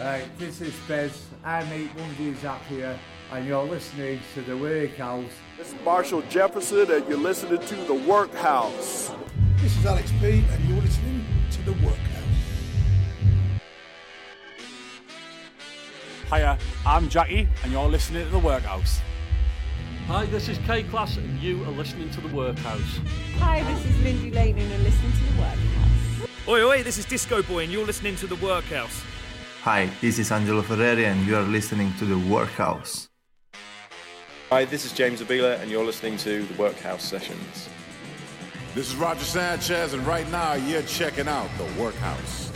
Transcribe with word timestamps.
Right, 0.00 0.28
this 0.38 0.60
is 0.60 0.72
Bez. 0.86 1.26
I'm 1.44 1.66
8 1.72 1.90
Monday 1.96 2.32
Zap 2.34 2.64
here, 2.66 2.96
and 3.32 3.44
you're 3.44 3.64
listening 3.64 4.20
to 4.34 4.42
The 4.42 4.56
Workhouse. 4.56 5.24
This 5.56 5.72
is 5.72 5.80
Marshall 5.84 6.22
Jefferson, 6.30 6.88
and 6.92 7.08
you're 7.08 7.18
listening 7.18 7.60
to 7.66 7.74
The 7.74 7.94
Workhouse. 7.94 9.10
This 9.56 9.76
is 9.76 9.84
Alex 9.84 10.12
P, 10.20 10.44
and 10.52 10.64
you're 10.68 10.80
listening 10.80 11.24
to 11.50 11.62
The 11.62 11.72
Workhouse. 11.84 11.98
Hiya, 16.30 16.58
I'm 16.86 17.08
Jackie, 17.08 17.48
and 17.64 17.72
you're 17.72 17.88
listening 17.88 18.24
to 18.24 18.30
The 18.30 18.38
Workhouse. 18.38 19.00
Hi, 20.06 20.26
this 20.26 20.48
is 20.48 20.58
K-Klass, 20.58 21.16
and 21.16 21.40
you 21.40 21.64
are 21.64 21.72
listening 21.72 22.08
to 22.10 22.20
The 22.20 22.28
Workhouse. 22.28 23.00
Hi, 23.38 23.64
this 23.64 23.84
is 23.84 24.00
Lindy 24.04 24.30
Lane, 24.30 24.58
and 24.58 24.70
you're 24.70 24.78
listening 24.78 25.10
to 25.10 25.24
The 25.24 25.40
Workhouse. 25.40 26.28
Oi, 26.46 26.62
oi, 26.62 26.82
this 26.84 26.98
is 26.98 27.04
Disco 27.04 27.42
Boy, 27.42 27.64
and 27.64 27.72
you're 27.72 27.84
listening 27.84 28.14
to 28.14 28.28
The 28.28 28.36
Workhouse. 28.36 29.02
Hi, 29.62 29.90
this 30.00 30.20
is 30.20 30.30
Angelo 30.30 30.62
Ferreri, 30.62 31.06
and 31.06 31.26
you 31.26 31.34
are 31.36 31.42
listening 31.42 31.92
to 31.98 32.04
The 32.04 32.16
Workhouse. 32.32 33.08
Hi, 34.50 34.64
this 34.64 34.84
is 34.84 34.92
James 34.92 35.20
Abila, 35.20 35.60
and 35.60 35.68
you're 35.68 35.84
listening 35.84 36.16
to 36.18 36.44
The 36.44 36.54
Workhouse 36.54 37.02
Sessions. 37.02 37.68
This 38.76 38.88
is 38.88 38.94
Roger 38.94 39.24
Sanchez, 39.24 39.94
and 39.94 40.06
right 40.06 40.30
now 40.30 40.54
you're 40.54 40.82
checking 40.82 41.26
out 41.26 41.50
The 41.58 41.64
Workhouse. 41.82 42.47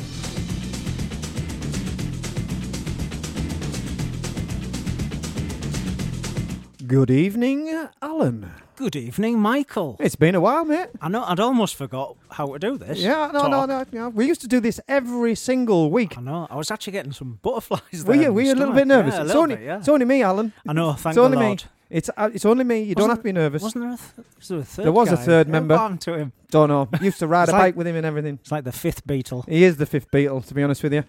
Good 6.92 7.10
evening, 7.10 7.88
Alan. 8.02 8.50
Good 8.76 8.96
evening, 8.96 9.38
Michael. 9.38 9.96
It's 9.98 10.14
been 10.14 10.34
a 10.34 10.42
while, 10.42 10.66
mate. 10.66 10.88
I 11.00 11.08
know. 11.08 11.24
I'd 11.24 11.40
almost 11.40 11.74
forgot 11.74 12.16
how 12.32 12.52
to 12.52 12.58
do 12.58 12.76
this. 12.76 12.98
Yeah, 12.98 13.30
no, 13.32 13.46
no, 13.48 13.64
no, 13.64 13.86
no. 13.90 14.08
We 14.10 14.26
used 14.26 14.42
to 14.42 14.46
do 14.46 14.60
this 14.60 14.78
every 14.88 15.34
single 15.34 15.90
week. 15.90 16.18
I 16.18 16.20
know. 16.20 16.46
I 16.50 16.56
was 16.56 16.70
actually 16.70 16.92
getting 16.92 17.12
some 17.12 17.38
butterflies. 17.40 18.04
Were 18.04 18.12
there 18.12 18.24
you? 18.24 18.28
in 18.28 18.34
Were 18.34 18.42
my 18.42 18.46
you 18.46 18.52
a 18.52 18.56
little 18.56 18.74
stomach. 18.74 18.74
bit 18.74 18.86
nervous? 18.88 19.14
Yeah, 19.14 19.20
a 19.20 19.22
it's 19.22 19.28
little 19.28 19.42
only, 19.42 19.56
bit, 19.56 19.64
yeah. 19.64 19.78
it's 19.78 19.88
only 19.88 20.04
me, 20.04 20.22
Alan. 20.22 20.52
I 20.68 20.72
know. 20.74 20.92
Thank 20.92 21.12
it's 21.12 21.18
only 21.18 21.36
the 21.36 21.40
me. 21.40 21.46
Lord. 21.46 21.64
It's 21.88 22.10
uh, 22.14 22.30
it's 22.34 22.44
only 22.44 22.64
me. 22.64 22.82
You 22.82 22.94
don't 22.94 23.04
Wasn't 23.08 23.10
have 23.12 23.18
to 23.20 23.24
be 23.24 23.32
nervous. 23.32 23.62
Wasn't 23.62 23.84
there 23.84 23.92
a, 23.94 23.96
th- 23.96 24.26
was 24.38 24.48
there 24.48 24.58
a 24.58 24.64
third? 24.64 24.84
There 24.84 24.92
was 24.92 25.12
a 25.12 25.16
guy? 25.16 25.22
third 25.24 25.46
What 25.46 25.52
member. 25.52 25.76
happened 25.78 26.00
to 26.02 26.14
him? 26.18 26.32
Don't 26.50 26.68
know. 26.68 26.88
Used 27.00 27.20
to 27.20 27.26
ride 27.26 27.44
It's 27.44 27.52
a 27.52 27.52
like- 27.52 27.60
bike 27.62 27.76
with 27.76 27.86
him 27.86 27.96
and 27.96 28.04
everything. 28.04 28.38
It's 28.42 28.52
like 28.52 28.64
the 28.64 28.72
fifth 28.72 29.06
Beatle. 29.06 29.48
He 29.48 29.64
is 29.64 29.78
the 29.78 29.86
fifth 29.86 30.10
Beatle, 30.10 30.44
to 30.46 30.52
be 30.54 30.62
honest 30.62 30.82
with 30.82 30.92
you. 30.92 31.04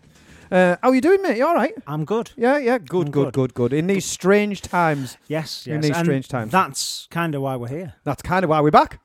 Uh, 0.53 0.77
how 0.83 0.89
are 0.89 0.95
you 0.95 1.01
doing, 1.01 1.19
mate? 1.23 1.35
You 1.37 1.47
all 1.47 1.55
right? 1.55 1.73
I'm 1.87 2.05
good. 2.05 2.29
Yeah, 2.37 2.59
yeah. 2.59 2.77
Good, 2.77 3.07
I'm 3.07 3.11
good, 3.11 3.33
good. 3.33 3.55
good. 3.55 3.73
In 3.73 3.87
these 3.87 4.05
strange 4.05 4.61
times. 4.61 5.17
Yes, 5.27 5.65
In 5.65 5.81
these 5.81 5.89
and 5.97 6.05
strange 6.05 6.27
times. 6.27 6.51
That's 6.51 7.07
kind 7.09 7.33
of 7.33 7.41
why 7.41 7.55
we're 7.55 7.69
here. 7.69 7.95
That's 8.03 8.21
kind 8.21 8.43
of 8.43 8.49
why 8.51 8.61
we're 8.61 8.69
back. 8.69 8.99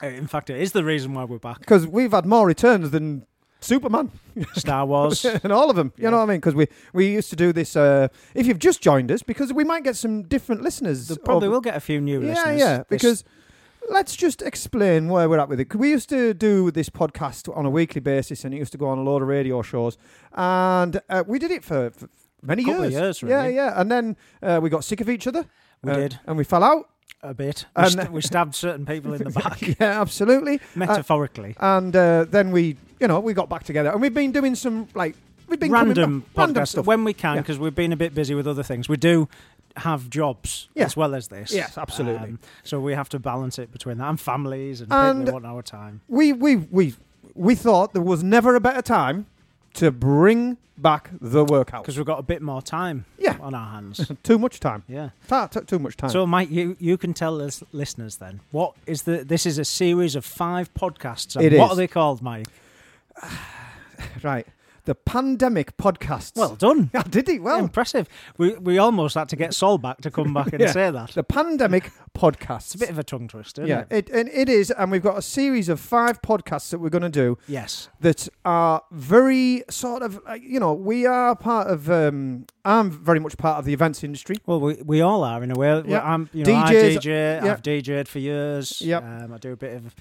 Uh, 0.00 0.06
In 0.06 0.28
fact, 0.28 0.48
it 0.48 0.60
is 0.60 0.70
the 0.70 0.84
reason 0.84 1.12
why 1.14 1.24
we're 1.24 1.40
back. 1.40 1.58
Because 1.58 1.88
we've 1.88 2.12
had 2.12 2.24
more 2.24 2.46
returns 2.46 2.92
than 2.92 3.26
Superman. 3.60 4.12
Star 4.54 4.86
Wars. 4.86 5.24
and 5.42 5.52
all 5.52 5.70
of 5.70 5.74
them. 5.74 5.92
You 5.96 6.08
know 6.08 6.18
what 6.18 6.22
I 6.22 6.26
mean? 6.26 6.36
Because 6.38 6.54
we, 6.54 6.68
we 6.92 7.10
used 7.12 7.30
to 7.30 7.36
do 7.36 7.52
this. 7.52 7.74
Uh, 7.74 8.06
if 8.36 8.46
you've 8.46 8.60
just 8.60 8.80
joined 8.80 9.10
us, 9.10 9.24
because 9.24 9.52
we 9.52 9.64
might 9.64 9.82
get 9.82 9.96
some 9.96 10.22
different 10.22 10.62
listeners. 10.62 11.18
Probably 11.24 11.48
over- 11.48 11.54
will 11.56 11.60
get 11.62 11.74
a 11.74 11.80
few 11.80 12.00
new 12.00 12.20
Yeah, 12.22 12.28
listeners. 12.28 12.60
yeah. 12.60 12.76
This- 12.78 12.86
Because 12.88 13.24
let's 13.90 14.16
just 14.16 14.42
explain 14.42 15.08
where 15.08 15.28
we're 15.28 15.38
at 15.38 15.48
with 15.48 15.60
it. 15.60 15.74
we 15.74 15.90
used 15.90 16.08
to 16.10 16.34
do 16.34 16.70
this 16.70 16.88
podcast 16.88 17.54
on 17.56 17.66
a 17.66 17.70
weekly 17.70 18.00
basis, 18.00 18.44
and 18.44 18.54
it 18.54 18.58
used 18.58 18.72
to 18.72 18.78
go 18.78 18.88
on 18.88 18.98
a 18.98 19.02
lot 19.02 19.22
of 19.22 19.28
radio 19.28 19.62
shows, 19.62 19.96
and 20.34 21.00
uh, 21.08 21.24
we 21.26 21.38
did 21.38 21.50
it 21.50 21.64
for, 21.64 21.90
for 21.90 22.08
many 22.42 22.64
Couple 22.64 22.82
years. 22.82 22.92
years, 22.94 23.22
Yeah, 23.22 23.42
really. 23.42 23.54
yeah. 23.56 23.80
And 23.80 23.90
then 23.90 24.16
uh, 24.42 24.60
we 24.62 24.70
got 24.70 24.84
sick 24.84 25.00
of 25.00 25.08
each 25.08 25.26
other. 25.26 25.44
We 25.82 25.92
uh, 25.92 25.96
did. 25.96 26.18
and 26.26 26.36
we 26.36 26.44
fell 26.44 26.62
out. 26.64 26.88
a 27.22 27.34
bit. 27.34 27.66
We, 27.76 27.82
And- 27.84 27.92
st- 27.92 28.12
we 28.12 28.20
stabbed 28.32 28.54
certain 28.54 28.86
people 28.86 29.12
in 29.14 29.24
the 29.24 29.30
back, 29.30 29.60
yeah, 29.80 30.00
absolutely. 30.00 30.56
Uh, 30.76 30.76
metaphorically. 30.76 31.54
and 31.60 31.94
uh, 31.94 32.24
then 32.28 32.50
we, 32.52 32.76
you 33.00 33.08
know, 33.08 33.20
we 33.20 33.32
got 33.34 33.48
back 33.48 33.64
together, 33.64 33.90
and 33.90 34.00
we've 34.00 34.14
been 34.14 34.32
doing 34.32 34.54
some 34.54 34.88
like 34.94 35.14
we've 35.48 35.60
been 35.60 35.70
random 35.72 36.24
podcasts 36.34 36.68
stuff 36.68 36.86
when 36.86 37.04
we 37.04 37.12
can 37.12 37.34
Yeah. 37.36 37.42
because 37.42 37.58
we've 37.58 37.74
been 37.74 37.92
a 37.92 37.96
bit 37.96 38.14
busy 38.14 38.34
with 38.34 38.46
other 38.48 38.62
things. 38.62 38.88
We 38.88 38.96
do 38.96 39.28
have 39.76 40.10
jobs 40.10 40.68
Yeah. 40.74 40.84
as 40.84 40.96
well 40.96 41.14
as 41.14 41.28
this. 41.28 41.52
Um, 41.52 41.56
Yes, 41.58 41.78
absolutely. 41.78 42.36
so 42.62 42.80
we 42.80 42.94
have 42.94 43.08
to 43.10 43.18
balance 43.18 43.58
it 43.58 43.72
between 43.72 43.98
that 43.98 44.08
and 44.08 44.20
families 44.20 44.80
and, 44.80 44.92
And- 44.92 45.20
people 45.20 45.34
want 45.34 45.46
our 45.46 45.62
time. 45.62 46.00
we 46.08 46.32
we 46.32 46.56
we 46.56 46.94
we 47.34 47.54
thought 47.54 47.92
there 47.92 48.02
was 48.02 48.22
never 48.22 48.54
a 48.54 48.60
better 48.60 48.82
time 48.82 49.26
to 49.74 49.90
bring 49.90 50.58
back 50.76 51.10
the 51.20 51.44
workout 51.44 51.82
Because 51.82 51.96
we've 51.96 52.06
got 52.06 52.18
a 52.18 52.22
bit 52.22 52.42
more 52.42 52.60
time 52.60 53.04
Yeah. 53.18 53.36
on 53.40 53.54
our 53.54 53.68
hands. 53.70 54.10
too 54.22 54.38
much 54.38 54.58
time. 54.60 54.82
yeah. 54.88 55.10
Ta- 55.28 55.46
too 55.46 55.78
much 55.78 55.96
time. 55.96 56.10
So, 56.10 56.26
Mike, 56.26 56.50
you, 56.50 56.76
you 56.80 56.98
can 56.98 57.14
tell 57.14 57.40
us 57.40 57.62
listeners 57.72 58.16
then 58.16 58.40
what 58.50 58.74
is 58.86 59.02
the? 59.02 59.24
This 59.24 59.46
is 59.46 59.58
a 59.58 59.64
series 59.64 60.14
of 60.16 60.24
five 60.24 60.72
podcasts. 60.74 61.40
It 61.40 61.56
what 61.58 61.66
is. 61.66 61.72
are 61.72 61.76
they 61.76 61.86
called, 61.86 62.20
Mike? 62.20 62.46
right, 64.22 64.46
the 64.84 64.94
pandemic 64.94 65.76
podcasts. 65.76 66.36
Well 66.36 66.56
done. 66.56 66.90
yeah, 66.94 67.02
did 67.04 67.28
he? 67.28 67.38
Well, 67.38 67.58
Impressive. 67.58 68.08
We 68.38 68.54
we 68.54 68.78
almost 68.78 69.14
had 69.14 69.28
to 69.30 69.36
get 69.36 69.54
Sol 69.54 69.78
back 69.78 70.00
to 70.02 70.10
come 70.10 70.34
back 70.34 70.52
and 70.52 70.60
Yeah. 70.60 70.72
say 70.72 70.90
that. 70.90 71.10
the 71.10 71.22
pandemic 71.22 71.90
podcasts. 72.18 72.66
It's 72.66 72.74
a 72.74 72.78
bit 72.78 72.90
of 72.90 72.98
a 72.98 73.04
tongue 73.04 73.28
twister, 73.28 73.64
yeah, 73.66 73.84
it? 73.90 74.08
it, 74.08 74.10
and 74.10 74.28
it 74.30 74.48
is, 74.48 74.70
and 74.70 74.90
we've 74.90 75.02
got 75.02 75.16
a 75.18 75.22
series 75.22 75.68
of 75.68 75.78
five 75.80 76.20
podcasts 76.22 76.70
that 76.70 76.78
we're 76.80 76.88
going 76.90 77.02
to 77.02 77.08
do 77.08 77.38
Yes. 77.46 77.88
that 78.00 78.28
are 78.44 78.82
very 78.90 79.62
sort 79.70 80.02
of, 80.02 80.20
uh, 80.28 80.34
you 80.34 80.58
know, 80.60 80.72
we 80.72 81.06
are 81.06 81.36
part 81.36 81.68
of. 81.68 81.90
Um, 81.90 82.46
I'm 82.64 82.90
very 82.90 83.18
much 83.20 83.36
part 83.36 83.58
of 83.58 83.64
the 83.64 83.72
events 83.72 84.04
industry. 84.04 84.36
Well, 84.46 84.60
we, 84.60 84.74
we 84.84 85.00
all 85.00 85.24
are 85.24 85.42
in 85.42 85.50
a 85.50 85.54
way. 85.54 85.82
Yeah. 85.86 86.00
I'm, 86.02 86.28
you 86.32 86.44
know, 86.44 86.54
I 86.54 86.72
DJ. 86.72 87.04
yeah. 87.04 87.52
I've 87.52 87.62
DJed 87.62 88.06
for 88.08 88.18
years. 88.20 88.80
Yep. 88.80 89.02
Um, 89.02 89.32
I 89.32 89.38
do 89.38 89.52
a 89.52 89.56
bit 89.56 89.74
of 89.76 89.94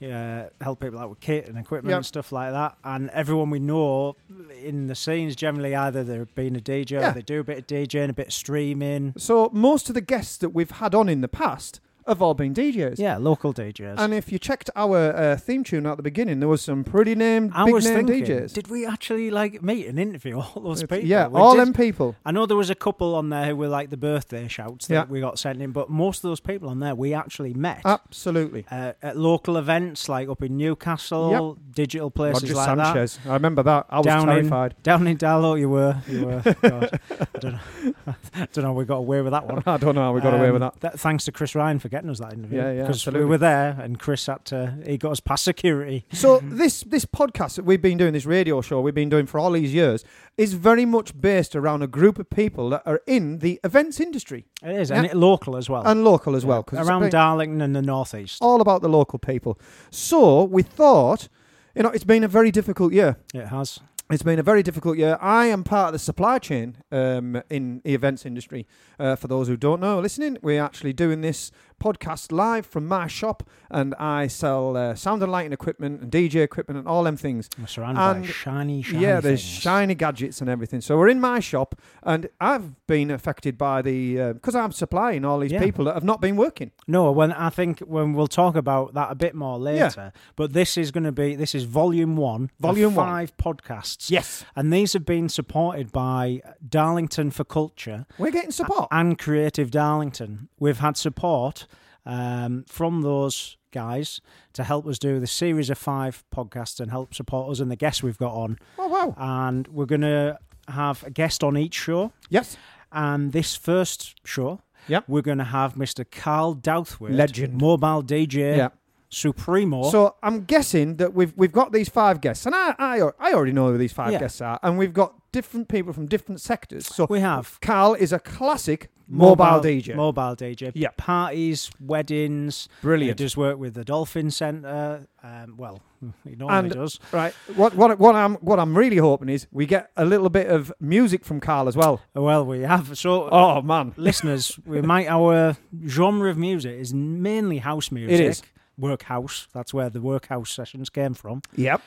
yeah, 0.00 0.48
help 0.60 0.80
people 0.80 0.98
out 0.98 1.08
with 1.10 1.20
kit 1.20 1.48
and 1.48 1.56
equipment 1.58 1.90
Yep. 1.90 1.96
and 1.98 2.06
stuff 2.06 2.32
like 2.32 2.52
that. 2.52 2.76
And 2.84 3.10
everyone 3.10 3.50
we 3.50 3.58
know 3.58 4.16
in 4.62 4.86
the 4.88 4.94
scenes 4.94 5.34
generally 5.36 5.74
either 5.74 6.02
they're 6.04 6.26
being 6.26 6.56
a 6.56 6.60
DJ, 6.60 6.90
Yeah. 6.92 7.10
or 7.10 7.14
they 7.14 7.22
do 7.22 7.40
a 7.40 7.44
bit 7.44 7.58
of 7.58 7.66
DJing, 7.66 8.10
a 8.10 8.12
bit 8.12 8.26
of 8.28 8.32
streaming. 8.32 9.14
So 9.16 9.50
most 9.52 9.88
of 9.88 9.94
the 9.94 10.00
guests 10.00 10.36
that 10.38 10.50
we've 10.50 10.70
had 10.70 10.94
on 10.94 11.08
in 11.08 11.20
the 11.20 11.28
past 11.28 11.80
have 12.06 12.20
all 12.22 12.34
been 12.34 12.52
DJs. 12.54 12.98
Yeah, 12.98 13.16
local 13.16 13.52
DJs. 13.54 13.94
And 13.98 14.12
if 14.14 14.30
you 14.32 14.38
checked 14.38 14.70
our 14.76 15.14
uh, 15.14 15.36
theme 15.36 15.64
tune 15.64 15.86
at 15.86 15.96
the 15.96 16.02
beginning, 16.02 16.40
there 16.40 16.48
was 16.48 16.62
some 16.62 16.84
pretty 16.84 17.14
name, 17.14 17.50
I 17.54 17.64
big 17.64 17.74
was 17.74 17.84
name 17.84 18.06
thinking, 18.06 18.24
DJs. 18.36 18.52
did 18.54 18.68
we 18.68 18.86
actually 18.86 19.30
like 19.30 19.62
meet 19.62 19.86
and 19.86 19.98
interview 19.98 20.38
all 20.40 20.60
those 20.62 20.82
people? 20.82 20.98
yeah, 20.98 21.26
We 21.28 21.40
all 21.40 21.54
did. 21.54 21.60
them 21.66 21.72
people. 21.72 22.16
I 22.24 22.32
know 22.32 22.46
there 22.46 22.56
was 22.56 22.70
a 22.70 22.74
couple 22.74 23.14
on 23.14 23.30
there 23.30 23.46
who 23.46 23.56
were 23.56 23.68
like 23.68 23.90
the 23.90 23.96
birthday 23.96 24.48
shouts 24.48 24.86
that 24.88 24.94
Yeah. 24.94 25.04
we 25.08 25.20
got 25.20 25.38
sent 25.38 25.62
in, 25.62 25.72
but 25.72 25.88
most 25.90 26.18
of 26.24 26.30
those 26.30 26.40
people 26.40 26.68
on 26.68 26.80
there 26.80 26.94
we 26.94 27.14
actually 27.14 27.54
met. 27.54 27.80
Absolutely. 27.84 28.66
uh, 28.70 28.92
at 29.02 29.16
local 29.16 29.56
events 29.56 30.08
like 30.08 30.28
up 30.28 30.42
in 30.42 30.56
Newcastle, 30.56 31.58
digital 31.72 32.10
places 32.10 32.42
Roger 32.52 32.54
like 32.54 32.66
Sanchez. 32.94 33.18
I 33.26 33.34
remember 33.34 33.62
that. 33.62 33.86
I 33.90 33.98
was 33.98 34.06
Down 34.06 34.26
terrified. 34.26 34.72
in 34.72 34.82
down 34.82 35.06
in 35.06 35.16
Dallo, 35.16 35.58
you 35.58 35.68
were, 35.68 35.96
you 36.08 36.26
were. 36.26 36.40
God, 36.62 37.00
I 37.10 37.38
don't 37.38 37.52
know, 37.52 37.60
I 38.06 38.14
don't 38.52 38.56
know. 38.58 38.62
How 38.64 38.72
we 38.72 38.84
got 38.84 38.96
away 38.96 39.20
with 39.22 39.32
that 39.32 39.46
one. 39.46 39.62
I 39.66 39.76
don't 39.76 39.94
know 39.94 40.02
how 40.02 40.12
we 40.12 40.20
got 40.20 40.34
away 40.34 40.50
with 40.50 40.62
Um, 40.62 40.72
that. 40.80 40.98
Thanks 41.00 41.24
to 41.26 41.32
Chris 41.32 41.54
Ryan 41.54 41.78
for 41.78 41.88
getting 41.94 42.10
us 42.10 42.18
that 42.20 42.32
interview. 42.32 42.58
Yeah, 42.58 42.72
yeah, 42.72 42.82
Because 42.86 43.06
we 43.06 43.24
were 43.24 43.38
there, 43.38 43.70
and 43.80 43.98
Chris 43.98 44.26
had 44.26 44.44
to. 44.46 44.58
He 44.86 44.96
got 44.98 45.12
us 45.12 45.20
past 45.20 45.44
security. 45.44 46.04
So 46.24 46.40
this 46.42 46.82
this 46.94 47.04
podcast 47.20 47.52
that 47.56 47.64
we've 47.64 47.80
been 47.88 47.98
doing, 47.98 48.12
this 48.12 48.26
radio 48.26 48.60
show 48.62 48.80
we've 48.80 48.94
been 49.02 49.08
doing 49.16 49.26
for 49.26 49.38
all 49.38 49.52
these 49.52 49.72
years, 49.74 50.04
is 50.36 50.54
very 50.54 50.84
much 50.96 51.08
based 51.20 51.54
around 51.56 51.82
a 51.82 51.86
group 51.98 52.18
of 52.18 52.26
people 52.30 52.64
that 52.70 52.82
are 52.86 53.00
in 53.06 53.38
the 53.38 53.60
events 53.64 54.00
industry 54.00 54.40
It 54.62 54.74
is, 54.82 54.90
Yeah. 54.90 54.96
and 54.98 55.06
it, 55.06 55.16
local 55.16 55.56
as 55.56 55.66
well. 55.70 55.82
and 55.86 56.04
local 56.04 56.34
as 56.36 56.44
well. 56.44 56.62
'cause 56.62 56.78
it's 56.80 56.88
around 56.88 57.00
very- 57.02 57.10
Darlington 57.10 57.60
and 57.60 57.74
the 57.74 57.82
northeast. 57.82 58.38
all 58.42 58.60
about 58.60 58.80
the 58.82 58.88
local 58.88 59.18
people. 59.18 59.52
So 59.90 60.44
we 60.44 60.62
thought, 60.62 61.28
you 61.76 61.82
know, 61.82 61.90
it's 61.90 62.04
been 62.14 62.24
a 62.24 62.28
very 62.38 62.50
difficult 62.50 62.92
year. 62.92 63.16
It 63.32 63.46
has. 63.48 63.80
It's 64.10 64.22
been 64.22 64.38
a 64.38 64.42
very 64.52 64.62
difficult 64.62 64.98
year. 64.98 65.16
I 65.20 65.46
am 65.46 65.64
part 65.64 65.86
of 65.88 65.92
the 65.94 65.98
supply 65.98 66.38
chain 66.38 66.76
um, 66.92 67.40
in 67.48 67.80
the 67.84 67.94
events 67.94 68.26
industry. 68.26 68.66
Uh, 68.98 69.16
for 69.16 69.28
those 69.28 69.48
who 69.48 69.56
don't 69.56 69.80
know, 69.80 69.98
listening, 69.98 70.36
we're 70.42 70.62
actually 70.62 70.92
doing 70.92 71.22
this 71.22 71.50
podcast 71.80 72.32
live 72.32 72.66
from 72.66 72.86
my 72.86 73.06
shop, 73.06 73.42
and 73.70 73.94
I 73.96 74.26
sell 74.26 74.76
uh, 74.76 74.94
sound 74.94 75.22
and 75.22 75.30
lighting 75.30 75.52
equipment 75.52 76.00
and 76.00 76.10
DJ 76.10 76.36
equipment 76.42 76.78
and 76.78 76.88
all 76.88 77.02
them 77.04 77.16
things. 77.16 77.48
We're 77.58 77.66
surrounded 77.66 78.00
And- 78.00 78.22
by 78.24 78.30
shiny, 78.30 78.82
shiny. 78.82 79.02
yeah, 79.02 79.20
there's 79.20 79.42
things. 79.42 79.62
shiny 79.62 79.94
gadgets 79.94 80.40
and 80.40 80.48
everything. 80.50 80.80
So 80.80 80.96
we're 80.98 81.08
in 81.08 81.20
my 81.20 81.40
shop, 81.40 81.74
and 82.02 82.28
I've 82.40 82.86
been 82.86 83.10
affected 83.10 83.58
by 83.58 83.82
the 83.82 84.32
because 84.34 84.54
I'm 84.54 84.72
supplying 84.72 85.24
all 85.24 85.38
these 85.40 85.52
Yeah. 85.52 85.62
people 85.62 85.84
that 85.86 85.94
have 85.94 86.04
not 86.04 86.20
been 86.20 86.36
working. 86.36 86.70
No, 86.86 87.10
when 87.12 87.32
I 87.32 87.50
think 87.50 87.80
when 87.80 88.12
we'll 88.14 88.26
talk 88.26 88.56
about 88.56 88.94
that 88.94 89.10
a 89.10 89.14
bit 89.14 89.34
more 89.34 89.58
later. 89.58 90.12
But 90.36 90.52
this 90.52 90.76
is 90.76 90.90
going 90.90 91.04
to 91.04 91.12
be 91.12 91.34
this 91.34 91.54
is 91.54 91.64
volume 91.64 92.16
one, 92.16 92.44
of 92.44 92.50
Volume 92.60 92.94
one. 92.94 93.06
five 93.06 93.36
podcasts. 93.36 94.10
Yes, 94.10 94.44
and 94.56 94.72
these 94.72 94.92
have 94.94 95.04
been 95.04 95.28
supported 95.28 95.92
by 95.92 96.40
Darlington 96.66 97.30
for 97.30 97.44
Culture 97.44 98.06
we're 98.18 98.30
getting 98.30 98.50
support. 98.50 98.88
and 98.90 99.18
Creative 99.18 99.70
Darlington. 99.70 100.48
We've 100.58 100.78
had 100.78 100.96
support 100.96 101.66
um, 102.06 102.64
from 102.68 103.02
those 103.02 103.56
guys 103.72 104.20
to 104.52 104.62
help 104.64 104.86
us 104.86 104.98
do 104.98 105.18
the 105.18 105.26
series 105.26 105.68
of 105.70 105.78
five 105.78 106.22
podcasts 106.34 106.78
and 106.80 106.90
help 106.90 107.12
support 107.14 107.50
us 107.50 107.60
and 107.60 107.70
the 107.70 107.76
guests 107.76 108.02
we've 108.02 108.18
got 108.18 108.32
on. 108.34 108.58
oh 108.78 108.88
wow! 108.88 109.14
And 109.18 109.66
we're 109.68 109.86
going 109.86 110.02
to 110.02 110.38
have 110.68 111.02
a 111.04 111.10
guest 111.10 111.42
on 111.44 111.56
each 111.58 111.74
show. 111.74 112.12
Yes, 112.30 112.56
And 112.92 113.32
this 113.32 113.54
first 113.56 114.14
show, 114.24 114.60
yeah. 114.88 115.00
we're 115.08 115.22
going 115.22 115.38
to 115.38 115.44
have 115.44 115.74
Mr. 115.74 116.04
Carl 116.10 116.54
Douthwaite, 116.54 117.14
Legend. 117.14 117.54
mobile 117.60 118.02
DJ, 118.02 118.56
Yeah. 118.56 118.68
Supremo. 119.10 119.90
So 119.90 120.16
I'm 120.22 120.44
guessing 120.44 120.96
that 120.96 121.14
we've 121.14 121.32
we've 121.36 121.52
got 121.52 121.72
these 121.72 121.88
five 121.88 122.20
guests, 122.20 122.46
and 122.46 122.54
I 122.54 122.74
I, 122.78 123.00
I 123.20 123.32
already 123.32 123.52
know 123.52 123.68
who 123.70 123.78
these 123.78 123.92
five 123.92 124.12
Yeah. 124.12 124.18
guests 124.20 124.40
are, 124.40 124.58
and 124.62 124.76
we've 124.76 124.92
got 124.92 125.14
different 125.32 125.68
people 125.68 125.92
from 125.92 126.06
different 126.06 126.40
sectors. 126.40 126.86
So 126.86 127.06
we 127.08 127.20
have 127.20 127.60
Carl 127.60 127.94
is 127.94 128.12
a 128.12 128.18
classic 128.18 128.90
mobile, 129.08 129.60
DJ. 129.60 129.94
Mobile 129.94 130.36
DJ. 130.36 130.72
Yeah. 130.74 130.88
Parties, 130.96 131.70
weddings. 131.80 132.68
Brilliant. 132.82 133.18
He 133.18 133.24
does 133.24 133.36
work 133.36 133.58
with 133.58 133.74
the 133.74 133.84
Dolphin 133.84 134.30
Centre. 134.30 135.06
Um, 135.22 135.54
well, 135.56 135.80
he 136.24 136.34
normally 136.36 136.58
and 136.58 136.70
does. 136.72 137.00
right, 137.12 137.32
what 137.56 137.74
what 137.74 137.98
what 137.98 138.14
I'm 138.14 138.34
what 138.36 138.58
I'm 138.58 138.76
really 138.76 138.96
hoping 138.98 139.28
is 139.28 139.46
we 139.52 139.66
get 139.66 139.90
a 139.96 140.04
little 140.04 140.28
bit 140.30 140.48
of 140.48 140.72
music 140.80 141.24
from 141.24 141.40
Carl 141.40 141.68
as 141.68 141.76
well. 141.76 142.00
Well, 142.14 142.44
we 142.46 142.60
have. 142.60 142.96
So, 142.98 143.28
Oh 143.30 143.62
man, 143.62 143.92
listeners, 143.96 144.58
we 144.66 144.82
might 144.82 145.06
our 145.08 145.56
genre 145.86 146.30
of 146.30 146.36
music 146.38 146.78
is 146.78 146.92
mainly 146.94 147.58
house 147.58 147.90
music. 147.90 148.20
is. 148.20 148.42
Workhouse. 148.76 149.46
That's 149.54 149.72
where 149.72 149.88
the 149.88 150.00
workhouse 150.00 150.50
sessions 150.50 150.90
came 150.90 151.14
from. 151.14 151.42
yep. 151.54 151.80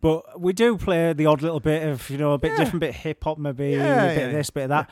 But 0.00 0.40
we 0.40 0.52
do 0.52 0.76
play 0.78 1.12
the 1.12 1.26
odd 1.26 1.42
little 1.42 1.58
bit 1.58 1.82
of, 1.82 2.08
you 2.08 2.16
know, 2.18 2.32
a 2.34 2.38
bit 2.38 2.52
Yeah. 2.52 2.58
different, 2.58 2.80
bit 2.80 2.94
hip 2.94 3.24
hop, 3.24 3.36
maybe 3.38 3.70
Yeah, 3.70 4.04
a 4.04 4.08
bit 4.08 4.18
yeah, 4.20 4.26
of 4.26 4.32
this, 4.32 4.50
bit 4.50 4.62
of 4.62 4.68
that. 4.68 4.90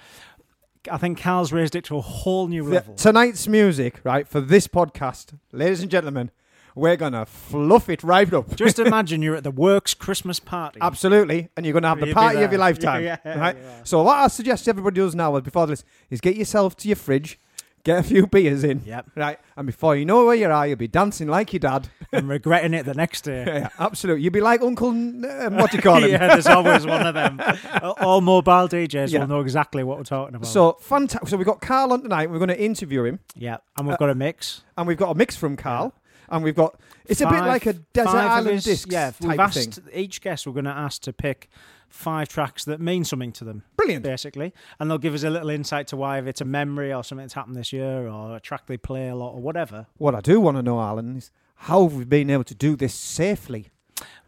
I 0.91 0.97
think 0.99 1.21
Carl's 1.21 1.53
raised 1.53 1.75
it 1.75 1.85
to 1.85 1.97
a 1.97 2.01
whole 2.01 2.49
new 2.49 2.65
The- 2.65 2.71
level. 2.71 2.95
tonight's 2.95 3.47
music, 3.49 4.01
right, 4.05 4.27
for 4.27 4.41
this 4.41 4.67
podcast, 4.69 5.35
ladies 5.53 5.81
and 5.83 5.91
gentlemen, 5.91 6.31
we're 6.75 6.97
gonna 6.97 7.25
fluff 7.25 7.89
it 7.89 8.03
right 8.03 8.31
up. 8.35 8.55
Just 8.55 8.79
imagine 8.87 9.23
you're 9.23 9.37
at 9.37 9.45
the 9.45 9.51
Works 9.51 9.95
Christmas 9.95 10.39
party. 10.39 10.79
Absolutely, 10.83 11.49
and 11.57 11.65
you're 11.65 11.73
going 11.73 11.83
to 11.85 11.89
have 11.89 12.01
the 12.01 12.13
party 12.13 12.43
of 12.43 12.53
your 12.53 12.59
lifetime, 12.61 13.03
yeah, 13.05 13.17
right? 13.25 13.57
yeah. 13.57 13.81
So 13.85 14.03
what 14.03 14.19
I 14.19 14.29
suggest 14.29 14.69
everybody 14.69 14.97
does 14.97 15.15
now, 15.15 15.39
before 15.41 15.67
this, 15.67 15.85
is 16.11 16.21
get 16.21 16.37
yourself 16.37 16.77
to 16.79 16.89
your 16.89 16.97
fridge, 16.97 17.39
get 17.87 17.99
a 18.01 18.03
few 18.03 18.27
beers 18.27 18.65
in, 18.65 18.83
Yep. 18.85 19.11
right, 19.17 19.39
and 19.57 19.67
before 19.67 19.97
you 19.97 20.05
know 20.05 20.27
where 20.27 20.35
you 20.35 20.47
are, 20.51 20.67
you'll 20.67 20.77
be 20.77 20.89
dancing 20.89 21.29
like 21.29 21.53
your 21.53 21.61
dad. 21.61 21.89
and 22.13 22.29
regretting 22.29 22.75
it 22.75 22.85
the 22.85 22.95
next 22.95 23.23
day. 23.23 23.45
yeah, 23.47 23.69
absolutely. 23.79 24.23
You'll 24.23 24.33
be 24.33 24.41
like 24.41 24.61
Uncle, 24.63 24.89
um, 24.91 25.23
what 25.57 25.71
do 25.71 25.77
you 25.77 25.83
call 25.83 25.97
him? 26.03 26.11
yeah, 26.11 26.29
there's 26.29 26.47
always 26.47 26.85
one 26.87 27.07
of 27.07 27.15
them. 27.15 27.41
All 28.01 28.21
mobile 28.21 28.69
DJs 28.69 29.11
Yeah. 29.13 29.21
will 29.21 29.27
know 29.29 29.41
exactly 29.41 29.83
what 29.85 29.99
we're 29.99 30.05
talking 30.05 30.35
about. 30.35 30.47
So 30.47 30.77
fantastic. 30.81 31.29
So 31.29 31.37
we've 31.37 31.47
got 31.47 31.61
Carl 31.61 31.93
on 31.93 32.03
tonight. 32.03 32.31
We're 32.31 32.39
going 32.39 32.49
to 32.49 32.61
interview 32.63 33.05
him, 33.05 33.19
yeah, 33.35 33.57
and 33.79 33.87
we've 33.89 33.99
got 33.99 34.11
a 34.11 34.15
mix. 34.15 34.63
and 34.77 34.87
we've 34.87 34.97
got 34.99 35.11
a 35.11 35.15
mix 35.15 35.37
from 35.37 35.57
Carl, 35.57 35.95
and 36.29 36.45
we've 36.45 36.55
got. 36.55 36.79
It's 37.07 37.21
a 37.21 37.27
bit 37.29 37.41
like 37.41 37.67
a 37.67 37.73
desert 37.75 38.09
island 38.17 38.63
disc 38.63 38.91
Yeah, 38.91 39.11
type 39.13 39.21
we've 39.23 39.39
of 39.41 39.53
thing. 39.53 39.69
asked 39.69 39.81
each 39.93 40.21
guest. 40.21 40.47
We're 40.47 40.53
going 40.55 40.65
to 40.65 40.71
ask 40.73 41.03
to 41.03 41.13
pick 41.13 41.49
five 41.89 42.29
tracks 42.29 42.65
that 42.65 42.81
mean 42.81 43.05
something 43.05 43.33
to 43.33 43.45
them. 43.45 43.63
Brilliant. 43.77 44.05
basically, 44.05 44.53
and 44.79 44.91
they'll 44.91 44.99
give 44.99 45.15
us 45.15 45.23
a 45.23 45.31
little 45.31 45.51
insight 45.51 45.87
to 45.89 45.97
why 45.97 46.19
if 46.19 46.27
it's 46.27 46.41
a 46.41 46.45
memory 46.45 46.93
or 46.93 47.03
something 47.05 47.25
that's 47.25 47.35
happened 47.35 47.57
this 47.57 47.73
year 47.73 48.09
or 48.09 48.37
a 48.37 48.41
track 48.41 48.67
they 48.67 48.77
play 48.77 49.09
a 49.09 49.15
lot 49.17 49.33
or 49.35 49.41
whatever. 49.41 49.87
What 49.99 50.15
I 50.15 50.21
do 50.21 50.41
want 50.41 50.57
to 50.57 50.63
know, 50.63 50.81
Alan, 50.81 51.17
is 51.17 51.31
how 51.57 51.85
have 51.85 51.95
we 51.95 52.05
been 52.05 52.31
able 52.31 52.45
to 52.45 52.55
do 52.55 52.77
this 52.77 52.95
safely? 52.95 53.71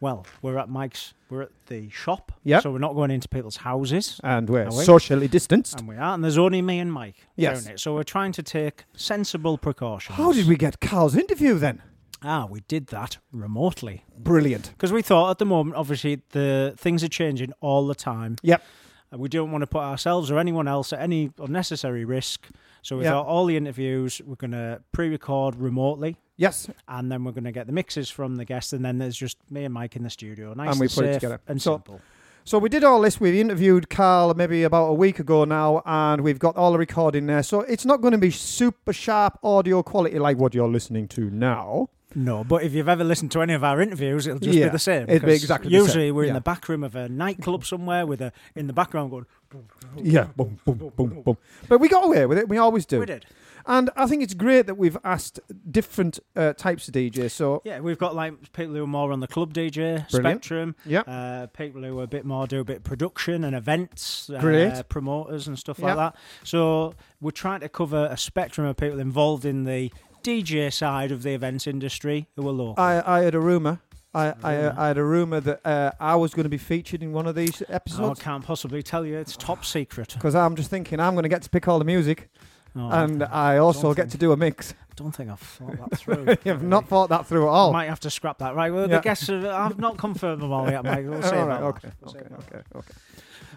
Well, 0.01 0.25
we're 0.41 0.57
at 0.59 0.69
Mike's. 0.69 1.13
We're 1.29 1.43
at 1.43 1.51
the 1.67 1.91
shop. 1.91 2.33
Yep. 2.45 2.63
So 2.63 2.71
we're 2.71 2.79
not 2.79 2.95
going 2.95 3.11
into 3.11 3.29
people's 3.29 3.57
houses. 3.59 4.19
And 4.25 4.49
we're 4.49 4.65
we? 4.71 4.85
socially 4.85 5.29
distanced. 5.29 5.79
And 5.81 5.89
we 5.89 5.97
are, 5.97 6.15
and 6.15 6.23
there's 6.25 6.39
only 6.39 6.63
me 6.63 6.79
and 6.79 6.91
Mike 6.93 7.17
Yes. 7.37 7.65
doing 7.65 7.75
it. 7.75 7.81
So 7.81 7.95
we're 7.95 8.03
trying 8.05 8.33
to 8.33 8.43
take 8.43 8.85
sensible 8.97 9.59
precautions. 9.59 10.17
How 10.17 10.33
did 10.33 10.47
we 10.49 10.57
get 10.57 10.81
Carl's 10.81 11.17
interview 11.17 11.59
then? 11.59 11.83
Ah, 12.23 12.47
we 12.51 12.61
did 12.69 12.89
that 12.89 13.19
remotely 13.33 14.05
Brilliant. 14.19 14.71
because 14.73 14.93
we 14.93 15.03
thought 15.03 15.31
at 15.31 15.39
the 15.39 15.47
moment, 15.47 15.77
obviously, 15.77 16.21
the 16.31 16.75
things 16.77 17.05
are 17.05 17.09
changing 17.09 17.53
all 17.61 17.87
the 17.87 17.95
time. 17.95 18.37
Yep. 18.43 18.63
And 19.11 19.21
we 19.21 19.29
don't 19.29 19.51
want 19.53 19.63
to 19.63 19.67
put 19.67 19.81
ourselves 19.83 20.31
or 20.31 20.39
anyone 20.39 20.69
else 20.69 20.93
at 20.93 21.01
any 21.01 21.31
unnecessary 21.39 22.05
risk. 22.05 22.49
So 22.83 22.99
we 22.99 23.05
Yep. 23.05 23.13
thought 23.13 23.27
all 23.27 23.47
the 23.47 23.57
interviews 23.57 24.21
we're 24.27 24.35
going 24.35 24.51
to 24.51 24.83
pre-record 24.93 25.57
remotely. 25.57 26.17
Yes. 26.37 26.71
and 26.87 27.11
then 27.11 27.25
we're 27.25 27.33
going 27.33 27.43
to 27.45 27.53
get 27.53 27.67
the 27.67 27.73
mixes 27.73 28.09
from 28.09 28.37
the 28.37 28.45
guests, 28.45 28.73
and 28.73 28.85
then 28.85 28.99
there's 28.99 29.17
just 29.17 29.39
me 29.51 29.65
and 29.65 29.75
Mike 29.75 29.97
in 29.97 30.05
the 30.05 30.11
studio. 30.11 30.55
Nice 30.55 30.71
And 30.71 30.79
we 30.81 30.87
and 30.87 30.95
put 30.95 31.05
it 31.07 31.15
together. 31.15 31.41
and 31.49 31.61
So- 31.61 31.75
simple. 31.75 32.01
So 32.45 32.59
we 32.59 32.69
did 32.71 32.83
all 32.85 33.01
this. 33.03 33.21
We 33.21 33.41
interviewed 33.41 33.91
Carl 33.91 34.33
maybe 34.35 34.63
about 34.63 34.87
a 34.87 34.95
week 34.95 35.19
ago 35.19 35.45
now, 35.45 35.83
and 35.85 36.23
we've 36.23 36.39
got 36.39 36.57
all 36.57 36.71
the 36.73 36.79
recording 36.79 37.27
there. 37.27 37.43
So 37.43 37.61
it's 37.63 37.85
not 37.85 38.01
going 38.01 38.13
to 38.13 38.19
be 38.19 38.31
super 38.31 38.93
sharp 38.93 39.39
audio 39.43 39.83
quality 39.83 40.19
like 40.19 40.39
what 40.39 40.55
you're 40.55 40.69
listening 40.69 41.09
to 41.09 41.29
now. 41.29 41.89
No, 42.15 42.43
but 42.43 42.63
if 42.63 42.73
you've 42.73 42.89
ever 42.89 43.05
listened 43.05 43.31
to 43.33 43.43
any 43.43 43.53
of 43.53 43.63
our 43.63 43.81
interviews, 43.81 44.27
it'll 44.27 44.39
just 44.41 44.57
Yeah, 44.57 44.67
be 44.67 44.71
the 44.73 44.79
same. 44.79 45.03
it'd 45.09 45.25
be 45.27 45.33
exactly 45.35 45.69
the 45.71 45.77
same, 45.77 45.85
Usually, 45.85 46.11
we're 46.13 46.25
yeah. 46.25 46.29
in 46.29 46.35
the 46.35 46.41
back 46.41 46.69
room 46.69 46.83
of 46.83 46.97
a 46.97 47.09
nightclub 47.09 47.65
somewhere 47.67 48.07
with 48.07 48.21
a 48.23 48.33
in 48.55 48.67
the 48.67 48.73
background 48.73 49.11
going. 49.11 49.27
Yeah, 49.97 50.25
boom, 50.37 50.59
boom, 50.65 50.93
boom, 50.97 51.23
boom. 51.23 51.37
But 51.69 51.79
we 51.79 51.89
got 51.89 52.05
away 52.05 52.25
with 52.27 52.39
it. 52.39 52.49
We 52.49 52.59
always 52.59 52.87
do. 52.87 53.01
We 53.01 53.07
did. 53.07 53.25
And 53.67 53.91
I 53.97 54.07
think 54.07 54.23
it's 54.23 54.33
great 54.33 54.67
that 54.67 54.77
we've 54.77 54.97
asked 55.05 55.41
different 55.71 56.19
uh, 56.35 56.55
types 56.55 56.89
of 56.89 56.95
DJs. 56.95 57.31
So 57.33 57.61
Yeah, 57.67 57.81
we've 57.81 57.99
got 57.99 58.15
like 58.15 58.53
people 58.53 58.75
who 58.75 58.83
are 58.85 58.87
more 58.87 59.13
on 59.13 59.21
the 59.21 59.27
club 59.27 59.53
DJ 59.53 60.09
Brilliant. 60.11 60.11
spectrum. 60.11 60.77
Yep. 60.87 61.05
Uh, 61.07 61.47
people 61.49 61.83
who 61.83 61.99
are 62.01 62.05
a 62.05 62.07
bit 62.07 62.25
more 62.25 62.47
do 62.47 62.61
a 62.61 62.65
bit 62.65 62.79
of 62.79 62.85
production 62.85 63.45
and 63.45 63.55
events, 63.55 64.31
Great. 64.41 64.73
uh, 64.73 64.83
promoters 64.85 65.47
and 65.49 65.59
stuff 65.59 65.79
Yep. 65.79 65.87
like 65.87 65.97
that. 65.97 66.17
So 66.45 66.95
we're 67.21 67.31
trying 67.31 67.61
to 67.61 67.69
cover 67.69 68.09
a 68.11 68.17
spectrum 68.17 68.67
of 68.67 68.77
people 68.79 69.01
involved 69.01 69.45
in 69.45 69.65
the 69.65 69.93
DJ 70.29 70.73
side 70.73 71.11
of 71.13 71.23
the 71.23 71.31
events 71.31 71.67
industry 71.67 72.27
who 72.37 72.47
are 72.49 72.53
local. 72.53 72.75
I, 72.83 73.19
I 73.19 73.23
had 73.23 73.35
a 73.35 73.41
rumor. 73.41 73.81
I, 74.15 74.35
I, 74.43 74.85
I 74.85 74.87
had 74.89 74.99
a 74.99 75.05
rumor 75.05 75.39
that 75.41 75.65
uh, 75.67 75.93
I 76.01 76.17
was 76.17 76.33
going 76.35 76.45
to 76.45 76.49
be 76.51 76.59
featured 76.59 77.03
in 77.03 77.13
one 77.13 77.27
of 77.27 77.35
these 77.35 77.63
Oh, 77.99 78.11
I 78.11 78.15
can't 78.15 78.45
possibly 78.45 78.83
tell 78.83 79.05
you. 79.07 79.17
It's 79.19 79.37
top 79.37 79.65
secret. 79.65 80.15
because 80.15 80.35
I'm 80.35 80.57
just 80.57 80.71
thinking 80.71 80.99
I'm 80.99 81.15
going 81.15 81.25
to 81.25 81.29
get 81.29 81.43
to 81.43 81.51
pick 81.51 81.69
all 81.69 81.79
the 81.79 81.85
music, 81.85 82.29
Oh, 82.77 82.89
and 82.91 83.23
I 83.25 83.57
also 83.59 83.93
get 83.95 84.03
think- 84.03 84.13
to 84.13 84.19
do 84.19 84.33
a 84.33 84.37
mix. 84.37 84.73
I 84.73 84.95
don't 84.97 85.13
think 85.15 85.31
I've 85.31 85.39
thought 85.41 85.77
that 85.91 85.99
through. 85.99 86.37
You've 86.45 86.63
not 86.63 86.89
thought 86.89 87.09
that 87.11 87.27
through 87.27 87.47
at 87.47 87.51
all. 87.51 87.71
I 87.71 87.73
might 87.73 87.89
have 87.89 88.01
to 88.01 88.11
scrap 88.11 88.39
that. 88.39 88.55
Right, 88.57 88.73
well, 88.73 88.89
Yeah. 88.89 88.97
the 88.97 89.03
guests 89.03 89.29
are, 89.31 89.47
I've 89.47 89.79
not 89.79 89.97
confirmed 89.97 90.43
them 90.43 90.53
all 90.53 90.69
yet, 90.71 90.85
Mike. 90.85 91.05
We'll 91.09 91.23
see 91.23 91.37
all 91.37 91.45
about 91.45 91.81
that. 91.83 91.89
okay, 91.89 92.19
okay, 92.19 92.29
that. 92.29 92.39
okay, 92.41 92.63
okay. 92.77 92.89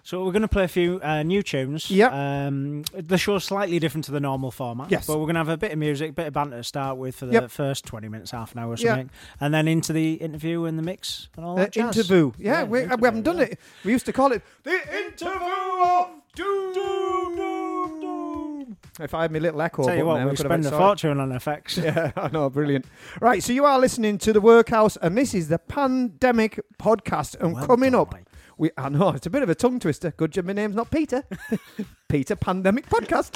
So 0.04 0.26
we're 0.26 0.32
going 0.32 0.42
to 0.42 0.48
play 0.48 0.64
a 0.64 0.68
few 0.68 1.00
uh, 1.04 1.22
new 1.24 1.44
tunes. 1.44 1.92
Yep. 1.92 2.12
Um, 2.12 2.84
the 2.94 3.18
show's 3.18 3.44
slightly 3.46 3.78
different 3.80 4.06
to 4.06 4.12
the 4.12 4.20
normal 4.20 4.50
format. 4.50 4.90
Yes. 4.90 5.06
But 5.06 5.20
we're 5.20 5.26
going 5.26 5.36
to 5.36 5.40
have 5.42 5.50
a 5.50 5.58
bit 5.58 5.72
of 5.74 5.78
music, 5.78 6.16
bit 6.16 6.28
of 6.28 6.34
banter 6.34 6.58
to 6.58 6.64
start 6.64 6.98
with 6.98 7.16
for 7.16 7.28
the 7.28 7.34
Yep. 7.34 7.52
first 7.52 7.86
20 7.86 8.08
minutes, 8.10 8.32
half 8.32 8.52
an 8.54 8.60
hour 8.60 8.72
or 8.72 8.78
Yeah. 8.78 8.90
something. 8.92 9.10
And 9.40 9.54
then 9.54 9.68
into 9.68 9.94
the 9.94 10.14
interview 10.16 10.66
and 10.66 10.78
the 10.80 10.84
mix 10.84 11.30
and 11.38 11.46
all 11.46 11.54
Uh, 11.54 11.62
that 11.64 11.72
jazz. 11.74 11.96
interview. 11.98 12.32
Yeah, 12.38 12.52
Yeah, 12.62 12.64
we, 12.64 12.80
interview, 12.80 12.98
we 13.02 13.06
haven't 13.08 13.24
done 13.24 13.38
yeah. 13.38 13.44
it. 13.44 13.60
We 13.86 13.92
used 13.92 14.06
to 14.08 14.14
call 14.14 14.32
it 14.32 14.42
the 14.64 14.72
interview 14.72 15.40
of 15.86 16.08
doom. 16.36 16.74
doom, 16.74 17.36
doom, 17.36 18.02
doom. 18.02 18.78
If 19.00 19.14
I 19.14 19.22
had 19.24 19.32
my 19.32 19.40
little 19.40 19.62
echo 19.62 19.84
Tell 19.86 19.96
you 19.96 20.06
what, 20.06 20.20
I 20.22 20.26
we 20.26 20.36
spend 20.36 20.66
a 20.66 20.72
fortune 20.72 21.20
on 21.20 21.32
effects. 21.32 21.78
Yeah, 21.82 22.12
I 22.16 22.28
know, 22.30 22.50
brilliant. 22.50 22.86
Right, 23.20 23.42
so 23.44 23.54
you 23.54 23.66
are 23.66 23.80
listening 23.80 24.18
to 24.20 24.34
the 24.34 24.42
Workhouse, 24.42 24.98
and 24.98 25.18
this 25.18 25.34
is 25.34 25.48
the 25.50 25.60
Pandemic 25.60 26.60
Podcast. 26.80 27.36
And 27.40 27.54
Well 27.54 27.66
coming 27.68 27.92
done, 27.92 28.02
up, 28.02 28.12
Mike. 28.14 28.26
We 28.62 28.70
I 28.78 28.90
know 28.90 29.10
it's 29.10 29.26
a 29.26 29.30
bit 29.32 29.42
of 29.44 29.50
a 29.50 29.56
tongue 29.56 29.80
twister. 29.80 30.12
Good 30.12 30.32
job, 30.32 30.46
my 30.46 30.54
name's 30.54 30.76
not 30.76 30.92
Peter. 30.92 31.24
Peter 32.08 32.36
Pandemic 32.36 32.88
Podcast. 32.88 33.36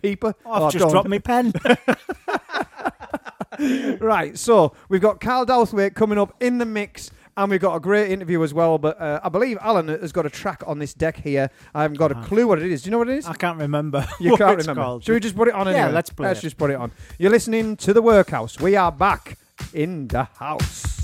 Peeper. 0.00 0.32
Oh, 0.46 0.52
I've 0.52 0.62
Oh, 0.62 0.70
just 0.70 0.82
don't. 0.84 0.92
dropped 0.92 1.08
my 1.08 1.18
pen. 1.18 1.52
Right, 4.00 4.38
so 4.38 4.72
we've 4.88 5.00
got 5.00 5.20
Carl 5.20 5.44
Douthwaite 5.44 5.94
coming 5.94 6.16
up 6.16 6.32
in 6.40 6.58
the 6.58 6.64
mix, 6.64 7.10
and 7.36 7.50
we've 7.50 7.60
got 7.60 7.74
a 7.74 7.80
great 7.80 8.12
interview 8.12 8.44
as 8.44 8.54
well. 8.54 8.78
But 8.78 9.00
uh, 9.00 9.18
I 9.24 9.28
believe 9.30 9.58
Alan 9.60 9.88
has 9.88 10.12
got 10.12 10.26
a 10.26 10.30
track 10.30 10.62
on 10.64 10.78
this 10.78 10.94
deck 10.94 11.16
here. 11.16 11.50
I 11.74 11.82
haven't 11.82 11.96
got 11.98 12.12
a 12.12 12.22
clue 12.22 12.46
what 12.46 12.60
it 12.62 12.70
is. 12.70 12.82
Do 12.82 12.86
you 12.88 12.92
know 12.92 12.98
what 12.98 13.08
it 13.08 13.18
is? 13.18 13.26
I 13.26 13.34
can't 13.34 13.58
remember. 13.58 14.06
You 14.20 14.32
what 14.32 14.38
can't 14.38 14.58
it's 14.60 14.68
remember. 14.68 14.82
called. 14.82 15.04
Should 15.04 15.14
we 15.14 15.18
just 15.20 15.34
put 15.34 15.48
it 15.48 15.54
on 15.54 15.66
Yeah, 15.66 15.88
let's 15.88 16.10
play 16.10 16.28
Let's 16.28 16.38
it. 16.38 16.42
just 16.42 16.56
put 16.56 16.70
it 16.70 16.74
on. 16.76 16.92
You're 17.18 17.32
listening 17.32 17.76
to 17.78 17.92
the 17.92 18.02
Workhouse. 18.02 18.60
We 18.60 18.76
are 18.76 18.92
back 18.92 19.38
in 19.74 20.06
the 20.06 20.24
house. 20.24 20.97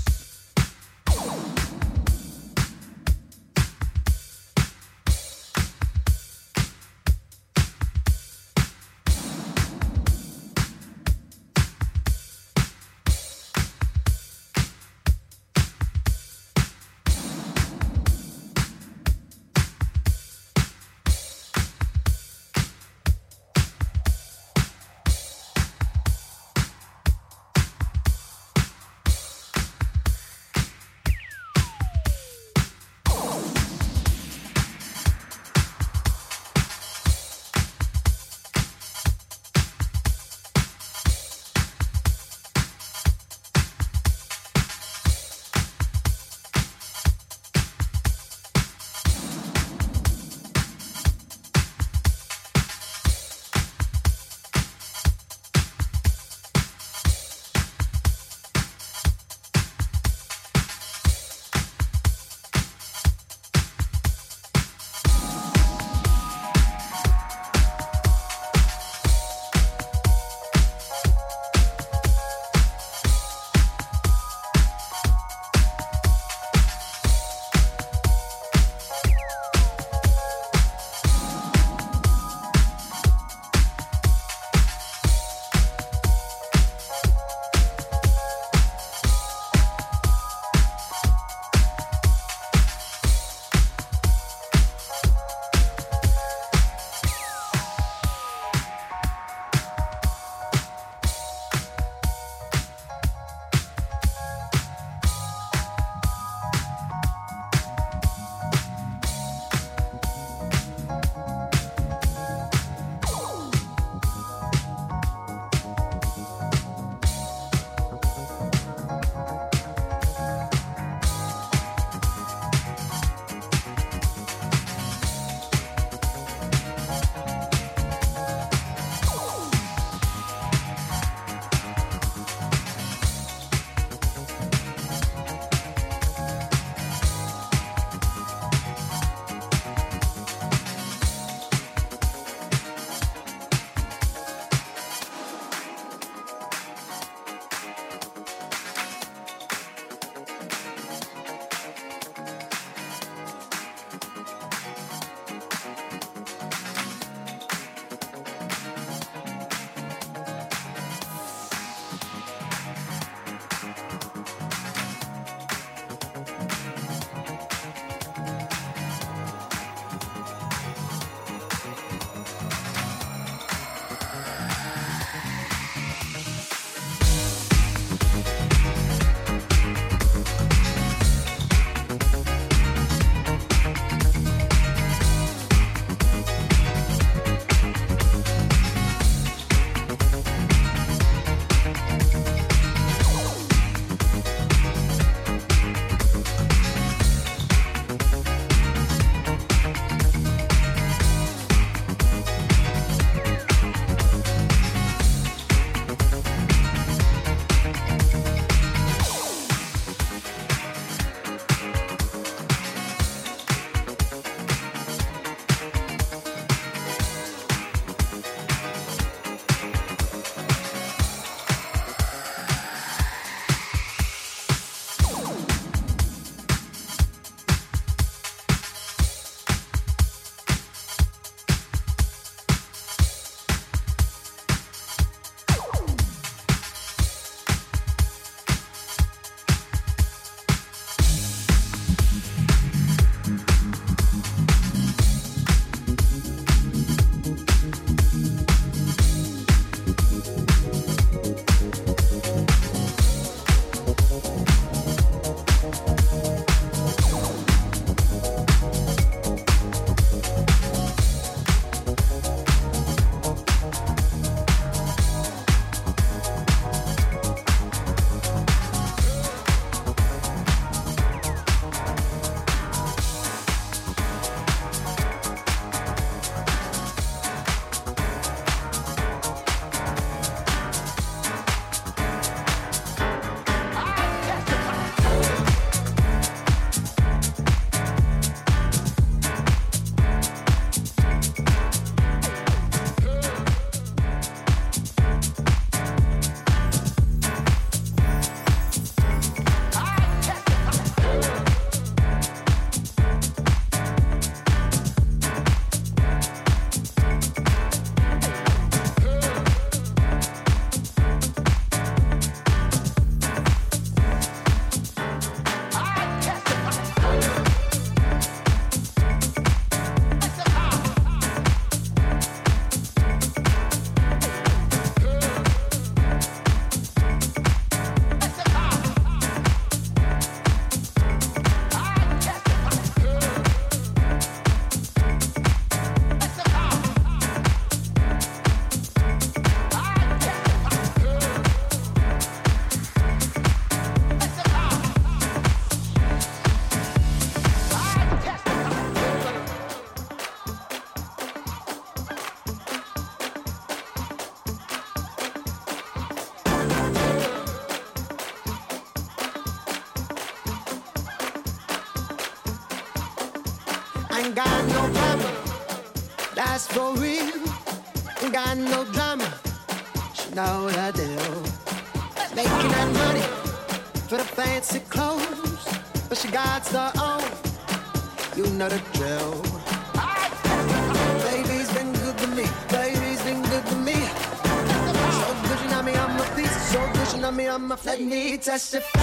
on 387.25 387.35
me 387.35 387.47
on 387.47 387.67
my 387.67 387.75
flat. 387.75 387.99
Let 387.99 388.07
me 388.07 388.37
testify. 388.37 388.99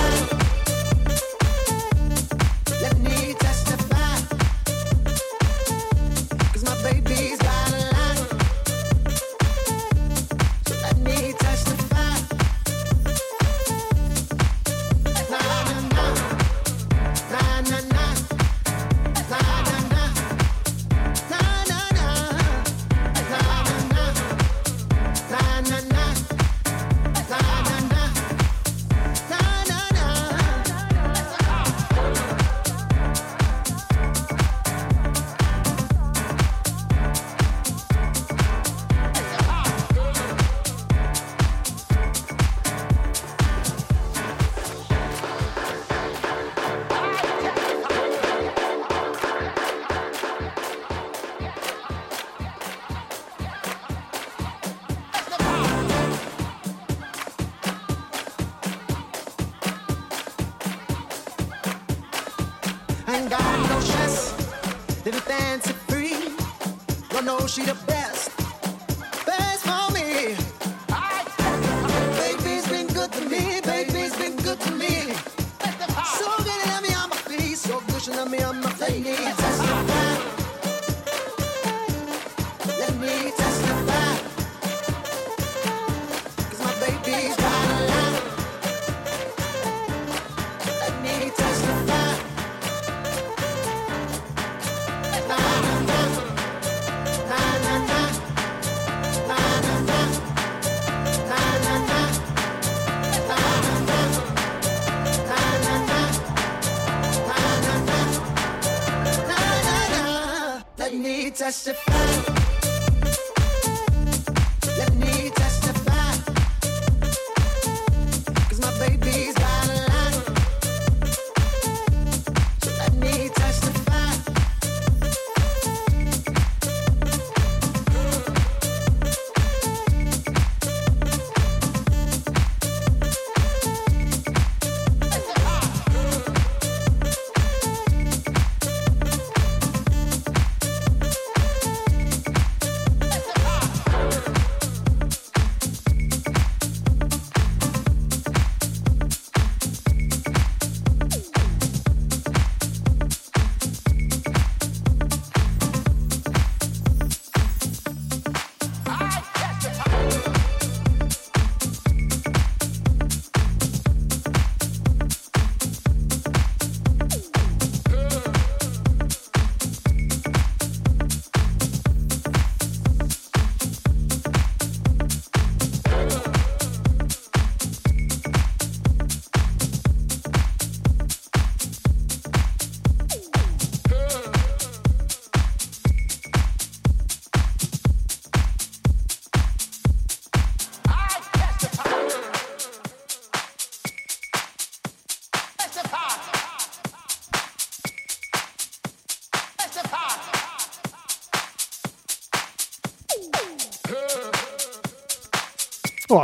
Let 2.80 2.98
me 2.98 3.34
testify. 3.34 3.61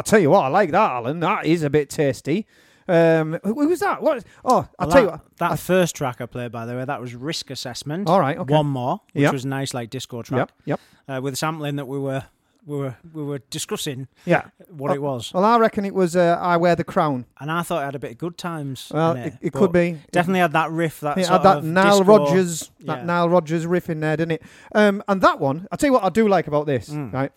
Tell 0.08 0.18
you 0.18 0.30
what, 0.30 0.44
I 0.44 0.48
like 0.48 0.70
that, 0.72 0.90
Alan. 0.92 1.20
That 1.20 1.46
is 1.46 1.62
a 1.62 1.70
bit 1.70 1.90
tasty. 1.90 2.46
Um, 2.88 3.38
who 3.44 3.52
who 3.54 3.68
was 3.68 3.80
that? 3.80 4.02
What? 4.02 4.24
Oh, 4.44 4.66
I'll 4.78 4.88
Well, 4.88 4.90
tell 4.90 5.02
you 5.02 5.08
what. 5.10 5.20
That 5.36 5.58
first 5.58 5.94
track 5.94 6.20
I 6.20 6.26
played, 6.26 6.50
by 6.52 6.64
the 6.64 6.74
way, 6.74 6.84
that 6.86 7.00
was 7.00 7.14
Risk 7.14 7.50
Assessment. 7.50 8.08
All 8.08 8.18
right, 8.20 8.38
okay. 8.38 8.52
One 8.54 8.66
more, 8.66 9.00
which 9.12 9.22
Yep. 9.22 9.32
was 9.34 9.44
a 9.44 9.48
nice, 9.48 9.74
like 9.74 9.90
disco 9.90 10.22
track. 10.22 10.50
Yep, 10.64 10.80
Uh, 11.08 11.20
with 11.22 11.34
a 11.34 11.36
sampling 11.36 11.76
that 11.76 11.86
we 11.86 11.98
were 11.98 12.24
we 12.64 12.76
were 12.76 12.96
we 13.12 13.22
were 13.22 13.38
discussing. 13.50 14.08
Yeah. 14.24 14.44
what 14.70 14.90
Oh, 14.90 14.94
it 14.94 15.02
was. 15.02 15.32
Well, 15.34 15.44
I 15.44 15.58
reckon 15.58 15.84
it 15.84 15.94
was 15.94 16.16
uh, 16.16 16.38
I 16.40 16.56
Wear 16.58 16.76
the 16.76 16.84
Crown. 16.84 17.24
And 17.40 17.50
I 17.50 17.62
thought 17.62 17.82
it 17.82 17.84
had 17.86 17.94
a 17.94 17.98
bit 17.98 18.12
of 18.12 18.18
good 18.18 18.36
times. 18.38 18.90
Well, 18.92 19.12
in 19.12 19.16
it- 19.18 19.26
it, 19.26 19.38
it 19.48 19.52
could 19.52 19.72
be. 19.72 19.98
Definitely 20.12 20.40
had 20.40 20.52
that 20.52 20.70
riff. 20.70 21.00
That 21.00 21.16
it 21.18 21.26
had 21.28 21.42
that 21.42 21.64
Nile 21.64 21.98
disco- 21.98 22.04
Rodgers, 22.18 22.70
Yeah. 22.78 22.86
that 22.96 23.06
Nile 23.06 23.28
Rodgers 23.28 23.66
riff 23.66 23.88
in 23.90 24.00
there, 24.00 24.16
didn't 24.16 24.32
it? 24.32 24.42
Um, 24.74 25.02
and 25.08 25.20
that 25.22 25.40
one, 25.40 25.66
I'll 25.70 25.76
tell 25.78 25.88
you 25.88 25.94
what 25.94 26.04
I 26.04 26.08
do 26.10 26.26
like 26.28 26.46
about 26.46 26.66
this, 26.66 26.88
Mm. 26.90 27.12
right? 27.12 27.32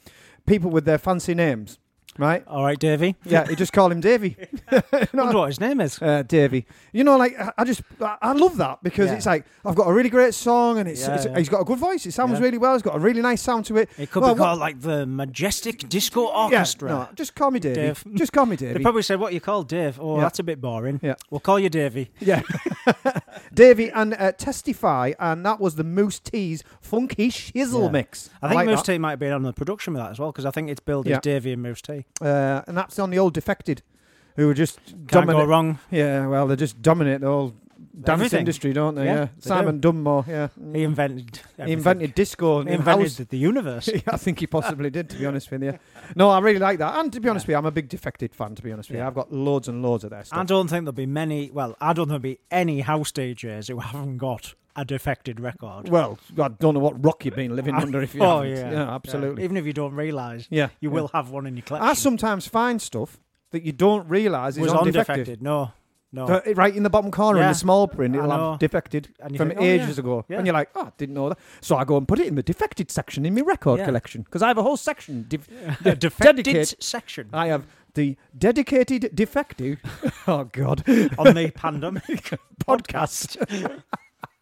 People 0.45 0.69
with 0.71 0.83
their 0.85 0.97
fancy 0.97 1.33
names, 1.35 1.77
right? 2.17 2.43
All 2.47 2.63
right, 2.63 2.77
Davey. 2.79 3.15
Yeah, 3.25 3.49
you 3.49 3.55
just 3.55 3.73
call 3.73 3.91
him 3.91 4.01
Davy. 4.01 4.35
Wonder 5.13 5.37
what 5.37 5.47
his 5.47 5.59
name 5.59 5.79
is. 5.81 6.01
Uh, 6.01 6.23
Davy. 6.23 6.65
You 6.91 7.03
know, 7.03 7.17
like 7.17 7.39
I- 7.39 7.51
I 7.57 7.63
just 7.63 7.81
I- 8.01 8.17
I 8.21 8.31
love 8.33 8.57
that 8.57 8.83
because 8.83 9.07
Yeah. 9.07 9.15
it's 9.17 9.25
like 9.25 9.45
I've 9.65 9.75
got 9.75 9.87
a 9.87 9.93
really 9.93 10.09
great 10.09 10.33
song 10.33 10.77
and 10.77 10.87
it's, 10.89 11.01
Yeah, 11.01 11.15
it's 11.15 11.25
yeah. 11.25 11.37
he's 11.37 11.49
got 11.49 11.61
a 11.61 11.63
good 11.65 11.79
voice. 11.79 12.05
It 12.05 12.11
sounds 12.13 12.33
Yeah. 12.39 12.45
really 12.45 12.57
well. 12.57 12.73
He's 12.73 12.81
got 12.81 12.95
a 12.95 12.99
really 12.99 13.21
nice 13.21 13.41
sound 13.41 13.65
to 13.65 13.77
it. 13.77 13.89
It 13.97 14.11
could 14.11 14.21
Well, 14.23 14.35
be 14.35 14.39
what- 14.39 14.45
called 14.47 14.59
like 14.59 14.81
the 14.81 15.05
Majestic 15.05 15.87
Disco 15.89 16.21
Yeah, 16.23 16.37
Orchestra. 16.43 16.89
no, 16.89 17.07
just 17.15 17.33
call 17.35 17.51
me 17.51 17.59
Davy. 17.59 17.75
Dave. 17.75 18.03
Just 18.15 18.33
call 18.33 18.45
me 18.45 18.55
They 18.55 18.67
Davy. 18.73 18.83
probably 18.83 19.01
said, 19.03 19.19
"What 19.19 19.33
you 19.33 19.39
call 19.39 19.63
Dave?" 19.63 19.99
Oh, 19.99 20.15
Yeah. 20.17 20.21
that's 20.23 20.39
a 20.39 20.43
bit 20.43 20.59
boring. 20.61 20.99
Yeah. 21.01 21.15
we'll 21.29 21.39
call 21.39 21.59
you 21.59 21.69
Davy. 21.69 22.11
Yeah. 22.19 22.41
Davy 23.53 23.89
and 23.89 24.13
uh, 24.13 24.31
Testify, 24.33 25.13
and 25.19 25.45
that 25.45 25.59
was 25.59 25.75
the 25.75 25.83
Moose 25.83 26.19
T's 26.19 26.63
Funky 26.81 27.29
Shizzle 27.29 27.85
Yeah. 27.85 27.89
mix. 27.91 28.29
I 28.41 28.47
think 28.49 28.55
like 28.55 28.65
Moose 28.67 28.81
that. 28.83 28.93
T 28.93 28.97
might 28.97 29.11
have 29.11 29.19
been 29.19 29.33
on 29.33 29.43
the 29.43 29.53
production 29.53 29.93
with 29.93 30.01
that 30.03 30.11
as 30.11 30.19
well 30.19 30.31
because 30.31 30.45
I 30.45 30.51
think 30.51 30.69
it's 30.69 30.79
billed 30.79 31.07
Yeah. 31.07 31.17
as 31.17 31.21
Davy 31.21 31.51
and 31.53 31.61
Moose 31.61 31.81
T. 31.81 32.05
Uh, 32.19 32.61
and 32.67 32.75
that's 32.77 32.99
on 32.99 33.09
the 33.09 33.19
old 33.19 33.33
Defected, 33.33 33.81
who 34.35 34.47
were 34.47 34.53
just 34.53 34.79
Can't 35.07 35.27
go 35.27 35.45
wrong. 35.45 35.79
Yeah, 35.89 36.27
well, 36.27 36.47
they 36.47 36.55
just 36.55 36.81
dominate 36.81 37.21
the 37.21 37.27
whole 37.27 37.53
dance 37.99 38.09
everything. 38.19 38.39
industry, 38.39 38.73
don't 38.73 38.95
they? 38.95 39.05
Yeah, 39.05 39.25
they 39.25 39.29
Simon. 39.39 39.79
Dunmore. 39.79 40.23
Yeah, 40.27 40.47
He 40.73 40.83
invented. 40.83 41.37
He 41.37 41.41
everything. 41.63 41.73
invented 41.77 42.15
disco. 42.15 42.59
and 42.59 42.69
He 42.69 42.75
invented 42.75 43.17
house. 43.17 43.27
the 43.29 43.37
universe. 43.37 43.89
I 44.07 44.17
think 44.17 44.39
he 44.39 44.47
possibly 44.47 44.89
did, 44.97 45.09
to 45.09 45.17
be 45.17 45.25
honest 45.25 45.49
with 45.51 45.63
you. 45.63 45.77
No, 46.15 46.29
I 46.29 46.39
really 46.39 46.59
like 46.59 46.79
that. 46.79 46.97
And 46.99 47.11
to 47.13 47.19
be 47.19 47.27
honest 47.29 47.47
with 47.47 47.53
you, 47.53 47.57
I'm 47.57 47.65
a 47.65 47.71
big 47.71 47.89
Defected 47.89 48.33
fan, 48.35 48.55
to 48.55 48.61
be 48.61 48.71
honest 48.71 48.89
with 48.89 48.95
you. 48.97 49.01
Yeah. 49.01 49.07
I've 49.07 49.15
got 49.15 49.31
loads 49.33 49.67
and 49.67 49.81
loads 49.81 50.03
of 50.03 50.11
their 50.11 50.19
I 50.19 50.23
stuff. 50.23 50.47
don't 50.47 50.67
think 50.69 50.85
there'll 50.85 50.93
be 50.93 51.05
many. 51.05 51.49
Well, 51.51 51.75
I 51.81 51.93
don't 51.93 52.07
think 52.07 52.21
there'll 52.21 52.35
be 52.35 52.39
any 52.51 52.81
house 52.81 53.11
DJs 53.11 53.67
who 53.69 53.79
haven't 53.91 54.17
got 54.17 54.53
a 54.75 54.85
defected 54.85 55.39
record. 55.39 55.89
Well, 55.89 56.17
I 56.39 56.47
don't 56.49 56.73
know 56.73 56.79
what 56.79 57.03
rock 57.03 57.25
you've 57.25 57.35
been 57.35 57.55
living 57.55 57.75
oh, 57.79 57.79
under 57.79 58.01
if 58.01 58.15
you 58.15 58.21
oh 58.23 58.41
haven't. 58.41 58.57
yeah, 58.57 58.71
yeah, 58.71 58.95
absolutely. 58.95 59.43
Even 59.43 59.57
if 59.57 59.65
you 59.65 59.73
don't 59.73 59.93
realise, 59.93 60.47
Yeah, 60.49 60.69
you 60.79 60.89
yeah. 60.89 60.95
will 60.95 61.09
have 61.13 61.29
one 61.29 61.45
in 61.47 61.55
your 61.57 61.63
collection. 61.63 61.89
I 61.89 61.93
sometimes 61.93 62.47
find 62.47 62.81
stuff 62.81 63.19
that 63.51 63.63
you 63.63 63.71
don't 63.73 64.07
realise 64.09 64.55
is 64.55 64.61
was 64.61 64.71
on 64.71 64.77
on 64.79 64.85
defected. 64.85 65.15
defected. 65.25 65.41
No, 65.41 65.71
no. 66.13 66.41
Right 66.55 66.75
in 66.75 66.83
the 66.83 66.89
bottom 66.89 67.11
corner 67.11 67.39
in 67.39 67.43
Yeah. 67.43 67.49
the 67.49 67.57
small 67.57 67.87
print, 67.87 68.15
I 68.15 68.19
it'll 68.19 68.29
know. 68.29 68.51
have 68.51 68.59
defected 68.59 69.09
And 69.19 69.31
you 69.33 69.37
from 69.37 69.49
think, 69.49 69.59
oh, 69.61 69.63
ages 69.63 69.97
yeah. 69.97 70.01
ago. 70.01 70.25
Yeah. 70.29 70.37
And 70.37 70.47
you're 70.47 70.53
like, 70.53 70.69
oh, 70.75 70.83
I 70.85 70.91
didn't 70.97 71.15
know 71.15 71.29
that. 71.29 71.37
So 71.59 71.75
I 71.75 71.83
go 71.83 71.97
and 71.97 72.07
put 72.07 72.19
it 72.19 72.27
in 72.27 72.35
the 72.35 72.43
defected 72.43 72.89
section 72.91 73.25
in 73.25 73.33
my 73.35 73.41
record 73.41 73.79
Yeah. 73.79 73.85
collection 73.85 74.21
because 74.23 74.41
I 74.41 74.47
have 74.47 74.57
a 74.57 74.63
whole 74.63 74.77
section. 74.77 75.25
Def- 75.27 75.49
a 75.85 75.95
defected 75.95 76.45
dedicate- 76.45 76.81
section 76.83 77.29
I 77.33 77.47
have 77.47 77.65
the 77.93 78.15
dedicated 78.37 79.13
defective. 79.13 79.79
oh, 80.27 80.45
God. 80.45 80.83
on 81.17 81.33
the 81.35 81.51
pandemic 81.53 82.03
podcast. 82.65 83.81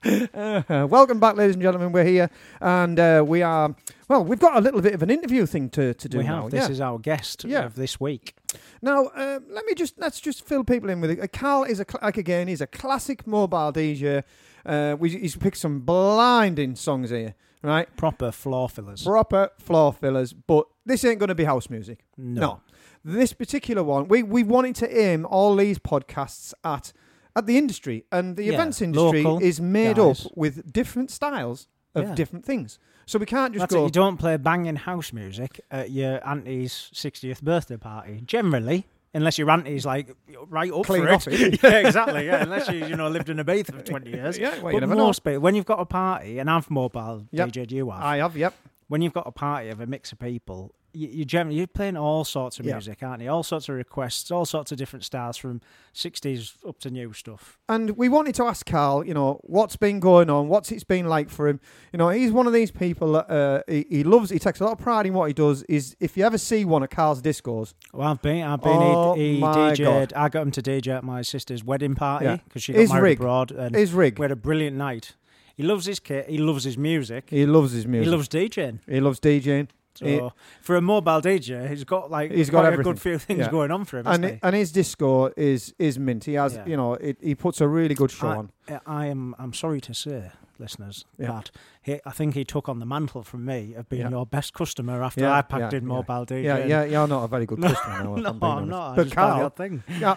Uh, 0.05 0.87
welcome 0.89 1.19
back, 1.19 1.35
ladies 1.35 1.55
and 1.55 1.61
gentlemen. 1.61 1.91
We're 1.91 2.05
here, 2.05 2.29
and 2.61 2.97
uh, 2.97 3.23
we 3.27 3.41
are. 3.41 3.75
Well, 4.07 4.23
we've 4.23 4.39
got 4.39 4.55
a 4.55 4.61
little 4.61 4.81
bit 4.81 4.93
of 4.93 5.03
an 5.03 5.09
interview 5.09 5.45
thing 5.45 5.69
to, 5.71 5.93
to 5.93 6.09
do 6.09 6.19
we 6.19 6.23
now. 6.23 6.47
This 6.47 6.67
yeah. 6.67 6.71
is 6.71 6.79
our 6.79 6.97
guest 6.97 7.43
Yeah. 7.43 7.65
of 7.65 7.75
this 7.75 7.99
week. 7.99 8.33
Now, 8.81 9.07
uh, 9.07 9.39
let 9.49 9.65
me 9.65 9.73
just 9.73 9.99
let's 9.99 10.21
just 10.21 10.45
fill 10.45 10.63
people 10.63 10.89
in 10.89 11.01
with 11.01 11.11
it. 11.11 11.31
Carl 11.33 11.63
is 11.65 11.81
a 11.81 11.85
like 12.01 12.15
again, 12.17 12.47
he's 12.47 12.61
a 12.61 12.67
classic 12.67 13.27
mobile 13.27 13.73
DJ. 13.73 14.23
Uh, 14.65 14.95
we, 14.97 15.09
he's 15.09 15.35
picked 15.35 15.57
some 15.57 15.81
blinding 15.81 16.75
songs 16.75 17.09
here, 17.09 17.35
right? 17.61 17.93
Proper 17.97 18.31
floor 18.31 18.69
fillers. 18.69 19.03
Proper 19.03 19.49
floor 19.59 19.91
fillers, 19.91 20.31
but 20.31 20.65
this 20.85 21.03
ain't 21.03 21.19
going 21.19 21.27
to 21.27 21.35
be 21.35 21.43
house 21.43 21.69
music. 21.69 22.05
No. 22.17 22.61
This 23.03 23.33
particular 23.33 23.83
one, 23.83 24.07
we 24.07 24.23
we 24.23 24.43
wanted 24.43 24.75
to 24.77 24.97
aim 24.97 25.25
all 25.25 25.57
these 25.57 25.77
podcasts 25.77 26.53
at 26.63 26.93
at 27.35 27.45
the 27.45 27.57
industry, 27.57 28.05
and 28.11 28.35
the 28.35 28.43
Yeah, 28.43 28.53
events 28.53 28.81
industry 28.81 29.23
local 29.23 29.39
is 29.43 29.59
made 29.61 29.97
guys. 29.97 30.25
up 30.25 30.31
with 30.35 30.71
different 30.71 31.11
styles 31.11 31.67
of 31.95 32.03
Yeah. 32.09 32.15
different 32.15 32.45
things. 32.45 32.79
So 33.05 33.17
we 33.17 33.25
can't 33.25 33.53
just 33.53 33.61
That's 33.63 33.73
go. 33.73 33.81
it. 33.81 33.85
You 33.85 33.91
don't 33.91 34.17
play 34.17 34.37
banging 34.37 34.75
house 34.75 35.11
music 35.13 35.59
at 35.71 35.89
your 35.91 36.19
auntie's 36.27 36.89
60th 36.93 37.41
birthday 37.41 37.77
party, 37.77 38.21
generally. 38.25 38.85
Unless 39.11 39.39
your 39.39 39.49
auntie's 39.49 39.87
like 39.87 40.15
right 40.49 40.71
up 40.71 40.85
Clean 40.85 41.01
for 41.01 41.11
off 41.11 41.27
it. 41.31 41.63
yeah, 41.63 41.79
exactly. 41.79 42.27
Yeah, 42.27 42.43
unless 42.43 42.69
you 42.69 42.85
you 42.85 42.95
know 42.95 43.07
lived 43.09 43.27
in 43.29 43.39
a 43.39 43.43
bath 43.43 43.73
for 43.73 43.81
twenty 43.81 44.11
years. 44.17 44.37
Yeah, 44.37 44.51
well, 44.55 44.61
but 44.65 44.73
you 44.75 44.79
never 44.81 44.93
know. 44.93 45.05
most 45.07 45.23
people, 45.23 45.39
when 45.39 45.55
you've 45.55 45.65
got 45.65 45.79
a 45.79 45.85
party, 45.85 46.37
and 46.37 46.47
I've 46.47 46.69
mobile 46.69 47.25
Yep. 47.31 47.49
DJ'd 47.49 47.71
you 47.71 47.89
have. 47.89 48.03
I 48.03 48.17
have, 48.17 48.37
yep. 48.37 48.53
when 48.87 49.01
you've 49.01 49.13
got 49.13 49.25
a 49.25 49.31
party 49.31 49.69
of 49.69 49.79
a 49.81 49.87
mix 49.87 50.11
of 50.11 50.19
people, 50.19 50.75
you, 50.93 51.07
you 51.07 51.25
generally 51.25 51.57
you're 51.57 51.67
playing 51.67 51.97
all 51.97 52.23
sorts 52.23 52.59
of 52.59 52.65
Yeah. 52.65 52.73
music, 52.73 53.03
aren't 53.03 53.21
you? 53.21 53.29
All 53.29 53.43
sorts 53.43 53.69
of 53.69 53.75
requests, 53.75 54.31
all 54.31 54.45
sorts 54.45 54.71
of 54.71 54.77
different 54.77 55.05
styles 55.05 55.37
from 55.37 55.61
'60s 55.93 56.55
up 56.67 56.79
to 56.79 56.89
new 56.89 57.13
stuff. 57.13 57.57
And 57.67 57.91
we 57.97 58.09
wanted 58.09 58.35
to 58.35 58.43
ask 58.45 58.65
Carl, 58.65 59.05
you 59.05 59.13
know, 59.13 59.39
what's 59.43 59.75
been 59.75 59.99
going 59.99 60.29
on, 60.29 60.47
what's 60.47 60.71
it's 60.71 60.83
been 60.83 61.07
like 61.07 61.29
for 61.29 61.47
him. 61.47 61.59
You 61.93 61.97
know, 61.97 62.09
he's 62.09 62.31
one 62.31 62.47
of 62.47 62.53
these 62.53 62.71
people 62.71 63.13
that 63.13 63.29
uh, 63.29 63.61
he, 63.67 63.85
he 63.89 64.03
loves, 64.03 64.29
he 64.29 64.39
takes 64.39 64.59
a 64.59 64.63
lot 64.63 64.73
of 64.73 64.79
pride 64.79 65.05
in 65.05 65.13
what 65.13 65.25
he 65.27 65.33
does. 65.33 65.63
Is 65.63 65.95
if 65.99 66.15
you 66.17 66.23
ever 66.25 66.37
see 66.37 66.65
one 66.65 66.83
of 66.83 66.89
Carl's 66.89 67.21
discos, 67.21 67.73
Well, 67.93 68.07
I've 68.07 68.21
been, 68.21 68.43
I've 68.43 68.61
been. 68.61 68.71
Oh 68.77 69.13
he, 69.15 69.35
he. 69.35 69.39
God. 69.39 70.13
I 70.15 70.29
got 70.29 70.41
him 70.43 70.51
to 70.51 70.61
DJ 70.61 70.87
at 70.95 71.03
my 71.03 71.21
sister's 71.21 71.63
wedding 71.63 71.95
party 71.95 72.25
Yeah. 72.25 72.37
because 72.37 72.63
she 72.63 72.73
got 72.73 72.79
His 72.79 72.91
married 72.91 73.03
rig. 73.03 73.19
abroad. 73.19 73.51
And 73.51 73.75
his 73.75 73.93
rig, 73.93 74.19
we 74.19 74.23
had 74.23 74.31
a 74.31 74.35
brilliant 74.35 74.77
night. 74.77 75.15
He 75.55 75.63
loves 75.63 75.85
his 75.85 75.99
kit. 75.99 76.29
He 76.29 76.37
loves 76.37 76.63
his 76.63 76.77
music. 76.77 77.25
he 77.29 77.45
loves 77.45 77.73
his 77.73 77.85
music. 77.85 78.05
He 78.05 78.11
loves 78.11 78.29
DJing. 78.29 78.79
He 78.87 79.01
loves 79.01 79.19
DJing. 79.19 79.67
So 79.99 80.05
He- 80.05 80.29
for 80.61 80.75
a 80.77 80.81
mobile 80.81 81.21
DJ, 81.21 81.67
he's 81.67 81.83
got 81.83 82.09
like 82.09 82.31
He's 82.31 82.49
got 82.49 82.71
a 82.73 82.77
good 82.77 82.99
few 82.99 83.17
things 83.17 83.39
Yeah. 83.41 83.51
going 83.51 83.71
on 83.71 83.83
for 83.85 83.99
him. 83.99 84.07
and 84.07 84.23
he? 84.25 84.39
and 84.41 84.55
his 84.55 84.71
disco 84.71 85.31
is 85.35 85.73
is 85.77 85.99
mint. 85.99 86.23
He 86.25 86.33
has, 86.35 86.55
Yeah. 86.55 86.65
you 86.65 86.77
know, 86.77 86.93
it, 86.93 87.17
he 87.21 87.35
puts 87.35 87.59
a 87.61 87.67
really 87.67 87.95
good 87.95 88.11
show 88.11 88.27
I, 88.29 88.35
on. 88.37 88.51
I 88.85 89.05
am. 89.07 89.35
I'm 89.37 89.53
sorry 89.53 89.81
to 89.81 89.93
say, 89.93 90.31
listeners, 90.57 91.05
Yeah. 91.17 91.27
that 91.33 91.51
he, 91.81 91.99
I 92.05 92.11
think 92.11 92.33
he 92.35 92.43
took 92.45 92.69
on 92.69 92.79
the 92.79 92.85
mantle 92.85 93.23
from 93.23 93.43
me 93.45 93.73
of 93.75 93.89
being 93.89 94.09
your 94.11 94.25
best 94.25 94.53
customer 94.53 95.03
after 95.03 95.27
I 95.27 95.41
packed 95.41 95.73
in 95.73 95.85
mobile 95.85 96.25
DJ. 96.25 96.43
Yeah, 96.43 96.65
yeah, 96.65 96.83
you're 96.85 97.07
not 97.07 97.23
a 97.25 97.27
very 97.27 97.45
good 97.45 97.59
No, 97.65 97.67
customer 97.69 98.03
now. 98.03 98.15
no, 98.15 98.29
I'm, 98.29 98.43
I'm 98.43 98.69
not. 98.69 98.95
But 98.95 99.11
Carl, 99.11 99.49
thing. 99.49 99.83
yeah, 99.99 100.15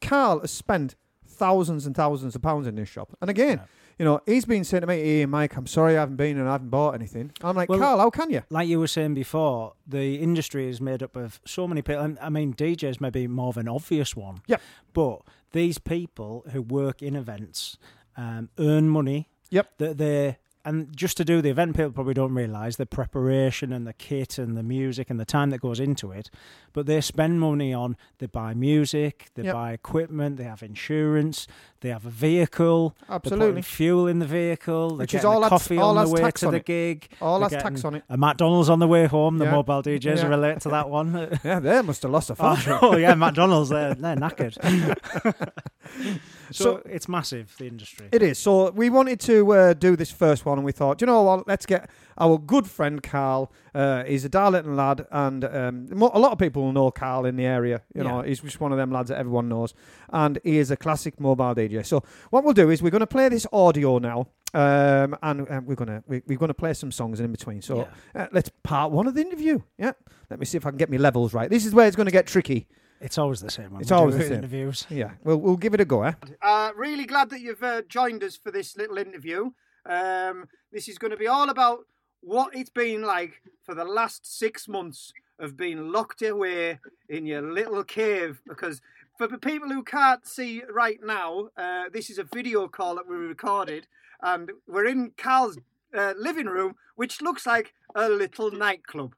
Carl 0.00 0.40
has 0.40 0.50
spent 0.50 0.94
thousands 1.26 1.86
and 1.86 1.94
thousands 1.96 2.34
of 2.34 2.42
pounds 2.42 2.66
in 2.66 2.74
this 2.74 2.88
shop. 2.88 3.16
And 3.20 3.30
again. 3.30 3.60
You 4.00 4.06
know, 4.06 4.18
he's 4.24 4.46
been 4.46 4.64
saying 4.64 4.80
to 4.80 4.86
me, 4.86 4.96
"Hey, 4.98 5.26
Mike, 5.26 5.54
I'm 5.58 5.66
sorry 5.66 5.94
I 5.94 6.00
haven't 6.00 6.16
been 6.16 6.38
and 6.38 6.48
I 6.48 6.52
haven't 6.52 6.70
bought 6.70 6.94
anything." 6.94 7.32
I'm 7.42 7.54
like, 7.54 7.68
Well- 7.68 7.78
Carl, 7.78 7.98
how 7.98 8.08
can 8.08 8.30
you? 8.30 8.42
Like 8.48 8.66
you 8.66 8.78
were 8.80 8.86
saying 8.86 9.12
before, 9.12 9.74
the 9.86 10.14
industry 10.14 10.70
is 10.70 10.80
made 10.80 11.02
up 11.02 11.16
of 11.16 11.38
so 11.44 11.68
many 11.68 11.82
people. 11.82 12.02
and, 12.02 12.18
I 12.18 12.30
mean, 12.30 12.54
DJs 12.54 12.98
may 12.98 13.10
be 13.10 13.26
more 13.26 13.48
of 13.48 13.58
an 13.58 13.68
obvious 13.68 14.16
one. 14.16 14.40
Yep. 14.46 14.62
But 14.94 15.20
these 15.52 15.76
people 15.76 16.46
who 16.52 16.62
work 16.62 17.02
in 17.02 17.14
events 17.14 17.76
um, 18.16 18.48
earn 18.58 18.88
money. 18.88 19.28
Yep. 19.50 19.68
That 19.76 19.98
they 19.98 20.38
and 20.64 20.94
just 20.96 21.16
to 21.16 21.24
do 21.24 21.40
the 21.40 21.48
event, 21.50 21.74
people 21.76 21.90
probably 21.92 22.14
don't 22.14 22.34
realise 22.34 22.76
the 22.76 22.86
preparation 22.86 23.72
and 23.72 23.86
the 23.86 23.92
kit 23.94 24.38
and 24.38 24.56
the 24.56 24.62
music 24.62 25.08
and 25.10 25.18
the 25.18 25.24
time 25.24 25.50
that 25.50 25.58
goes 25.60 25.80
into 25.80 26.12
it. 26.12 26.30
But 26.72 26.86
they 26.86 27.00
spend 27.00 27.40
money 27.40 27.72
on 27.72 27.96
they 28.18 28.26
buy 28.26 28.54
music, 28.54 29.28
they 29.34 29.44
Yep. 29.44 29.54
buy 29.54 29.72
equipment, 29.72 30.36
they 30.36 30.44
have 30.44 30.62
insurance, 30.62 31.46
they 31.80 31.88
have 31.88 32.04
a 32.04 32.10
vehicle, 32.10 32.94
Absolutely. 33.08 33.62
fuel 33.62 34.06
in 34.06 34.18
the 34.18 34.26
vehicle, 34.26 34.96
Which 34.96 35.14
is 35.14 35.24
all 35.24 35.42
coffee 35.48 35.78
all 35.78 35.96
on 35.96 36.04
the 36.06 36.10
way 36.12 36.30
to 36.30 36.46
the 36.50 36.56
it. 36.58 36.64
gig. 36.66 37.08
All 37.20 37.40
has 37.40 37.52
tax 37.52 37.84
on 37.84 37.94
it. 37.94 38.04
A 38.10 38.16
McDonald's 38.16 38.68
on 38.68 38.78
the 38.80 38.86
way 38.88 39.06
home. 39.06 39.38
The 39.38 39.46
Yeah. 39.46 39.52
mobile 39.52 39.82
DJs 39.82 40.18
Yeah. 40.22 40.28
relate 40.28 40.60
to 40.60 40.68
that 40.68 40.90
one. 40.98 41.38
Yeah, 41.42 41.60
they 41.60 41.80
must 41.82 42.02
have 42.02 42.10
lost 42.12 42.30
a 42.30 42.32
oh, 42.38 42.54
fortune. 42.54 42.78
oh 42.82 42.96
yeah, 42.96 43.14
McDonald's. 43.14 43.70
They're 43.70 43.94
they're 43.94 44.16
knackered. 44.16 44.56
so, 46.52 46.64
So- 46.64 46.82
it's 46.86 47.08
massive. 47.08 47.54
The 47.58 47.66
industry. 47.66 48.08
It 48.12 48.22
is. 48.22 48.38
So 48.38 48.70
we 48.70 48.90
wanted 48.90 49.20
to 49.20 49.52
uh, 49.52 49.72
do 49.74 49.96
this 49.96 50.10
first 50.10 50.44
one, 50.46 50.58
and 50.58 50.64
we 50.64 50.72
thought, 50.72 51.00
you 51.00 51.06
know 51.06 51.22
what? 51.22 51.46
Let's 51.48 51.66
get 51.66 51.90
our 52.18 52.38
good 52.38 52.66
friend 52.66 53.02
Carl. 53.02 53.50
Uh, 53.74 54.04
he's 54.04 54.24
a 54.24 54.28
Darlington 54.28 54.76
lad, 54.76 55.06
and 55.10 55.44
um, 55.44 55.86
a 55.92 56.18
lot 56.18 56.32
of 56.32 56.38
people 56.38 56.72
know 56.72 56.90
Carl 56.90 57.24
in 57.26 57.36
the 57.36 57.44
area. 57.46 57.82
You 57.94 58.04
know, 58.04 58.20
Yeah. 58.22 58.28
he's 58.28 58.40
just 58.40 58.60
one 58.60 58.72
of 58.72 58.78
them 58.78 58.90
lads 58.90 59.08
that 59.08 59.18
everyone 59.18 59.48
knows, 59.48 59.74
and 60.10 60.38
he 60.44 60.58
is 60.58 60.70
a 60.70 60.76
classic 60.76 61.18
mobile 61.20 61.54
DJ. 61.54 61.84
So 61.84 62.02
what 62.30 62.44
we'll 62.44 62.52
do 62.54 62.70
is 62.70 62.82
we're 62.82 62.90
going 62.90 63.00
to 63.00 63.06
play 63.06 63.28
this 63.28 63.46
audio 63.52 63.98
now. 63.98 64.28
Um, 64.52 65.16
and 65.22 65.48
uh, 65.48 65.60
we're 65.64 65.76
gonna 65.76 66.02
we, 66.08 66.22
we're 66.26 66.36
gonna 66.36 66.52
play 66.54 66.74
some 66.74 66.90
songs 66.90 67.20
in 67.20 67.30
between. 67.30 67.62
So 67.62 67.86
uh, 68.16 68.26
let's 68.32 68.50
part 68.64 68.90
one 68.90 69.06
of 69.06 69.14
the 69.14 69.20
interview. 69.20 69.60
Yeah, 69.78 69.92
let 70.28 70.40
me 70.40 70.44
see 70.44 70.56
if 70.56 70.66
I 70.66 70.70
can 70.70 70.76
get 70.76 70.90
my 70.90 70.96
levels 70.96 71.32
right. 71.32 71.48
This 71.48 71.64
is 71.64 71.72
where 71.72 71.86
it's 71.86 71.94
going 71.94 72.06
to 72.06 72.10
get 72.12 72.26
tricky. 72.26 72.66
It's 73.00 73.18
always 73.18 73.40
the 73.40 73.50
same. 73.50 73.76
It's 73.80 73.90
always 73.92 74.16
the 74.16 74.24
same. 74.28 74.32
interviews. 74.38 74.86
Yeah, 74.90 75.12
we'll 75.24 75.38
we'll 75.38 75.56
give 75.56 75.74
it 75.74 75.80
a 75.80 75.84
go. 75.84 76.02
Eh? 76.02 76.12
Uh, 76.42 76.70
really 76.76 77.06
glad 77.06 77.30
that 77.30 77.40
you've 77.40 77.62
uh, 77.62 77.82
joined 77.82 78.22
us 78.22 78.36
for 78.36 78.50
this 78.50 78.76
little 78.76 78.98
interview. 78.98 79.50
Um, 79.86 80.48
this 80.72 80.88
is 80.88 80.98
going 80.98 81.10
to 81.10 81.16
be 81.16 81.26
all 81.26 81.48
about 81.48 81.86
what 82.20 82.54
it's 82.54 82.70
been 82.70 83.02
like 83.02 83.40
for 83.64 83.74
the 83.74 83.84
last 83.84 84.26
six 84.38 84.68
months 84.68 85.12
of 85.38 85.56
being 85.56 85.90
locked 85.90 86.20
away 86.20 86.78
in 87.08 87.24
your 87.24 87.40
little 87.40 87.82
cave. 87.82 88.42
Because 88.46 88.82
for 89.16 89.26
the 89.26 89.38
people 89.38 89.70
who 89.70 89.82
can't 89.82 90.26
see 90.26 90.62
right 90.70 90.98
now, 91.02 91.48
uh, 91.56 91.84
this 91.90 92.10
is 92.10 92.18
a 92.18 92.24
video 92.24 92.68
call 92.68 92.96
that 92.96 93.08
we 93.08 93.16
recorded, 93.16 93.86
and 94.22 94.50
we're 94.68 94.86
in 94.86 95.12
Carl's 95.16 95.56
uh, 95.96 96.12
living 96.18 96.46
room, 96.46 96.76
which 96.96 97.22
looks 97.22 97.46
like 97.46 97.72
a 97.94 98.10
little 98.10 98.50
nightclub. 98.50 99.14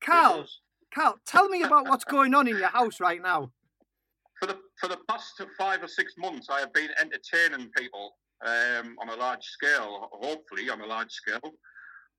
Carl, 0.00 0.46
Carl, 0.94 1.18
tell 1.26 1.48
me 1.48 1.62
about 1.62 1.88
what's 1.88 2.04
going 2.04 2.34
on 2.34 2.46
in 2.48 2.56
your 2.56 2.68
house 2.68 3.00
right 3.00 3.22
now. 3.22 3.50
For 4.38 4.46
the 4.46 4.58
for 4.80 4.88
the 4.88 4.98
past 5.08 5.40
five 5.58 5.82
or 5.82 5.88
six 5.88 6.14
months, 6.18 6.48
I 6.50 6.60
have 6.60 6.72
been 6.72 6.90
entertaining 7.00 7.70
people 7.76 8.16
um, 8.44 8.96
on 9.00 9.08
a 9.08 9.16
large 9.16 9.44
scale, 9.44 10.08
hopefully 10.12 10.68
on 10.68 10.80
a 10.80 10.86
large 10.86 11.12
scale, 11.12 11.40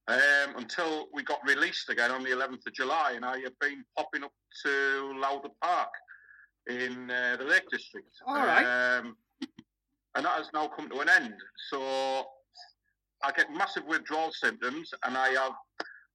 um, 0.07 0.55
until 0.57 1.07
we 1.13 1.23
got 1.23 1.39
released 1.45 1.89
again 1.89 2.11
on 2.11 2.23
the 2.23 2.29
11th 2.29 2.65
of 2.65 2.73
July, 2.73 3.13
and 3.15 3.25
I 3.25 3.39
have 3.39 3.57
been 3.59 3.83
popping 3.97 4.23
up 4.23 4.31
to 4.65 5.13
Lauder 5.19 5.49
Park 5.61 5.89
in 6.69 7.11
uh, 7.11 7.35
the 7.37 7.45
Lake 7.45 7.69
District. 7.69 8.07
All 8.25 8.35
right. 8.35 8.99
Um, 8.99 9.17
and 10.15 10.25
that 10.25 10.37
has 10.37 10.49
now 10.53 10.67
come 10.67 10.89
to 10.89 10.99
an 10.99 11.09
end. 11.09 11.33
So 11.69 11.81
I 13.21 13.31
get 13.35 13.51
massive 13.51 13.83
withdrawal 13.85 14.31
symptoms, 14.31 14.93
and 15.05 15.17
I 15.17 15.29
have 15.29 15.53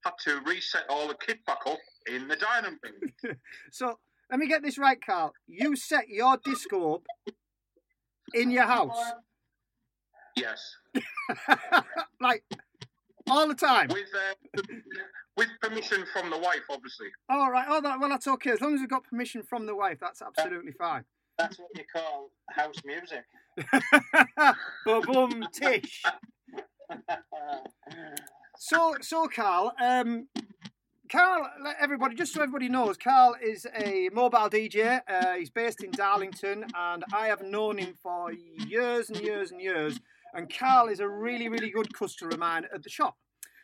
had 0.04 0.14
to 0.24 0.40
reset 0.46 0.84
all 0.88 1.08
the 1.08 1.16
kit 1.26 1.44
back 1.46 1.58
up 1.66 1.78
in 2.08 2.28
the 2.28 2.36
dining 2.36 2.78
room. 2.82 3.36
So 3.70 3.98
let 4.30 4.38
me 4.38 4.46
get 4.46 4.62
this 4.62 4.78
right, 4.78 4.98
Carl. 5.04 5.32
You 5.46 5.76
set 5.76 6.08
your 6.08 6.36
disco 6.44 6.94
up 6.94 7.02
in 8.34 8.50
your 8.50 8.64
house, 8.64 9.12
Yes. 10.36 10.76
like 12.20 12.44
all 13.28 13.48
the 13.48 13.54
time. 13.54 13.88
With 13.88 14.06
uh, 14.14 14.62
with 15.36 15.48
permission 15.60 16.04
from 16.12 16.30
the 16.30 16.38
wife, 16.38 16.62
obviously. 16.70 17.08
All 17.28 17.50
right. 17.50 17.66
Oh, 17.68 17.80
that, 17.80 17.98
well, 18.00 18.08
that's 18.08 18.26
okay. 18.26 18.50
As 18.50 18.60
long 18.60 18.74
as 18.74 18.80
we've 18.80 18.88
got 18.88 19.04
permission 19.04 19.42
from 19.42 19.66
the 19.66 19.74
wife, 19.74 19.98
that's 20.00 20.22
absolutely 20.22 20.72
fine. 20.72 21.04
That's 21.38 21.58
what 21.58 21.68
you 21.76 21.84
call 21.92 22.30
house 22.50 22.74
music. 22.84 23.24
Boom 24.84 25.46
tish. 25.52 26.02
So, 28.58 28.96
so 29.00 29.28
Carl, 29.28 29.72
um, 29.80 30.26
Carl, 31.10 31.48
let 31.62 31.76
everybody, 31.80 32.14
just 32.14 32.34
so 32.34 32.42
everybody 32.42 32.68
knows, 32.68 32.98
Carl 32.98 33.34
is 33.42 33.66
a 33.74 34.10
mobile 34.12 34.50
DJ. 34.50 35.00
Uh, 35.08 35.34
he's 35.34 35.48
based 35.48 35.82
in 35.82 35.90
Darlington, 35.90 36.66
and 36.76 37.04
I 37.14 37.28
have 37.28 37.42
known 37.42 37.78
him 37.78 37.94
for 38.02 38.32
years 38.32 39.08
and 39.08 39.18
years 39.18 39.50
and 39.50 39.60
years. 39.60 39.98
And 40.34 40.52
Carl 40.52 40.88
is 40.88 41.00
a 41.00 41.08
really, 41.08 41.48
really 41.48 41.70
good 41.70 41.94
customer 41.94 42.32
of 42.32 42.38
mine 42.38 42.66
at 42.74 42.82
the 42.82 42.90
shop. 42.90 43.16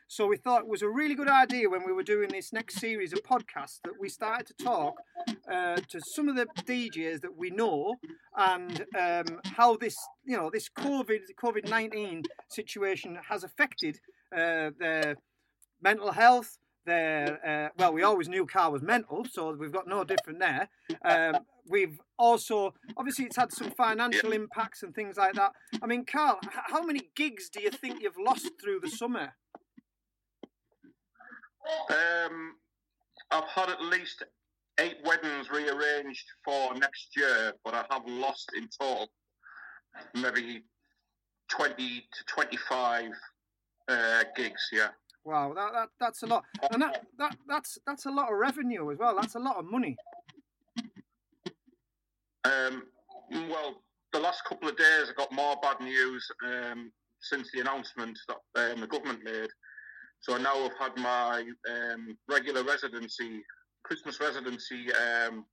So 0.09 0.27
we 0.27 0.39
thought 0.39 0.63
it 0.63 0.69
was 0.69 0.83
a 0.83 0.89
really 0.89 1.15
good 1.15 1.29
idea 1.29 1.69
when 1.69 1.85
we 1.85 1.93
were 1.93 2.03
doing 2.03 2.29
this 2.29 2.53
next 2.53 2.77
series 2.77 3.13
of 3.13 3.23
podcasts 3.23 3.81
that 3.85 3.99
we 3.99 4.09
started 4.09 4.47
to 4.47 4.65
talk 4.65 4.95
uh, 5.51 5.77
to 5.77 6.01
some 6.15 6.29
of 6.29 6.37
the 6.37 6.47
DJs 6.63 7.21
that 7.21 7.37
we 7.37 7.51
know 7.51 7.97
and 8.37 8.87
um, 8.99 9.41
how 9.45 9.77
this, 9.77 9.97
you 10.25 10.37
know, 10.37 10.51
this 10.51 10.69
COVID 10.69 11.21
COVID 11.43 11.69
nineteen 11.69 12.23
situation 12.49 13.19
has 13.29 13.45
affected 13.45 13.99
uh, 14.33 14.71
their 14.79 15.17
mental 15.83 16.13
health. 16.13 16.59
Their 16.87 17.39
uh, 17.47 17.69
well, 17.79 17.93
we 17.93 18.03
always 18.03 18.29
knew 18.29 18.47
Carl 18.47 18.73
was 18.73 18.83
mental, 18.83 19.25
so 19.31 19.55
we've 19.55 19.73
got 19.73 19.87
no 19.87 20.05
different 20.05 20.39
there. 20.39 20.69
Um, 21.05 21.45
we've 21.69 21.99
also 22.19 22.75
obviously 22.97 23.25
it's 23.25 23.37
had 23.37 23.53
some 23.53 23.71
financial 23.71 24.33
impacts 24.33 24.83
and 24.83 24.95
things 24.95 25.17
like 25.17 25.35
that. 25.35 25.53
I 25.83 25.87
mean, 25.87 26.05
Carl, 26.05 26.39
how 26.51 26.83
many 26.83 27.09
gigs 27.15 27.49
do 27.49 27.61
you 27.63 27.71
think 27.71 28.03
you've 28.03 28.19
lost 28.19 28.51
through 28.61 28.81
the 28.81 28.91
summer? 28.91 29.35
Um, 31.91 32.57
I've 33.31 33.49
had 33.49 33.71
at 33.71 33.83
least 33.83 34.23
eight 34.79 34.99
weddings 35.05 35.51
rearranged 35.51 36.27
for 36.45 36.75
next 36.75 37.17
year, 37.17 37.55
but 37.65 37.75
I 37.75 37.85
have 37.91 38.03
lost 38.07 38.51
in 38.57 38.69
total 38.69 39.09
maybe 40.15 40.63
20 41.51 41.75
to 42.01 42.25
25 42.27 43.11
uh, 43.89 44.25
gigs, 44.37 44.69
yeah. 44.73 44.89
Wow, 45.25 45.55
that, 45.55 45.73
that 45.73 45.89
that's 45.99 46.23
a 46.23 46.27
lot, 46.27 46.45
and 46.71 46.83
that, 46.83 47.07
that 47.19 47.37
that's 47.49 47.79
that's 47.87 48.05
a 48.05 48.11
lot 48.11 48.31
of 48.31 48.39
revenue 48.39 48.91
as 48.93 48.99
well. 48.99 49.17
That's 49.19 49.37
a 49.37 49.39
lot 49.39 49.57
of 49.57 49.65
money. 49.65 49.97
Um, 52.45 52.83
well, 53.31 53.83
the 54.13 54.21
last 54.21 54.43
couple 54.45 54.69
of 54.69 54.77
days 54.77 55.09
I 55.09 55.13
got 55.17 55.33
more 55.33 55.57
bad 55.63 55.81
news 55.81 56.27
um, 56.47 56.93
since 57.21 57.51
the 57.53 57.61
announcement 57.61 58.19
that 58.29 58.73
um, 58.73 58.81
the 58.83 58.87
government 58.87 59.25
made. 59.25 59.49
So 60.21 60.35
I 60.35 60.39
now 60.39 60.63
have 60.63 60.79
had 60.79 60.97
my 60.97 61.45
um, 61.71 62.17
regular 62.29 62.63
residency, 62.63 63.43
Christmas 63.83 64.21
residency 64.21 64.89
um, 64.93 65.47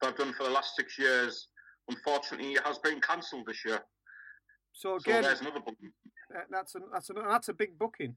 that 0.00 0.08
I've 0.08 0.16
done 0.16 0.32
for 0.32 0.44
the 0.44 0.50
last 0.50 0.74
six 0.74 0.98
years. 0.98 1.48
Unfortunately, 1.90 2.52
it 2.52 2.66
has 2.66 2.78
been 2.78 3.00
cancelled 3.00 3.46
this 3.46 3.64
year. 3.64 3.80
So 4.72 4.96
again, 4.96 5.22
there's 5.22 5.40
another 5.40 5.60
booking. 5.60 5.92
Uh, 6.34 6.40
that's 6.50 6.74
a 6.74 6.80
that's 6.92 7.10
a 7.10 7.12
that's 7.14 7.48
a 7.48 7.54
big 7.54 7.78
booking. 7.78 8.16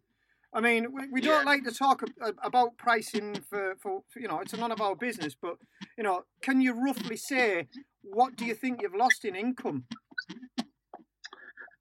I 0.54 0.60
mean, 0.60 0.94
we, 0.94 1.08
we 1.10 1.22
don't 1.22 1.46
like 1.46 1.64
to 1.64 1.72
talk 1.72 2.04
about 2.44 2.78
pricing 2.78 3.36
for, 3.50 3.76
for, 3.82 4.04
for 4.10 4.20
you 4.20 4.28
know 4.28 4.40
it's 4.40 4.56
none 4.56 4.72
of 4.72 4.82
our 4.82 4.96
business, 4.96 5.36
but 5.40 5.58
you 5.98 6.04
know, 6.04 6.24
can 6.42 6.60
you 6.62 6.74
roughly 6.74 7.16
say 7.16 7.68
what 8.02 8.36
do 8.36 8.46
you 8.46 8.54
think 8.54 8.82
you've 8.82 8.96
lost 8.96 9.24
in 9.24 9.36
income? 9.36 9.86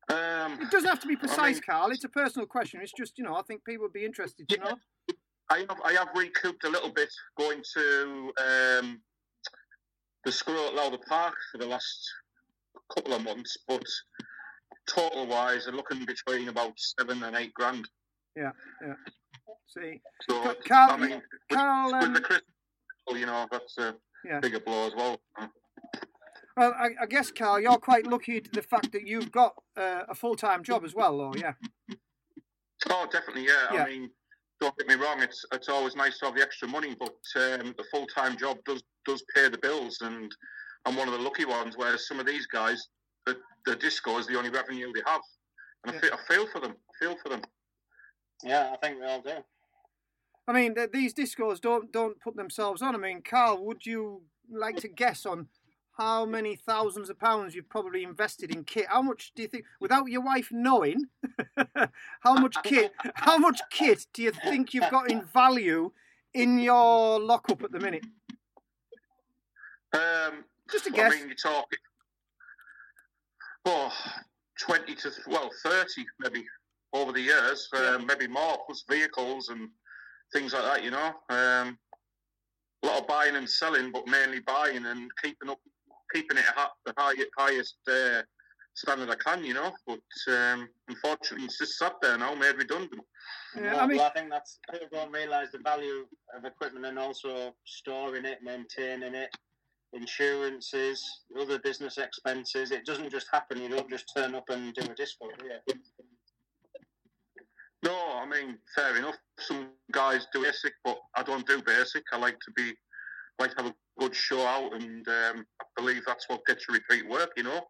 Um, 0.09 0.61
It 0.61 0.71
doesn't 0.71 0.89
have 0.89 1.01
to 1.01 1.09
be 1.09 1.17
precise, 1.17 1.57
mean- 1.57 1.63
Carl. 1.67 1.91
It's 1.91 2.05
a 2.05 2.09
personal 2.09 2.47
question. 2.47 2.81
It's 2.83 2.93
just 2.93 3.19
you 3.19 3.25
know 3.25 3.35
I 3.35 3.43
think 3.43 3.65
people 3.65 3.85
would 3.87 3.93
be 3.93 4.05
interested 4.05 4.49
to 4.49 4.57
know. 4.59 4.77
I 5.51 5.59
have, 5.69 5.81
I 5.85 5.93
have 5.95 6.09
recouped 6.15 6.63
a 6.65 6.69
little 6.69 6.93
bit 6.93 7.13
going 7.37 7.61
to 7.75 8.33
um, 8.39 9.01
the 10.25 10.31
school 10.31 10.69
at 10.69 10.75
Lauder 10.75 10.99
Park 11.09 11.35
for 11.51 11.59
the 11.59 11.67
last 11.67 12.09
couple 12.95 13.15
of 13.15 13.25
months, 13.25 13.57
but 13.67 13.83
total 14.87 15.27
wise, 15.27 15.67
I'm 15.67 15.75
looking 15.75 16.05
between 16.05 16.49
about 16.49 16.75
seven 16.77 17.23
and 17.25 17.35
eight 17.37 17.53
grand. 17.55 17.89
Yeah, 18.37 18.53
yeah. 18.83 18.95
See, 19.67 20.01
So, 20.29 20.55
Carl, 20.67 20.91
I 20.93 20.97
mean, 20.97 21.11
with, 21.11 21.23
Carl, 21.59 21.93
with 21.93 22.03
um, 22.05 22.15
the 22.15 22.21
Christmas, 22.21 22.51
you 23.13 23.27
know, 23.27 23.47
that's 23.51 23.77
a 23.79 23.95
Yeah. 24.25 24.41
bigger 24.41 24.61
blow 24.61 24.87
as 24.87 24.95
well. 24.95 25.21
Well, 26.57 26.75
I, 26.79 26.91
I 27.01 27.07
guess, 27.07 27.31
Carl, 27.31 27.61
you're 27.61 27.79
quite 27.79 28.07
lucky 28.07 28.41
to 28.41 28.51
the 28.51 28.63
fact 28.63 28.93
that 28.93 29.07
you've 29.07 29.33
got 29.33 29.55
uh, 29.77 30.03
a 30.09 30.15
full 30.15 30.37
time 30.37 30.63
job 30.63 30.85
as 30.85 30.95
well, 30.95 31.17
though. 31.17 31.35
Yeah. 31.37 31.55
Oh, 32.91 33.07
definitely, 33.11 33.47
yeah. 33.47 33.73
Yeah. 33.73 33.85
I 33.85 33.87
mean, 33.87 34.11
don't 34.61 34.77
get 34.77 34.89
me 34.89 34.95
wrong; 34.95 35.23
it's 35.23 35.45
it's 35.53 35.69
always 35.69 35.97
nice 35.97 36.19
to 36.19 36.27
have 36.27 36.35
the 36.35 36.43
extra 36.43 36.69
money, 36.69 36.95
but 36.99 37.15
um, 37.37 37.75
the 37.79 37.85
full 37.91 38.07
time 38.07 38.37
job 38.37 38.59
does 38.65 38.83
does 39.07 39.25
pay 39.35 39.49
the 39.49 39.59
bills, 39.59 39.99
and 40.03 40.31
I'm 40.87 40.97
one 40.97 41.09
of 41.09 41.15
the 41.15 41.21
lucky 41.21 41.45
ones. 41.45 41.77
Whereas 41.77 42.07
some 42.07 42.21
of 42.21 42.27
these 42.27 42.47
guys, 42.47 42.89
the 43.27 43.37
the 43.65 43.77
disco 43.77 44.19
is 44.19 44.27
the 44.27 44.37
only 44.37 44.51
revenue 44.51 44.93
they 44.95 45.03
have, 45.07 45.21
and 45.87 45.97
I, 45.97 45.99
feel, 45.99 46.11
I 46.13 46.33
feel 46.35 46.47
for 46.49 46.61
them. 46.61 46.73
I 46.73 47.05
feel 47.05 47.17
for 47.23 47.29
them. 47.31 47.43
Yeah, 48.43 48.71
I 48.73 48.77
think 48.77 49.01
we 49.01 49.07
all 49.07 49.21
do. 49.21 49.45
I 50.49 50.53
mean, 50.53 50.75
th- 50.75 50.91
these 50.93 51.15
discos 51.15 51.61
don't 51.61 51.93
don't 51.93 52.21
put 52.21 52.37
themselves 52.37 52.83
on. 52.83 52.95
I 52.95 52.99
mean, 52.99 53.23
Carl, 53.23 53.65
would 53.65 53.87
you 53.87 54.23
like 54.51 54.77
to 54.77 54.89
guess 54.89 55.27
on 55.27 55.49
how 55.97 56.25
many 56.25 56.57
thousands 56.57 57.11
of 57.11 57.19
pounds 57.19 57.55
you've 57.55 57.69
probably 57.69 58.03
invested 58.03 58.55
in 58.55 58.65
kit? 58.65 58.87
How 58.89 59.03
much 59.03 59.33
do 59.35 59.43
you 59.43 59.49
think, 59.49 59.65
without 59.81 60.09
your 60.09 60.23
wife 60.23 60.49
knowing, 60.51 61.05
how 62.21 62.35
much 62.35 62.57
kit? 62.65 62.93
How 63.15 63.39
much 63.39 63.61
kit 63.71 64.07
do 64.13 64.23
you 64.23 64.33
think 64.33 64.73
you've 64.73 64.91
got 64.91 65.11
in 65.11 65.23
value 65.23 65.93
in 66.35 66.59
your 66.59 67.21
lockup 67.21 67.63
at 67.63 67.73
the 67.73 67.81
minute? 67.81 68.05
Um, 69.93 70.45
Just 70.71 70.87
a 70.87 70.91
I 70.91 70.97
guess. 70.97 71.13
mean, 71.13 71.27
you're 71.27 71.37
talking 71.37 71.79
oh, 73.67 73.93
20 74.61 74.95
to 74.95 75.11
well 75.27 75.51
30 75.63 76.05
maybe 76.21 76.45
over 76.93 77.13
the 77.13 77.21
years, 77.21 77.69
um, 77.77 78.07
maybe 78.07 78.27
more 78.27 78.59
plus 78.67 78.85
vehicles 78.89 79.49
and 79.49 79.69
things 80.33 80.53
like 80.53 80.63
that. 80.63 80.85
You 80.85 80.91
know, 80.91 81.13
um, 81.31 81.79
a 82.83 82.87
lot 82.87 83.01
of 83.01 83.07
buying 83.07 83.37
and 83.37 83.49
selling, 83.49 83.93
but 83.93 84.07
mainly 84.07 84.41
buying 84.41 84.87
and 84.87 85.11
keeping 85.23 85.51
up, 85.51 85.61
keeping 86.13 86.39
it 86.39 86.45
at 86.57 86.71
the 86.87 86.95
high, 86.97 87.15
highest 87.39 87.77
uh, 87.89 88.23
standard 88.75 89.11
I 89.11 89.17
can. 89.17 89.45
You 89.45 89.55
know, 89.55 89.73
but 89.87 90.33
um, 90.33 90.69
unfortunately, 90.89 91.47
it's 91.47 91.59
just 91.59 91.79
sat 91.79 91.95
there 92.03 92.19
now, 92.19 92.35
made 92.35 92.57
redundant. 92.57 93.03
Yeah, 93.57 93.77
I, 93.77 93.87
well, 93.87 94.03
I 94.03 94.11
think 94.11 94.31
that's 94.31 94.59
people 94.71 94.89
don't 94.93 95.13
realise 95.13 95.51
the 95.53 95.59
value 95.59 96.07
of 96.37 96.45
equipment 96.45 96.87
and 96.87 96.99
also 96.99 97.55
storing 97.65 98.25
it, 98.25 98.39
maintaining 98.43 99.15
it, 99.15 99.31
insurances, 99.93 101.05
other 101.39 101.59
business 101.59 101.99
expenses. 101.99 102.71
It 102.71 102.87
doesn't 102.87 103.11
just 103.11 103.27
happen. 103.33 103.61
You 103.61 103.69
don't 103.69 103.91
just 103.91 104.13
turn 104.17 104.35
up 104.35 104.49
and 104.51 104.73
do 104.73 104.83
a 104.83 104.95
disco, 104.95 105.27
do 105.39 105.47
you? 105.47 105.75
No, 107.83 108.21
I 108.21 108.27
mean, 108.27 108.59
fair 108.75 108.97
enough. 108.97 109.17
Some 109.39 109.71
guys 109.93 110.27
do 110.33 110.43
basic, 110.43 110.75
but 110.85 110.99
I 111.17 111.23
don't 111.23 111.47
do 111.47 111.63
basic. 111.63 112.05
I 112.13 112.19
like 112.19 112.39
to 112.41 112.53
be, 112.55 112.75
like 113.39 113.57
to 113.57 113.63
have 113.63 113.73
a 113.73 113.75
good 113.99 114.15
show 114.15 114.45
out, 114.47 114.75
and 114.75 115.07
um, 115.09 115.47
I 115.61 115.65
believe 115.77 116.03
that's 116.07 116.29
what 116.29 116.45
gets 116.47 116.67
you 116.69 116.75
repeat 116.75 117.09
work, 117.09 117.31
you 117.37 117.45
know. 117.45 117.63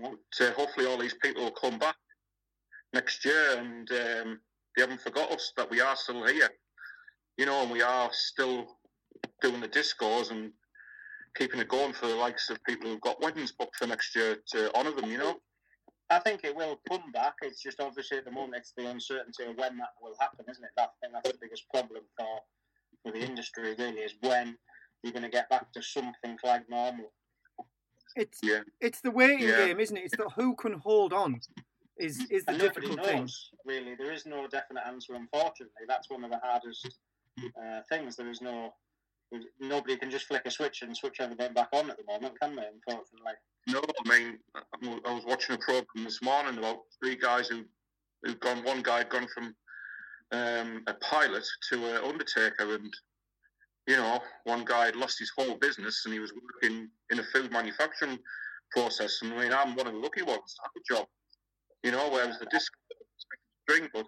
But, 0.00 0.46
uh, 0.46 0.52
hopefully, 0.52 0.86
all 0.86 0.98
these 0.98 1.16
people 1.20 1.42
will 1.44 1.50
come 1.50 1.78
back 1.78 1.96
next 2.92 3.24
year, 3.24 3.56
and 3.58 3.90
um, 3.90 4.40
they 4.76 4.82
haven't 4.82 5.00
forgot 5.00 5.32
us 5.32 5.52
that 5.56 5.70
we 5.70 5.80
are 5.80 5.96
still 5.96 6.24
here, 6.26 6.50
you 7.36 7.46
know, 7.46 7.62
and 7.62 7.70
we 7.70 7.82
are 7.82 8.10
still 8.12 8.78
doing 9.42 9.60
the 9.60 9.68
discos 9.68 10.30
and 10.30 10.52
keeping 11.36 11.58
it 11.60 11.68
going 11.68 11.92
for 11.92 12.06
the 12.06 12.14
likes 12.14 12.50
of 12.50 12.62
people 12.64 12.88
who've 12.88 13.00
got 13.00 13.20
weddings 13.20 13.52
booked 13.52 13.76
for 13.76 13.86
next 13.86 14.14
year 14.14 14.36
to 14.52 14.72
honour 14.76 14.92
them, 14.92 15.10
you 15.10 15.18
know. 15.18 15.36
I 16.10 16.18
think 16.18 16.44
it 16.44 16.54
will 16.54 16.80
come 16.88 17.10
back. 17.12 17.34
It's 17.42 17.62
just 17.62 17.80
obviously 17.80 18.18
at 18.18 18.24
the 18.24 18.30
moment 18.30 18.56
it's 18.56 18.72
the 18.76 18.88
uncertainty 18.90 19.44
of 19.44 19.56
when 19.56 19.76
that 19.78 19.94
will 20.02 20.14
happen, 20.20 20.44
isn't 20.50 20.62
it? 20.62 20.70
That, 20.76 20.90
I 21.02 21.06
think 21.06 21.12
that's 21.14 21.32
the 21.32 21.38
biggest 21.40 21.68
problem 21.70 22.02
for 22.18 22.40
for 23.02 23.12
the 23.12 23.18
industry 23.24 23.74
really 23.78 24.00
is 24.00 24.14
when 24.20 24.56
you're 25.02 25.12
going 25.12 25.22
to 25.24 25.28
get 25.28 25.50
back 25.50 25.70
to 25.72 25.82
something 25.82 26.38
like 26.42 26.68
normal. 26.70 27.12
It's 28.16 28.38
yeah. 28.42 28.60
it's 28.80 29.00
the 29.00 29.10
waiting 29.10 29.48
Yeah. 29.48 29.66
game, 29.66 29.80
isn't 29.80 29.96
it? 29.96 30.04
It's 30.04 30.16
the 30.16 30.28
who 30.36 30.54
can 30.56 30.74
hold 30.74 31.12
on. 31.12 31.40
Is 31.98 32.26
is 32.30 32.44
the 32.44 32.52
And 32.52 32.60
difficult 32.60 32.96
knows, 32.96 33.06
thing. 33.06 33.30
really. 33.64 33.94
There 33.94 34.12
is 34.12 34.26
no 34.26 34.46
definite 34.48 34.82
answer, 34.86 35.14
unfortunately. 35.14 35.84
That's 35.88 36.10
one 36.10 36.24
of 36.24 36.30
the 36.30 36.40
hardest 36.42 36.98
uh, 37.60 37.80
things. 37.88 38.16
There 38.16 38.28
is 38.30 38.40
no. 38.40 38.74
Nobody 39.60 39.96
can 39.96 40.10
just 40.10 40.26
flick 40.26 40.42
a 40.46 40.50
switch 40.50 40.82
and 40.82 40.96
switch 40.96 41.16
everything 41.20 41.52
back 41.54 41.68
on 41.72 41.90
at 41.90 41.96
the 41.96 42.04
moment, 42.04 42.38
can 42.40 42.54
they? 42.54 42.66
Unfortunately. 42.72 43.32
No, 43.66 43.80
I 44.04 44.08
mean, 44.08 44.38
I 45.06 45.12
was 45.12 45.24
watching 45.26 45.54
a 45.54 45.58
program 45.58 46.04
this 46.04 46.22
morning 46.22 46.58
about 46.58 46.80
three 47.02 47.16
guys 47.16 47.48
who 47.48 47.64
who'd 48.22 48.40
gone. 48.40 48.62
One 48.64 48.82
guy 48.82 48.98
had 48.98 49.08
gone 49.08 49.26
from 49.34 49.54
um, 50.32 50.82
a 50.86 50.94
pilot 50.94 51.44
to 51.70 51.84
an 51.96 52.04
undertaker, 52.04 52.74
and 52.74 52.92
you 53.86 53.96
know, 53.96 54.20
one 54.44 54.64
guy 54.64 54.86
had 54.86 54.96
lost 54.96 55.18
his 55.18 55.32
whole 55.36 55.56
business, 55.56 56.02
and 56.04 56.14
he 56.14 56.20
was 56.20 56.32
working 56.32 56.88
in 57.10 57.18
a 57.18 57.24
food 57.32 57.50
manufacturing 57.50 58.18
process. 58.70 59.20
And 59.22 59.32
I 59.34 59.42
mean, 59.42 59.52
I'm 59.52 59.74
one 59.74 59.86
of 59.86 59.94
the 59.94 59.98
lucky 59.98 60.22
ones. 60.22 60.56
I 60.62 60.68
have 60.68 60.72
a 60.76 60.94
job, 60.94 61.06
you 61.82 61.90
know, 61.90 62.08
whereas 62.10 62.38
the 62.38 62.46
disc 62.46 62.72
string, 63.68 63.88
but 63.92 64.06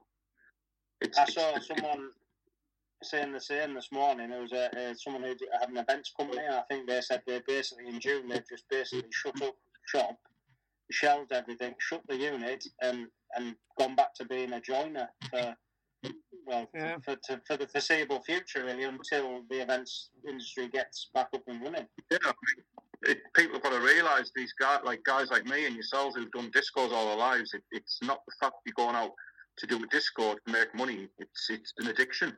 it's, 1.00 1.18
I 1.18 1.24
saw 1.26 1.50
it's- 1.56 1.66
someone 1.66 2.10
saying 3.02 3.32
the 3.32 3.40
same 3.40 3.74
this 3.74 3.92
morning. 3.92 4.30
It 4.30 4.40
was 4.40 4.52
a, 4.52 4.66
uh 4.90 4.94
someone 4.94 5.22
who 5.22 5.28
had 5.60 5.68
an 5.68 5.76
events 5.76 6.12
company. 6.18 6.42
and 6.44 6.54
I 6.56 6.62
think 6.70 6.86
they 6.88 7.00
said 7.00 7.22
they 7.26 7.40
basically 7.46 7.88
in 7.88 8.00
June 8.00 8.28
they've 8.28 8.48
just 8.48 8.64
basically 8.70 9.10
shut 9.10 9.40
up 9.42 9.54
shop 9.86 10.16
shelved 10.92 11.32
everything, 11.32 11.74
shut 11.78 12.02
the 12.08 12.16
unit, 12.16 12.64
and 12.82 13.08
and 13.34 13.56
gone 13.78 13.94
back 13.96 14.14
to 14.14 14.24
being 14.24 14.52
a 14.52 14.60
joiner 14.60 15.08
for 15.30 15.54
well 16.46 16.68
Yeah. 16.74 16.96
for, 17.04 17.16
to, 17.24 17.40
for 17.46 17.56
the 17.56 17.66
foreseeable 17.66 18.22
future, 18.22 18.64
really, 18.64 18.84
until 18.84 19.42
the 19.50 19.60
events 19.62 20.10
industry 20.26 20.68
gets 20.68 21.10
back 21.12 21.28
up 21.34 21.42
and 21.48 21.60
running. 21.62 21.86
Yeah, 22.10 22.18
it, 23.02 23.18
people 23.34 23.54
have 23.54 23.62
got 23.64 23.72
to 23.72 23.80
realise 23.80 24.30
these 24.34 24.52
guys, 24.58 24.80
like 24.84 25.02
guys 25.04 25.28
like 25.30 25.44
me 25.44 25.66
and 25.66 25.74
yourselves, 25.74 26.14
who've 26.16 26.30
done 26.30 26.50
discos 26.52 26.92
all 26.92 27.06
their 27.08 27.16
lives. 27.16 27.52
It, 27.52 27.62
it's 27.72 27.98
not 28.02 28.22
the 28.26 28.32
fact 28.40 28.54
you're 28.64 28.74
going 28.76 28.94
out 28.96 29.12
to 29.58 29.66
do 29.66 29.82
a 29.82 29.86
disco 29.88 30.34
to 30.34 30.52
make 30.52 30.72
money. 30.74 31.08
It's 31.18 31.50
it's 31.50 31.72
an 31.78 31.88
addiction. 31.88 32.36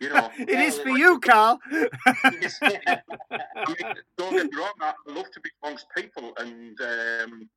You 0.00 0.08
know, 0.10 0.30
it 0.38 0.50
is 0.60 0.78
for 0.78 0.90
you, 0.90 1.18
Carl. 1.20 1.58
I 1.72 2.30
mean, 2.30 3.94
don't 4.18 4.32
get 4.32 4.50
me 4.52 4.58
wrong. 4.58 4.72
I 4.80 4.92
love 5.08 5.30
to 5.32 5.40
be 5.40 5.50
amongst 5.62 5.86
people, 5.96 6.32
and 6.38 6.78
um, 6.80 7.48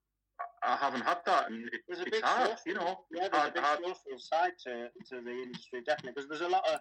I 0.63 0.73
I 0.73 0.77
haven't 0.77 1.01
had 1.01 1.17
that, 1.25 1.49
and 1.51 1.67
it, 1.67 1.81
There's 1.87 1.99
a 1.99 2.03
it's 2.03 2.11
big 2.11 2.23
hard. 2.23 2.49
social- 2.49 2.63
You 2.65 2.73
know, 2.75 2.99
yeah, 3.11 3.27
there's 3.27 3.33
hard- 3.33 3.49
a 3.49 3.53
big 3.53 3.63
hard- 3.63 3.79
social 3.85 4.19
side 4.19 4.53
to, 4.65 4.73
to 5.09 5.21
the 5.21 5.31
industry, 5.31 5.81
definitely, 5.85 6.13
because 6.15 6.29
there's 6.29 6.41
a 6.41 6.47
lot 6.49 6.67
of 6.71 6.79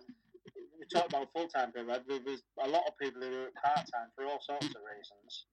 we 0.79 0.87
talk 0.95 1.09
about 1.09 1.29
full 1.35 1.49
time 1.49 1.73
people. 1.73 1.89
right? 1.89 2.03
There's 2.09 2.43
a 2.65 2.69
lot 2.69 2.83
of 2.87 2.97
people 2.99 3.21
who 3.23 3.29
are 3.47 3.51
part 3.63 3.87
time 3.93 4.09
for 4.15 4.25
all 4.25 4.41
sorts 4.41 4.67
of 4.67 4.83
reasons. 4.87 5.47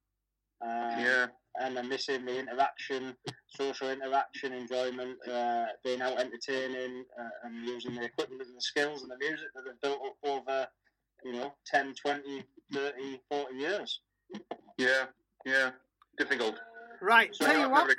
Um, 0.61 0.99
Yeah. 0.99 1.27
and 1.57 1.75
they're 1.77 1.83
missing 1.83 2.25
the 2.25 2.37
interaction, 2.37 3.15
social 3.47 3.89
interaction, 3.89 4.51
enjoyment, 4.51 5.17
uh, 5.27 5.67
being 5.83 6.01
out 6.01 6.19
entertaining, 6.19 7.05
uh, 7.17 7.29
and 7.43 7.65
using 7.65 7.95
the 7.95 8.03
equipment 8.03 8.41
and 8.41 8.55
the 8.57 8.61
skills 8.61 9.03
and 9.03 9.11
the 9.11 9.17
music 9.17 9.47
that 9.55 9.63
they've 9.63 9.79
built 9.81 10.01
up 10.05 10.17
over, 10.23 10.67
you 11.23 11.31
know, 11.31 11.55
10, 11.65 11.93
20, 11.95 12.43
30, 12.73 13.21
40 13.29 13.55
years. 13.55 14.01
yeah, 14.77 15.05
yeah, 15.45 15.71
difficult. 16.17 16.59
Right, 17.01 17.33
So 17.33 17.45
tell 17.45 17.55
you 17.57 17.65
I've 17.65 17.71
what. 17.71 17.87
never 17.87 17.95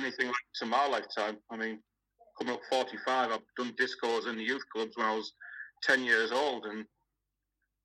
anything 0.00 0.26
like 0.26 0.36
this 0.52 0.62
in 0.62 0.68
my 0.68 0.86
lifetime. 0.86 1.38
I 1.50 1.56
mean, 1.56 1.82
coming 2.38 2.54
up 2.54 2.60
45, 2.70 3.30
I've 3.30 3.40
done 3.56 3.72
discos 3.74 4.26
in 4.28 4.36
the 4.36 4.42
youth 4.44 4.62
clubs 4.72 4.96
when 4.96 5.06
I 5.06 5.14
was 5.14 5.32
10 5.82 6.02
years 6.04 6.32
old, 6.32 6.66
and 6.66 6.84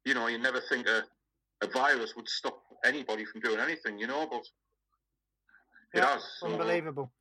you 0.06 0.14
know, 0.16 0.28
you 0.28 0.40
never 0.40 0.62
think 0.62 0.88
a, 0.88 1.04
a 1.64 1.68
virus 1.68 2.16
would 2.16 2.28
stop 2.28 2.61
anybody 2.86 3.26
from 3.26 3.42
doing 3.42 3.60
anything, 3.60 3.98
you 4.00 4.08
know, 4.08 4.28
but 4.30 4.42
it 5.94 6.00
Yeah, 6.00 6.14
has. 6.14 6.24
so- 6.40 6.48
Unbelievable. 6.48 7.12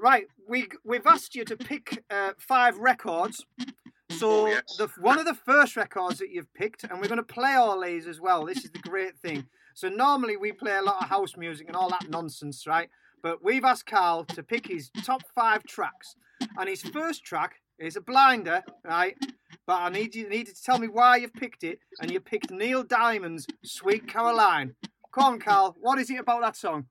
Right, 0.00 0.26
we 0.48 0.68
we've 0.84 1.06
asked 1.06 1.34
you 1.34 1.44
to 1.44 1.56
pick 1.56 2.04
uh, 2.08 2.32
five 2.38 2.78
records. 2.78 3.44
So 4.12 4.46
Oh, 4.48 4.60
the 4.78 4.88
one 5.00 5.18
of 5.18 5.26
the 5.26 5.34
first 5.34 5.76
records 5.76 6.18
that 6.20 6.30
you've 6.30 6.52
picked, 6.54 6.84
and 6.84 7.00
we're 7.00 7.08
going 7.08 7.16
to 7.18 7.22
play 7.34 7.54
all 7.54 7.80
these 7.82 8.06
as 8.06 8.20
well. 8.20 8.44
This 8.46 8.64
is 8.64 8.70
the 8.70 8.78
great 8.78 9.18
thing. 9.18 9.46
So 9.74 9.88
normally 9.88 10.36
we 10.36 10.52
play 10.52 10.76
a 10.76 10.82
lot 10.82 11.02
of 11.02 11.08
house 11.08 11.36
music 11.36 11.66
and 11.66 11.76
all 11.76 11.90
that 11.90 12.08
nonsense, 12.08 12.64
right? 12.66 12.88
But 13.22 13.42
we've 13.42 13.64
asked 13.64 13.86
Carl 13.86 14.24
to 14.26 14.42
pick 14.44 14.68
his 14.68 14.90
top 15.04 15.22
five 15.34 15.64
tracks, 15.64 16.14
and 16.56 16.68
his 16.68 16.82
first 16.82 17.24
track 17.24 17.56
is 17.80 17.96
a 17.96 18.00
blinder, 18.00 18.62
right? 18.84 19.16
But 19.66 19.82
I 19.82 19.88
need 19.88 20.14
you 20.14 20.28
need 20.28 20.46
to 20.46 20.54
tell 20.62 20.78
me 20.78 20.86
why 20.86 21.16
you've 21.16 21.34
picked 21.34 21.64
it, 21.64 21.80
and 22.00 22.08
you 22.10 22.20
picked 22.20 22.52
Neil 22.52 22.84
Diamond's 22.84 23.46
"Sweet 23.64 24.06
Caroline." 24.06 24.76
Come 25.12 25.24
on, 25.24 25.40
Carl. 25.40 25.76
What 25.80 25.98
is 25.98 26.10
it 26.10 26.20
about 26.20 26.42
that 26.42 26.56
song? 26.56 26.86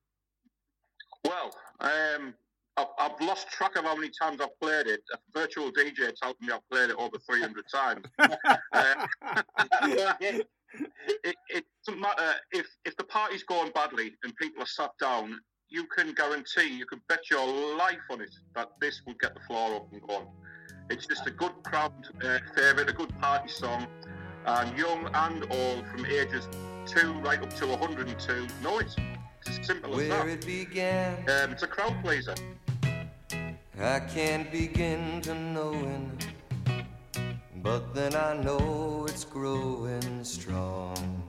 Well, 1.24 1.52
um, 1.80 2.34
I've, 2.78 2.88
I've 2.98 3.22
lost 3.22 3.50
track 3.50 3.76
of 3.76 3.86
how 3.86 3.96
many 3.96 4.10
times 4.22 4.40
I've 4.42 4.60
played 4.60 4.88
it. 4.88 5.02
A 5.14 5.18
virtual 5.34 5.72
DJ 5.72 6.14
tells 6.16 6.36
me 6.40 6.50
I've 6.52 6.68
played 6.72 6.90
it 6.90 6.96
over 6.98 7.18
300 7.18 7.66
times. 7.74 8.06
Uh, 8.74 9.08
it, 11.24 11.36
it 11.50 11.66
doesn't 11.86 12.02
matter 12.02 12.36
if, 12.52 12.68
if 12.86 12.96
the 12.98 13.04
party's 13.06 13.44
going 13.44 13.72
badly 13.74 14.14
and 14.24 14.36
people 14.36 14.62
are 14.62 14.68
sat 14.68 14.92
down, 15.00 15.40
you 15.70 15.86
can 15.86 16.14
guarantee, 16.14 16.68
you 16.68 16.86
can 16.86 17.02
bet 17.08 17.30
your 17.32 17.76
life 17.78 17.98
on 18.12 18.22
it 18.22 18.36
that 18.56 18.70
this 18.82 19.02
will 19.08 19.16
get 19.20 19.34
the 19.34 19.40
floor 19.42 19.78
up 19.78 19.92
and 19.92 20.02
going. 20.08 20.28
It's 20.90 21.06
just 21.06 21.26
a 21.26 21.32
good 21.32 21.54
crowd 21.64 21.94
uh, 22.24 22.40
favourite, 22.56 22.90
a 22.90 22.94
good 22.94 23.18
party 23.20 23.50
song, 23.50 23.88
and 24.46 24.78
young 24.78 25.10
and 25.14 25.46
old 25.52 25.88
from 25.88 26.06
ages 26.06 26.48
two 26.88 27.14
right 27.20 27.42
up 27.42 27.54
to 27.56 27.68
102 27.68 28.48
know. 28.64 28.80
It's 28.80 28.96
as 29.48 29.66
simple 29.68 29.92
as 29.92 29.98
Where 29.98 30.10
that. 30.10 30.28
it 30.28 30.46
began, 30.46 31.18
Um, 31.30 31.52
it's 31.52 31.64
a 31.64 31.68
crowd 31.68 31.96
pleaser. 32.04 32.36
I 33.80 34.00
can't 34.00 34.52
begin 34.52 35.22
to 35.22 35.36
knowing, 35.36 36.18
but 37.58 37.94
then 37.94 38.16
I 38.16 38.36
know 38.36 39.06
it's 39.08 39.24
growing 39.24 40.24
strong. 40.24 41.24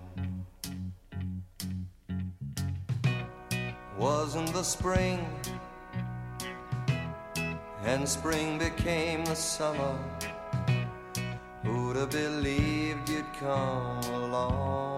Wasn't 3.99 4.53
the 4.53 4.62
spring, 4.62 5.27
and 7.85 8.09
spring 8.09 8.59
became 8.59 9.25
the 9.25 9.35
summer. 9.35 9.99
Who'd 11.64 11.97
have 11.97 12.11
believed 12.11 13.09
you'd 13.09 13.31
come 13.40 14.05
along? 14.14 14.98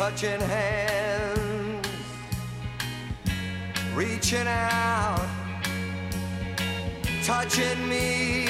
Touching 0.00 0.40
hands, 0.40 1.86
reaching 3.94 4.46
out, 4.46 5.28
touching 7.22 7.86
me, 7.86 8.46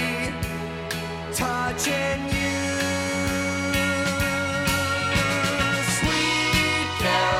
touching 1.34 2.22
you. 2.28 2.60
Sweet 5.96 6.88
Caroline, 7.00 7.39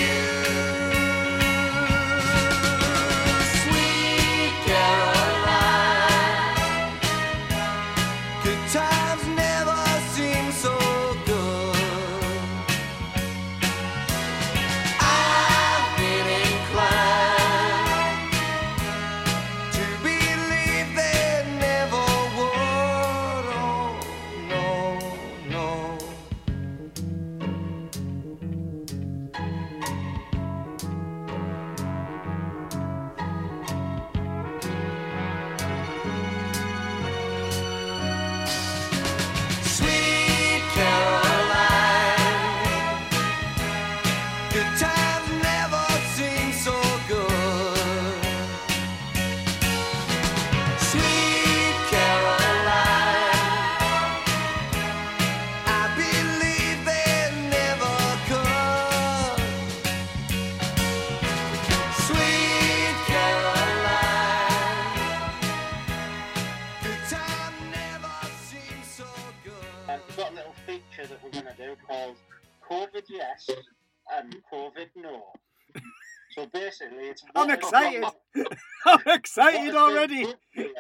excited. 77.67 78.05
I'm 78.87 79.01
excited 79.07 79.75
already. 79.75 80.25
good 80.25 80.37
for 80.55 80.61
you- 80.63 80.75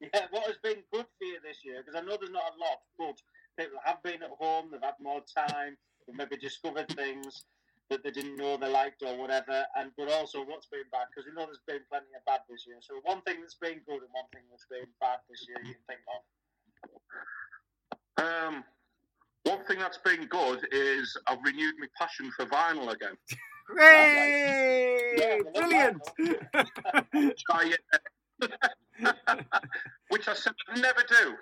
Yeah, 0.00 0.26
what 0.30 0.46
has 0.46 0.56
been 0.62 0.82
good 0.92 1.06
for 1.18 1.24
you 1.24 1.38
this 1.42 1.58
year? 1.64 1.82
Because 1.84 2.00
I 2.00 2.04
know 2.04 2.16
there's 2.16 2.30
not 2.32 2.54
a 2.54 2.58
lot, 2.58 2.78
but 2.98 3.16
people 3.62 3.78
have 3.84 4.02
been 4.02 4.22
at 4.22 4.30
home, 4.38 4.68
they've 4.70 4.80
had 4.82 4.94
more 5.00 5.22
time, 5.36 5.76
they've 6.06 6.16
maybe 6.16 6.36
discovered 6.36 6.88
things 6.94 7.44
that 7.90 8.04
they 8.04 8.10
didn't 8.10 8.36
know 8.36 8.56
they 8.56 8.68
liked 8.70 9.02
or 9.02 9.16
whatever. 9.18 9.64
And 9.76 9.90
but 9.96 10.10
also 10.12 10.44
what's 10.44 10.66
been 10.66 10.84
bad 10.92 11.06
because 11.10 11.26
we 11.26 11.32
know 11.34 11.46
there's 11.46 11.60
been 11.66 11.84
plenty 11.90 12.12
of 12.16 12.24
bad 12.26 12.40
this 12.48 12.64
year. 12.66 12.76
So 12.80 13.00
one 13.02 13.22
thing 13.22 13.40
that's 13.40 13.56
been 13.56 13.80
good 13.88 14.02
and 14.04 14.12
one 14.12 14.28
thing 14.32 14.42
that's 14.50 14.66
been 14.70 14.86
bad 15.00 15.18
this 15.28 15.44
year 15.48 15.58
you 15.64 15.74
can 15.74 15.84
think 15.88 16.00
of. 16.14 16.22
Um, 18.24 18.64
one 19.44 19.64
thing 19.64 19.78
that's 19.78 19.98
been 19.98 20.26
good 20.26 20.66
is 20.72 21.16
I've 21.26 21.42
renewed 21.44 21.74
my 21.78 21.86
passion 21.98 22.30
for 22.36 22.44
vinyl 22.46 22.92
again. 22.92 23.16
Hooray! 23.68 25.40
Brilliant. 25.54 26.02
Which 27.12 27.42
I, 27.50 27.74
uh, 28.42 29.36
which 30.08 30.28
I 30.28 30.34
said 30.34 30.54
I'd 30.70 30.80
never 30.80 31.02
do. 31.08 31.34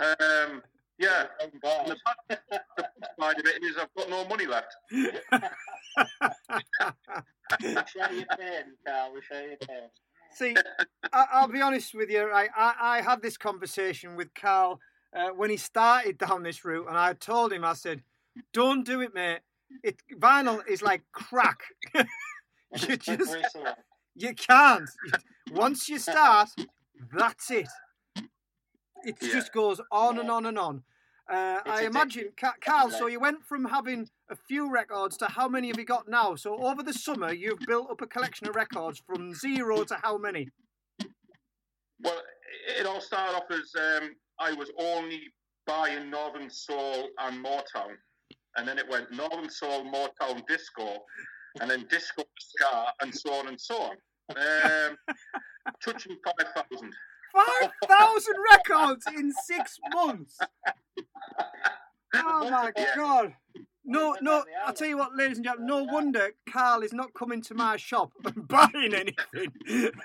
Um, 0.00 0.62
yeah. 0.98 1.26
And 1.40 1.52
the 1.52 1.58
bad 1.60 1.86
the 2.28 2.38
bad 2.76 2.90
side 3.18 3.38
of 3.38 3.46
it 3.46 3.62
is 3.62 3.76
I've 3.78 3.94
got 3.96 4.10
no 4.10 4.26
money 4.26 4.46
left. 4.46 4.74
we 7.62 7.68
share 7.68 8.12
your 8.12 8.26
pain, 8.36 8.76
Carl. 8.86 9.12
We 9.14 9.20
share 9.22 9.48
your 9.48 9.56
pain. 9.58 9.88
See, 10.32 10.54
I, 11.12 11.26
I'll 11.32 11.48
be 11.48 11.60
honest 11.60 11.94
with 11.94 12.10
you. 12.10 12.24
Right, 12.24 12.50
I, 12.56 12.74
I 12.80 13.02
had 13.02 13.22
this 13.22 13.36
conversation 13.36 14.16
with 14.16 14.32
Carl 14.34 14.80
uh, 15.14 15.30
when 15.30 15.50
he 15.50 15.56
started 15.56 16.18
down 16.18 16.42
this 16.42 16.64
route, 16.64 16.86
and 16.88 16.96
I 16.96 17.14
told 17.14 17.52
him, 17.52 17.64
I 17.64 17.74
said, 17.74 18.02
"Don't 18.52 18.84
do 18.84 19.00
it, 19.00 19.14
mate. 19.14 19.40
It 19.82 19.96
vinyl 20.18 20.66
is 20.68 20.82
like 20.82 21.02
crack. 21.12 21.60
you 21.94 22.96
just 22.96 23.36
you 24.14 24.34
can't. 24.34 24.88
Once 25.52 25.88
you 25.88 25.98
start, 25.98 26.50
that's 27.12 27.50
it. 27.50 27.68
It 29.04 29.16
Yeah. 29.20 29.32
just 29.32 29.52
goes 29.52 29.80
on 29.90 30.18
and 30.18 30.30
on 30.30 30.46
and 30.46 30.58
on. 30.58 30.82
Uh, 31.30 31.60
I 31.64 31.84
imagine, 31.84 32.32
Ca- 32.36 32.56
Carl. 32.60 32.90
So 32.90 33.06
you 33.06 33.20
went 33.20 33.44
from 33.46 33.64
having 33.64 34.08
a 34.30 34.36
few 34.36 34.70
records 34.70 35.16
to 35.18 35.26
how 35.26 35.48
many 35.48 35.68
have 35.68 35.78
you 35.78 35.84
got 35.84 36.08
now? 36.08 36.34
So 36.34 36.56
over 36.62 36.82
the 36.82 36.92
summer, 36.92 37.32
you've 37.32 37.60
built 37.66 37.88
up 37.90 38.02
a 38.02 38.06
collection 38.06 38.48
of 38.48 38.56
records 38.56 39.00
from 39.06 39.32
zero 39.34 39.84
to 39.84 39.96
how 40.02 40.18
many? 40.18 40.48
Well, 42.02 42.20
it 42.78 42.84
all 42.84 43.00
started 43.00 43.36
off 43.36 43.50
as 43.50 43.72
um, 43.78 44.10
I 44.40 44.52
was 44.52 44.70
only 44.78 45.22
buying 45.66 46.10
Northern 46.10 46.50
Soul 46.50 47.10
and 47.18 47.44
Motown, 47.44 47.94
and 48.56 48.66
then 48.66 48.78
it 48.78 48.88
went 48.88 49.12
Northern 49.12 49.50
Soul, 49.50 49.84
Motown, 49.84 50.46
disco, 50.46 50.98
and 51.60 51.70
then 51.70 51.86
disco, 51.90 52.22
ska, 52.38 52.92
and 53.02 53.14
so 53.14 53.32
on 53.34 53.48
and 53.48 53.60
so 53.60 53.76
on. 53.82 53.96
Um, 54.36 54.96
touching 55.84 56.16
five 56.24 56.48
thousand. 56.54 56.92
Five 57.32 57.70
thousand 57.88 58.34
records 58.52 59.06
in 59.16 59.32
six 59.46 59.78
months. 59.94 60.38
Oh 62.12 62.50
my 62.50 62.72
god! 62.96 63.34
No, 63.84 64.16
no. 64.20 64.44
I'll 64.64 64.72
tell 64.72 64.88
you 64.88 64.98
what, 64.98 65.16
ladies 65.16 65.38
and 65.38 65.44
gentlemen. 65.44 65.68
No 65.68 65.84
wonder 65.84 66.30
Carl 66.48 66.82
is 66.82 66.92
not 66.92 67.14
coming 67.14 67.40
to 67.42 67.54
my 67.54 67.76
shop 67.76 68.12
and 68.24 68.48
buying 68.48 68.94
anything. 68.94 69.52
so 69.66 70.02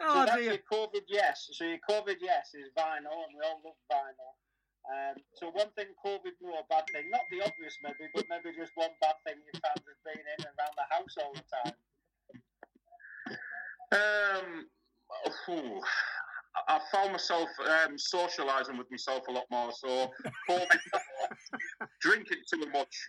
oh 0.00 0.24
that's 0.24 0.36
dear. 0.36 0.42
your 0.42 0.58
COVID 0.72 1.02
yes. 1.08 1.48
So 1.52 1.64
your 1.64 1.78
COVID 1.88 2.16
yes 2.20 2.54
is 2.54 2.70
vinyl, 2.76 3.24
and 3.24 3.34
we 3.34 3.40
all 3.44 3.60
love 3.64 3.74
vinyl. 3.92 4.32
Um, 4.86 5.16
so 5.34 5.50
one 5.50 5.70
thing 5.74 5.86
COVID 6.04 6.38
no, 6.40 6.54
a 6.54 6.62
bad 6.70 6.84
thing, 6.92 7.10
not 7.10 7.26
the 7.30 7.42
obvious 7.42 7.76
maybe, 7.82 8.08
but 8.14 8.24
maybe 8.30 8.54
just 8.56 8.70
one 8.76 8.90
bad 9.00 9.14
thing 9.26 9.34
you 9.42 9.58
found 9.58 9.82
has 9.82 9.98
being 10.06 10.22
in 10.22 10.46
and 10.46 10.54
around 10.54 10.74
the 10.78 10.86
house 10.94 11.14
all 11.18 11.34
the 11.34 11.42
time. 11.50 11.74
Um, 13.92 14.66
phew, 15.44 15.80
I 16.68 16.76
I 16.76 16.80
found 16.92 17.12
myself 17.12 17.48
um, 17.60 17.96
socialising 17.96 18.78
with 18.78 18.90
myself 18.90 19.22
a 19.28 19.32
lot 19.32 19.44
more. 19.50 19.72
So, 19.72 20.10
COVID, 20.48 20.80
drinking 22.00 22.38
too 22.52 22.66
much. 22.72 23.08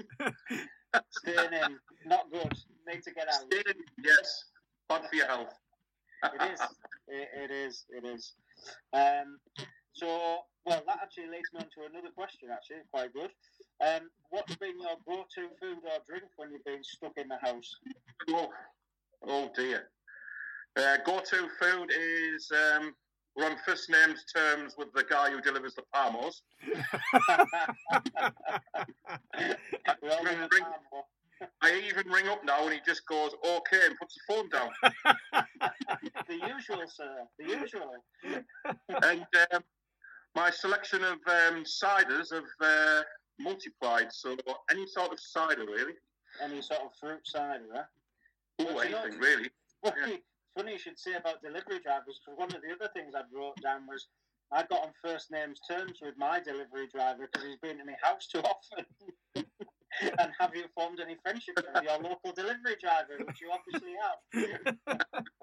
Staying 1.11 1.53
in, 1.53 1.77
not 2.05 2.31
good. 2.31 2.53
Need 2.87 3.03
to 3.03 3.11
get 3.13 3.27
out. 3.27 3.45
Staying, 3.51 3.83
yes, 4.03 4.45
bad 4.89 5.07
for 5.09 5.15
your 5.15 5.27
health. 5.27 5.53
It 6.23 6.51
is. 6.53 6.59
It, 7.07 7.29
it 7.35 7.51
is. 7.51 7.85
It 7.89 8.05
is. 8.05 8.33
Um, 8.93 9.37
so, 9.97 10.07
well, 10.65 10.83
that 10.85 10.99
actually 11.01 11.27
leads 11.27 11.49
me 11.53 11.61
on 11.61 11.65
to 11.65 11.89
another 11.91 12.13
question. 12.15 12.49
Actually, 12.51 12.77
quite 12.91 13.13
good. 13.13 13.31
Um, 13.81 14.09
what's 14.29 14.55
been 14.55 14.79
your 14.79 14.97
go-to 15.07 15.49
food 15.59 15.79
or 15.83 15.99
drink 16.07 16.25
when 16.35 16.51
you've 16.51 16.65
been 16.65 16.83
stuck 16.83 17.13
in 17.17 17.27
the 17.27 17.37
house? 17.37 17.75
Oh, 18.29 18.49
oh 19.27 19.51
dear. 19.55 19.89
Uh, 20.77 20.97
go-to 21.05 21.47
food 21.59 21.91
is 21.91 22.51
um, 22.51 22.93
we're 23.35 23.45
on 23.45 23.55
first 23.65 23.89
names 23.89 24.23
terms 24.35 24.75
with 24.77 24.93
the 24.93 25.03
guy 25.03 25.31
who 25.31 25.41
delivers 25.41 25.73
the 25.75 25.83
Palmos. 25.93 26.41
We 30.01 30.09
all 30.09 30.21
even 30.21 30.41
love 30.41 30.49
ring, 30.51 30.63
I 31.61 31.81
even 31.87 32.11
ring 32.11 32.27
up 32.27 32.43
now 32.43 32.63
and 32.63 32.73
he 32.73 32.79
just 32.85 33.05
goes 33.07 33.31
okay 33.43 33.85
and 33.85 33.97
puts 33.97 34.15
the 34.15 34.21
phone 34.27 34.49
down. 34.49 34.69
the 36.27 36.35
usual, 36.35 36.83
sir. 36.87 37.23
The 37.39 37.45
usual. 37.45 37.93
and 39.03 39.25
um, 39.53 39.63
my 40.37 40.51
selection 40.51 41.03
of 41.03 41.17
um, 41.25 41.63
ciders 41.63 42.31
have 42.31 42.51
uh, 42.61 43.01
multiplied. 43.39 44.13
So 44.13 44.37
any 44.69 44.85
sort 44.85 45.11
of 45.11 45.19
cider, 45.19 45.65
really. 45.65 45.93
Any 46.43 46.61
sort 46.61 46.81
of 46.81 46.91
fruit 46.99 47.25
cider, 47.25 47.65
huh? 47.73 47.83
Oh, 48.59 48.75
But 48.75 48.85
you 48.85 48.91
know- 48.91 49.01
anything 49.01 49.19
really. 49.19 49.49
Funny, 49.83 50.21
funny 50.55 50.71
you 50.73 50.77
should 50.79 50.99
say 50.99 51.13
about 51.15 51.41
delivery 51.41 51.79
drivers 51.79 52.19
because 52.23 52.37
one 52.37 52.53
of 52.53 52.61
the 52.61 52.73
other 52.73 52.91
things 52.93 53.13
I 53.15 53.21
wrote 53.33 53.59
down 53.61 53.87
was 53.87 54.07
I 54.51 54.63
got 54.63 54.81
on 54.81 54.89
first 55.03 55.31
names 55.31 55.59
terms 55.69 55.99
with 56.01 56.15
my 56.17 56.39
delivery 56.39 56.87
driver 56.91 57.27
because 57.31 57.47
he's 57.47 57.57
been 57.57 57.77
to 57.77 57.85
my 57.85 57.95
house 58.01 58.27
too 58.27 58.41
often. 58.41 58.85
and 59.35 60.31
have 60.39 60.55
you 60.55 60.65
formed 60.75 60.99
any 60.99 61.15
friendship 61.21 61.55
with 61.57 61.83
your 61.83 61.99
local 61.99 62.31
delivery 62.31 62.75
driver, 62.81 63.23
which 63.25 63.41
you 63.41 63.51
obviously 63.51 63.93
have? 64.01 64.99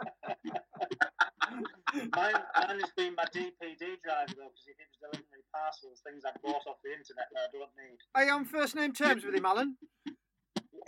mine, 1.94 2.34
mine 2.34 2.80
has 2.80 2.90
been 2.96 3.14
my 3.16 3.24
DPD 3.24 4.00
driver 4.02 4.34
though 4.36 4.50
because 4.50 4.66
he 4.66 4.74
keeps 4.74 4.98
delivering 5.00 5.30
me 5.32 5.40
parcels, 5.52 6.00
things 6.04 6.22
I've 6.26 6.40
bought 6.42 6.66
off 6.66 6.76
the 6.84 6.92
internet 6.92 7.28
that 7.32 7.40
I 7.40 7.50
don't 7.52 7.70
need. 7.76 7.98
Are 8.14 8.24
you 8.24 8.32
on 8.32 8.44
first 8.44 8.74
name 8.74 8.92
terms 8.92 9.24
with 9.24 9.34
him, 9.34 9.44
Alan? 9.44 9.76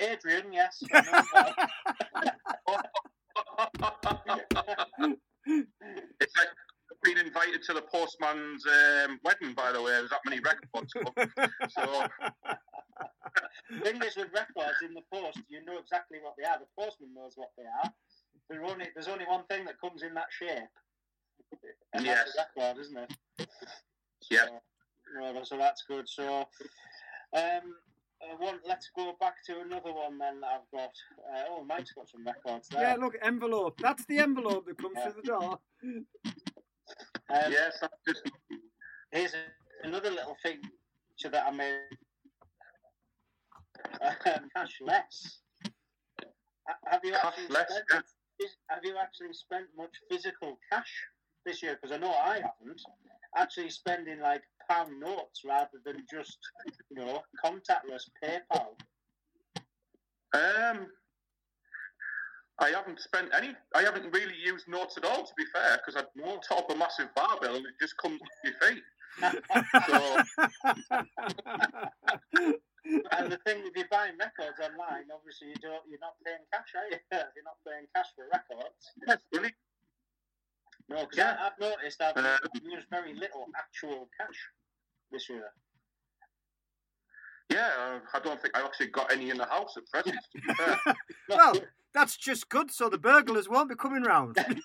Adrian, 0.00 0.52
yes. 0.52 0.82
I 0.92 1.00
know 1.00 1.12
him 1.12 1.26
well. 1.32 2.82
It's 6.20 6.36
like 6.36 6.48
being 7.02 7.18
invited 7.18 7.62
to 7.62 7.72
the 7.74 7.82
postman's 7.82 8.64
um, 8.66 9.20
wedding, 9.24 9.54
by 9.54 9.72
the 9.72 9.80
way. 9.80 9.92
There's 9.92 10.11
that 10.11 10.20
many 10.26 10.40
records. 10.40 10.92
so 11.68 12.09
thing 13.82 14.02
is 14.02 14.16
with 14.16 14.32
records 14.32 14.82
in 14.84 14.94
the 14.94 15.02
post, 15.12 15.40
you 15.48 15.64
know 15.64 15.78
exactly 15.78 16.18
what 16.22 16.34
they 16.38 16.44
are. 16.44 16.59
The 16.59 16.70
postman 16.78 17.14
knows 17.14 17.32
what 17.36 17.50
they 17.57 17.64
are. 17.64 17.92
There 18.48 18.64
only, 18.64 18.86
there's 18.94 19.09
only 19.09 19.24
one 19.24 19.44
thing 19.50 19.64
that 19.64 19.80
comes 19.80 20.02
in 20.02 20.14
that 20.14 20.30
shape. 20.30 20.70
And 21.93 22.05
Yes. 22.05 22.32
that's 22.37 22.57
a 22.57 22.61
record, 22.61 22.80
isn't 22.80 22.97
it? 22.99 23.12
yeah. 24.30 24.47
No, 25.14 25.43
so 25.45 25.57
that's 25.57 25.82
good. 25.82 26.09
So, 26.09 26.49
um, 27.32 27.76
uh, 28.22 28.37
one, 28.39 28.61
let's 28.64 28.91
go 28.97 29.14
back 29.20 29.37
to 29.47 29.61
another 29.61 29.93
one 29.93 30.18
then 30.18 30.41
that 30.41 30.47
I've 30.47 30.70
got. 30.72 30.91
Uh, 31.32 31.45
oh, 31.49 31.64
Mike's 31.64 31.93
got 31.93 32.09
some 32.09 32.24
records 32.24 32.68
there. 32.68 32.82
Yeah, 32.82 32.97
look, 32.97 33.14
envelope. 33.22 33.78
That's 33.80 34.05
the 34.07 34.18
envelope 34.18 34.66
that 34.66 34.78
comes 34.78 34.95
Yeah. 34.97 35.11
through 35.11 35.22
the 35.22 35.28
door. 35.28 35.61
Um, 37.28 37.53
yes, 37.53 37.78
that's 37.80 37.99
just 38.07 38.22
Here's 39.11 39.34
a, 39.34 39.87
another 39.87 40.11
little 40.11 40.37
feature 40.43 41.30
that 41.30 41.47
I 41.47 41.51
made. 41.51 41.80
Um, 44.01 44.51
cashless. 44.57 45.39
Have 46.87 47.01
you 47.05 47.14
actually 47.14 47.47
Cashless, 47.47 47.66
spent, 47.89 48.05
have 48.68 48.84
you 48.84 48.97
actually 49.01 49.32
spent 49.32 49.66
much 49.76 49.95
physical 50.11 50.59
cash 50.70 50.93
this 51.47 51.62
year? 51.62 51.78
Because 51.80 51.97
I 51.97 51.99
know 51.99 52.12
I 52.12 52.34
haven't. 52.34 52.82
Actually 53.36 53.70
spending 53.70 54.20
like 54.20 54.42
pound 54.68 54.99
notes 55.01 55.42
rather 55.44 55.78
than 55.84 56.05
just 56.11 56.38
you 56.90 56.97
know 56.97 57.22
contactless 57.44 58.09
PayPal. 58.22 58.74
Um, 60.34 60.88
I 62.59 62.70
haven't 62.70 63.01
spent 63.01 63.28
any. 63.36 63.55
I 63.74 63.82
haven't 63.82 64.12
really 64.12 64.34
used 64.42 64.68
notes 64.68 64.97
at 64.97 65.05
all, 65.05 65.24
to 65.24 65.32
be 65.36 65.44
fair, 65.53 65.78
because 65.84 66.03
I 66.03 66.05
top 66.49 66.70
a 66.70 66.74
massive 66.74 67.09
barbell 67.14 67.57
and 67.57 67.66
it 67.66 67.74
just 67.80 67.97
comes 67.99 68.20
off 68.20 68.28
your 68.44 68.55
feet. 68.62 68.82
so 69.86 70.24
and 73.12 73.32
the 73.32 73.38
thing, 73.44 73.62
if 73.64 73.76
you're 73.76 73.88
buying 73.90 74.14
records 74.18 74.61
online, 74.61 75.05
obviously 75.12 75.49
you 75.49 75.57
don't, 75.61 75.82
you're 75.88 76.01
not 76.01 76.14
paying 76.24 76.44
cash, 76.53 76.72
are 76.76 76.88
you? 76.90 76.99
you're 77.12 77.44
not 77.44 77.59
paying 77.66 77.86
cash 77.94 78.07
for 78.14 78.24
records. 78.32 78.92
yes, 79.07 79.20
really. 79.32 79.53
No, 80.89 81.07
because 81.11 81.37
I've 81.41 81.59
noticed 81.61 82.01
I've 82.01 82.16
used 82.62 82.87
very 82.91 83.14
little 83.14 83.47
actual 83.57 84.09
cash 84.18 84.37
this 85.11 85.28
year. 85.28 85.53
Yeah, 87.51 87.70
uh, 87.78 87.99
I 88.12 88.20
don't 88.20 88.41
think 88.41 88.57
I 88.57 88.64
actually 88.64 88.89
got 88.89 89.12
any 89.12 89.30
in 89.30 89.39
the 89.39 89.47
house 89.47 89.76
at 89.76 89.87
present. 89.87 90.16
to 90.32 90.41
be 90.41 90.55
fair. 90.55 90.78
well, 91.28 91.55
that's 91.95 92.16
just 92.16 92.49
good, 92.49 92.72
so 92.72 92.89
the 92.89 92.99
burglars 92.99 93.49
won't 93.49 93.68
be 93.68 93.76
coming 93.76 94.03
round. 94.03 94.37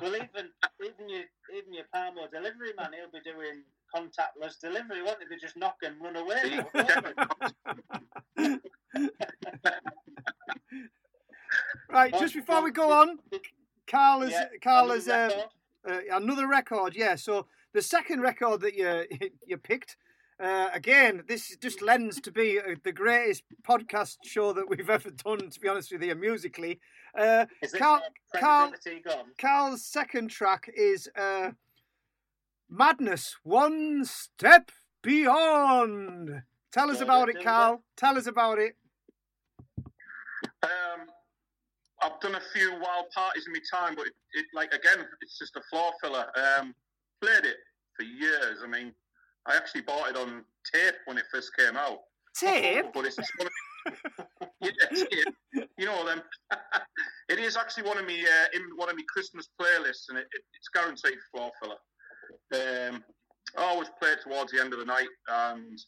well, 0.00 0.14
even 0.14 0.50
even 0.84 1.08
your 1.08 1.24
even 1.54 1.72
your 1.72 1.84
Palmo 1.94 2.30
delivery 2.30 2.72
man, 2.78 2.90
he'll 2.92 3.10
be 3.12 3.20
doing 3.28 3.64
contactless 3.94 4.60
delivery, 4.60 5.02
won't 5.02 5.18
he? 5.20 5.26
They 5.28 5.36
just 5.40 5.56
knock 5.56 5.76
and 5.82 5.96
run 6.00 6.16
away. 6.16 6.64
right, 11.90 12.12
just 12.18 12.34
before 12.34 12.62
we 12.62 12.70
go 12.70 12.92
on, 12.92 13.18
Carl 13.86 14.20
has, 14.22 14.30
Yeah, 14.32 14.46
Carl 14.62 14.90
another 14.90 14.94
has 14.94 15.08
uh, 15.08 15.36
record? 15.86 16.10
uh, 16.12 16.16
another 16.16 16.46
record. 16.48 16.96
Yeah, 16.96 17.14
so 17.16 17.46
the 17.72 17.82
second 17.82 18.20
record 18.20 18.60
that 18.62 18.74
you 18.74 19.04
you 19.46 19.56
picked. 19.56 19.96
Uh, 20.38 20.68
again, 20.74 21.22
this 21.28 21.56
just 21.56 21.80
lends 21.80 22.20
to 22.20 22.30
be 22.30 22.58
uh, 22.60 22.74
the 22.84 22.92
greatest 22.92 23.42
podcast 23.62 24.18
show 24.22 24.52
that 24.52 24.68
we've 24.68 24.90
ever 24.98 25.10
done. 25.10 25.48
To 25.50 25.60
be 25.60 25.68
honest 25.68 25.92
with 25.92 26.02
you, 26.02 26.14
musically, 26.14 26.78
uh, 27.18 27.46
Is 27.62 27.72
Carl, 27.72 28.02
uh, 28.34 28.38
Carl? 28.38 28.72
Carl's 29.38 29.82
second 29.86 30.28
track 30.28 30.68
is 30.76 31.08
uh, 31.16 31.52
"Madness," 32.68 33.36
one 33.44 34.04
step 34.04 34.70
beyond. 35.02 36.42
Tell 36.70 36.90
us 36.90 37.00
about 37.00 37.30
it, 37.30 37.42
Carl. 37.42 37.82
Tell 37.96 38.18
us 38.18 38.26
about 38.26 38.58
it. 38.58 38.76
Um, 40.62 41.06
I've 42.02 42.20
done 42.20 42.34
a 42.34 42.40
few 42.52 42.72
wild 42.72 43.10
parties 43.14 43.46
in 43.46 43.52
my 43.52 43.60
time, 43.72 43.94
but 43.94 44.06
it, 44.06 44.12
it 44.34 44.46
like 44.54 44.72
again, 44.72 45.04
it's 45.22 45.38
just 45.38 45.56
a 45.56 45.62
floor 45.70 45.92
filler. 46.02 46.26
Um, 46.36 46.74
played 47.22 47.44
it 47.44 47.56
for 47.96 48.02
years. 48.02 48.58
I 48.62 48.66
mean, 48.66 48.92
I 49.46 49.56
actually 49.56 49.82
bought 49.82 50.10
it 50.10 50.16
on 50.16 50.44
tape 50.72 50.94
when 51.06 51.18
it 51.18 51.24
first 51.32 51.50
came 51.56 51.76
out. 51.76 52.00
Tape? 52.38 52.86
But 52.92 53.06
it's 53.06 53.16
one 53.16 53.48
of, 53.48 54.48
yeah, 54.60 54.70
tape. 54.94 55.34
You 55.78 55.86
know 55.86 56.04
them. 56.04 56.22
it 57.28 57.38
is 57.38 57.56
actually 57.56 57.84
one 57.84 57.98
of 57.98 58.06
me 58.06 58.22
uh, 58.22 58.46
in 58.54 58.62
one 58.76 58.90
of 58.90 58.96
my 58.96 59.04
Christmas 59.08 59.48
playlists, 59.60 60.08
and 60.10 60.18
it, 60.18 60.26
it, 60.32 60.42
it's 60.54 60.68
guaranteed 60.74 61.18
floor 61.32 61.50
filler. 61.60 61.76
Um, 62.52 63.04
I 63.56 63.62
always 63.62 63.88
play 64.00 64.10
it 64.10 64.18
towards 64.22 64.52
the 64.52 64.60
end 64.60 64.72
of 64.72 64.80
the 64.80 64.84
night 64.84 65.08
and 65.28 65.80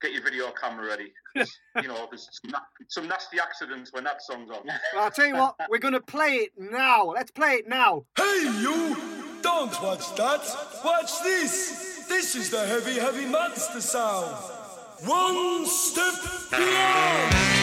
get 0.00 0.12
your 0.12 0.22
video 0.22 0.50
camera 0.50 0.86
ready. 0.86 1.12
you 1.34 1.88
know, 1.88 2.06
there's 2.10 2.28
some, 2.42 2.60
some 2.88 3.08
nasty 3.08 3.38
accidents 3.40 3.92
when 3.92 4.04
that 4.04 4.22
song's 4.22 4.50
on. 4.50 4.60
Well, 4.94 5.04
I'll 5.04 5.10
tell 5.10 5.26
you 5.26 5.36
what, 5.36 5.56
we're 5.68 5.78
going 5.78 5.94
to 5.94 6.00
play 6.00 6.34
it 6.34 6.52
now. 6.58 7.06
Let's 7.06 7.30
play 7.30 7.54
it 7.54 7.68
now. 7.68 8.04
Hey, 8.16 8.42
you! 8.60 8.96
Don't 9.42 9.82
watch 9.82 10.14
that. 10.16 10.40
Watch 10.84 11.22
this. 11.22 12.06
This 12.08 12.34
is 12.34 12.50
the 12.50 12.66
heavy, 12.66 12.98
heavy 12.98 13.26
monster 13.26 13.80
sound. 13.80 14.34
One 15.04 15.66
step 15.66 16.14
beyond. 16.50 17.55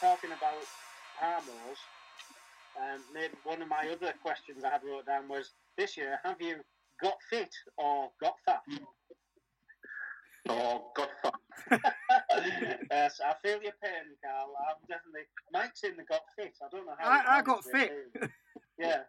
Talking 0.00 0.30
about 0.30 0.62
Harmos, 1.22 1.78
um, 2.80 3.00
maybe 3.12 3.34
one 3.44 3.62
of 3.62 3.68
my 3.68 3.88
other 3.90 4.12
questions 4.22 4.64
I 4.64 4.70
had 4.70 4.82
wrote 4.84 5.06
down 5.06 5.28
was 5.28 5.52
this 5.76 5.96
year, 5.96 6.18
have 6.24 6.40
you 6.40 6.56
got 7.02 7.14
fit 7.30 7.50
or 7.76 8.10
got 8.20 8.34
fat? 8.44 8.62
Oh, 10.48 10.90
got 10.96 11.08
fat. 11.22 11.34
yes, 12.90 13.20
I 13.24 13.34
feel 13.42 13.60
your 13.62 13.72
pain, 13.82 14.16
Carl. 14.24 14.54
I'm 14.68 14.76
definitely. 14.88 15.22
Mike's 15.52 15.82
in 15.82 15.96
the 15.96 16.04
got 16.04 16.22
fit. 16.38 16.54
I 16.62 16.68
don't 16.74 16.86
know 16.86 16.94
how. 16.98 17.10
I- 17.10 17.38
I 17.38 17.42
got 17.42 17.64
fit. 17.64 17.90
it. 18.14 18.30
Yeah. 18.78 19.00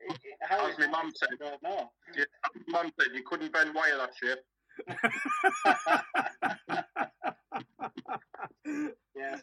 It- 0.00 0.18
it- 0.24 0.38
How 0.42 0.66
As 0.68 0.78
my 0.78 0.86
mum 0.88 0.92
managed 1.06 1.22
it, 1.22 1.28
said. 1.40 1.46
I 1.46 1.50
don't 1.50 1.62
know. 1.62 1.90
Yeah, 2.16 2.24
Mum 2.68 2.92
said 3.00 3.14
you 3.14 3.22
couldn't 3.24 3.52
bend 3.52 3.74
wire 3.74 3.96
that 3.96 4.14
shape. 4.20 4.38
yeah. 9.16 9.36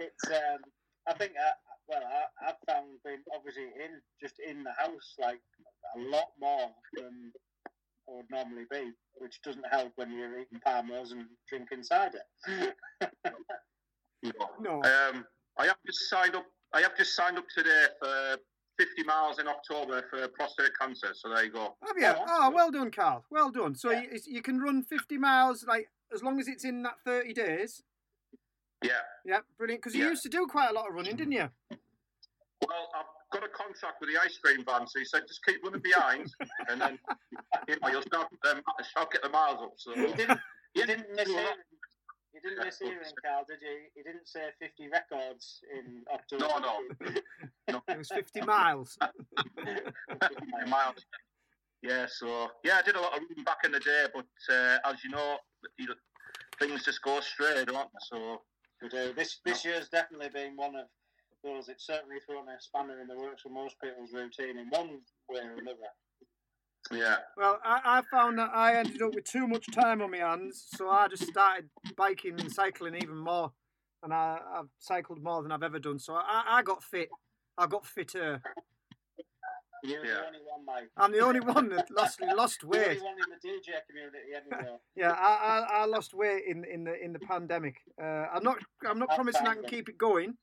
It's. 0.00 0.24
Um, 0.26 0.60
I 1.06 1.14
think. 1.14 1.32
I, 1.38 1.52
well, 1.88 2.02
I, 2.04 2.48
I've 2.48 2.72
found 2.72 2.88
being 3.04 3.22
obviously 3.34 3.64
in 3.64 4.00
just 4.20 4.36
in 4.38 4.62
the 4.62 4.72
house 4.78 5.14
like 5.18 5.40
a 5.96 5.98
lot 5.98 6.28
more 6.40 6.70
than 6.94 7.32
I 8.08 8.12
would 8.12 8.30
normally 8.30 8.64
be, 8.70 8.92
which 9.18 9.40
doesn't 9.44 9.66
help 9.70 9.92
when 9.96 10.12
you're 10.12 10.38
eating 10.38 10.60
palmos 10.66 11.12
and 11.12 11.26
drinking 11.48 11.82
cider. 11.82 12.22
No. 14.60 14.82
Um, 14.82 15.24
I 15.58 15.66
have 15.66 15.76
just 15.86 16.08
signed 16.10 16.34
up. 16.34 16.44
I 16.74 16.82
have 16.82 16.96
just 16.96 17.16
signed 17.16 17.38
up 17.38 17.46
today 17.56 17.86
for 17.98 18.36
50 18.78 19.02
miles 19.04 19.38
in 19.38 19.48
October 19.48 20.04
for 20.10 20.28
prostate 20.28 20.70
cancer. 20.80 21.08
So 21.14 21.30
there 21.34 21.44
you 21.44 21.50
go. 21.50 21.74
Have 21.86 21.96
you? 21.96 22.24
Oh, 22.28 22.50
well 22.54 22.70
done, 22.70 22.90
Carl. 22.90 23.24
Well 23.30 23.50
done. 23.50 23.74
So 23.74 23.90
you, 23.90 24.08
you 24.26 24.42
can 24.42 24.60
run 24.60 24.82
50 24.82 25.18
miles, 25.18 25.64
like, 25.66 25.88
as 26.14 26.22
long 26.22 26.38
as 26.38 26.48
it's 26.48 26.64
in 26.64 26.82
that 26.82 26.94
30 27.04 27.32
days. 27.32 27.82
Yeah. 28.82 28.92
Yeah, 29.24 29.38
brilliant. 29.58 29.82
Because 29.82 29.94
you 29.94 30.04
Yeah. 30.04 30.10
used 30.10 30.22
to 30.22 30.28
do 30.28 30.46
quite 30.46 30.70
a 30.70 30.72
lot 30.72 30.88
of 30.88 30.94
running, 30.94 31.16
didn't 31.16 31.32
you? 31.32 31.48
Well, 32.66 32.88
I've 32.94 33.04
got 33.32 33.44
a 33.44 33.48
contract 33.52 34.00
with 34.00 34.10
the 34.10 34.18
ice 34.20 34.38
cream 34.38 34.64
van, 34.64 34.86
so 34.86 34.98
he 34.98 35.04
said 35.04 35.22
just 35.28 35.44
keep 35.44 35.62
running 35.64 35.80
behind, 35.80 36.32
and 36.68 36.80
then 36.80 36.98
you 37.68 37.76
know, 37.80 37.88
you'll 37.88 38.02
start 38.02 38.28
um, 38.50 38.62
I'll 38.96 39.06
get 39.10 39.22
the 39.22 39.28
miles 39.28 39.60
up. 39.62 39.72
So 39.76 39.94
You 39.94 40.14
didn't, 40.14 40.40
you 40.74 40.86
didn't 40.86 41.10
miss 41.14 41.28
hearing. 41.28 41.46
You 42.34 42.40
didn't 42.40 42.64
miss 42.64 42.78
hearing, 42.78 42.98
Carl, 43.24 43.44
did 43.48 43.58
you? 43.60 43.88
You 43.96 44.04
didn't 44.04 44.28
say 44.28 44.50
50 44.60 44.88
records 44.88 45.60
in 45.74 46.02
October. 46.12 46.46
No, 46.48 46.58
no. 47.68 47.80
It 47.88 47.98
was 47.98 48.08
50 48.08 48.40
miles. 48.42 48.98
miles. 50.68 51.04
yeah. 51.82 52.06
So 52.08 52.48
yeah, 52.64 52.76
I 52.78 52.82
did 52.82 52.96
a 52.96 53.00
lot 53.00 53.14
of 53.16 53.20
running 53.28 53.44
back 53.44 53.58
in 53.64 53.72
the 53.72 53.80
day, 53.80 54.06
but 54.14 54.26
uh, 54.54 54.78
as 54.84 55.02
you 55.04 55.10
know, 55.10 55.38
you- 55.78 55.94
things 56.58 56.84
just 56.84 57.00
go 57.02 57.18
astray, 57.18 57.64
don't 57.64 57.74
they? 57.92 57.98
So 58.10 58.42
We 58.82 58.88
do. 58.88 59.12
This 59.14 59.40
this 59.44 59.62
oh. 59.64 59.68
year's 59.68 59.88
definitely 59.88 60.28
been 60.28 60.56
one 60.56 60.74
of 60.74 60.86
those. 61.44 61.68
It's 61.68 61.86
certainly 61.86 62.16
thrown 62.26 62.48
a 62.48 62.60
spanner 62.60 63.00
in 63.00 63.08
the 63.08 63.16
works 63.16 63.42
for 63.42 63.50
most 63.50 63.76
people's 63.82 64.12
routine 64.12 64.58
in 64.58 64.68
one 64.70 65.00
way 65.28 65.40
or 65.40 65.58
another. 65.58 65.78
yeah. 66.92 67.16
Well, 67.36 67.58
I, 67.64 67.80
I 67.84 68.02
found 68.10 68.38
that 68.38 68.50
I 68.54 68.76
ended 68.76 69.02
up 69.02 69.14
with 69.14 69.24
too 69.24 69.46
much 69.46 69.66
time 69.72 70.00
on 70.02 70.10
my 70.10 70.18
hands, 70.18 70.66
so 70.76 70.88
I 70.88 71.08
just 71.08 71.26
started 71.26 71.68
biking 71.96 72.40
and 72.40 72.50
cycling 72.50 72.94
even 72.94 73.16
more, 73.16 73.52
and 74.02 74.12
I, 74.12 74.38
I've 74.54 74.68
cycled 74.78 75.22
more 75.22 75.42
than 75.42 75.52
I've 75.52 75.62
ever 75.62 75.78
done. 75.78 75.98
So 75.98 76.14
I, 76.14 76.44
I 76.46 76.62
got 76.62 76.82
fit. 76.82 77.08
I 77.58 77.66
got 77.66 77.86
fitter. 77.86 78.42
You're 79.82 80.02
the 80.02 80.26
only 80.26 80.38
one, 80.46 80.64
mate. 80.66 80.88
I'm 80.96 81.12
the 81.12 81.20
only 81.20 81.40
one 81.40 81.68
that 81.70 81.90
lost 81.90 82.20
lost 82.36 82.62
You're 82.62 82.70
the 82.72 82.78
weight. 82.78 82.88
only 82.88 83.02
one 83.02 83.14
in 83.14 83.30
the 83.30 83.48
DJ 83.48 83.80
community 83.88 84.34
anyway. 84.34 84.76
Yeah, 84.96 85.12
I, 85.12 85.66
I, 85.70 85.82
I 85.82 85.84
lost 85.86 86.14
weight 86.14 86.44
in 86.46 86.64
in 86.64 86.84
the 86.84 87.02
in 87.02 87.12
the 87.12 87.18
pandemic. 87.20 87.76
Uh, 88.00 88.26
I'm 88.34 88.42
not 88.42 88.58
I'm 88.86 88.98
not 88.98 89.08
That's 89.08 89.16
promising 89.16 89.46
I 89.46 89.54
can 89.54 89.64
keep 89.64 89.88
it 89.88 89.98
going, 89.98 90.34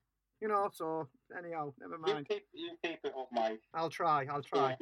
you 0.41 0.47
know. 0.47 0.69
So 0.73 1.07
anyhow, 1.37 1.73
never 1.79 1.97
mind. 1.97 2.07
You 2.07 2.13
mind. 2.15 2.27
keep 2.29 2.43
you 2.53 2.71
keep 2.83 2.99
it 3.03 3.13
up, 3.17 3.29
mate. 3.31 3.59
I'll 3.73 3.89
try. 3.89 4.25
I'll 4.31 4.41
try. 4.43 4.75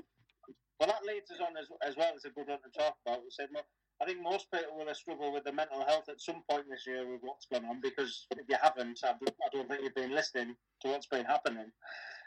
Well, 0.80 0.89
that 0.89 1.06
leads 1.06 1.32
us 1.32 1.39
on 1.39 1.56
as, 1.58 1.68
as 1.88 1.95
well. 1.95 2.12
as 2.16 2.26
a 2.26 2.30
good 2.30 2.47
one 2.47 2.60
to 2.62 2.70
talk 2.78 2.97
about. 3.06 3.24
We 3.24 3.30
said, 3.32 3.47
mo- 3.53 3.62
I 4.01 4.06
think 4.06 4.22
most 4.22 4.51
people 4.51 4.78
will 4.78 4.88
have 4.88 4.97
struggled 4.97 5.34
with 5.34 5.45
their 5.45 5.53
mental 5.53 5.86
health 5.86 6.10
at 6.10 6.20
some 6.20 6.43
point 6.49 6.66
this 6.70 6.86
year 6.86 7.10
with 7.10 7.22
what's 7.22 7.45
going 7.45 7.64
on 7.64 7.80
because 7.80 8.28
if 8.32 8.43
you 8.49 8.58
haven't, 8.62 8.99
I 9.03 9.08
don't, 9.08 9.36
I 9.39 9.49
don't 9.56 9.70
think 9.70 9.84
you've 9.84 9.95
been 9.95 10.14
listening 10.14 10.53
to 10.82 10.88
what's 10.89 11.08
been 11.08 11.24
happening. 11.26 11.72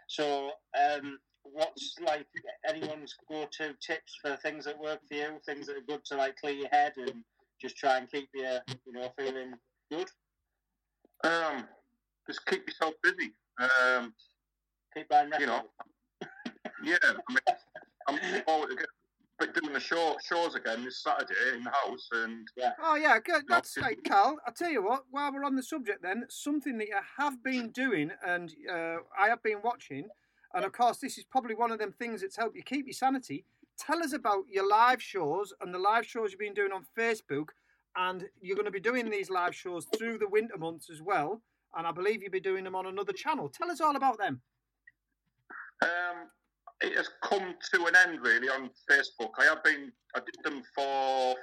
So, 0.09 0.51
um, 0.77 1.19
what's 1.43 1.95
like 2.05 2.27
anyone's 2.69 3.15
go-to 3.31 3.75
tips 3.81 4.19
for 4.21 4.37
things 4.37 4.65
that 4.65 4.79
work 4.79 5.01
for 5.09 5.15
you, 5.15 5.39
things 5.47 5.67
that 5.67 5.77
are 5.77 5.87
good 5.87 6.05
to 6.07 6.17
like 6.17 6.37
clear 6.37 6.55
your 6.55 6.69
head 6.73 6.93
and 6.97 7.23
just 7.61 7.77
try 7.77 7.99
and 7.99 8.11
keep 8.11 8.29
you, 8.35 8.59
you 8.87 8.93
know, 8.93 9.13
feeling 9.19 9.53
good? 9.91 10.09
Um, 11.25 11.65
just 12.27 12.45
keep 12.47 12.67
yourself 12.67 12.95
busy. 13.03 13.33
Um, 13.61 14.15
keep 14.95 15.09
buying 15.09 15.31
You 15.39 15.47
know, 15.47 15.63
yeah. 16.83 16.97
I 17.03 17.33
mean, 17.33 17.57
I'm 18.09 18.15
looking 18.15 18.43
forward 18.43 18.71
to 18.71 18.77
get, 18.77 18.87
but 19.39 19.55
doing 19.55 19.73
the 19.73 19.81
show 19.81 20.17
shows 20.25 20.55
again 20.55 20.85
this 20.85 21.03
Saturday 21.03 21.57
in 21.57 21.63
the 21.63 21.71
house, 21.71 22.09
and 22.13 22.49
yeah. 22.57 22.73
Oh 22.83 22.97
yeah, 22.97 23.19
good. 23.21 23.45
That's 23.49 23.77
great, 23.77 24.03
Cal. 24.05 24.37
I'll 24.47 24.53
tell 24.53 24.71
you 24.71 24.83
what. 24.83 25.05
While 25.11 25.33
we're 25.33 25.45
on 25.45 25.57
the 25.57 25.63
subject, 25.63 26.03
then 26.03 26.25
something 26.29 26.77
that 26.79 26.89
you 26.89 26.97
have 27.19 27.43
been 27.43 27.71
doing, 27.71 28.11
and 28.27 28.53
uh, 28.71 28.97
I 29.19 29.29
have 29.29 29.43
been 29.43 29.59
watching, 29.63 30.09
and 30.55 30.65
of 30.65 30.73
course 30.73 30.99
this 30.99 31.19
is 31.19 31.25
probably 31.25 31.55
one 31.55 31.71
of 31.71 31.79
them 31.79 31.93
things 31.93 32.21
that's 32.21 32.37
helped 32.37 32.57
you 32.57 32.63
keep 32.63 32.87
your 32.87 32.95
sanity. 32.95 33.45
Tell 33.79 34.03
us 34.03 34.13
about 34.13 34.45
your 34.51 34.69
live 34.69 35.01
shows 35.01 35.53
and 35.61 35.73
the 35.73 35.79
live 35.79 36.05
shows 36.05 36.33
you've 36.33 36.41
been 36.41 36.55
doing 36.55 36.73
on 36.73 36.85
Facebook, 36.97 37.51
and 37.97 38.25
you're 38.41 38.57
going 38.57 38.65
to 38.67 38.73
be 38.73 38.81
doing 38.81 39.09
these 39.09 39.31
live 39.31 39.55
shows 39.55 39.87
through 39.97 40.19
the 40.19 40.29
winter 40.29 40.59
months 40.59 40.91
as 40.91 41.01
well. 41.01 41.41
And 41.77 41.87
I 41.87 41.93
believe 41.93 42.23
you'll 42.23 42.33
be 42.33 42.41
doing 42.41 42.65
them 42.65 42.75
on 42.75 42.87
another 42.87 43.13
channel. 43.13 43.49
Tell 43.49 43.71
us 43.71 43.81
all 43.81 43.95
about 43.95 44.19
them. 44.19 44.41
Um, 45.83 46.29
it 46.81 46.97
has 46.97 47.09
come 47.23 47.55
to 47.75 47.87
an 47.87 47.95
end 47.97 48.21
really 48.23 48.49
on 48.49 48.71
Facebook. 48.91 49.31
I 49.39 49.45
have 49.45 49.63
been, 49.65 49.93
I 50.15 50.21
did 50.21 50.37
them 50.45 50.63
for 50.75 51.35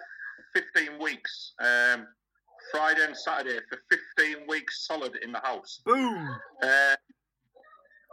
15 0.53 0.99
weeks, 1.01 1.53
um, 1.61 2.07
Friday 2.71 3.03
and 3.05 3.15
Saturday 3.15 3.59
for 3.69 3.79
15 4.17 4.47
weeks 4.47 4.87
solid 4.87 5.17
in 5.23 5.31
the 5.31 5.39
house. 5.39 5.81
Boom! 5.85 6.35
Uh, 6.63 6.95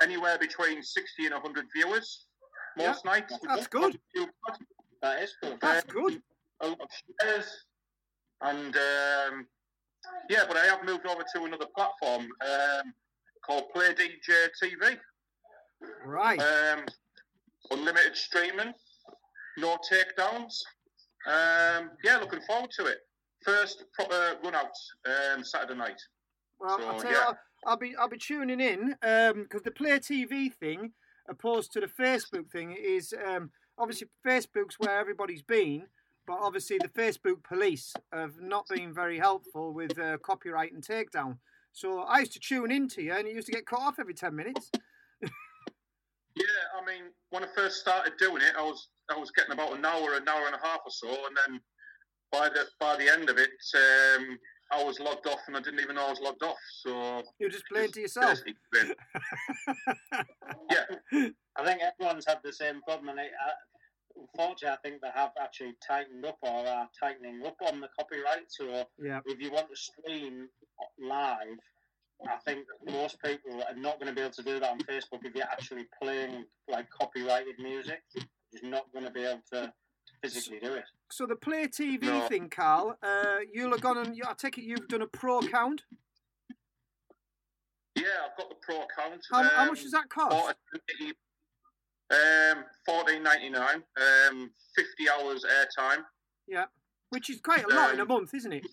anywhere 0.03 0.39
between 0.39 0.83
60 0.83 1.27
and 1.27 1.35
100 1.35 1.67
viewers 1.75 2.27
most 2.77 3.05
nights. 3.05 3.35
That's 3.47 3.67
good. 3.67 3.99
That 5.03 5.23
is 5.23 5.35
good. 5.43 5.59
That's 5.61 5.85
good. 5.85 6.23
A 6.61 6.69
lot 6.69 6.81
of 6.81 6.89
shares. 7.21 7.65
And 8.41 8.77
um, 8.77 9.47
yeah, 10.29 10.45
but 10.49 10.57
I 10.57 10.65
have 10.67 10.85
moved 10.85 11.07
over 11.07 11.23
to 11.35 11.45
another 11.45 11.67
platform 11.77 12.23
um, 12.23 12.95
called 13.45 13.65
Play 13.75 13.95
DJ 13.95 14.49
TV. 14.63 14.97
Right. 16.05 16.41
Um, 16.41 16.85
unlimited 17.71 18.17
streaming, 18.17 18.73
no 19.59 19.77
takedowns. 19.91 20.55
Um, 21.27 21.91
yeah, 22.03 22.17
looking 22.19 22.41
forward 22.43 22.71
to 22.79 22.87
it. 22.87 22.99
First 23.45 23.85
proper 23.95 24.37
run 24.45 24.55
out 24.55 24.71
um, 25.07 25.45
Saturday 25.45 25.79
night. 25.79 26.01
Well, 26.59 26.79
So, 26.79 26.89
I'll 26.89 27.01
tell 27.01 27.13
yeah. 27.13 27.27
what, 27.27 27.39
I'll 27.67 27.77
be 27.77 27.95
I'll 27.97 28.09
be 28.09 28.19
tuning 28.19 28.61
in 28.61 28.97
because 29.01 29.63
the 29.63 29.71
Play 29.71 29.99
TV 29.99 30.53
thing, 30.53 30.93
opposed 31.29 31.73
to 31.73 31.81
the 31.81 31.87
Facebook 31.87 32.51
thing, 32.51 32.77
is 32.81 33.15
um, 33.27 33.51
obviously 33.79 34.09
Facebook's 34.27 34.79
where 34.79 34.99
everybody's 34.99 35.43
been, 35.43 35.85
but 36.27 36.39
obviously 36.41 36.79
the 36.79 36.89
Facebook 36.89 37.43
police 37.43 37.95
have 38.13 38.41
not 38.41 38.67
been 38.69 38.93
very 38.93 39.19
helpful 39.19 39.73
with 39.73 39.99
uh, 39.99 40.19
copyright 40.19 40.73
and 40.73 40.83
takedown. 40.85 41.39
So 41.73 42.01
I 42.01 42.21
used 42.21 42.33
to 42.35 42.41
tune 42.41 42.71
into 42.71 43.03
you, 43.03 43.13
and 43.13 43.27
it 43.27 43.35
used 43.35 43.47
to 43.47 43.53
get 43.53 43.67
cut 43.67 43.81
off 43.81 43.99
every 43.99 44.15
ten 44.15 44.35
minutes. 44.35 44.71
Yeah, 46.35 46.81
I 46.81 46.85
mean, 46.87 47.11
when 47.31 47.45
I 47.45 47.49
first 47.55 47.81
started 47.81 48.15
doing 48.19 48.43
it, 48.43 48.53
I 48.59 48.63
was 48.63 48.89
I 49.11 49.19
was 49.19 49.31
getting 49.33 49.53
about 49.53 49.77
an 49.77 49.85
hour, 49.85 50.15
an 50.15 50.29
hour 50.29 50.47
and 50.47 50.55
a 50.55 50.67
half 50.67 50.81
or 50.85 50.91
so, 50.91 51.09
and 51.09 51.37
then 51.47 51.61
by 52.31 52.49
the 52.49 52.65
by 52.81 52.97
the 52.97 53.09
end 53.13 53.29
of 53.29 53.39
it, 53.39 53.51
um, 53.75 54.39
I 54.71 54.83
was 54.83 54.99
logged 54.99 55.27
off, 55.27 55.41
and 55.47 55.57
I 55.57 55.61
didn't 55.61 55.81
even 55.81 55.97
know 55.97 56.07
I 56.07 56.11
was 56.11 56.21
logged 56.21 56.43
off. 56.43 56.57
So 56.81 57.23
You're 57.39 57.51
just 57.51 57.67
playing 57.71 57.93
to 57.93 58.01
yourself. 58.01 58.39
Yeah, 60.71 60.85
I 61.57 61.65
think 61.65 61.81
everyone's 61.83 62.27
had 62.27 62.39
the 62.43 62.53
same 62.53 62.81
problem, 62.83 63.11
and 63.11 63.19
it, 63.21 63.33
uh, 63.47 64.21
unfortunately, 64.21 64.69
I 64.69 64.77
think 64.89 65.03
they 65.03 65.11
have 65.15 65.33
actually 65.41 65.75
tightened 65.87 66.25
up 66.25 66.39
or 66.43 66.67
are 66.67 66.89
tightening 66.99 67.43
up 67.47 67.57
on 67.67 67.81
the 67.81 67.89
copyright. 67.99 68.47
So 68.49 68.87
Yeah. 68.99 69.21
if 69.27 69.41
you 69.41 69.51
want 69.51 69.69
to 69.69 69.77
stream 69.77 70.49
live, 70.99 71.59
I 72.29 72.37
think 72.45 72.67
most 72.91 73.21
people 73.23 73.63
are 73.63 73.75
not 73.77 73.99
going 73.99 74.09
to 74.09 74.15
be 74.15 74.21
able 74.21 74.33
to 74.33 74.43
do 74.43 74.61
that 74.61 74.71
on 74.71 74.79
Facebook 74.81 75.25
if 75.25 75.35
you're 75.35 75.45
actually 75.45 75.87
playing 76.01 76.45
like 76.69 76.89
copyrighted 76.91 77.59
music. 77.59 78.03
You're 78.53 78.71
not 78.71 78.93
going 78.93 79.05
to 79.05 79.11
be 79.11 79.25
able 79.25 79.43
to 79.53 79.73
physically 80.23 80.59
do 80.61 80.75
it. 80.75 80.85
So 81.11 81.27
the 81.27 81.37
Play 81.37 81.67
TV 81.67 82.03
No. 82.03 82.29
thing, 82.29 82.49
Carl, 82.49 82.97
uh, 83.03 83.37
you'll 83.53 83.71
have 83.71 83.81
gone 83.81 83.99
and 83.99 84.21
I 84.27 84.33
take 84.35 84.59
it 84.59 84.65
you've 84.65 84.89
done 84.89 85.03
a 85.03 85.07
pro 85.07 85.41
account. 85.41 85.83
yeah, 87.97 88.05
I've 88.31 88.37
got 88.37 88.49
the 88.49 88.57
pro 88.61 88.77
account. 88.83 89.23
How, 89.31 89.43
how 89.43 89.63
um, 89.63 89.69
much 89.69 89.83
does 89.83 89.93
that 89.93 90.09
cost? 90.09 90.55
Um, 92.11 92.65
fourteen 92.85 93.23
ninety 93.23 93.49
nine. 93.49 93.83
Um, 93.97 94.51
fifty 94.77 95.09
hours 95.09 95.45
airtime. 95.45 96.05
Yeah, 96.47 96.67
which 97.11 97.31
is 97.31 97.41
quite 97.41 97.65
a 97.65 97.69
lot 97.75 97.95
in 97.95 98.01
a 98.01 98.03
Um, 98.03 98.09
month, 98.09 98.35
isn't 98.35 98.53
it? 98.53 98.67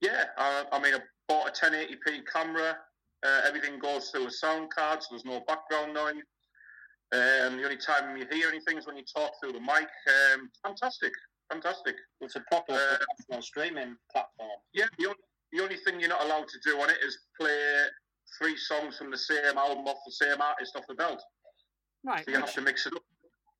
Yeah, 0.00 0.24
I, 0.36 0.64
I 0.72 0.80
mean, 0.80 0.94
bought 1.28 1.48
a 1.48 1.52
1080p 1.52 2.22
camera. 2.32 2.76
Uh, 3.24 3.40
everything 3.46 3.78
goes 3.78 4.10
through 4.10 4.26
a 4.26 4.30
sound 4.30 4.70
card, 4.70 5.02
so 5.02 5.08
there's 5.10 5.24
no 5.24 5.40
background 5.46 5.94
noise. 5.94 6.14
Um, 7.12 7.56
the 7.56 7.64
only 7.64 7.76
time 7.76 8.16
you 8.16 8.26
hear 8.30 8.48
anything 8.48 8.78
is 8.78 8.86
when 8.86 8.96
you 8.96 9.04
talk 9.04 9.32
through 9.40 9.52
the 9.52 9.60
mic. 9.60 9.88
Um, 10.34 10.50
fantastic, 10.62 11.12
fantastic. 11.50 11.96
It's 12.20 12.36
a 12.36 12.40
proper 12.50 12.72
Uh, 12.72 12.96
professional 13.16 13.42
streaming 13.42 13.96
platform. 14.12 14.50
Yeah, 14.72 14.86
the 14.98 15.06
only, 15.06 15.18
the 15.52 15.62
only 15.62 15.76
thing 15.76 16.00
you're 16.00 16.08
not 16.08 16.24
allowed 16.24 16.48
to 16.48 16.58
do 16.64 16.80
on 16.80 16.90
it 16.90 16.98
is 17.02 17.18
play 17.38 17.86
three 18.38 18.56
songs 18.56 18.98
from 18.98 19.10
the 19.10 19.18
same 19.18 19.56
album 19.56 19.86
off 19.86 19.98
the 20.04 20.12
same 20.12 20.40
artist 20.40 20.76
off 20.76 20.84
the 20.88 20.94
belt. 20.94 21.22
Right. 22.04 22.24
So 22.24 22.30
you 22.32 22.38
have 22.38 22.52
to 22.54 22.60
mix 22.60 22.86
it 22.86 22.92
up. 22.94 23.02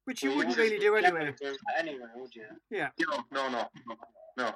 Which 0.04 0.22
you 0.22 0.30
Well, 0.30 0.38
wouldn't 0.38 0.56
wouldn't 0.56 0.72
really 0.72 0.84
do 0.84 0.94
anyway. 0.96 1.34
do 1.40 1.56
anyway, 1.76 2.06
would 2.14 2.34
you? 2.34 2.46
Yeah. 2.70 2.90
You 2.96 3.06
know, 3.10 3.24
no, 3.32 3.48
no, 3.48 3.68
no, 3.88 3.96
no. 4.36 4.54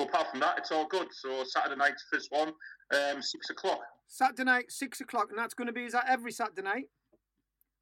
But 0.00 0.08
apart 0.08 0.30
from 0.30 0.40
that, 0.40 0.56
it's 0.56 0.72
all 0.72 0.86
good. 0.86 1.08
So 1.12 1.44
Saturday 1.44 1.76
night's 1.76 2.02
first 2.10 2.32
one, 2.32 2.48
um, 2.94 3.20
six 3.20 3.50
o'clock. 3.50 3.80
Saturday 4.06 4.44
night, 4.44 4.72
six 4.72 5.02
o'clock, 5.02 5.26
and 5.28 5.38
that's 5.38 5.52
going 5.52 5.66
to 5.66 5.74
be 5.74 5.84
is 5.84 5.92
that 5.92 6.06
every 6.08 6.32
Saturday 6.32 6.62
night? 6.62 6.84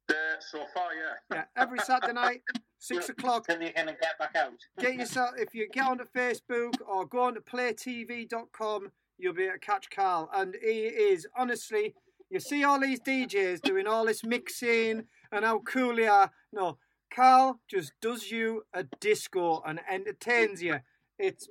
Uh, 0.09 0.13
so 0.41 0.65
far, 0.73 0.89
yeah. 0.93 1.37
Yeah, 1.37 1.43
every 1.55 1.79
Saturday 1.79 2.11
night, 2.11 2.41
six 2.77 3.07
o'clock. 3.07 3.47
Till 3.47 3.61
you 3.61 3.71
can 3.71 3.85
get 3.85 4.19
back 4.19 4.35
out. 4.35 4.51
Get 4.77 4.95
yourself 4.95 5.31
if 5.37 5.55
you 5.55 5.69
get 5.71 5.85
onto 5.85 6.03
Facebook 6.13 6.73
or 6.85 7.05
go 7.05 7.21
on 7.21 7.35
to 7.35 7.39
playtv.com, 7.39 8.91
you'll 9.17 9.33
be 9.33 9.43
able 9.43 9.53
to 9.53 9.59
catch 9.59 9.89
Carl. 9.89 10.29
And 10.35 10.57
he 10.61 10.87
is 10.87 11.25
honestly, 11.37 11.93
you 12.29 12.41
see 12.41 12.65
all 12.65 12.81
these 12.81 12.99
DJs 12.99 13.61
doing 13.61 13.87
all 13.87 14.07
this 14.07 14.25
mixing 14.25 15.05
and 15.31 15.45
how 15.45 15.59
cool 15.59 15.95
they 15.95 16.07
are. 16.07 16.31
No, 16.51 16.79
Carl 17.09 17.61
just 17.69 17.93
does 18.01 18.29
you 18.29 18.63
a 18.73 18.83
disco 18.99 19.63
and 19.65 19.79
entertains 19.89 20.61
you. 20.61 20.79
It's 21.19 21.49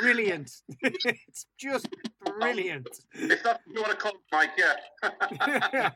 brilliant. 0.00 0.50
it's 0.80 1.46
just 1.58 1.88
brilliant. 2.24 2.88
If 3.12 3.42
that's 3.42 3.60
what 3.66 3.74
you 3.74 3.82
want 3.82 3.92
to 3.92 3.96
call 3.98 4.12
it, 4.12 4.20
Mike, 4.32 4.50
yeah. 4.56 5.90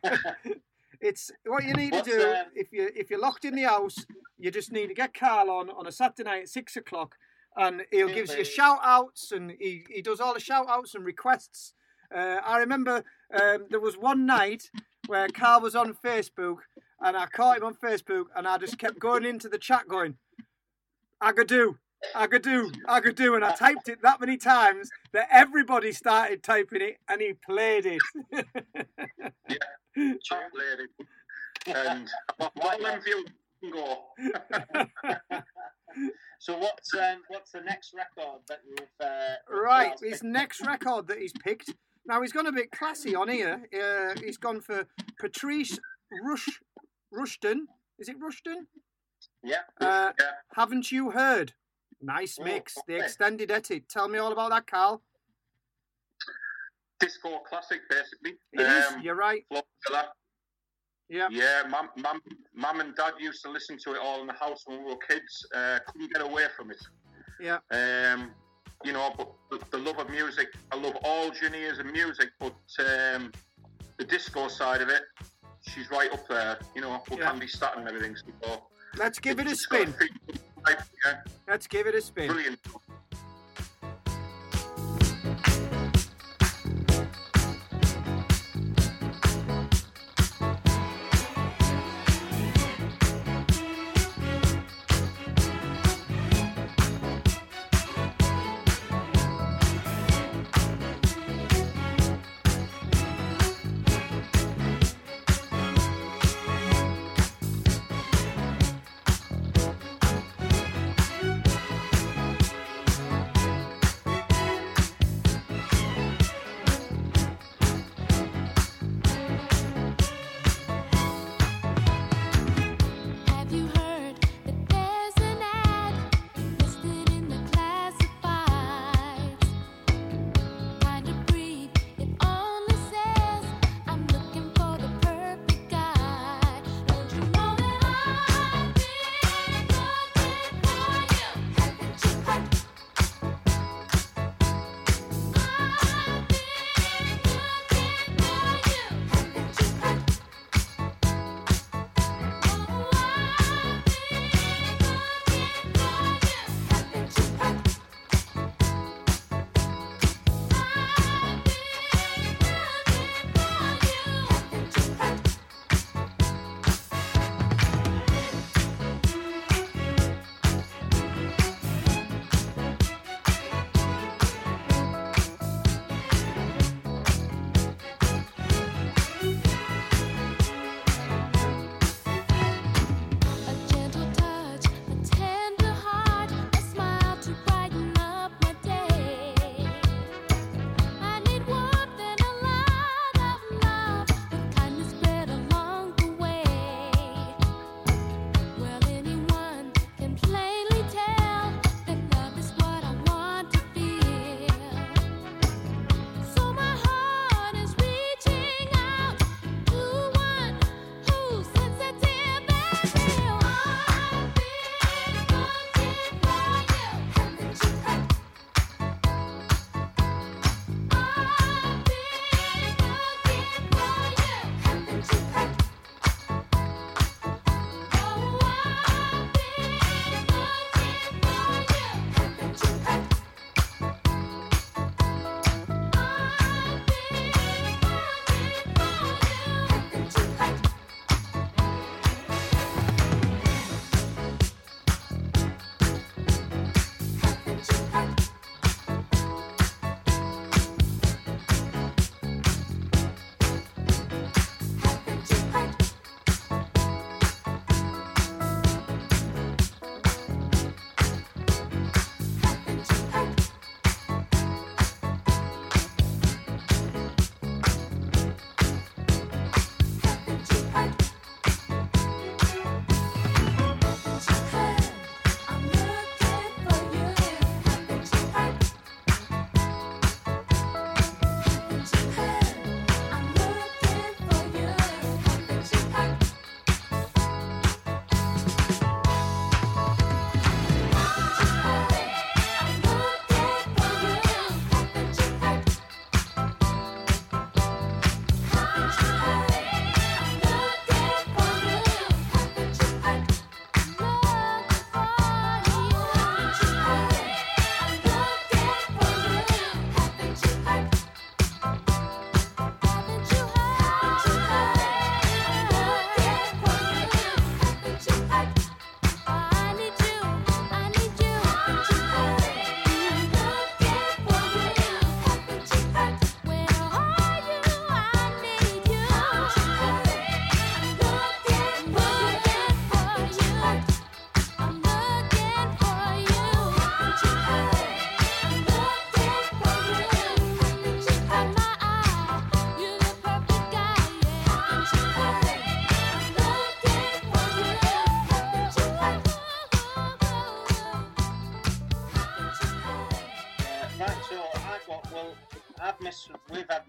it's 1.00 1.30
what 1.46 1.64
you 1.64 1.72
need 1.72 1.94
to 1.94 2.02
do 2.02 2.20
um, 2.20 2.46
if 2.54 2.70
you 2.70 2.90
if 2.94 3.08
you're 3.08 3.20
locked 3.20 3.46
in 3.46 3.54
the 3.54 3.62
house. 3.62 3.96
You 4.38 4.50
just 4.50 4.72
need 4.72 4.88
to 4.88 4.94
get 4.94 5.14
Carl 5.14 5.50
on 5.50 5.70
on 5.70 5.86
a 5.86 5.92
Saturday 5.92 6.28
night 6.28 6.42
at 6.42 6.48
six 6.50 6.76
o'clock, 6.76 7.16
and 7.56 7.82
he'll 7.90 8.08
gives 8.08 8.34
you 8.34 8.44
shout 8.44 8.80
outs 8.82 9.32
and 9.32 9.52
he, 9.58 9.84
he 9.88 10.02
does 10.02 10.20
all 10.20 10.34
the 10.34 10.40
shout 10.40 10.66
outs 10.68 10.94
and 10.94 11.04
requests. 11.04 11.72
Uh, 12.14 12.40
I 12.44 12.58
remember 12.58 13.04
um, 13.32 13.66
there 13.70 13.80
was 13.80 13.96
one 13.96 14.26
night 14.26 14.70
where 15.06 15.28
Carl 15.28 15.62
was 15.62 15.74
on 15.74 15.94
Facebook 15.94 16.58
and 17.00 17.16
I 17.16 17.26
caught 17.26 17.58
him 17.58 17.64
on 17.64 17.74
Facebook 17.74 18.26
and 18.36 18.46
I 18.46 18.58
just 18.58 18.78
kept 18.78 18.98
going 18.98 19.24
into 19.24 19.48
the 19.48 19.58
chat 19.58 19.88
going, 19.88 20.16
Agadoo, 21.22 21.76
Agadoo, 22.14 22.70
Agadoo, 22.88 23.34
and 23.34 23.44
I 23.44 23.54
typed 23.54 23.88
it 23.88 24.02
that 24.02 24.20
many 24.20 24.36
times 24.36 24.90
that 25.12 25.28
everybody 25.30 25.92
started 25.92 26.42
typing 26.42 26.82
it, 26.82 26.98
and 27.08 27.20
he 27.20 27.34
played 27.34 27.86
it. 27.86 28.00
Top 30.28 30.50
lady. 30.54 30.88
And 31.66 32.08
all 32.38 32.78
them 32.78 33.00
views 33.02 33.30
go. 33.72 34.04
So 36.38 36.58
what's 36.58 36.94
um, 36.94 37.22
what's 37.28 37.52
the 37.52 37.62
next 37.62 37.94
record 37.94 38.40
that 38.48 38.60
you've 38.68 38.88
uh, 39.00 39.36
Right, 39.48 39.94
his 39.98 40.22
next 40.22 40.66
record 40.66 41.06
that 41.08 41.18
he's 41.18 41.32
picked. 41.32 41.72
Now 42.04 42.20
he's 42.20 42.32
gone 42.32 42.46
a 42.46 42.52
bit 42.52 42.70
classy 42.70 43.14
on 43.14 43.30
here. 43.30 43.62
Uh, 43.72 44.20
he's 44.20 44.36
gone 44.36 44.60
for 44.60 44.86
Patrice 45.18 45.78
Rush 46.22 46.60
Rushton. 47.10 47.66
Is 47.98 48.10
it 48.10 48.16
Rushton? 48.20 48.66
Yeah. 49.42 49.62
Uh, 49.80 50.12
yeah. 50.18 50.26
Haven't 50.54 50.92
you 50.92 51.12
heard? 51.12 51.54
Nice 52.04 52.38
mix. 52.38 52.76
The 52.86 52.96
extended 52.96 53.50
edit. 53.50 53.88
Tell 53.88 54.08
me 54.08 54.18
all 54.18 54.32
about 54.32 54.50
that, 54.50 54.66
Carl. 54.66 55.00
Disco 57.00 57.38
classic, 57.48 57.80
basically. 57.88 58.34
It 58.52 58.60
is. 58.60 58.92
Um, 58.92 59.00
You're 59.02 59.14
right. 59.14 59.44
Yeah. 61.08 61.28
Yeah, 61.30 61.62
mum, 61.68 61.88
mum, 61.96 62.20
mum 62.54 62.80
and 62.80 62.94
dad 62.94 63.12
used 63.18 63.42
to 63.42 63.50
listen 63.50 63.78
to 63.84 63.92
it 63.94 63.98
all 64.02 64.20
in 64.20 64.26
the 64.26 64.32
house 64.34 64.62
when 64.66 64.84
we 64.84 64.90
were 64.90 64.98
kids. 65.08 65.46
Uh, 65.54 65.78
couldn't 65.86 66.12
get 66.12 66.22
away 66.22 66.44
from 66.56 66.70
it. 66.70 66.80
Yeah. 67.40 67.58
Um, 67.70 68.30
you 68.84 68.92
know, 68.92 69.12
but 69.16 69.32
the, 69.50 69.60
the 69.70 69.78
love 69.78 69.98
of 69.98 70.10
music, 70.10 70.48
I 70.72 70.76
love 70.76 70.96
all 71.04 71.32
genres 71.32 71.78
of 71.78 71.86
music, 71.86 72.30
but 72.38 72.54
um, 72.80 73.32
the 73.96 74.04
disco 74.04 74.48
side 74.48 74.82
of 74.82 74.88
it, 74.88 75.02
she's 75.62 75.90
right 75.90 76.12
up 76.12 76.26
there. 76.28 76.58
You 76.74 76.82
know, 76.82 77.02
we 77.10 77.18
Yeah. 77.18 77.30
can 77.30 77.38
be 77.38 77.46
starting 77.46 77.86
and 77.86 77.88
everything. 77.96 78.16
So 78.42 78.62
Let's 78.96 79.18
give 79.18 79.38
it 79.40 79.46
a 79.46 79.56
spin. 79.56 79.94
Feel 80.66 80.76
right, 80.76 80.84
yeah, 81.04 81.20
Let's 81.48 81.66
give 81.66 81.86
it 81.86 81.94
a 81.94 82.00
spin. 82.00 82.28
brilliant. 82.28 82.58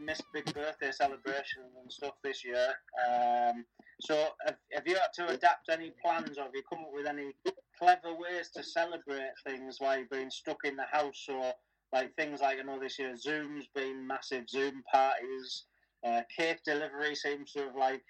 Missed 0.05 0.23
big 0.33 0.53
birthday 0.53 0.91
celebrations 0.91 1.73
and 1.81 1.91
stuff 1.91 2.13
this 2.23 2.43
year. 2.45 2.73
Um, 3.09 3.65
so 4.01 4.29
have, 4.45 4.55
have 4.73 4.87
you 4.87 4.95
had 4.95 5.13
to 5.15 5.33
adapt 5.33 5.69
any 5.69 5.93
plans, 6.03 6.37
or 6.37 6.43
have 6.43 6.51
you 6.53 6.63
come 6.69 6.79
up 6.79 6.91
with 6.93 7.07
any 7.07 7.31
clever 7.79 8.13
ways 8.13 8.49
to 8.55 8.63
celebrate 8.63 9.31
things 9.45 9.77
while 9.79 9.97
you've 9.97 10.09
been 10.09 10.31
stuck 10.31 10.59
in 10.63 10.75
the 10.75 10.85
house? 10.91 11.25
Or 11.29 11.53
like 11.93 12.13
things 12.15 12.41
like 12.41 12.59
I 12.59 12.63
know 12.63 12.79
this 12.79 12.99
year 12.99 13.15
Zoom's 13.15 13.67
been 13.73 14.05
massive 14.05 14.49
Zoom 14.49 14.83
parties. 14.91 15.63
Uh, 16.05 16.21
cake 16.37 16.59
delivery 16.65 17.15
seems 17.15 17.51
to 17.53 17.63
have 17.63 17.75
like 17.75 18.03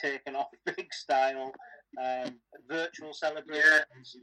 taken 0.00 0.36
off 0.36 0.48
big 0.76 0.92
style. 0.92 1.52
Um, 2.02 2.36
virtual 2.70 3.12
celebrations. 3.12 4.16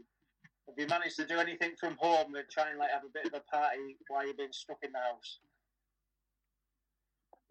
Have 0.67 0.77
you 0.77 0.87
managed 0.87 1.17
to 1.17 1.25
do 1.25 1.39
anything 1.39 1.71
from 1.79 1.97
home 1.99 2.33
to 2.33 2.43
try 2.51 2.69
and 2.69 2.79
like 2.79 2.91
have 2.91 3.03
a 3.03 3.13
bit 3.13 3.25
of 3.25 3.33
a 3.33 3.55
party 3.55 3.97
while 4.07 4.25
you've 4.25 4.37
been 4.37 4.53
stuck 4.53 4.77
in 4.83 4.91
the 4.91 4.99
house? 4.99 5.39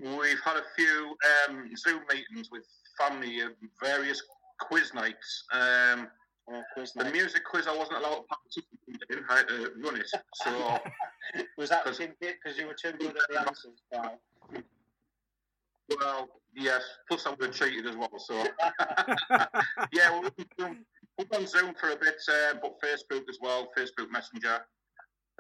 We've 0.01 0.41
had 0.45 0.57
a 0.57 0.65
few 0.77 1.17
um, 1.49 1.71
Zoom 1.77 2.03
meetings 2.13 2.51
with 2.51 2.65
family 2.99 3.41
of 3.41 3.53
various 3.83 4.23
quiz 4.61 4.95
nights. 4.95 5.45
Um, 5.53 6.09
oh, 6.51 6.63
quiz 6.75 6.93
the 6.93 7.05
night. 7.05 7.13
music 7.13 7.43
quiz 7.45 7.67
I 7.67 7.77
wasn't 7.77 7.99
allowed 7.99 8.17
to 8.17 8.25
participate 8.29 9.19
in. 9.19 9.25
I 9.29 9.37
had 9.39 9.49
to 9.49 9.73
run 9.83 9.97
it. 9.97 10.09
So 10.35 10.81
Was 11.59 11.71
that 11.71 11.85
because 11.85 12.59
you 12.59 12.67
were 12.67 12.75
too 12.75 12.93
good 12.99 13.17
at 13.17 13.23
the 13.29 13.41
answers, 13.47 13.83
pal? 13.93 14.21
Well, 16.01 16.29
yes. 16.55 16.83
Plus, 17.09 17.27
I 17.27 17.31
would 17.31 17.43
have 17.43 17.55
cheated 17.55 17.87
as 17.87 17.97
well. 17.97 18.11
So, 18.19 18.35
yeah, 19.93 20.21
we've 20.21 20.49
been, 20.57 20.85
we've 21.19 21.33
on 21.35 21.47
Zoom 21.47 21.75
for 21.75 21.91
a 21.91 21.97
bit, 21.97 22.17
uh, 22.29 22.55
but 22.61 22.77
Facebook 22.81 23.25
as 23.29 23.39
well, 23.41 23.69
Facebook 23.77 24.11
Messenger, 24.11 24.61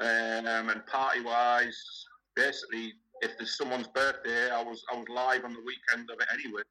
um, 0.00 0.70
and 0.70 0.86
party-wise, 0.86 2.06
basically, 2.34 2.94
if 3.20 3.36
there's 3.38 3.56
someone's 3.56 3.88
birthday, 3.88 4.50
I 4.50 4.62
was 4.62 4.84
I 4.92 4.96
was 4.96 5.08
live 5.08 5.44
on 5.44 5.52
the 5.52 5.62
weekend 5.64 6.10
of 6.10 6.20
it 6.20 6.28
anyway. 6.32 6.62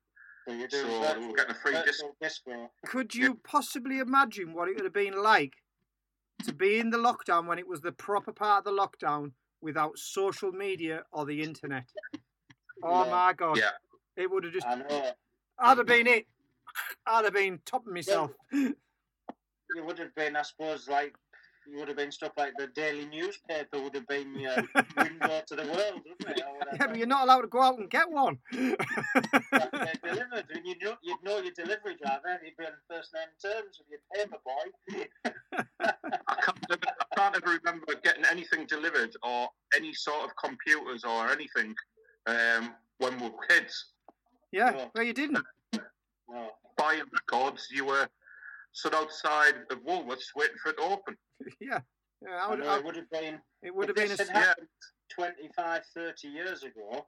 So 0.47 0.53
you're 0.53 0.69
So 0.69 0.87
doing 0.87 1.21
we 1.21 1.27
we're 1.27 1.35
getting 1.35 1.51
a 1.51 1.55
free 1.55 1.73
disc. 1.83 2.03
virtual. 2.21 2.71
Could 2.85 3.13
you 3.13 3.39
possibly 3.43 3.99
imagine 3.99 4.53
what 4.53 4.69
it 4.69 4.75
would 4.75 4.85
have 4.85 4.93
been 4.93 5.21
like 5.21 5.53
to 6.43 6.53
be 6.53 6.79
in 6.79 6.89
the 6.89 6.97
lockdown 6.97 7.47
when 7.47 7.59
it 7.59 7.67
was 7.67 7.81
the 7.81 7.91
proper 7.91 8.31
part 8.31 8.65
of 8.65 8.75
the 8.75 8.81
lockdown 8.81 9.31
without 9.61 9.97
social 9.97 10.51
media 10.51 11.03
or 11.11 11.25
the 11.25 11.41
internet? 11.41 11.85
Oh 12.83 13.03
Yeah. 13.03 13.09
my 13.11 13.33
god! 13.33 13.57
Yeah. 13.57 13.71
It 14.15 14.29
would 14.31 14.43
have 14.43 14.53
just. 14.53 14.67
I 14.67 14.75
know. 14.75 15.11
I'd 15.59 15.77
have 15.77 15.87
been 15.87 16.07
it. 16.07 16.27
I'd 17.05 17.25
have 17.25 17.33
been 17.33 17.59
topping 17.65 17.93
myself. 17.93 18.31
It 18.51 19.85
would 19.85 19.99
have 19.99 20.15
been, 20.15 20.35
I 20.35 20.43
suppose, 20.43 20.87
like 20.87 21.07
you 21.07 21.26
would 21.75 21.87
have 21.87 21.97
been 21.97 22.11
stuck 22.11 22.33
like 22.37 22.53
the 22.57 22.67
daily 22.67 23.05
newspaper 23.05 23.81
would 23.81 23.93
have 23.95 24.07
been 24.07 24.33
your 24.39 24.55
window 24.97 25.41
to 25.47 25.55
the 25.55 25.63
world, 25.63 26.01
wouldn't 26.05 26.37
it? 26.37 26.43
Yeah, 26.79 26.87
but 26.87 26.97
you're 26.97 27.07
not 27.07 27.23
allowed 27.23 27.41
to 27.41 27.47
go 27.47 27.61
out 27.61 27.79
and 27.79 27.89
get 27.89 28.09
one. 28.09 28.37
They're 28.51 28.75
delivered, 30.03 30.45
and 30.53 30.65
you 30.65 30.75
know, 30.81 30.95
you'd 31.01 31.23
know 31.23 31.39
your 31.39 31.53
delivery 31.53 31.95
driver, 32.01 32.39
you'd 32.43 32.57
be 32.57 32.65
on 32.65 32.71
first 32.89 33.13
name 33.13 33.27
terms 33.41 33.79
with 33.79 33.87
your 33.89 33.99
paper 34.13 34.37
boy. 34.43 35.05
I 35.79 36.35
can't, 36.41 36.57
ever- 36.71 36.79
I 36.99 37.15
can't 37.15 37.35
ever 37.35 37.57
remember 37.63 37.93
getting 38.03 38.25
anything 38.29 38.65
delivered 38.65 39.15
or 39.23 39.47
any 39.75 39.93
sort 39.93 40.25
of 40.25 40.31
computers 40.35 41.03
or 41.03 41.29
anything 41.31 41.73
um, 42.27 42.73
when 42.99 43.17
we 43.19 43.29
were 43.29 43.45
kids. 43.47 43.85
Yeah, 44.51 44.87
well, 44.93 45.03
you 45.03 45.13
didn't. 45.13 45.39
No. 46.29 46.49
Buying 46.77 47.03
records, 47.11 47.69
you 47.71 47.85
were 47.85 48.07
stood 48.77 48.93
outside 48.93 49.55
of 49.71 49.83
Woolworths 49.83 50.35
waiting 50.35 50.55
for 50.61 50.69
it 50.69 50.77
to 50.77 50.83
open. 50.83 51.17
Yeah. 51.59 51.79
Yeah, 52.23 52.29
I 52.31 52.45
I 52.45 52.49
would, 52.49 52.59
know 52.59 52.67
I, 52.67 52.77
it 52.77 52.85
would 52.85 52.95
have 52.95 53.09
been. 53.11 53.39
it 53.61 53.75
would 53.75 53.87
have 53.89 53.95
been 53.95 54.09
this 54.09 54.19
a. 54.19 54.33
had 54.33 54.43
happened 54.43 54.67
25, 55.11 55.83
30 55.93 56.27
years 56.27 56.63
ago. 56.63 57.05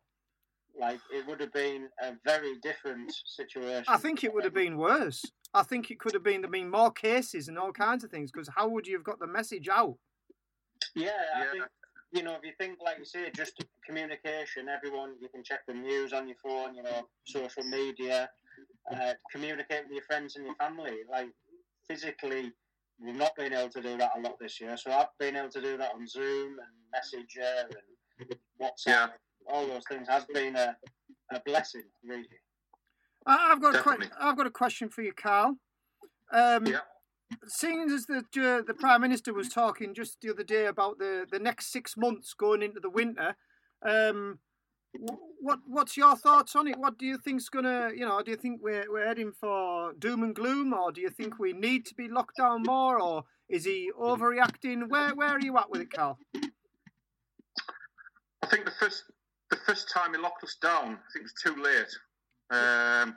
Like 0.80 1.00
it 1.12 1.26
would 1.26 1.40
have 1.42 1.52
been 1.52 1.88
a 2.02 2.14
very 2.26 2.60
different 2.62 3.12
situation. 3.26 3.86
I 3.88 3.98
think 3.98 4.24
it 4.24 4.32
would 4.32 4.44
have 4.44 4.54
been 4.54 4.78
worse. 4.78 5.26
I 5.54 5.64
think 5.64 5.90
it 5.90 6.00
could 6.00 6.14
have 6.14 6.24
been 6.24 6.42
there 6.42 6.50
been 6.50 6.70
more 6.70 6.92
cases 6.92 7.48
and 7.48 7.58
all 7.58 7.72
kinds 7.72 8.04
of 8.04 8.12
things. 8.12 8.32
Because 8.32 8.50
how 8.56 8.70
would 8.70 8.86
you 8.86 8.96
have 8.96 9.04
got 9.04 9.20
the 9.20 9.26
message 9.26 9.68
out? 9.68 9.96
Yeah, 10.96 11.10
I 11.36 11.46
think 11.52 11.66
you 12.12 12.22
know 12.22 12.34
if 12.34 12.44
you 12.44 12.52
think 12.60 12.78
like 12.86 13.00
you 13.00 13.06
say, 13.06 13.32
just 13.36 13.64
communication. 13.84 14.70
Everyone, 14.70 15.16
you 15.20 15.28
can 15.30 15.44
check 15.44 15.62
the 15.68 15.74
news 15.74 16.14
on 16.14 16.28
your 16.28 16.38
phone. 16.38 16.76
You 16.76 16.84
know, 16.84 17.08
social 17.26 17.64
media. 17.64 18.30
Uh, 18.92 19.14
communicate 19.32 19.84
with 19.86 19.94
your 19.94 20.04
friends 20.04 20.36
and 20.36 20.46
your 20.46 20.56
family. 20.56 20.98
Like 21.10 21.30
physically, 21.90 22.52
we've 23.00 23.16
not 23.16 23.36
been 23.36 23.54
able 23.54 23.70
to 23.70 23.82
do 23.82 23.98
that 23.98 24.12
a 24.18 24.22
lot 24.22 24.38
this 24.40 24.62
year. 24.62 24.78
So 24.78 24.92
I've 24.92 25.08
been 25.20 25.36
able 25.36 25.50
to 25.50 25.62
do 25.62 25.78
that 25.78 25.92
on 25.94 26.08
Zoom 26.08 26.58
and 26.60 26.70
Messenger 26.94 27.66
and 28.22 28.34
WhatsApp. 28.62 29.12
All 29.48 29.66
those 29.68 29.84
things 29.90 30.08
has 30.08 30.26
been 30.26 30.56
a, 30.56 30.78
a 31.34 31.40
blessing, 31.46 31.84
really. 32.04 32.28
I- 33.26 33.52
I've 33.52 33.62
got 33.62 33.76
a 33.76 33.82
que- 33.84 34.10
I've 34.20 34.38
got 34.38 34.48
a 34.48 34.52
question 34.52 34.90
for 34.90 35.02
you, 35.02 35.14
Carl. 35.14 35.56
Um, 36.32 36.66
Yeah. 36.66 36.80
Seeing 37.48 37.82
as 37.92 38.08
the 38.08 38.18
uh, 38.38 38.64
the 38.66 38.74
prime 38.74 39.02
minister 39.02 39.32
was 39.36 39.50
talking 39.50 39.94
just 39.94 40.18
the 40.20 40.32
other 40.32 40.44
day 40.44 40.66
about 40.66 40.98
the, 40.98 41.28
the 41.32 41.38
next 41.38 41.72
six 41.72 41.96
months 41.96 42.34
going 42.34 42.64
into 42.64 42.80
the 42.80 42.90
winter, 42.90 43.36
um, 43.84 44.40
wh- 44.40 44.49
what 45.40 45.60
what's 45.68 45.98
your 45.98 46.16
thoughts 46.16 46.56
on 46.56 46.68
it? 46.68 46.78
What 46.78 46.98
do 46.98 47.06
you 47.06 47.18
think's 47.18 47.50
gonna 47.50 47.92
you 47.96 48.06
know? 48.06 48.22
Do 48.22 48.32
you 48.32 48.38
think 48.38 48.62
we're 48.62 48.92
we're 48.92 49.08
heading 49.08 49.32
for 49.32 49.94
doom 49.94 50.24
and 50.24 50.36
gloom, 50.36 50.74
or 50.74 50.92
do 50.92 51.02
you 51.02 51.10
think 51.10 51.40
we 51.40 51.54
need 51.54 51.86
to 51.88 51.96
be 51.96 52.08
locked 52.08 52.38
down 52.38 52.64
more, 52.64 53.02
or 53.02 53.24
is 53.50 53.66
he 53.66 53.92
overreacting? 54.00 54.90
Where 54.90 55.14
where 55.16 55.30
are 55.30 55.40
you 55.42 55.58
at 55.58 55.70
with 55.70 55.82
it, 55.82 55.92
Carl? 55.94 56.18
I 58.42 58.48
think 58.48 58.66
the 58.66 58.72
first 58.72 59.04
the 59.50 59.58
first 59.58 59.92
time 59.94 60.14
he 60.14 60.20
locked 60.20 60.44
us 60.44 60.56
down, 60.62 60.94
I 60.94 61.10
think 61.14 61.24
it 61.24 61.24
was 61.24 61.34
too 61.44 61.56
late. 61.62 61.98
Um, 62.52 63.16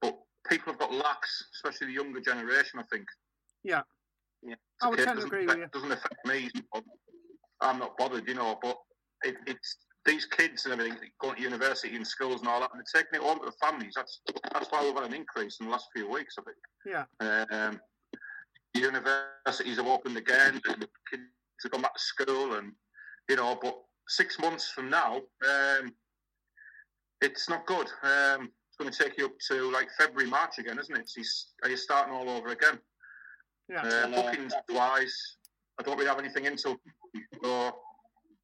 but 0.00 0.18
people 0.48 0.72
have 0.72 0.80
got 0.80 0.92
lax, 0.92 1.44
especially 1.54 1.88
the 1.88 1.92
younger 1.94 2.20
generation. 2.20 2.78
I 2.80 2.84
think. 2.92 3.06
Yeah, 3.64 3.82
Yeah. 4.42 4.54
I 4.82 4.88
would 4.88 4.98
Okay, 5.00 5.04
tend 5.06 5.20
to 5.20 5.26
agree 5.26 5.46
with 5.46 5.56
you. 5.56 5.62
affect- 5.64 5.74
Doesn't 5.74 5.92
affect 5.92 6.26
me. 6.26 6.50
I'm 7.60 7.78
not 7.80 7.96
bothered, 7.96 8.28
you 8.28 8.34
know. 8.34 8.56
But 8.62 8.76
it, 9.24 9.36
it's 9.46 9.76
these 10.08 10.24
kids 10.24 10.64
and 10.64 10.72
everything 10.72 10.98
going 11.20 11.36
to 11.36 11.42
university 11.42 11.94
and 11.94 12.06
schools 12.06 12.40
and 12.40 12.48
all 12.48 12.60
that, 12.60 12.70
and 12.72 12.80
they're 12.80 13.02
taking 13.02 13.20
it 13.20 13.26
home 13.26 13.38
to 13.40 13.46
the 13.46 13.52
families. 13.60 13.92
That's 13.94 14.20
that's 14.52 14.70
why 14.70 14.82
we've 14.82 14.94
had 14.94 15.04
an 15.04 15.14
increase 15.14 15.58
in 15.60 15.66
the 15.66 15.72
last 15.72 15.88
few 15.94 16.10
weeks. 16.10 16.36
I 16.38 16.42
think. 16.42 17.04
Yeah. 17.20 17.58
Um, 17.60 17.80
universities 18.74 19.76
have 19.76 19.86
opened 19.86 20.16
again, 20.16 20.60
and 20.66 20.82
the 20.82 20.88
kids 21.10 21.22
have 21.62 21.72
gone 21.72 21.82
back 21.82 21.94
to 21.94 22.00
school, 22.00 22.54
and 22.54 22.72
you 23.28 23.36
know. 23.36 23.58
But 23.60 23.78
six 24.08 24.38
months 24.38 24.70
from 24.70 24.88
now, 24.88 25.16
um, 25.46 25.92
it's 27.20 27.48
not 27.48 27.66
good. 27.66 27.88
Um, 28.02 28.50
it's 28.68 28.78
going 28.78 28.90
to 28.90 28.98
take 28.98 29.18
you 29.18 29.26
up 29.26 29.32
to 29.50 29.70
like 29.70 29.88
February, 29.98 30.30
March 30.30 30.58
again, 30.58 30.78
isn't 30.78 30.96
it? 30.96 31.08
So 31.08 31.20
you're, 31.66 31.76
starting 31.76 32.14
all 32.14 32.30
over 32.30 32.48
again. 32.48 32.78
Yeah. 33.68 33.82
Uh, 33.82 34.06
bookings 34.08 34.54
wise, 34.70 35.36
I 35.78 35.82
don't 35.82 35.98
really 35.98 36.08
have 36.08 36.18
anything 36.18 36.46
until 36.46 36.78
so 37.42 37.74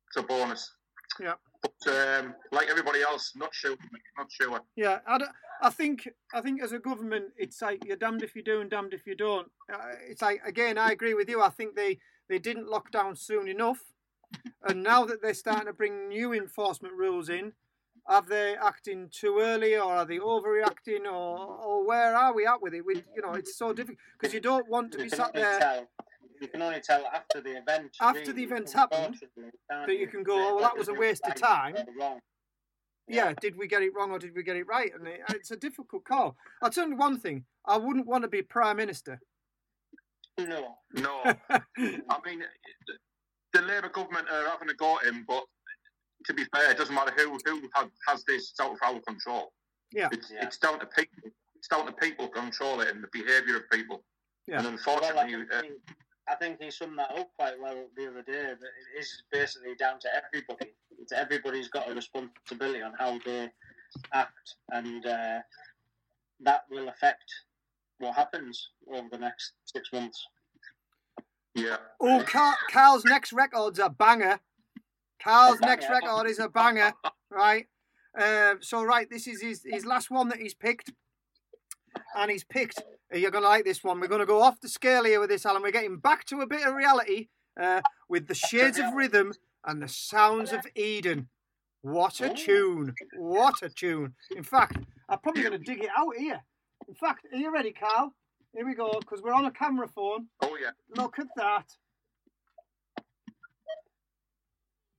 it's 0.09 0.17
a 0.19 0.23
bonus. 0.23 0.71
Yeah. 1.19 1.35
But 1.65 1.95
um, 1.95 2.35
like 2.53 2.69
everybody 2.69 3.01
else, 3.01 3.33
not 3.35 3.55
sure. 3.55 3.77
Not 4.19 4.31
sure. 4.31 4.61
Yeah, 4.77 4.99
I, 5.07 5.19
I 5.62 5.71
think 5.71 6.09
I 6.35 6.43
think 6.43 6.62
as 6.62 6.73
a 6.73 6.79
government, 6.79 7.27
it's 7.39 7.62
like 7.62 7.85
you're 7.87 7.97
damned 7.97 8.23
if 8.23 8.37
you 8.37 8.43
do 8.43 8.61
and 8.61 8.71
damned 8.71 8.93
if 8.93 9.07
you 9.07 9.15
don't. 9.15 9.51
Uh, 9.73 9.95
it's 10.07 10.21
like 10.21 10.43
again, 10.45 10.77
I 10.77 10.93
agree 10.93 11.15
with 11.15 11.29
you. 11.29 11.41
I 11.41 11.49
think 11.49 11.75
they 11.75 11.99
they 12.29 12.39
didn't 12.39 12.69
lock 12.69 12.91
down 12.91 13.17
soon 13.17 13.49
enough, 13.49 13.81
and 14.69 14.83
now 14.83 15.07
that 15.07 15.23
they're 15.23 15.33
starting 15.33 15.67
to 15.67 15.73
bring 15.73 16.09
new 16.09 16.35
enforcement 16.35 16.95
rules 16.95 17.31
in, 17.31 17.53
are 18.07 18.23
they 18.23 18.57
acting 18.62 19.09
too 19.11 19.39
early 19.41 19.75
or 19.75 19.91
are 19.91 20.05
they 20.05 20.19
overreacting 20.19 21.07
or 21.07 21.39
or 21.39 21.87
where 21.87 22.15
are 22.15 22.35
we 22.35 22.47
at 22.47 22.61
with 22.61 22.75
it? 22.75 22.85
We, 22.85 22.97
you 23.17 23.23
know, 23.23 23.33
it's 23.33 23.57
so 23.57 23.73
difficult 23.73 23.99
because 24.21 24.35
you 24.35 24.41
don't 24.41 24.69
want 24.69 24.93
to 24.93 24.99
be 24.99 25.09
sat 25.09 25.33
there. 25.33 25.87
You 26.45 26.51
can 26.51 26.61
only 26.61 26.80
tell 26.80 27.07
after 27.07 27.40
the 27.40 27.57
event. 27.57 27.97
After 28.03 28.20
really, 28.20 28.32
the 28.32 28.42
event's 28.42 28.72
happened, 28.74 29.14
unfortunately, 29.14 29.51
that 29.70 29.99
you 29.99 30.07
can 30.07 30.22
go, 30.22 30.34
oh, 30.34 30.57
well, 30.57 30.64
that 30.64 30.76
was 30.76 30.88
a 30.88 30.92
waste 30.92 31.26
of 31.26 31.34
time. 31.36 31.74
Wrong. 31.99 32.20
yeah, 33.09 33.32
did 33.40 33.57
we 33.57 33.66
get 33.66 33.80
it 33.80 33.92
wrong 33.97 34.11
or 34.11 34.18
did 34.18 34.34
we 34.36 34.42
get 34.42 34.57
it 34.57 34.66
right? 34.66 34.90
And 34.95 35.09
it, 35.09 35.20
it's 35.30 35.53
a 35.53 35.57
difficult 35.57 36.05
call. 36.05 36.36
I'll 36.62 36.68
tell 36.68 36.86
you 36.86 36.97
one 36.97 37.18
thing: 37.18 37.47
I 37.64 37.78
wouldn't 37.78 38.07
want 38.07 38.24
to 38.24 38.28
be 38.28 38.42
prime 38.42 38.76
minister. 38.76 39.18
No. 40.38 40.74
No, 40.92 41.22
I 41.51 42.18
mean 42.26 42.42
the 43.55 43.62
Labour 43.62 43.88
government 43.88 44.28
are 44.30 44.51
having 44.51 44.68
a 44.68 44.74
go 44.74 44.99
at 44.99 45.07
him, 45.07 45.24
but 45.26 45.45
to 46.26 46.34
be 46.34 46.45
fair, 46.55 46.72
it 46.72 46.76
doesn't 46.76 46.95
matter 46.95 47.12
who 47.16 47.38
who 47.47 47.62
has, 47.74 47.86
has 48.07 48.24
this. 48.24 48.51
It's 48.51 48.61
out 48.61 48.72
of 48.72 48.78
our 48.84 49.01
control. 49.01 49.55
Yeah. 49.92 50.11
It's 50.12 50.30
it's 50.30 50.59
down 50.59 50.78
to 50.80 50.86
people. 50.86 51.30
It's 51.57 51.68
down 51.68 51.86
to 51.86 51.92
people 51.92 52.26
to 52.28 52.32
control 52.38 52.82
it 52.82 52.88
and 52.88 53.03
the 53.03 53.09
behaviour 53.12 53.57
of 53.57 53.62
people. 53.72 54.05
Yeah. 54.47 54.59
And 54.59 54.78
Well, 54.86 55.01
I, 55.03 55.22
unfortunately, 55.22 55.47
uh, 55.57 55.61
think, 55.62 55.72
I 56.29 56.35
think 56.37 56.61
he 56.61 56.70
summed 56.70 56.99
that 56.99 57.11
up 57.18 57.31
quite 57.37 57.61
well 57.61 57.87
the 57.97 58.09
other 58.09 58.22
day. 58.22 58.33
That 58.33 58.53
it 58.53 59.01
is 59.01 59.22
basically 59.31 59.75
down 59.79 59.99
to 60.01 60.09
everybody. 60.14 60.72
It's 60.99 61.12
everybody's 61.12 61.68
got 61.68 61.91
a 61.91 61.95
responsibility 61.95 62.83
on 62.83 62.93
how 62.99 63.18
they 63.25 63.51
act, 64.12 64.55
and 64.70 65.05
uh, 65.05 65.39
that 66.41 66.62
will 66.70 66.89
affect 66.89 67.25
what 67.99 68.14
happens 68.14 68.70
over 68.93 69.09
the 69.11 69.18
next 69.18 69.53
six 69.66 69.93
months. 69.93 70.27
yeah. 71.55 71.77
Oh, 72.01 72.25
Carl, 72.27 72.57
Carl's 72.70 73.05
next 73.05 73.33
record's 73.33 73.79
a 73.79 73.91
banger. 73.91 74.41
Carl's 75.22 75.61
next 75.61 75.89
record 75.89 76.29
is 76.29 76.39
a 76.39 76.49
banger, 76.49 76.93
right? 77.31 77.66
Uh, 78.18 78.55
so 78.61 78.83
right, 78.83 79.09
this 79.11 79.27
is 79.27 79.43
his 79.43 79.62
his 79.64 79.85
last 79.85 80.11
one 80.11 80.29
that 80.29 80.39
he's 80.39 80.55
picked, 80.55 80.93
and 82.16 82.31
he's 82.31 82.45
picked. 82.45 82.83
You're 83.15 83.31
gonna 83.31 83.47
like 83.47 83.65
this 83.65 83.85
one. 83.85 84.01
We're 84.01 84.09
gonna 84.09 84.27
go 84.27 84.43
off 84.43 84.61
the 84.61 84.69
scale 84.69 85.05
here 85.05 85.21
with 85.21 85.31
this, 85.31 85.47
Alan. 85.47 85.62
We're 85.62 85.71
getting 85.71 85.99
back 85.99 86.25
to 86.27 86.41
a 86.41 86.47
bit 86.47 86.67
of 86.67 86.75
reality 86.75 87.29
uh, 87.61 87.81
with 88.09 88.27
the 88.27 88.35
shades 88.35 88.79
of 88.79 88.93
rhythm 88.93 89.33
and 89.65 89.81
the 89.81 89.89
sounds 89.89 90.53
of 90.53 90.67
Eden. 90.75 91.29
What 91.83 92.21
a 92.21 92.31
tune! 92.31 92.95
What 93.17 93.62
a 93.62 93.69
tune! 93.69 94.15
In 94.37 94.43
fact, 94.43 94.79
I'm 95.09 95.19
probably 95.21 95.43
gonna 95.45 95.59
dig 95.59 95.85
it 95.85 95.91
out 95.97 96.17
here. 96.17 96.41
In 96.89 96.95
fact, 96.95 97.27
are 97.33 97.39
you 97.39 97.53
ready, 97.53 97.73
Carl? 97.73 98.12
Here 98.53 98.67
we 98.67 98.75
go, 98.75 98.99
because 98.99 99.23
we're 99.23 99.33
on 99.33 99.45
a 99.45 99.51
camera 99.53 99.87
phone. 99.87 100.27
Oh 100.43 100.57
yeah. 100.61 100.71
Look 100.97 101.19
at 101.21 101.29
that. 101.37 101.67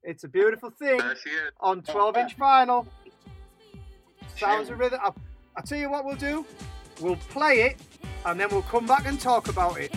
It's 0.03 0.23
a 0.23 0.27
beautiful 0.27 0.69
thing 0.69 0.99
There 0.99 1.15
she 1.15 1.31
is. 1.31 1.51
on 1.59 1.81
12 1.81 2.17
inch 2.17 2.37
vinyl. 2.37 2.85
Sounds 4.37 4.69
of 4.69 4.79
rhythm. 4.79 4.99
I'll, 5.03 5.15
I'll 5.57 5.63
tell 5.63 5.79
you 5.79 5.89
what 5.89 6.05
we'll 6.05 6.15
do. 6.15 6.45
We'll 7.01 7.17
play 7.29 7.61
it 7.61 7.77
and 8.25 8.39
then 8.39 8.49
we'll 8.49 8.63
come 8.63 8.85
back 8.85 9.05
and 9.05 9.19
talk 9.19 9.49
about 9.49 9.77
it. 9.79 9.93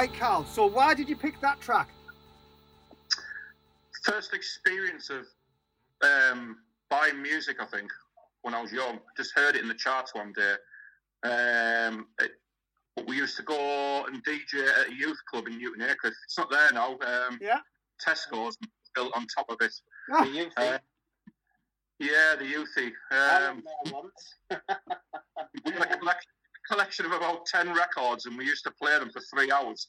Right, 0.00 0.14
Carl. 0.18 0.46
So 0.46 0.64
why 0.64 0.94
did 0.94 1.10
you 1.10 1.14
pick 1.16 1.38
that 1.42 1.60
track? 1.60 1.90
First 4.02 4.32
experience 4.32 5.10
of 5.10 5.26
um, 6.02 6.56
buying 6.88 7.20
music, 7.20 7.58
I 7.60 7.66
think, 7.66 7.90
when 8.40 8.54
I 8.54 8.62
was 8.62 8.72
young. 8.72 9.00
Just 9.14 9.32
heard 9.36 9.56
it 9.56 9.60
in 9.60 9.68
the 9.68 9.74
charts 9.74 10.14
one 10.14 10.32
day. 10.32 10.54
Um, 11.22 12.06
it, 12.18 12.30
we 13.06 13.16
used 13.16 13.36
to 13.36 13.42
go 13.42 14.06
and 14.06 14.24
DJ 14.24 14.66
at 14.66 14.88
a 14.88 14.94
youth 14.94 15.18
club 15.30 15.48
in 15.48 15.58
Newton 15.58 15.82
Acre. 15.82 16.08
It's 16.24 16.38
not 16.38 16.50
there 16.50 16.70
now. 16.72 16.92
Um, 16.92 17.38
yeah. 17.38 17.58
Tesco's 18.02 18.56
built 18.94 19.12
on 19.14 19.26
top 19.26 19.50
of 19.50 19.58
it. 19.60 19.74
Ah. 20.14 20.24
The 20.24 20.30
youth. 20.30 20.52
Uh, 20.56 20.78
yeah, 21.98 22.36
the 22.38 22.44
youthy. 22.46 22.90
I 23.10 23.48
Um, 23.48 23.56
went 23.56 23.66
there 23.84 23.92
once. 23.92 24.34
we 25.66 25.72
had 25.72 25.92
a 25.92 25.98
collect- 25.98 26.26
collection 26.70 27.06
of 27.06 27.12
about 27.12 27.46
10 27.46 27.72
records 27.74 28.26
and 28.26 28.36
we 28.38 28.44
used 28.44 28.64
to 28.64 28.70
play 28.70 28.98
them 28.98 29.10
for 29.10 29.20
three 29.34 29.50
hours. 29.50 29.86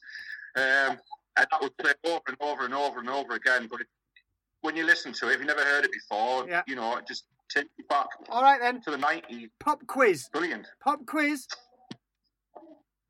Um, 0.56 0.98
and 1.36 1.46
that 1.50 1.60
would 1.62 1.76
play 1.78 1.92
over 2.04 2.20
and 2.28 2.36
over 2.40 2.64
and 2.64 2.74
over 2.74 2.98
and 3.00 3.08
over 3.08 3.34
again. 3.34 3.68
But 3.70 3.82
it, 3.82 3.86
when 4.60 4.76
you 4.76 4.84
listen 4.84 5.12
to 5.14 5.28
it, 5.28 5.34
if 5.34 5.38
you've 5.38 5.46
never 5.48 5.64
heard 5.64 5.84
it 5.84 5.90
before, 5.92 6.46
Yeah. 6.48 6.62
you 6.66 6.74
know, 6.76 6.96
it 6.96 7.06
just 7.06 7.24
takes 7.50 7.70
you 7.78 7.84
back 7.88 8.06
All 8.28 8.42
right 8.42 8.60
then. 8.60 8.80
to 8.82 8.90
the 8.90 8.96
90s. 8.98 9.48
Pop 9.60 9.86
quiz. 9.86 10.28
Brilliant. 10.32 10.66
Pop 10.82 11.06
quiz. 11.06 11.46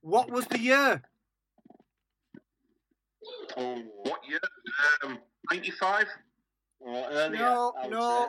What 0.03 0.31
was 0.31 0.47
the 0.47 0.59
year? 0.59 1.03
Oh, 3.57 3.83
what 4.05 4.21
year? 4.29 4.41
Um, 5.05 5.19
95? 5.51 6.07
Or 6.81 7.07
earlier, 7.11 7.39
No, 7.41 7.73
no. 7.89 8.27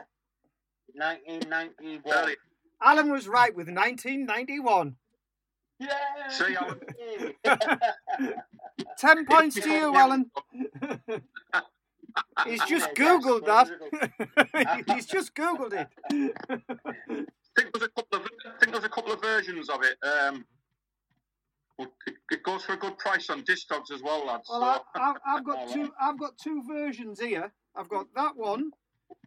say. 0.94 1.00
1991. 1.00 2.02
Early. 2.16 2.36
Alan 2.82 3.10
was 3.10 3.26
right 3.26 3.54
with 3.54 3.66
1991. 3.68 4.96
See, 6.30 6.56
Alan? 6.56 6.80
Ten 8.98 9.26
points 9.26 9.56
to 9.56 9.70
you, 9.70 9.94
Alan. 9.94 10.30
He's 12.46 12.64
just 12.68 12.94
googled 12.94 13.46
that. 13.46 13.70
He's 14.86 15.06
just 15.06 15.34
googled 15.34 15.72
it. 15.72 15.88
I 16.10 17.60
think 17.60 17.72
there's 17.72 17.84
a 17.84 17.88
couple 17.88 18.18
of 18.18 18.22
I 18.22 18.58
think 18.58 18.72
there's 18.72 18.84
a 18.84 18.88
couple 18.88 19.12
of 19.12 19.20
versions 19.20 19.68
of 19.68 19.80
it. 19.82 19.96
Um, 20.06 20.44
it, 21.78 22.14
it 22.30 22.42
goes 22.44 22.64
for 22.64 22.74
a 22.74 22.76
good 22.76 22.96
price 22.98 23.30
on 23.30 23.42
Discogs 23.42 23.90
as 23.92 24.02
well, 24.02 24.26
lads. 24.26 24.48
Well, 24.48 24.84
I, 24.94 25.00
I, 25.00 25.14
I've 25.26 25.44
got 25.44 25.72
two. 25.72 25.92
I've 26.00 26.18
got 26.18 26.38
two 26.38 26.62
versions 26.66 27.20
here. 27.20 27.52
I've 27.76 27.88
got 27.88 28.06
that 28.14 28.36
one, 28.36 28.70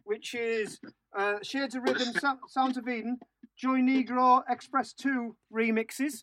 which 0.04 0.34
is 0.34 0.80
uh, 1.16 1.36
Shades 1.42 1.74
of 1.74 1.82
Rhythm, 1.82 2.14
Sounds 2.48 2.78
of 2.78 2.88
Eden, 2.88 3.18
Joey 3.56 3.82
Negro 3.82 4.42
Express 4.48 4.94
Two 4.94 5.36
remixes, 5.52 6.22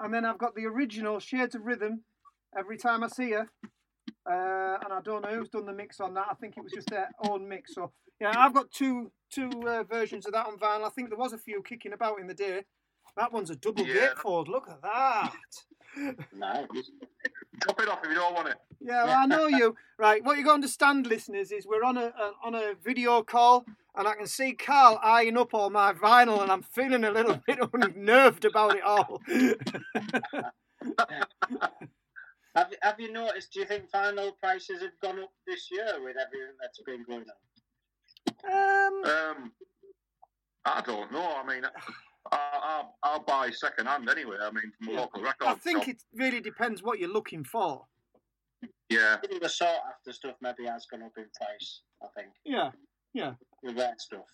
and 0.00 0.12
then 0.12 0.24
I've 0.24 0.38
got 0.38 0.54
the 0.54 0.66
original 0.66 1.18
Shades 1.20 1.54
of 1.54 1.62
Rhythm. 1.64 2.02
Every 2.56 2.76
time 2.78 3.02
I 3.04 3.08
see 3.08 3.32
her, 3.32 3.48
Uh, 4.28 4.78
and 4.82 4.92
I 4.92 5.00
don't 5.04 5.22
know 5.22 5.34
who's 5.36 5.48
done 5.50 5.66
the 5.66 5.72
mix 5.72 6.00
on 6.00 6.14
that. 6.14 6.26
I 6.30 6.34
think 6.34 6.56
it 6.56 6.62
was 6.64 6.72
just 6.72 6.88
their 6.90 7.10
own 7.28 7.46
mix. 7.48 7.74
So 7.74 7.92
yeah, 8.20 8.32
I've 8.36 8.54
got 8.54 8.70
two 8.70 9.12
two 9.30 9.50
uh, 9.68 9.82
versions 9.84 10.26
of 10.26 10.32
that 10.32 10.46
on 10.46 10.58
vinyl. 10.58 10.84
I 10.86 10.90
think 10.90 11.10
there 11.10 11.18
was 11.18 11.32
a 11.32 11.38
few 11.38 11.62
kicking 11.62 11.92
about 11.92 12.18
in 12.20 12.26
the 12.26 12.34
day. 12.34 12.64
That 13.16 13.32
one's 13.32 13.50
a 13.50 13.56
double 13.56 13.86
Yeah. 13.86 14.08
gatefold. 14.14 14.48
Look 14.48 14.68
at 14.68 14.82
that. 14.82 15.32
Nice. 16.34 16.66
Drop 17.60 17.80
it 17.80 17.88
off 17.88 18.00
if 18.04 18.08
you 18.10 18.14
don't 18.16 18.34
want 18.34 18.48
it. 18.48 18.56
Yeah, 18.80 19.04
well, 19.04 19.18
I 19.18 19.26
know 19.26 19.46
you. 19.46 19.74
Right, 19.98 20.22
what 20.24 20.36
you 20.36 20.44
got 20.44 20.50
to 20.50 20.54
understand, 20.54 21.06
listeners, 21.06 21.50
is 21.52 21.66
we're 21.66 21.82
on 21.84 21.96
a, 21.96 22.06
a 22.06 22.32
on 22.44 22.54
a 22.54 22.74
video 22.84 23.22
call, 23.22 23.64
and 23.96 24.06
I 24.06 24.14
can 24.14 24.26
see 24.26 24.52
Carl 24.52 24.98
eyeing 25.02 25.36
up 25.36 25.54
all 25.54 25.70
my 25.70 25.92
vinyl, 25.92 26.42
and 26.42 26.50
I'm 26.52 26.62
feeling 26.62 27.04
a 27.04 27.10
little 27.10 27.40
bit 27.46 27.58
unnerved 27.72 28.44
about 28.44 28.76
it 28.76 28.82
all. 28.82 29.20
Have, 32.54 32.68
you- 32.70 32.78
have 32.82 33.00
you 33.00 33.12
noticed? 33.12 33.52
Do 33.52 33.60
you 33.60 33.66
think 33.66 33.90
vinyl 33.90 34.32
prices 34.42 34.80
have 34.82 34.98
gone 35.02 35.20
up 35.22 35.30
this 35.46 35.68
year 35.70 35.86
with 36.02 36.16
everything 36.16 36.54
that's 36.60 36.80
been 36.86 37.04
going 37.04 37.24
on? 37.28 37.36
Um, 38.50 39.04
Um, 39.04 39.52
I 40.64 40.80
don't 40.80 41.12
know. 41.12 41.34
I 41.36 41.46
mean, 41.46 41.64
I, 42.32 42.48
I'll, 42.62 42.96
I'll 43.02 43.22
buy 43.24 43.50
second 43.50 43.86
hand 43.86 44.08
anyway. 44.08 44.36
I 44.40 44.50
mean, 44.50 44.72
from 44.78 44.88
a 44.88 45.00
local 45.00 45.22
record 45.22 45.46
I 45.48 45.54
think 45.54 45.80
shop. 45.84 45.88
it 45.88 46.02
really 46.14 46.40
depends 46.40 46.82
what 46.82 46.98
you're 46.98 47.12
looking 47.12 47.44
for. 47.44 47.84
Yeah. 48.88 49.18
Even 49.24 49.38
the 49.40 49.48
sought 49.48 49.80
after 49.90 50.12
stuff 50.12 50.36
maybe 50.40 50.64
has 50.66 50.86
gone 50.90 51.02
up 51.02 51.12
in 51.18 51.26
price. 51.38 51.82
I 52.02 52.06
think 52.16 52.32
Yeah, 52.44 52.70
yeah. 53.16 53.32
the 53.62 53.72
rare 53.72 53.94
stuff. 53.98 54.26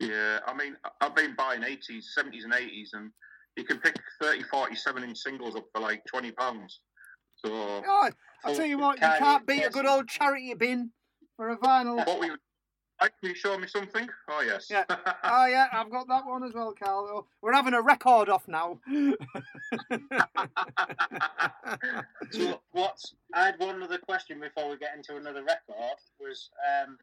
Yeah, 0.00 0.40
I 0.46 0.54
mean, 0.54 0.76
I've 1.00 1.14
been 1.14 1.34
buying 1.36 1.60
80s, 1.60 2.04
70s, 2.18 2.44
and 2.44 2.52
80s, 2.52 2.88
and 2.94 3.10
you 3.56 3.64
can 3.64 3.78
pick 3.78 3.94
30, 4.20 4.42
47 4.44 5.04
inch 5.04 5.18
singles 5.18 5.54
up 5.54 5.66
for 5.72 5.80
like 5.80 6.02
20 6.06 6.32
pounds. 6.32 6.80
So, 7.44 7.52
Oh, 7.52 8.10
I'll 8.44 8.54
tell 8.54 8.66
you 8.66 8.78
what, 8.78 9.00
you 9.00 9.06
can't 9.06 9.46
beat 9.46 9.64
a 9.64 9.70
good 9.70 9.86
old 9.86 10.08
charity 10.08 10.54
bin 10.54 10.90
for 11.36 11.50
a 11.50 11.58
vinyl. 11.58 12.04
what 12.06 12.18
we 12.20 12.28
Can 13.00 13.10
you 13.22 13.34
show 13.34 13.58
me 13.58 13.66
something? 13.66 14.08
Oh, 14.30 14.42
yes. 14.44 14.66
Yeah. 14.70 14.84
Oh 15.26 15.46
yeah, 15.46 15.66
I've 15.72 15.90
got 15.90 16.06
that 16.08 16.26
one 16.26 16.44
as 16.44 16.52
well, 16.52 16.74
Carl. 16.78 17.08
Oh, 17.10 17.26
We're 17.40 17.54
having 17.54 17.74
a 17.74 17.82
record 17.82 18.28
off 18.28 18.46
now. 18.48 18.80
So 22.30 22.60
what's 22.72 23.14
I 23.32 23.46
had 23.46 23.58
one 23.58 23.82
other 23.82 23.98
question 23.98 24.40
before 24.40 24.70
we 24.70 24.76
get 24.76 24.96
into 24.96 25.16
another 25.16 25.44
record 25.44 25.98
was 26.20 26.50
um, 26.82 26.98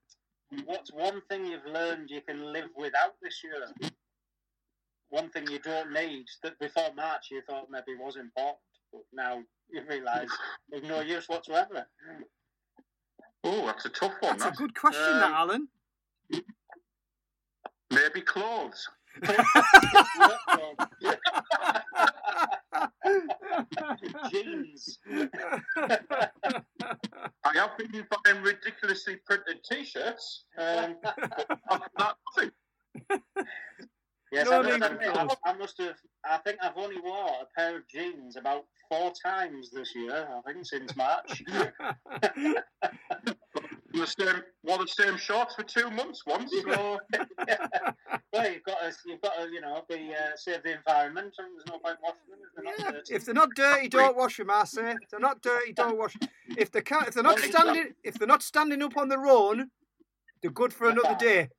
what's 0.66 0.92
one 0.92 1.22
thing 1.30 1.46
you've 1.46 1.66
learned 1.66 2.10
you 2.10 2.22
can 2.22 2.52
live 2.52 2.70
without 2.76 3.14
this 3.22 3.42
year? 3.44 3.92
One 5.10 5.30
thing 5.30 5.50
you 5.50 5.60
don't 5.60 5.92
need 5.92 6.26
that 6.44 6.58
before 6.60 6.94
March 6.96 7.28
you 7.32 7.42
thought 7.48 7.68
maybe 7.70 7.98
was 8.00 8.16
important, 8.16 8.58
but 8.92 9.02
now 9.14 9.42
you 9.70 9.82
realise 9.90 10.30
there's 10.70 10.84
no 10.84 11.02
use 11.02 11.28
whatsoever. 11.28 11.86
Oh, 13.44 13.66
that's 13.66 13.86
a 13.86 13.90
tough 13.90 14.14
one. 14.20 14.38
That's 14.38 14.58
a 14.58 14.62
good 14.62 14.76
question, 14.76 15.20
that 15.20 15.28
Um, 15.28 15.34
Alan. 15.34 15.68
Maybe 17.92 18.22
clothes. 18.22 18.88
Jeans. 24.32 25.00
I 25.08 25.30
have 27.56 27.78
been 27.78 28.08
buying 28.24 28.42
ridiculously 28.42 29.18
printed 29.26 29.58
T-shirts. 29.70 30.46
Um, 30.58 30.96
but 31.04 31.16
that, 31.98 32.16
nothing. 32.38 32.52
Yes, 34.32 34.48
No 34.50 34.62
I, 34.62 34.66
I. 34.66 35.52
I 35.52 35.58
must 35.58 35.78
have. 35.80 35.96
I 36.24 36.38
think 36.38 36.58
I've 36.62 36.78
only 36.78 37.02
wore 37.02 37.32
a 37.42 37.60
pair 37.60 37.78
of 37.78 37.88
jeans 37.88 38.38
about 38.38 38.66
four 38.88 39.12
times 39.24 39.72
this 39.72 39.94
year. 39.94 40.28
I 40.30 40.54
think 40.54 40.66
since 40.66 40.96
March. 40.96 41.44
The 43.94 44.08
same, 44.08 44.42
wore 44.64 44.78
the 44.78 44.88
same 44.88 45.18
shorts 45.18 45.56
for 45.56 45.64
two 45.64 45.90
months 45.92 46.24
once. 46.26 46.50
So 46.52 46.98
well, 48.34 48.52
you've 48.52 48.64
got 48.64 48.80
to, 48.80 48.94
you've 49.06 49.20
got 49.22 49.36
to, 49.36 49.50
you 49.52 49.60
know, 49.60 49.84
be 49.90 50.14
uh, 50.18 50.32
save 50.36 50.64
the 50.64 50.78
environment, 50.78 51.36
and 51.38 51.50
there's 51.58 51.68
no 51.68 51.78
point 51.80 51.98
washing 52.02 52.22
them 52.30 52.40
if 52.42 52.56
they're 52.56 52.64
not 52.64 52.78
dirty. 52.94 53.14
If 53.14 53.26
they're 53.26 53.34
not 53.34 53.50
dirty, 53.56 53.90
don't 53.90 54.16
wash 54.16 54.38
them. 54.38 54.50
I 54.50 54.64
say. 54.64 54.92
If 54.92 55.10
they're 55.10 55.20
not 55.20 55.42
dirty, 55.42 55.74
don't 55.74 55.98
wash. 55.98 56.16
If 56.58 56.72
they 56.72 56.80
can't, 56.82 57.06
if 57.08 57.16
they're 57.16 57.24
not 57.24 57.40
standing, 57.40 57.96
if 58.04 58.14
they're 58.16 58.28
not 58.28 58.44
standing 58.44 58.82
up 58.82 58.96
on 58.96 59.10
their 59.10 59.26
own, 59.26 59.72
they're 60.42 60.52
good 60.52 60.72
for 60.74 60.90
another 60.90 61.18
day. 61.20 61.50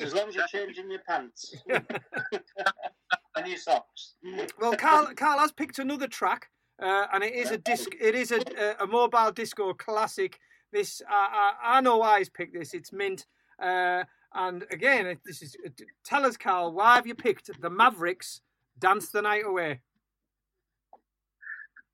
As 0.00 0.14
long 0.14 0.28
as 0.28 0.34
you're 0.34 0.46
changing 0.46 0.90
your 0.90 1.00
pants 1.06 1.54
and 1.68 3.46
your 3.46 3.56
socks. 3.56 4.14
Well, 4.60 4.76
Carl, 4.76 5.12
Carl 5.16 5.38
has 5.38 5.52
picked 5.52 5.78
another 5.78 6.08
track, 6.08 6.48
uh, 6.80 7.06
and 7.12 7.22
it 7.22 7.34
is 7.34 7.50
a 7.50 7.58
disc. 7.58 7.90
It 8.00 8.14
is 8.14 8.32
a, 8.32 8.40
a, 8.80 8.86
mobile 8.86 9.32
disco 9.32 9.72
classic. 9.74 10.38
This 10.72 11.02
I, 11.08 11.52
I, 11.62 11.78
I 11.78 11.80
know 11.80 11.98
why 11.98 12.18
he's 12.18 12.30
picked 12.30 12.54
this. 12.54 12.74
It's 12.74 12.92
Mint, 12.92 13.26
uh, 13.62 14.04
and 14.34 14.64
again, 14.70 15.18
this 15.24 15.42
is. 15.42 15.56
Tell 16.04 16.24
us, 16.24 16.36
Carl, 16.36 16.72
why 16.72 16.94
have 16.94 17.06
you 17.06 17.14
picked 17.14 17.50
the 17.60 17.70
Mavericks? 17.70 18.40
Dance 18.78 19.10
the 19.10 19.22
night 19.22 19.44
away. 19.46 19.80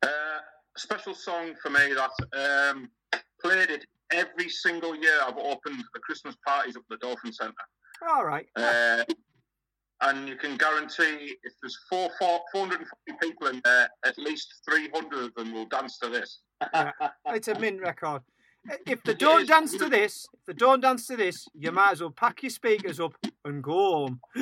Uh, 0.02 0.08
special 0.76 1.14
song 1.14 1.54
for 1.60 1.70
me 1.70 1.92
that 1.92 2.70
um, 2.72 2.88
played 3.42 3.70
it 3.70 3.84
every 4.12 4.48
single 4.48 4.94
year 4.94 5.18
I've 5.26 5.36
opened 5.36 5.82
the 5.92 6.00
Christmas 6.00 6.36
parties 6.46 6.76
up 6.76 6.82
at 6.90 7.00
the 7.00 7.06
Dolphin 7.06 7.32
Centre. 7.32 7.54
All 8.06 8.24
right. 8.24 8.46
Uh, 8.56 9.04
and 10.00 10.28
you 10.28 10.36
can 10.36 10.56
guarantee 10.56 11.36
if 11.42 11.52
there's 11.60 11.76
four, 11.90 12.10
four, 12.18 12.40
440 12.52 13.18
people 13.20 13.48
in 13.48 13.60
there, 13.64 13.88
at 14.04 14.16
least 14.18 14.62
300 14.68 15.24
of 15.24 15.34
them 15.34 15.52
will 15.52 15.66
dance 15.66 15.98
to 15.98 16.08
this. 16.08 16.40
Yeah, 16.72 16.92
it's 17.26 17.48
a 17.48 17.58
mint 17.58 17.80
record. 17.80 18.22
If 18.86 19.02
they 19.02 19.14
don't 19.14 19.46
dance 19.48 19.76
to 19.78 19.88
this, 19.88 20.26
if 20.34 20.44
they 20.46 20.52
don't 20.52 20.80
dance 20.80 21.06
to 21.06 21.16
this, 21.16 21.46
you 21.54 21.72
might 21.72 21.92
as 21.92 22.00
well 22.00 22.10
pack 22.10 22.42
your 22.42 22.50
speakers 22.50 23.00
up 23.00 23.14
and 23.44 23.62
go 23.62 23.72
home. 23.72 24.20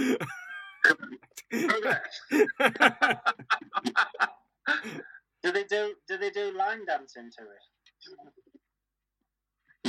Do 5.43 5.53
they 5.53 5.65
do? 5.65 5.95
Do 6.09 6.19
they 6.19 6.31
do 6.31 6.57
line 6.57 6.85
dancing 6.87 7.31
to 7.39 7.45
it? 7.45 8.56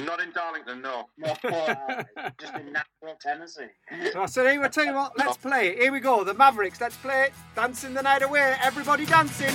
Not 0.08 0.22
in 0.22 0.32
Darlington, 0.32 0.82
no. 0.82 1.10
No, 1.18 1.36
alright. 1.44 2.06
just 2.40 2.54
in 2.56 2.72
Nashville, 2.72 3.18
Tennessee. 3.20 3.68
Oh, 3.92 4.10
so 4.14 4.22
I 4.22 4.26
said, 4.26 4.46
hey, 4.46 4.58
I 4.64 4.68
tell 4.70 4.86
you 4.86 4.94
what, 4.94 5.18
let's 5.18 5.36
play 5.48 5.68
it. 5.68 5.80
Here 5.80 5.92
we 5.92 6.00
go, 6.00 6.24
the 6.24 6.34
Mavericks. 6.34 6.80
Let's 6.80 6.96
play 6.96 7.24
it. 7.26 7.34
Dancing 7.56 7.94
the 7.94 8.02
night 8.02 8.22
away. 8.24 8.56
Everybody 8.64 9.06
dancing. 9.06 9.54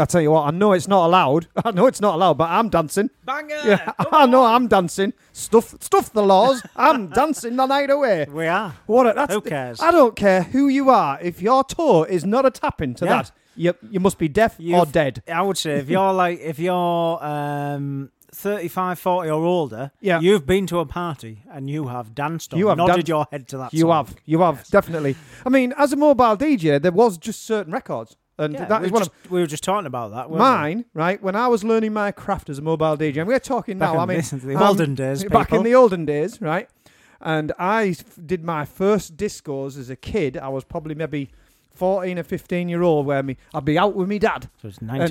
I 0.00 0.04
tell 0.06 0.20
you 0.20 0.30
what, 0.32 0.46
I 0.46 0.50
know 0.50 0.72
it's 0.72 0.88
not 0.88 1.06
allowed. 1.06 1.46
I 1.64 1.70
know 1.70 1.86
it's 1.86 2.00
not 2.00 2.14
allowed, 2.14 2.38
but 2.38 2.48
I'm 2.50 2.68
dancing. 2.68 3.10
Banger! 3.24 3.60
Yeah, 3.64 3.92
I 4.12 4.26
know 4.26 4.44
I'm 4.44 4.66
dancing. 4.66 5.12
Stuff, 5.32 5.74
stuff 5.80 6.12
the 6.12 6.22
laws. 6.22 6.62
I'm 6.74 7.08
dancing 7.20 7.56
the 7.56 7.66
night 7.66 7.90
away. 7.90 8.26
We 8.30 8.46
are. 8.46 8.74
What? 8.86 9.06
A, 9.06 9.12
that's 9.14 9.34
Who 9.34 9.40
cares? 9.40 9.80
I 9.80 9.90
don't 9.90 10.16
care 10.16 10.42
who 10.42 10.68
you 10.68 10.90
are. 10.90 11.18
If 11.20 11.40
your 11.42 11.62
toe 11.64 12.04
is 12.04 12.24
not 12.24 12.46
a 12.46 12.50
tapping 12.50 12.94
to 12.96 13.04
Yeah. 13.04 13.10
that, 13.22 13.32
you 13.56 13.74
you 13.90 14.00
must 14.00 14.18
be 14.18 14.28
deaf 14.28 14.58
or 14.58 14.62
You've- 14.62 14.92
dead. 14.92 15.22
I 15.28 15.42
would 15.42 15.58
say 15.58 15.72
if 15.78 15.88
you're 15.90 16.12
like 16.12 16.40
if 16.40 16.58
you're 16.58 17.22
um 17.24 18.10
35, 18.32 18.98
40 18.98 19.28
or 19.30 19.44
older, 19.44 19.90
Yeah. 20.00 20.20
you've 20.20 20.46
been 20.46 20.66
to 20.68 20.78
a 20.78 20.86
party 20.86 21.42
and 21.52 21.68
you 21.68 21.88
have 21.88 22.14
danced 22.14 22.54
or 22.54 22.58
You 22.58 22.68
have 22.68 22.78
nodded 22.78 23.04
dan- 23.06 23.12
your 23.14 23.26
head 23.32 23.48
to 23.48 23.58
that. 23.58 23.74
You 23.74 23.80
song. 23.80 23.90
have, 24.06 24.14
you 24.24 24.40
have 24.40 24.66
definitely. 24.70 25.16
I 25.44 25.48
mean, 25.48 25.74
as 25.76 25.92
a 25.92 25.96
mobile 25.96 26.36
DJ, 26.36 26.80
there 26.80 26.92
was 26.92 27.18
just 27.18 27.44
certain 27.44 27.72
records, 27.72 28.16
and 28.40 28.54
Yeah, 28.54 28.64
that 28.66 28.80
we, 28.80 28.86
is 28.86 28.92
one 28.92 29.00
just, 29.02 29.10
of 29.24 29.30
we 29.30 29.40
were 29.40 29.46
just 29.46 29.62
talking 29.62 29.86
about 29.86 30.10
that. 30.12 30.28
weren't 30.30 30.32
we? 30.32 30.38
mine. 30.38 30.84
Right 30.94 31.22
when 31.22 31.36
I 31.36 31.46
was 31.48 31.62
learning 31.64 31.92
my 31.92 32.10
craft 32.12 32.48
as 32.50 32.58
a 32.58 32.62
mobile 32.62 32.96
DJ, 32.96 33.18
and 33.18 33.28
we're 33.28 33.38
talking 33.38 33.78
Back 33.78 33.94
now. 33.94 34.00
I 34.00 34.06
mean, 34.06 34.20
the- 34.20 34.36
the 34.46 34.56
um, 34.56 34.62
olden 34.62 34.94
days, 34.94 35.24
back 35.24 35.52
in 35.52 35.62
the 35.62 35.74
olden 35.74 36.04
days, 36.06 36.40
right? 36.40 36.68
And 37.20 37.52
I 37.58 37.96
did 38.24 38.42
my 38.44 38.64
first 38.64 39.16
discos 39.16 39.78
as 39.78 39.90
a 39.90 39.96
kid. 39.96 40.36
I 40.38 40.48
was 40.48 40.64
probably 40.64 40.94
maybe. 40.94 41.30
14 41.72 42.18
or 42.18 42.22
15 42.24 42.68
year 42.68 42.82
old 42.82 43.06
where 43.06 43.22
me 43.22 43.38
I'd 43.54 43.64
be 43.64 43.78
out 43.78 43.94
with 43.94 44.06
me 44.06 44.18
dad. 44.18 44.50
So 44.60 44.68
it's 44.68 44.78
And 44.78 44.88
me 44.90 44.98
dad 44.98 45.02
would 45.02 45.08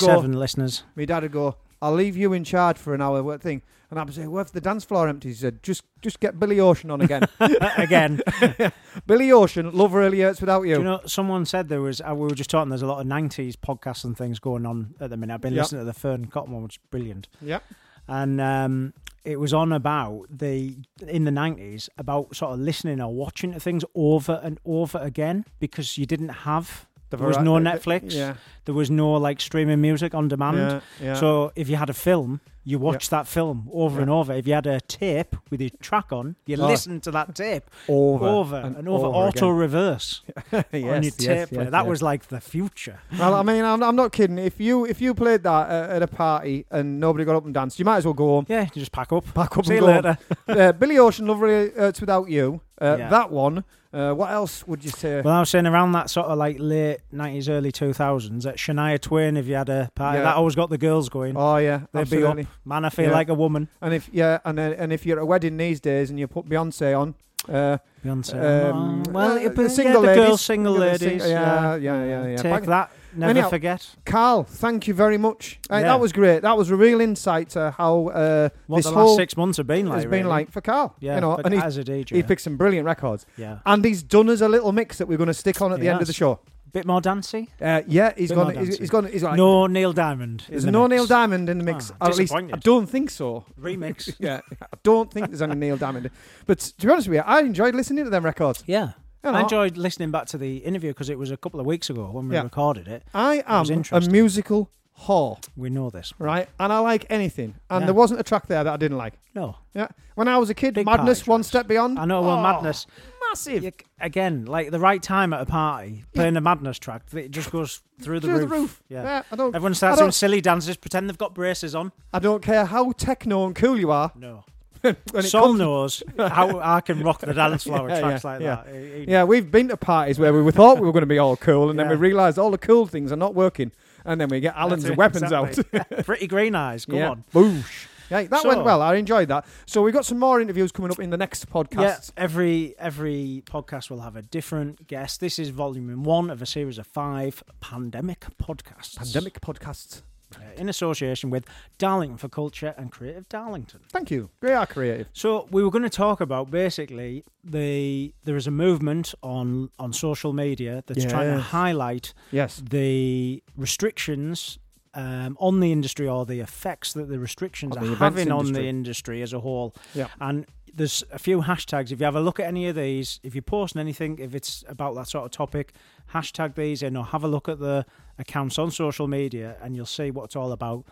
go- 0.00 0.08
1947, 0.08 0.32
listeners. 0.32 0.82
Me 0.96 1.06
dad 1.06 1.22
would 1.22 1.30
go, 1.30 1.56
I'll 1.82 1.92
leave 1.92 2.16
you 2.16 2.32
in 2.32 2.44
charge 2.44 2.78
for 2.78 2.94
an 2.94 3.02
hour, 3.02 3.22
what 3.22 3.42
thing? 3.42 3.60
And 3.90 4.00
I'd 4.00 4.14
say, 4.14 4.26
well, 4.26 4.40
if 4.40 4.52
the 4.52 4.60
dance 4.62 4.84
floor 4.84 5.06
empty, 5.06 5.28
he 5.28 5.34
said, 5.34 5.62
just 5.62 5.82
just 6.00 6.18
get 6.20 6.40
Billy 6.40 6.58
Ocean 6.60 6.90
on 6.90 7.02
again. 7.02 7.24
Again. 7.76 8.22
Billy 9.06 9.30
Ocean, 9.32 9.70
Love 9.72 9.92
Really 9.92 10.20
Hurts 10.20 10.40
Without 10.40 10.62
You. 10.62 10.76
Do 10.76 10.80
you 10.80 10.84
know, 10.84 11.00
someone 11.06 11.44
said 11.44 11.68
there 11.68 11.80
was, 11.82 12.00
uh, 12.00 12.14
we 12.14 12.26
were 12.28 12.34
just 12.34 12.48
talking, 12.50 12.70
there's 12.70 12.80
a 12.82 12.86
lot 12.86 13.00
of 13.00 13.06
90s 13.06 13.54
podcasts 13.56 14.04
and 14.04 14.16
things 14.16 14.38
going 14.38 14.64
on 14.64 14.94
at 15.00 15.10
the 15.10 15.16
minute. 15.18 15.34
I've 15.34 15.40
been 15.42 15.52
Yep. 15.52 15.62
listening 15.64 15.80
to 15.82 15.84
the 15.84 15.92
Fearne 15.98 16.26
Cotton 16.30 16.52
one, 16.54 16.62
which 16.62 16.76
is 16.76 16.80
brilliant. 16.90 17.28
Yep. 17.42 17.62
And 18.08 18.40
um, 18.40 18.94
it 19.24 19.38
was 19.38 19.52
on 19.52 19.72
about 19.72 20.26
the, 20.30 20.76
in 21.06 21.24
the 21.24 21.30
90s, 21.30 21.88
about 21.98 22.34
sort 22.34 22.52
of 22.54 22.60
listening 22.60 23.00
or 23.00 23.12
watching 23.14 23.52
to 23.52 23.60
things 23.60 23.84
over 23.94 24.40
and 24.42 24.58
over 24.64 24.98
again 24.98 25.44
because 25.60 25.98
you 25.98 26.06
didn't 26.06 26.30
have, 26.30 26.86
The 27.12 27.18
there 27.18 27.28
was 27.28 27.38
no 27.38 27.58
vari- 27.60 27.64
Netflix. 27.78 28.14
yeah. 28.14 28.34
There 28.64 28.74
was 28.74 28.90
no 28.90 29.12
like 29.14 29.40
streaming 29.40 29.80
music 29.80 30.14
on 30.14 30.28
demand. 30.28 30.56
Yeah, 30.58 30.80
yeah. 31.06 31.14
So 31.14 31.52
if 31.56 31.68
you 31.68 31.76
had 31.76 31.90
a 31.90 31.94
film, 31.94 32.40
you 32.64 32.78
watched 32.78 33.10
that 33.10 33.26
film 33.26 33.68
over 33.72 34.00
and 34.00 34.08
over. 34.08 34.32
If 34.32 34.46
you 34.46 34.54
had 34.54 34.68
a 34.68 34.80
tape 34.80 35.34
with 35.50 35.60
your 35.60 35.70
track 35.80 36.12
on, 36.12 36.36
you 36.46 36.56
Oh. 36.60 36.66
listened 36.68 37.02
to 37.02 37.10
that 37.10 37.34
tape 37.34 37.64
Over 37.88 38.24
over 38.28 38.56
and 38.56 38.76
and, 38.76 38.88
over, 38.88 39.06
over 39.06 39.16
auto 39.16 39.48
reverse 39.48 40.22
on 40.52 40.64
your 40.72 41.02
yes, 41.02 41.16
tape. 41.16 41.48
yes, 41.50 41.70
that 41.70 41.72
yes. 41.72 41.86
was 41.86 42.02
like 42.02 42.28
the 42.28 42.40
future. 42.40 43.00
Well, 43.18 43.34
I 43.34 43.42
mean, 43.42 43.64
I'm, 43.64 43.82
I'm 43.82 43.96
not 43.96 44.12
kidding. 44.12 44.38
If 44.38 44.60
you 44.60 44.84
if 44.86 45.00
you 45.00 45.12
played 45.12 45.42
that 45.42 45.68
at, 45.96 46.02
a 46.02 46.06
party 46.06 46.64
and 46.70 47.00
nobody 47.00 47.24
got 47.24 47.34
up 47.34 47.44
and 47.44 47.52
danced, 47.52 47.80
you 47.80 47.84
might 47.84 47.96
as 47.96 48.04
well 48.04 48.14
go 48.14 48.26
home. 48.26 48.46
Yeah, 48.48 48.62
you 48.62 48.80
just 48.80 48.92
pack 48.92 49.12
up. 49.12 49.24
Pack 49.34 49.58
up 49.58 49.66
See 49.66 49.76
and 49.78 49.82
you 49.84 49.88
go 49.88 49.92
later. 49.96 50.18
uh, 50.48 50.72
Billy 50.72 50.98
Ocean, 50.98 51.26
Love 51.26 51.40
Really 51.40 51.70
Hurts 51.72 52.00
Without 52.00 52.30
You. 52.30 52.60
Uh, 52.80 52.96
Yeah. 52.98 53.08
That 53.10 53.30
one. 53.30 53.64
Uh, 53.94 54.14
what 54.14 54.30
else 54.30 54.66
would 54.66 54.82
you 54.82 54.90
say? 54.90 55.20
Well, 55.20 55.34
I 55.34 55.40
was 55.40 55.50
saying 55.50 55.66
around 55.66 55.92
that 55.92 56.08
sort 56.08 56.26
of 56.26 56.38
like 56.38 56.56
late 56.58 57.00
nineties, 57.12 57.50
early 57.50 57.70
two 57.70 57.92
thousands, 57.92 58.46
at 58.46 58.56
Shania 58.56 58.98
Twain, 58.98 59.36
if 59.36 59.46
you 59.46 59.54
had 59.54 59.68
a 59.68 59.90
party, 59.94 60.16
Yeah. 60.18 60.24
that 60.24 60.36
always 60.36 60.54
got 60.54 60.70
the 60.70 60.78
girls 60.78 61.10
going. 61.10 61.36
Oh 61.36 61.58
yeah, 61.58 61.82
they'd 61.92 62.00
absolutely. 62.00 62.44
be 62.44 62.48
up. 62.48 62.54
Man, 62.64 62.84
I 62.86 62.88
feel 62.88 63.08
Yeah. 63.10 63.12
like 63.12 63.28
a 63.28 63.34
woman. 63.34 63.68
And 63.82 63.92
if 63.92 64.08
yeah, 64.10 64.38
and 64.46 64.56
then 64.56 64.72
and 64.72 64.94
if 64.94 65.04
you're 65.04 65.18
at 65.18 65.22
a 65.22 65.26
wedding 65.26 65.58
these 65.58 65.78
days 65.78 66.08
and 66.08 66.18
you 66.18 66.26
put 66.26 66.46
Beyonce 66.48 66.98
on, 66.98 67.14
uh, 67.50 67.76
Beyonce. 68.02 68.70
um, 68.72 69.02
well, 69.10 69.32
uh, 69.32 69.48
the 69.50 69.62
yeah, 69.62 69.68
single 69.68 70.00
the 70.00 70.06
ladies, 70.08 70.24
girls, 70.26 70.40
single 70.40 70.72
ladies. 70.72 71.26
yeah, 71.28 71.74
yeah, 71.76 72.04
yeah, 72.04 72.26
yeah. 72.28 72.36
Take 72.36 72.50
Bang- 72.52 72.62
that. 72.70 72.90
Never 73.14 73.30
Anyhow, 73.30 73.50
forget. 73.50 73.88
Carl, 74.04 74.44
thank 74.44 74.86
you 74.86 74.94
very 74.94 75.18
much. 75.18 75.60
Uh, 75.70 75.76
Yeah. 75.76 75.82
That 75.82 76.00
was 76.00 76.12
great. 76.12 76.42
That 76.42 76.56
was 76.56 76.70
a 76.70 76.76
real 76.76 77.00
insight 77.00 77.50
to 77.50 77.70
how 77.76 78.08
uh, 78.08 78.48
What 78.66 78.78
this 78.78 78.86
the 78.86 78.92
whole 78.92 79.08
last 79.08 79.16
six 79.16 79.36
months 79.36 79.58
have 79.58 79.66
been 79.66 79.86
like. 79.86 79.96
has 79.96 80.04
been 80.04 80.10
really. 80.12 80.28
like 80.28 80.50
for 80.50 80.60
Carl. 80.60 80.94
Yeah, 81.00 81.16
you 81.16 81.20
know, 81.20 81.36
and 81.36 81.52
he, 81.54 81.60
as 81.60 81.76
a 81.76 81.84
DJ. 81.84 82.16
he 82.16 82.22
picked 82.22 82.42
some 82.42 82.56
brilliant 82.56 82.86
records. 82.86 83.26
Yeah. 83.36 83.58
and 83.66 83.84
he's 83.84 84.02
done 84.02 84.28
us 84.30 84.40
a 84.40 84.48
little 84.48 84.72
mix 84.72 84.98
that 84.98 85.08
we're 85.08 85.18
going 85.18 85.26
to 85.28 85.34
stick 85.34 85.60
on 85.60 85.72
at 85.72 85.78
the 85.78 85.84
He 85.84 85.88
end 85.88 86.00
of 86.00 86.06
the 86.06 86.12
show. 86.12 86.40
Bit 86.72 86.86
more 86.86 87.02
dancey. 87.02 87.50
Uh, 87.60 87.82
yeah, 87.86 88.14
he's 88.16 88.32
gone. 88.32 88.56
He's, 88.56 88.78
he's 88.78 88.88
gone. 88.88 89.04
He's 89.04 89.22
like, 89.22 89.36
no 89.36 89.66
Neil 89.66 89.92
Diamond. 89.92 90.44
There's 90.48 90.64
the 90.64 90.70
no 90.70 90.88
mix. 90.88 91.00
Neil 91.00 91.06
Diamond 91.06 91.50
in 91.50 91.58
the 91.58 91.64
mix. 91.64 91.92
Ah, 92.00 92.08
at 92.08 92.16
least 92.16 92.32
I 92.34 92.40
don't 92.40 92.86
think 92.86 93.10
so. 93.10 93.44
Remix. 93.60 94.14
yeah, 94.18 94.40
I 94.62 94.76
don't 94.82 95.12
think 95.12 95.26
there's 95.26 95.42
any 95.42 95.54
Neil 95.54 95.76
Diamond. 95.76 96.08
But 96.46 96.60
to 96.60 96.86
be 96.86 96.90
honest 96.90 97.08
with 97.08 97.16
you, 97.16 97.22
I 97.26 97.40
enjoyed 97.40 97.74
listening 97.74 98.04
to 98.04 98.10
them 98.10 98.24
records. 98.24 98.64
Yeah. 98.66 98.92
You 99.24 99.30
know, 99.32 99.38
I 99.38 99.42
enjoyed 99.42 99.76
listening 99.76 100.10
back 100.10 100.26
to 100.26 100.38
the 100.38 100.58
interview 100.58 100.90
because 100.90 101.08
it 101.08 101.18
was 101.18 101.30
a 101.30 101.36
couple 101.36 101.60
of 101.60 101.66
weeks 101.66 101.88
ago 101.90 102.10
when 102.10 102.28
we 102.28 102.34
Yeah. 102.34 102.42
recorded 102.42 102.88
it. 102.88 103.04
I 103.14 103.42
am 103.46 103.66
a 103.92 104.00
musical 104.10 104.68
whore. 105.02 105.38
We 105.56 105.70
know 105.70 105.90
this. 105.90 106.12
right? 106.18 106.48
And 106.58 106.72
I 106.72 106.78
like 106.80 107.06
anything. 107.08 107.54
And 107.70 107.82
Yeah. 107.82 107.86
there 107.86 107.94
wasn't 107.94 108.20
a 108.20 108.22
track 108.24 108.46
there 108.48 108.62
that 108.64 108.72
I 108.72 108.76
didn't 108.76 108.98
like. 108.98 109.14
No. 109.34 109.56
Yeah. 109.74 109.88
When 110.16 110.28
I 110.28 110.38
was 110.38 110.50
a 110.50 110.54
kid, 110.54 110.74
Big 110.74 110.86
Madness, 110.86 111.26
One 111.26 111.42
Step 111.42 111.66
Beyond. 111.68 111.98
I 111.98 112.04
know, 112.04 112.20
well, 112.20 112.38
Oh, 112.38 112.42
Madness. 112.42 112.86
Massive. 113.30 113.62
You, 113.64 113.72
again, 114.00 114.44
like 114.44 114.70
the 114.70 114.78
right 114.80 115.02
time 115.02 115.32
at 115.32 115.40
a 115.40 115.46
party, 115.46 116.04
playing 116.14 116.36
a 116.36 116.40
Madness 116.40 116.78
track, 116.78 117.02
it 117.14 117.30
just 117.30 117.50
goes 117.50 117.80
through 118.00 118.20
the 118.20 118.26
Through 118.26 118.38
the 118.40 118.46
roof. 118.48 118.50
roof. 118.60 118.82
Yeah. 118.88 119.02
Yeah, 119.04 119.22
I 119.32 119.36
don't- 119.36 119.54
Everyone 119.54 119.74
starts 119.74 119.98
doing 120.00 120.10
silly 120.12 120.40
dances, 120.40 120.76
pretend 120.76 121.08
they've 121.08 121.16
got 121.16 121.32
braces 121.34 121.74
on. 121.74 121.92
I 122.12 122.18
don't 122.18 122.42
care 122.42 122.66
how 122.66 122.92
techno 122.92 123.46
and 123.46 123.54
cool 123.54 123.78
you 123.78 123.90
are. 123.90 124.12
No. 124.14 124.44
Sol 125.20 125.54
knows 125.54 126.02
how 126.18 126.60
I 126.60 126.80
can 126.80 127.02
rock 127.02 127.20
the 127.20 127.34
dance 127.34 127.64
floor 127.64 127.82
with 127.84 127.92
Yeah, 127.92 128.00
tracks 128.00 128.24
yeah, 128.24 128.30
like 128.30 128.40
yeah. 128.40 128.62
that. 128.64 129.08
Yeah, 129.08 129.24
we've 129.24 129.50
been 129.50 129.68
to 129.68 129.76
parties 129.76 130.18
where 130.18 130.32
we 130.42 130.52
thought 130.52 130.78
we 130.80 130.86
were 130.86 130.92
going 130.92 131.02
to 131.02 131.06
be 131.06 131.18
all 131.18 131.36
cool, 131.36 131.70
and 131.70 131.78
then 131.78 131.88
we 131.88 131.96
realised 131.96 132.38
all 132.38 132.50
the 132.50 132.58
cool 132.58 132.86
things 132.86 133.12
are 133.12 133.16
not 133.16 133.34
working, 133.34 133.72
and 134.04 134.20
then 134.20 134.28
we 134.28 134.40
get 134.40 134.56
Alan's 134.56 134.84
it, 134.84 134.96
weapons 134.96 135.22
exactly. 135.24 135.64
out. 135.78 136.04
Pretty 136.06 136.26
green 136.26 136.54
eyes. 136.54 136.84
Come 136.84 136.96
yeah. 136.96 137.10
on. 137.10 137.24
Boosh. 137.32 137.86
Yeah, 138.10 138.24
that 138.24 138.42
So- 138.42 138.48
went 138.48 138.64
well. 138.64 138.82
I 138.82 138.96
enjoyed 138.96 139.28
that. 139.28 139.46
So 139.64 139.80
we've 139.82 139.94
got 139.94 140.04
some 140.04 140.18
more 140.18 140.38
interviews 140.40 140.70
coming 140.70 140.90
up 140.90 140.98
in 140.98 141.08
the 141.10 141.16
next 141.16 141.48
podcast. 141.48 142.12
Yeah, 142.14 142.24
every 142.24 142.74
every 142.78 143.42
podcast 143.46 143.88
will 143.88 144.00
have 144.00 144.16
a 144.16 144.22
different 144.22 144.86
guest. 144.86 145.20
This 145.20 145.38
is 145.38 145.48
volume 145.48 146.02
one 146.02 146.28
of 146.28 146.42
a 146.42 146.46
series 146.46 146.76
of 146.76 146.86
five 146.86 147.42
pandemic 147.60 148.26
podcasts. 148.38 148.96
Pandemic 148.96 149.40
podcasts. 149.40 150.02
Uh, 150.36 150.60
in 150.60 150.68
association 150.68 151.30
with 151.30 151.44
Darlington 151.78 152.16
for 152.18 152.28
Culture 152.28 152.74
and 152.76 152.90
Creative 152.90 153.28
Darlington. 153.28 153.80
Thank 153.90 154.10
you. 154.10 154.30
They 154.40 154.52
are 154.52 154.66
creative. 154.66 155.08
So 155.12 155.48
we 155.50 155.62
were 155.62 155.70
going 155.70 155.82
to 155.84 155.90
talk 155.90 156.20
about 156.20 156.50
basically 156.50 157.24
the 157.44 158.14
there 158.24 158.36
is 158.36 158.46
a 158.46 158.50
movement 158.50 159.14
on 159.22 159.70
on 159.78 159.92
social 159.92 160.32
media 160.32 160.82
that's 160.86 161.04
trying 161.04 161.34
to 161.34 161.40
highlight 161.40 162.14
Yes. 162.30 162.62
the 162.70 163.42
restrictions 163.56 164.58
um, 164.94 165.36
on 165.40 165.60
the 165.60 165.72
industry 165.72 166.06
or 166.06 166.26
the 166.26 166.40
effects 166.40 166.92
that 166.92 167.08
the 167.08 167.18
restrictions 167.18 167.74
the 167.74 167.80
are 167.92 167.94
having 167.96 168.30
on 168.30 168.52
the 168.52 168.60
industry. 168.60 168.68
industry 168.68 169.22
as 169.22 169.32
a 169.32 169.40
whole. 169.40 169.74
Yeah. 169.94 170.08
And 170.20 170.46
there's 170.74 171.02
a 171.10 171.18
few 171.18 171.40
hashtags. 171.42 171.90
If 171.92 172.00
you 172.00 172.04
have 172.04 172.16
a 172.16 172.20
look 172.20 172.38
at 172.40 172.46
any 172.46 172.66
of 172.68 172.76
these, 172.76 173.20
if 173.22 173.34
you're 173.34 173.42
posting 173.42 173.80
anything, 173.80 174.18
if 174.18 174.34
it's 174.34 174.64
about 174.68 174.94
that 174.96 175.08
sort 175.08 175.24
of 175.24 175.30
topic, 175.30 175.72
hashtag 176.12 176.54
these 176.54 176.82
in 176.82 176.96
or 176.96 177.04
have 177.06 177.24
a 177.24 177.28
look 177.28 177.48
at 177.48 177.58
the 177.58 177.84
accounts 178.18 178.58
on 178.58 178.70
social 178.70 179.08
media 179.08 179.56
and 179.62 179.74
you'll 179.76 179.86
see 179.86 180.10
what 180.10 180.24
it's 180.24 180.36
all 180.36 180.52
about. 180.52 180.84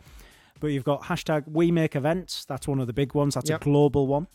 But 0.60 0.68
you've 0.68 0.84
got 0.84 1.02
hashtag 1.04 1.44
We 1.46 1.70
Make 1.70 1.96
Events. 1.96 2.44
That's 2.44 2.68
one 2.68 2.80
of 2.80 2.86
the 2.86 2.92
big 2.92 3.14
ones. 3.14 3.34
That's 3.34 3.50
Yep. 3.50 3.60
a 3.62 3.64
global 3.64 4.06
one. 4.06 4.26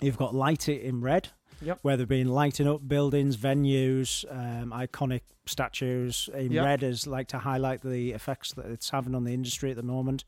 You've 0.00 0.18
got 0.18 0.34
Light 0.34 0.68
It 0.68 0.82
in 0.82 1.00
Red, 1.00 1.28
Yep. 1.62 1.78
where 1.82 1.96
they've 1.96 2.06
been 2.06 2.28
lighting 2.28 2.68
up 2.68 2.86
buildings, 2.86 3.36
venues, 3.38 4.24
um, 4.30 4.70
iconic 4.72 5.22
statues 5.46 6.28
in 6.34 6.52
Yep. 6.52 6.64
red 6.64 6.82
as 6.82 7.06
like 7.06 7.28
to 7.28 7.38
highlight 7.38 7.80
the 7.82 8.12
effects 8.12 8.52
that 8.54 8.66
it's 8.66 8.90
having 8.90 9.14
on 9.14 9.24
the 9.24 9.32
industry 9.32 9.70
at 9.70 9.76
the 9.76 9.82
moment. 9.82 10.24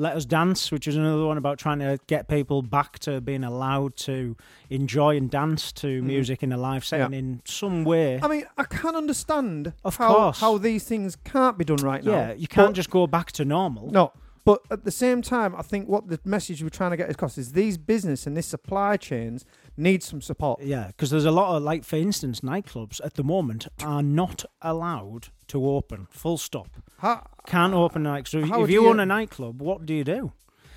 Let 0.00 0.16
Us 0.16 0.24
Dance, 0.24 0.70
which 0.70 0.86
is 0.86 0.94
another 0.96 1.26
one 1.26 1.36
about 1.38 1.58
trying 1.58 1.80
to 1.80 1.98
get 2.06 2.28
people 2.28 2.62
back 2.62 3.00
to 3.00 3.20
being 3.20 3.42
allowed 3.42 3.96
to 3.96 4.36
enjoy 4.70 5.16
and 5.16 5.28
dance 5.28 5.72
to 5.72 6.00
Mhm. 6.00 6.04
music 6.04 6.42
in 6.44 6.52
a 6.52 6.56
live 6.56 6.84
setting 6.84 7.12
Yeah. 7.12 7.18
in 7.18 7.42
some 7.44 7.82
way. 7.82 8.20
I 8.22 8.28
mean, 8.28 8.44
I 8.56 8.62
can 8.62 8.94
understand 8.94 9.72
Of 9.84 9.96
how, 9.96 10.14
course. 10.14 10.40
how 10.40 10.56
these 10.56 10.84
things 10.84 11.16
can't 11.16 11.58
be 11.58 11.64
done 11.64 11.78
right 11.82 12.04
now. 12.04 12.12
yeah, 12.12 12.32
you 12.32 12.46
can't 12.46 12.76
just 12.76 12.90
go 12.90 13.08
back 13.08 13.32
to 13.32 13.44
normal. 13.44 13.90
No, 13.90 14.12
but 14.44 14.62
at 14.70 14.84
the 14.84 14.92
same 14.92 15.20
time, 15.20 15.56
I 15.56 15.62
think 15.62 15.88
what 15.88 16.06
the 16.08 16.20
message 16.24 16.62
we're 16.62 16.68
trying 16.68 16.92
to 16.92 16.96
get 16.96 17.10
across 17.10 17.36
is 17.36 17.52
these 17.52 17.76
business 17.76 18.24
and 18.24 18.36
these 18.36 18.46
supply 18.46 18.96
chains 18.96 19.44
needs 19.78 20.06
some 20.06 20.20
support. 20.20 20.60
Yeah, 20.62 20.88
because 20.88 21.10
there's 21.10 21.24
a 21.24 21.30
lot 21.30 21.56
of 21.56 21.62
like, 21.62 21.84
for 21.84 21.96
instance, 21.96 22.40
nightclubs 22.40 23.00
at 23.04 23.14
the 23.14 23.24
moment 23.24 23.66
are 23.82 24.02
not 24.02 24.44
allowed 24.60 25.28
to 25.48 25.64
open. 25.68 26.06
Full 26.10 26.36
stop. 26.38 26.68
How, 26.98 27.26
Can't 27.46 27.74
open 27.74 28.02
nightclubs. 28.04 28.28
So 28.28 28.44
how 28.46 28.62
if 28.62 28.66
do 28.68 28.72
you 28.72 28.82
you- 28.82 28.88
own 28.88 29.00
a 29.00 29.06
nightclub, 29.06 29.60
what 29.62 29.86
do 29.86 29.94
you 29.94 30.04
do? 30.04 30.32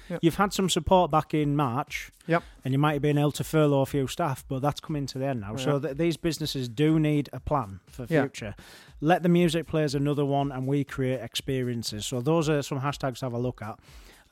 Yep. 0.10 0.20
You've 0.24 0.36
had 0.36 0.52
some 0.52 0.70
support 0.70 1.10
back 1.10 1.34
in 1.34 1.56
March. 1.56 2.12
Yep. 2.28 2.44
And 2.66 2.74
you 2.74 2.78
might 2.78 2.94
have 2.94 3.02
been 3.02 3.18
able 3.18 3.32
to 3.32 3.46
furlough 3.46 3.80
a 3.82 3.86
few 3.86 4.08
staff, 4.08 4.44
but 4.48 4.62
that's 4.62 4.82
coming 4.82 5.06
to 5.06 5.18
the 5.18 5.26
end 5.26 5.40
now. 5.40 5.56
So 5.56 5.80
th- 5.80 5.96
these 5.96 6.18
businesses 6.18 6.68
do 6.68 7.00
need 7.00 7.30
a 7.32 7.40
plan 7.40 7.80
for 7.88 8.06
Yeah. 8.10 8.24
future. 8.24 8.56
Let 9.00 9.24
the 9.24 9.30
music 9.30 9.68
play 9.68 9.84
is 9.84 9.96
another 9.96 10.26
one, 10.26 10.52
and 10.52 10.68
we 10.68 10.84
create 10.84 11.22
experiences. 11.22 12.06
So 12.06 12.20
those 12.20 12.50
are 12.50 12.62
some 12.62 12.82
hashtags 12.82 13.20
to 13.20 13.26
have 13.28 13.34
a 13.34 13.40
look 13.40 13.62
at. 13.62 13.80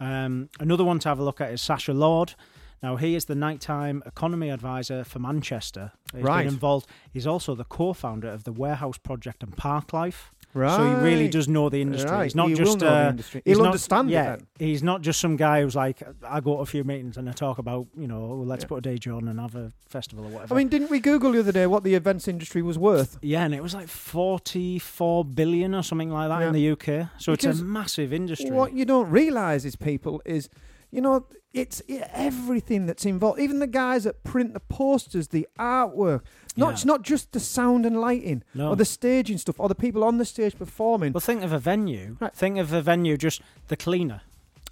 Um, 0.01 0.49
another 0.59 0.83
one 0.83 0.99
to 0.99 1.09
have 1.09 1.19
a 1.19 1.23
look 1.23 1.39
at 1.39 1.51
is 1.51 1.61
Sacha 1.61 1.93
Lord. 1.93 2.35
Now 2.81 2.95
he 2.95 3.15
is 3.15 3.25
the 3.25 3.35
nighttime 3.35 4.01
economy 4.05 4.49
advisor 4.49 5.03
for 5.03 5.19
Manchester. 5.19 5.91
He's 6.13 6.23
Right. 6.23 6.45
been 6.45 6.53
involved. 6.53 6.87
He's 7.11 7.27
also 7.27 7.53
the 7.55 7.65
co-founder 7.65 8.29
of 8.31 8.43
the 8.45 8.51
Warehouse 8.53 8.97
Project 8.97 9.43
and 9.43 9.55
Parklife. 9.55 10.31
So 10.51 10.95
he 10.95 11.03
really 11.05 11.27
does 11.27 11.47
know 11.47 11.69
the 11.69 11.79
industry. 11.79 12.09
Right. 12.09 12.23
He's 12.23 12.33
not 12.33 12.49
He 12.49 12.55
just 12.55 12.81
uh, 12.81 13.07
industry. 13.11 13.43
He'll 13.45 13.59
not- 13.59 13.67
understand 13.67 14.09
it 14.09 14.13
Yeah, 14.13 14.35
then. 14.37 14.47
he's 14.57 14.81
not 14.81 15.01
just 15.03 15.19
some 15.19 15.35
guy 15.35 15.61
who's 15.61 15.75
like, 15.75 16.01
I 16.27 16.39
go 16.39 16.55
to 16.55 16.61
a 16.61 16.65
few 16.65 16.83
meetings 16.83 17.17
and 17.17 17.29
I 17.29 17.33
talk 17.33 17.59
about, 17.59 17.85
you 17.95 18.07
know, 18.07 18.23
oh, 18.31 18.43
let's 18.47 18.63
Yeah. 18.63 18.69
put 18.69 18.77
a 18.79 18.89
DJ 18.89 19.11
on 19.15 19.27
and 19.27 19.39
have 19.39 19.53
a 19.53 19.71
festival 19.87 20.25
or 20.25 20.29
whatever. 20.29 20.55
I 20.55 20.57
mean, 20.57 20.67
didn't 20.67 20.89
we 20.89 20.99
Google 21.01 21.33
the 21.33 21.39
other 21.41 21.51
day 21.51 21.67
what 21.67 21.83
the 21.83 21.93
events 21.93 22.27
industry 22.27 22.63
was 22.63 22.79
worth? 22.79 23.19
yeah, 23.21 23.43
and 23.45 23.53
it 23.53 23.61
was 23.61 23.75
like 23.75 23.89
forty-four 23.89 25.25
billion 25.25 25.75
or 25.75 25.83
something 25.83 26.09
like 26.09 26.29
that 26.29 26.41
in 26.41 26.53
the 26.53 26.71
UK. 26.71 27.09
So 27.19 27.33
it's 27.33 27.45
a 27.45 27.53
massive 27.53 28.11
industry. 28.11 28.49
What 28.49 28.73
you 28.73 28.85
don't 28.85 29.09
realise 29.11 29.65
is, 29.65 29.75
people, 29.75 30.19
is 30.25 30.49
you 30.91 31.01
know, 31.01 31.25
it's 31.53 31.81
everything 32.13 32.85
that's 32.85 33.05
involved. 33.05 33.39
Even 33.39 33.59
the 33.59 33.67
guys 33.67 34.03
that 34.03 34.23
print 34.23 34.53
the 34.53 34.59
posters, 34.59 35.29
the 35.29 35.47
artwork. 35.57 36.21
Not 36.55 36.67
Yeah. 36.67 36.71
it's 36.73 36.85
not 36.85 37.01
just 37.01 37.31
the 37.31 37.39
sound 37.39 37.85
and 37.85 37.99
lighting 37.99 38.43
No. 38.53 38.69
or 38.69 38.75
the 38.75 38.85
staging 38.85 39.37
stuff 39.37 39.59
or 39.59 39.67
the 39.69 39.75
people 39.75 40.03
on 40.03 40.17
the 40.17 40.25
stage 40.25 40.57
performing. 40.57 41.13
Well, 41.13 41.21
think 41.21 41.43
of 41.43 41.51
a 41.51 41.59
venue. 41.59 42.17
Think 42.33 42.57
of 42.57 42.71
a 42.73 42.81
venue, 42.81 43.17
just 43.17 43.41
the 43.67 43.77
cleaner. 43.77 44.21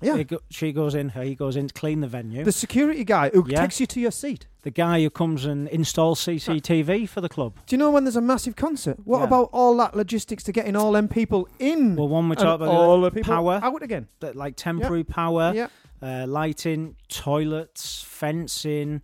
Yeah. 0.02 0.18
He 0.18 0.24
go- 0.24 0.40
she 0.50 0.72
goes 0.72 0.94
in, 0.96 1.10
he 1.10 1.34
goes 1.36 1.56
in 1.56 1.68
to 1.68 1.74
clean 1.74 2.02
the 2.02 2.08
venue. 2.08 2.44
The 2.44 2.52
security 2.52 3.04
guy 3.04 3.30
who 3.30 3.44
Yeah. 3.48 3.62
takes 3.62 3.80
you 3.80 3.86
to 3.88 4.00
your 4.00 4.12
seat. 4.12 4.48
the 4.64 4.72
guy 4.72 5.02
who 5.02 5.10
comes 5.10 5.46
and 5.46 5.70
installs 5.70 6.20
CCTV 6.20 7.08
for 7.08 7.22
the 7.22 7.30
club. 7.30 7.54
Do 7.68 7.74
you 7.74 7.78
know 7.78 7.90
when 7.90 8.04
there's 8.04 8.18
a 8.18 8.22
massive 8.22 8.58
concert? 8.58 8.98
What 9.06 9.20
Yeah. 9.20 9.24
about 9.24 9.50
all 9.54 9.78
that 9.78 9.96
logistics 9.96 10.44
to 10.44 10.52
getting 10.52 10.76
all 10.76 10.92
them 10.92 11.08
people 11.08 11.48
in? 11.58 11.96
Well, 11.96 12.10
one 12.10 12.28
we 12.28 12.36
talked 12.36 12.62
about 12.62 12.68
all 12.76 13.00
the 13.00 13.10
people 13.12 13.34
power 13.34 13.62
out 13.64 13.82
again. 13.82 14.08
like 14.34 14.56
temporary 14.58 15.06
power, 15.06 15.54
Yeah. 15.56 15.68
uh, 16.02 16.28
lighting, 16.28 16.96
toilets, 17.08 18.04
fencing. 18.06 19.02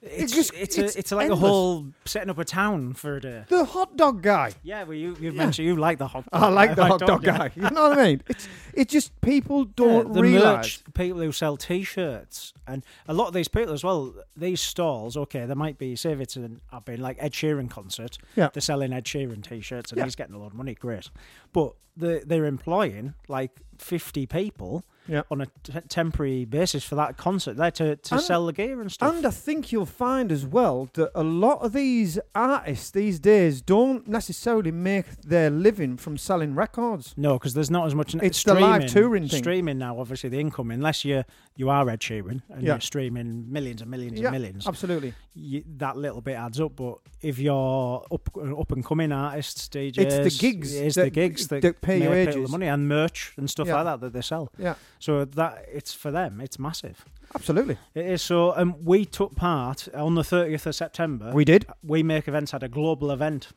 It's 0.00 0.32
just- 0.32 0.52
it's, 0.54 0.78
it's 0.78 0.94
a, 0.94 0.98
it's 0.98 1.10
like 1.12 1.24
endless. 1.24 1.40
a 1.42 1.46
whole 1.46 1.86
setting 2.04 2.30
up 2.30 2.38
a 2.38 2.44
town 2.44 2.92
for 2.94 3.18
the. 3.18 3.46
The 3.48 3.64
hot 3.64 3.96
dog 3.96 4.22
guy. 4.22 4.52
Yeah, 4.62 4.84
well, 4.84 4.94
you 4.94 5.16
you 5.20 5.32
mentioned 5.32 5.66
you 5.66 5.74
like 5.74 5.98
the 5.98 6.06
hot. 6.06 6.24
dog 6.30 6.42
I 6.42 6.48
like 6.50 6.76
the 6.76 6.84
hot 6.86 7.00
dog 7.00 7.22
you? 7.26 7.32
guy. 7.32 7.50
You 7.56 7.62
know 7.62 7.88
what 7.88 7.98
I 7.98 8.04
mean? 8.04 8.22
It's 8.28 8.48
it's 8.74 8.92
just 8.92 9.20
people 9.22 9.64
don't 9.64 10.12
the 10.12 10.22
realise. 10.22 10.44
merch, 10.44 10.82
people 10.94 11.20
who 11.20 11.32
sell 11.32 11.56
T-shirts, 11.56 12.52
and 12.68 12.84
a 13.08 13.12
lot 13.14 13.26
of 13.26 13.34
these 13.34 13.48
people 13.48 13.72
as 13.72 13.82
well. 13.82 14.14
These 14.36 14.60
stalls, 14.60 15.16
okay, 15.16 15.46
there 15.46 15.56
might 15.56 15.78
be 15.78 15.96
say 15.96 16.12
if 16.12 16.20
it's 16.20 16.36
an 16.36 16.60
I've 16.72 16.84
been 16.84 17.00
like 17.00 17.16
Ed 17.18 17.32
Sheeran 17.32 17.68
concert, 17.68 18.18
Yeah. 18.36 18.50
they're 18.52 18.60
selling 18.60 18.92
Ed 18.92 19.04
Sheeran 19.04 19.42
T-shirts, 19.42 19.90
and 19.90 19.98
Yeah. 19.98 20.04
he's 20.04 20.14
getting 20.14 20.34
a 20.36 20.38
lot 20.38 20.46
of 20.46 20.54
money, 20.54 20.74
great. 20.74 21.10
But 21.52 21.74
they 21.96 22.20
they're 22.20 22.44
employing 22.46 23.14
like 23.26 23.50
fifty 23.78 24.26
people 24.26 24.84
Yeah. 25.08 25.22
on 25.30 25.40
a 25.40 25.46
t- 25.62 25.72
temporary 25.88 26.44
basis 26.44 26.84
for 26.84 26.94
that 26.96 27.16
concert 27.16 27.56
there 27.56 27.70
to, 27.72 27.96
to 27.96 28.14
And- 28.14 28.22
sell 28.22 28.46
the 28.46 28.52
gear 28.52 28.80
and 28.80 28.92
stuff. 28.92 29.14
And 29.16 29.24
I 29.26 29.30
think 29.30 29.72
you'll 29.72 29.86
find 29.86 30.30
as 30.30 30.44
well 30.46 30.88
that 30.94 31.10
a 31.14 31.22
lot 31.24 31.60
of 31.62 31.72
these 31.72 32.18
artists 32.34 32.90
these 32.90 33.18
days 33.18 33.62
don't 33.62 34.06
necessarily 34.06 34.70
make 34.70 35.22
their 35.22 35.50
living 35.50 35.96
from 35.96 36.18
selling 36.18 36.54
records. 36.54 37.14
No, 37.16 37.34
because 37.38 37.54
there's 37.54 37.70
not 37.70 37.86
as 37.86 37.94
much. 37.94 38.14
It's 38.14 38.42
the 38.44 38.50
streaming, 38.52 38.62
live 38.62 38.86
touring 38.86 39.28
thing. 39.28 39.42
Streaming 39.42 39.78
now, 39.78 39.98
obviously, 39.98 40.28
the 40.30 40.40
income, 40.40 40.70
unless 40.70 41.04
you 41.04 41.24
you 41.56 41.68
are 41.70 41.90
Ed 41.90 41.98
Sheeran 41.98 42.40
and 42.50 42.62
Yeah. 42.62 42.74
you're 42.74 42.80
streaming 42.80 43.50
millions 43.50 43.82
and 43.82 43.90
millions 43.90 44.20
Yeah, 44.20 44.28
and 44.28 44.34
millions. 44.38 44.68
absolutely. 44.68 45.12
You, 45.34 45.64
that 45.78 45.96
little 45.96 46.20
bit 46.20 46.36
adds 46.36 46.60
up. 46.60 46.76
But 46.76 46.98
if 47.20 47.40
you're 47.40 48.04
up 48.12 48.28
up 48.36 48.70
and 48.72 48.84
coming 48.84 49.10
artists, 49.10 49.68
DJs, 49.68 49.98
It's 49.98 50.38
the 50.38 50.46
gigs 50.46 50.74
it's 50.74 50.94
that- 50.94 51.04
the 51.04 51.10
gigs 51.10 51.48
that, 51.48 51.62
that 51.62 51.80
pay 51.80 51.98
you 52.26 52.42
the 52.42 52.48
money 52.48 52.66
and 52.68 52.86
merch 52.88 53.32
and 53.36 53.50
stuff 53.50 53.66
Yeah. 53.66 53.74
like 53.76 53.84
that 53.86 54.00
that 54.02 54.12
they 54.12 54.20
sell. 54.20 54.52
Yeah. 54.56 54.74
So 54.98 55.24
that 55.24 55.66
it's 55.72 55.92
for 55.92 56.10
them. 56.10 56.40
It's 56.40 56.58
massive. 56.58 57.04
Absolutely. 57.34 57.76
It 57.94 58.06
is 58.06 58.22
so. 58.22 58.56
Um, 58.56 58.74
we 58.84 59.04
took 59.04 59.36
part 59.36 59.88
on 59.94 60.14
the 60.14 60.22
30th 60.22 60.66
of 60.66 60.74
September. 60.74 61.32
We 61.32 61.44
did. 61.44 61.66
We 61.82 62.02
Make 62.02 62.26
Events 62.26 62.52
had 62.52 62.62
a 62.62 62.68
global 62.68 63.10
event, 63.10 63.48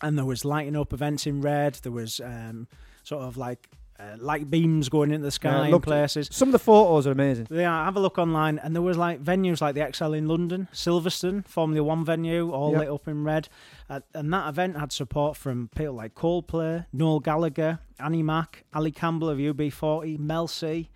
and 0.00 0.16
there 0.16 0.24
was 0.24 0.44
lighting 0.44 0.76
up 0.76 0.92
events 0.92 1.26
in 1.26 1.40
red. 1.40 1.74
There 1.82 1.92
was 1.92 2.20
um, 2.20 2.68
sort 3.02 3.24
of 3.24 3.36
like 3.36 3.68
uh, 3.98 4.16
light 4.18 4.50
beams 4.50 4.88
going 4.88 5.10
into 5.12 5.24
the 5.24 5.30
sky 5.30 5.68
Yeah, 5.68 5.74
in 5.76 5.80
places. 5.80 6.28
Some 6.32 6.48
of 6.48 6.52
the 6.52 6.58
photos 6.58 7.06
are 7.06 7.12
amazing. 7.12 7.46
Yeah, 7.50 7.84
have 7.84 7.96
a 7.96 8.00
look 8.00 8.18
online, 8.18 8.58
and 8.58 8.74
there 8.74 8.82
was 8.82 8.96
like 8.96 9.22
venues 9.22 9.60
like 9.60 9.74
the 9.74 9.82
ExCeL 9.82 10.16
in 10.16 10.26
London, 10.26 10.68
Silverstone, 10.72 11.46
Formula 11.46 11.82
One 11.82 12.04
venue, 12.04 12.50
all 12.50 12.72
Yep. 12.72 12.80
lit 12.80 12.88
up 12.90 13.08
in 13.08 13.22
red, 13.24 13.48
uh, 13.88 14.00
and 14.14 14.32
that 14.32 14.48
event 14.48 14.76
had 14.78 14.90
support 14.92 15.36
from 15.36 15.68
people 15.76 15.94
like 15.94 16.14
Coldplay, 16.14 16.86
Noel 16.92 17.20
Gallagher, 17.20 17.78
Annie 18.00 18.22
Mac, 18.24 18.64
Ali 18.74 18.90
Campbell 18.90 19.28
of 19.28 19.38
UB40, 19.38 20.18
Mel 20.18 20.48
C, 20.48 20.90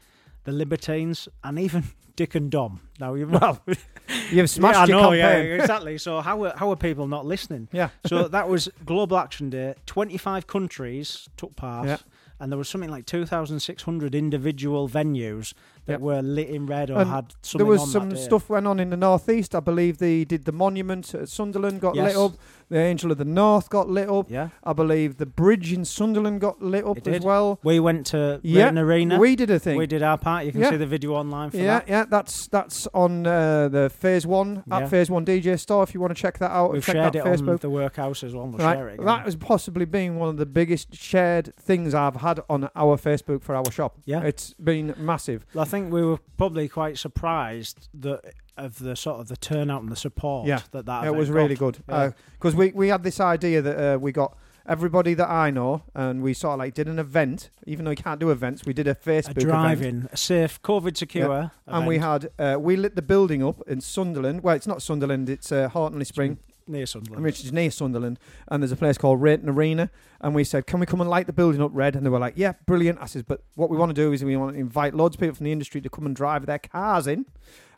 the 0.45 0.53
Libertines, 0.53 1.29
and 1.45 1.59
even 1.59 1.85
Dick 2.17 2.35
and 2.35 2.51
Dom. 2.51 2.81
Now 2.99 3.15
you've 3.15 3.31
Well, 3.31 3.63
you've 4.33 4.51
smashed 4.51 4.89
yeah, 4.89 4.97
your 4.97 5.03
know, 5.03 5.13
yeah, 5.13 5.33
campaign. 5.35 5.61
exactly. 5.61 5.99
So 5.99 6.21
how 6.21 6.43
are, 6.45 6.53
how 6.57 6.71
are 6.73 6.77
people 6.77 7.07
not 7.07 7.25
listening? 7.27 7.69
Yeah. 7.71 7.91
So 8.07 8.27
that 8.27 8.49
was 8.49 8.69
Global 8.85 9.19
Action 9.19 9.51
Day. 9.51 9.75
Twenty 9.87 10.17
five 10.17 10.49
countries 10.49 11.29
took 11.37 11.55
part. 11.55 11.87
Yeah. 11.87 11.99
And 12.41 12.53
there 12.53 12.59
was 12.59 12.69
something 12.69 12.91
like 12.91 13.07
2,600 13.07 14.15
individual 14.15 14.89
venues 14.89 15.55
that 15.89 15.95
Yep. 15.95 16.01
were 16.01 16.23
lit 16.23 16.49
in 16.49 16.67
red 16.67 16.91
or 16.91 16.99
And 17.01 17.11
had 17.11 17.35
something 17.43 17.59
there 17.67 17.67
was 17.67 17.83
on 17.83 17.89
some 17.89 18.17
stuff 18.17 18.49
went 18.49 18.67
on 18.67 18.79
in 18.79 18.91
the 18.91 18.97
northeast. 18.97 19.55
I 19.55 19.61
believe 19.61 19.99
they 19.99 20.25
did 20.25 20.45
the 20.45 20.53
monument 20.53 21.15
at 21.15 21.29
Sunderland 21.29 21.81
got 21.81 21.95
Yes. 21.97 22.15
lit 22.15 22.17
up. 22.25 22.33
The 22.71 22.77
Angel 22.79 23.11
of 23.11 23.17
the 23.17 23.25
North 23.25 23.71
got 23.71 23.89
lit 23.89 24.11
up. 24.11 24.31
Yeah. 24.31 24.49
I 24.63 24.75
believe 24.75 25.17
the 25.17 25.25
bridge 25.25 25.73
in 25.73 25.87
Sunderland 25.87 26.43
got 26.43 26.61
lit 26.63 26.85
up 26.85 27.07
as 27.09 27.23
well. 27.25 27.59
We 27.65 27.81
went 27.81 28.05
to 28.09 28.41
Yeah, 28.43 28.71
Arena. 28.79 29.19
we 29.19 29.35
did 29.37 29.51
a 29.51 29.59
thing. 29.59 29.79
We 29.79 29.87
did 29.87 30.03
our 30.03 30.19
part. 30.19 30.45
You 30.45 30.53
can 30.53 30.61
Yeah. 30.61 30.71
see 30.71 30.77
the 30.77 30.87
video 30.87 31.15
online 31.15 31.49
for 31.51 31.57
yeah, 31.57 31.79
that. 31.79 31.89
yeah, 31.89 32.05
that's 32.09 32.47
that's 32.49 32.87
on 32.93 33.27
uh, 33.27 33.69
the 33.69 33.89
Phase 33.89 34.27
One 34.27 34.65
Yeah. 34.67 34.81
at 34.81 34.91
Phase 34.91 35.11
One 35.11 35.25
DJ 35.25 35.57
store. 35.57 35.83
If 35.83 35.95
you 35.95 36.01
want 36.01 36.15
to 36.15 36.21
check 36.21 36.37
that 36.39 36.51
out, 36.51 36.73
We've 36.73 36.85
check 36.85 36.95
shared 36.97 37.13
that 37.15 37.21
it 37.21 37.25
Facebook. 37.25 37.49
on 37.53 37.57
the 37.63 37.71
workhouse 37.71 38.23
as 38.23 38.35
well. 38.35 38.47
We'll 38.49 38.59
right, 38.59 38.99
that 39.03 39.25
has 39.25 39.37
possibly 39.37 39.87
been 39.87 40.17
one 40.17 40.29
of 40.29 40.37
the 40.37 40.45
biggest 40.47 40.95
shared 40.95 41.57
things 41.57 41.95
I've 41.95 42.17
had 42.17 42.41
on 42.51 42.69
our 42.77 42.99
Facebook 42.99 43.43
for 43.43 43.55
our 43.55 43.71
shop. 43.71 43.97
Yeah. 44.05 44.21
it's 44.21 44.53
been 44.55 44.95
massive. 44.99 45.47
I 45.57 45.65
think 45.65 45.78
we 45.91 46.03
were 46.05 46.19
probably 46.37 46.69
quite 46.69 46.99
surprised 46.99 47.89
that 48.03 48.21
of 48.57 48.79
the 48.81 48.97
sort 48.97 49.21
of 49.21 49.29
the 49.29 49.37
turnout 49.37 49.83
and 49.83 49.91
the 49.91 49.97
support 49.97 50.47
Yeah, 50.49 50.61
that 50.73 50.87
that 50.87 51.05
it 51.05 51.15
was 51.15 51.31
really 51.31 51.55
got. 51.55 51.75
good 51.75 51.85
Yeah. 51.89 52.11
because 52.39 52.55
we 52.57 52.73
we 52.73 52.89
had 52.89 53.03
this 53.03 53.21
idea 53.21 53.63
that 53.63 53.77
uh, 53.95 53.99
we 53.99 54.11
got 54.13 54.37
everybody 54.67 55.15
that 55.15 55.31
I 55.31 55.51
know 55.51 55.83
and 55.95 56.23
we 56.23 56.35
sort 56.35 56.55
of 56.55 56.59
like 56.59 56.75
did 56.75 56.89
an 56.89 56.99
event. 56.99 57.51
Even 57.67 57.85
though 57.85 57.93
you 57.93 57.97
can't 58.09 58.21
do 58.21 58.31
events, 58.31 58.67
we 58.67 58.73
did 58.75 58.87
a 58.89 58.91
a 58.91 58.95
Facebook 58.95 59.73
event. 59.73 60.09
a 60.13 60.17
safe, 60.17 60.61
COVID 60.63 60.97
secure, 60.97 61.51
And 61.67 61.87
we 61.87 61.99
had 61.99 62.31
uh, 62.39 62.57
we 62.59 62.77
lit 62.77 62.95
the 62.97 63.03
building 63.03 63.43
up 63.45 63.63
in 63.69 63.81
Sunderland. 63.81 64.43
Well, 64.43 64.57
it's 64.57 64.67
not 64.67 64.83
Sunderland; 64.83 65.29
it's 65.31 65.53
uh, 65.53 65.69
Houghton-le-Spring. 65.69 66.39
Near 66.69 66.87
Sunderland. 66.87 67.25
which 67.25 67.45
is 67.45 67.53
near 67.53 67.71
Sunderland, 67.71 68.19
and 68.49 68.63
there's 68.63 68.73
a 68.73 68.77
place 68.77 68.99
called 68.99 69.21
Rainton 69.23 69.49
Arena. 69.49 69.91
And 70.21 70.35
we 70.35 70.45
said, 70.45 70.67
"Can 70.67 70.81
we 70.81 70.87
come 70.87 71.01
and 71.01 71.09
light 71.11 71.27
the 71.27 71.33
building 71.33 71.63
up 71.63 71.71
red?" 71.75 71.97
And 71.97 72.05
they 72.05 72.11
were 72.11 72.19
like, 72.19 72.35
"Yeah, 72.37 72.53
brilliant." 72.67 72.99
I 73.01 73.07
said, 73.07 73.25
"But 73.27 73.43
what 73.55 73.71
we 73.71 73.77
want 73.77 73.91
to 73.91 73.95
do 73.95 74.13
is 74.13 74.23
we 74.25 74.37
want 74.37 74.55
to 74.55 74.61
invite 74.61 74.95
loads 74.95 75.17
of 75.17 75.21
people 75.21 75.35
from 75.37 75.45
the 75.45 75.53
industry 75.53 75.81
to 75.81 75.89
come 75.89 76.07
and 76.07 76.15
drive 76.15 76.47
their 76.47 76.59
cars 76.59 77.07
in." 77.07 77.27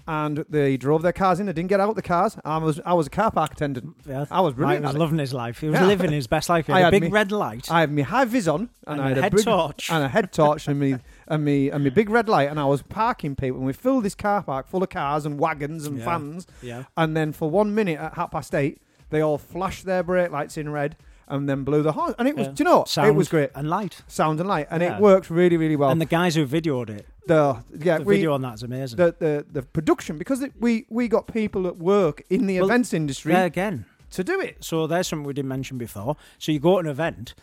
And 0.07 0.45
they 0.49 0.77
drove 0.79 1.03
their 1.03 1.13
cars 1.13 1.39
in. 1.39 1.47
They 1.47 1.53
didn't 1.53 1.69
get 1.69 1.79
out 1.79 1.95
the 1.95 2.03
cars. 2.03 2.37
I 2.45 2.57
was 2.57 2.81
I 2.87 2.95
was 2.95 3.07
a 3.07 3.11
car 3.11 3.31
park 3.31 3.53
attendant. 3.53 3.95
Yeah. 4.09 4.25
I 4.31 4.41
was 4.41 4.55
Mike 4.55 4.57
brilliant. 4.57 4.85
was 4.87 4.95
at 4.95 4.99
loving 4.99 5.19
his 5.19 5.35
life. 5.35 5.61
He 5.61 5.69
was 5.69 5.79
Yeah. 5.79 5.87
living 5.87 6.11
his 6.11 6.27
best 6.27 6.49
life. 6.49 6.67
He 6.67 6.73
I 6.73 6.81
had 6.81 6.89
a 6.89 6.91
big 6.91 7.03
me- 7.05 7.09
red 7.11 7.31
light. 7.31 7.71
I 7.71 7.81
had 7.81 7.93
my 7.93 8.03
high 8.03 8.25
vis 8.25 8.49
on, 8.49 8.71
and, 8.87 8.99
And 8.99 9.01
I 9.03 9.09
had 9.11 9.19
a 9.19 9.23
head 9.23 9.33
big, 9.37 9.45
torch. 9.45 9.91
and 9.91 10.03
a 10.03 10.09
head 10.09 10.33
torch, 10.33 10.67
and 10.69 10.81
me 10.81 10.97
and 11.31 11.45
me 11.45 11.71
and 11.71 11.83
me 11.85 11.89
big 11.91 12.11
red 12.11 12.29
light, 12.29 12.51
and 12.51 12.61
I 12.61 12.65
was 12.67 12.83
parking 12.83 13.35
people, 13.37 13.57
and 13.59 13.67
we 13.67 13.73
filled 13.73 14.05
this 14.05 14.15
car 14.15 14.43
park 14.43 14.67
full 14.69 14.83
of 14.83 14.91
cars 14.91 15.25
and 15.25 15.39
wagons 15.39 15.87
and 15.87 15.99
Yeah. 15.99 16.05
vans. 16.05 16.47
Yeah. 16.63 16.85
And 16.97 17.17
then 17.17 17.33
for 17.33 17.49
one 17.49 17.75
minute 17.75 17.99
at 17.99 18.15
half 18.15 18.33
past 18.33 18.55
eight, 18.55 18.83
they 19.11 19.21
all 19.23 19.39
flashed 19.39 19.87
their 19.87 20.03
brake 20.03 20.31
lights 20.31 20.59
in 20.59 20.69
red, 20.71 20.97
and 21.29 21.49
then 21.49 21.63
blew 21.65 21.83
the 21.83 21.93
horn. 21.93 22.15
And 22.19 22.27
it 22.29 22.37
was, 22.37 22.49
Yeah. 22.49 22.53
do 22.53 22.61
you 22.63 22.71
know, 22.71 22.79
what? 22.79 22.89
it 22.89 22.91
Sound 22.91 23.17
was 23.17 23.29
great. 23.29 23.51
and 23.55 23.71
light. 23.71 24.03
Sound 24.09 24.41
and 24.41 24.49
light, 24.49 24.67
and 24.71 24.83
Yeah. 24.83 24.97
it 24.97 25.01
worked 25.01 25.31
really, 25.31 25.57
really 25.57 25.77
well. 25.77 25.91
and 25.91 26.01
the 26.01 26.05
guys 26.07 26.35
who 26.35 26.45
videoed 26.47 26.91
it, 26.91 27.07
the 27.27 27.63
yeah, 27.79 27.99
the 27.99 28.05
we, 28.05 28.17
video 28.17 28.33
on 28.35 28.43
that's 28.43 28.63
amazing. 28.63 28.97
the, 28.97 29.15
the 29.19 29.47
the 29.53 29.63
production 29.63 30.19
because 30.19 30.43
it, 30.43 30.53
we 30.59 30.87
we 30.91 31.07
got 31.07 31.27
people 31.33 31.63
that 31.63 31.77
work 31.79 32.23
in 32.29 32.47
the 32.47 32.57
Well, 32.59 32.65
events 32.69 32.93
industry 32.93 33.33
there 33.33 33.45
again. 33.47 33.85
to 34.11 34.25
do 34.25 34.41
it. 34.41 34.65
So 34.65 34.89
there's 34.89 35.07
something 35.07 35.25
we 35.25 35.33
didn't 35.33 35.49
mention 35.51 35.79
before. 35.79 36.17
So 36.39 36.51
you 36.51 36.59
go 36.59 36.73
to 36.75 36.79
an 36.81 36.87
event, 36.89 37.35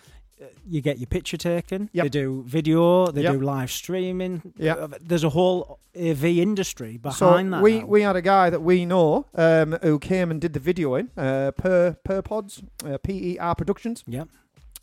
you 0.67 0.81
get 0.81 0.97
your 0.99 1.07
picture 1.07 1.37
taken. 1.37 1.89
Yep. 1.93 2.03
They 2.05 2.09
do 2.09 2.43
video. 2.47 3.07
They 3.07 3.23
Yep. 3.23 3.33
do 3.33 3.41
live 3.41 3.71
streaming. 3.71 4.53
Yep. 4.57 4.77
Uh, 4.79 4.87
There's 5.01 5.23
a 5.23 5.29
whole 5.29 5.79
AV 5.95 6.25
industry 6.39 6.99
So 7.11 7.27
behind 7.29 7.53
that. 7.53 7.61
we 7.63 7.79
now. 7.79 7.85
we 7.85 8.01
had 8.03 8.15
a 8.15 8.21
guy 8.21 8.49
that 8.49 8.61
we 8.61 8.85
know 8.85 9.25
um, 9.35 9.77
who 9.81 9.97
came 9.99 10.29
and 10.31 10.39
did 10.39 10.53
the 10.53 10.59
videoing 10.59 11.09
uh, 11.17 11.51
per 11.51 11.97
per 12.03 12.21
pods 12.21 12.61
uh, 12.85 12.97
PER 12.99 13.55
Productions. 13.55 14.03
Yep. 14.07 14.27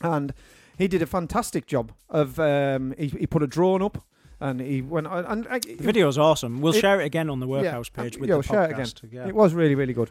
and 0.00 0.34
he 0.76 0.88
did 0.88 1.02
a 1.02 1.06
fantastic 1.06 1.66
job 1.66 1.92
of 2.10 2.38
um, 2.40 2.94
he, 2.98 3.06
he 3.06 3.26
put 3.26 3.42
a 3.42 3.46
drone 3.46 3.80
up 3.80 4.04
and 4.40 4.60
he 4.60 4.82
went 4.82 5.06
and, 5.06 5.24
and 5.26 5.46
uh, 5.46 5.58
the 5.60 5.76
video's 5.76 6.18
awesome. 6.18 6.60
We'll 6.60 6.74
it- 6.74 6.80
share 6.80 7.00
it 7.00 7.04
again 7.04 7.30
on 7.30 7.38
the 7.38 7.46
yeah, 7.46 7.52
Workhouse 7.62 7.88
page 7.90 8.18
with 8.18 8.28
yeah, 8.28 8.32
the 8.34 8.38
we'll 8.38 8.42
share 8.42 8.64
it 8.64 8.72
again. 8.72 8.86
podcast. 8.86 9.12
Yeah. 9.12 9.28
It 9.28 9.34
was 9.36 9.54
really 9.54 9.76
really 9.76 9.94
good. 9.94 10.10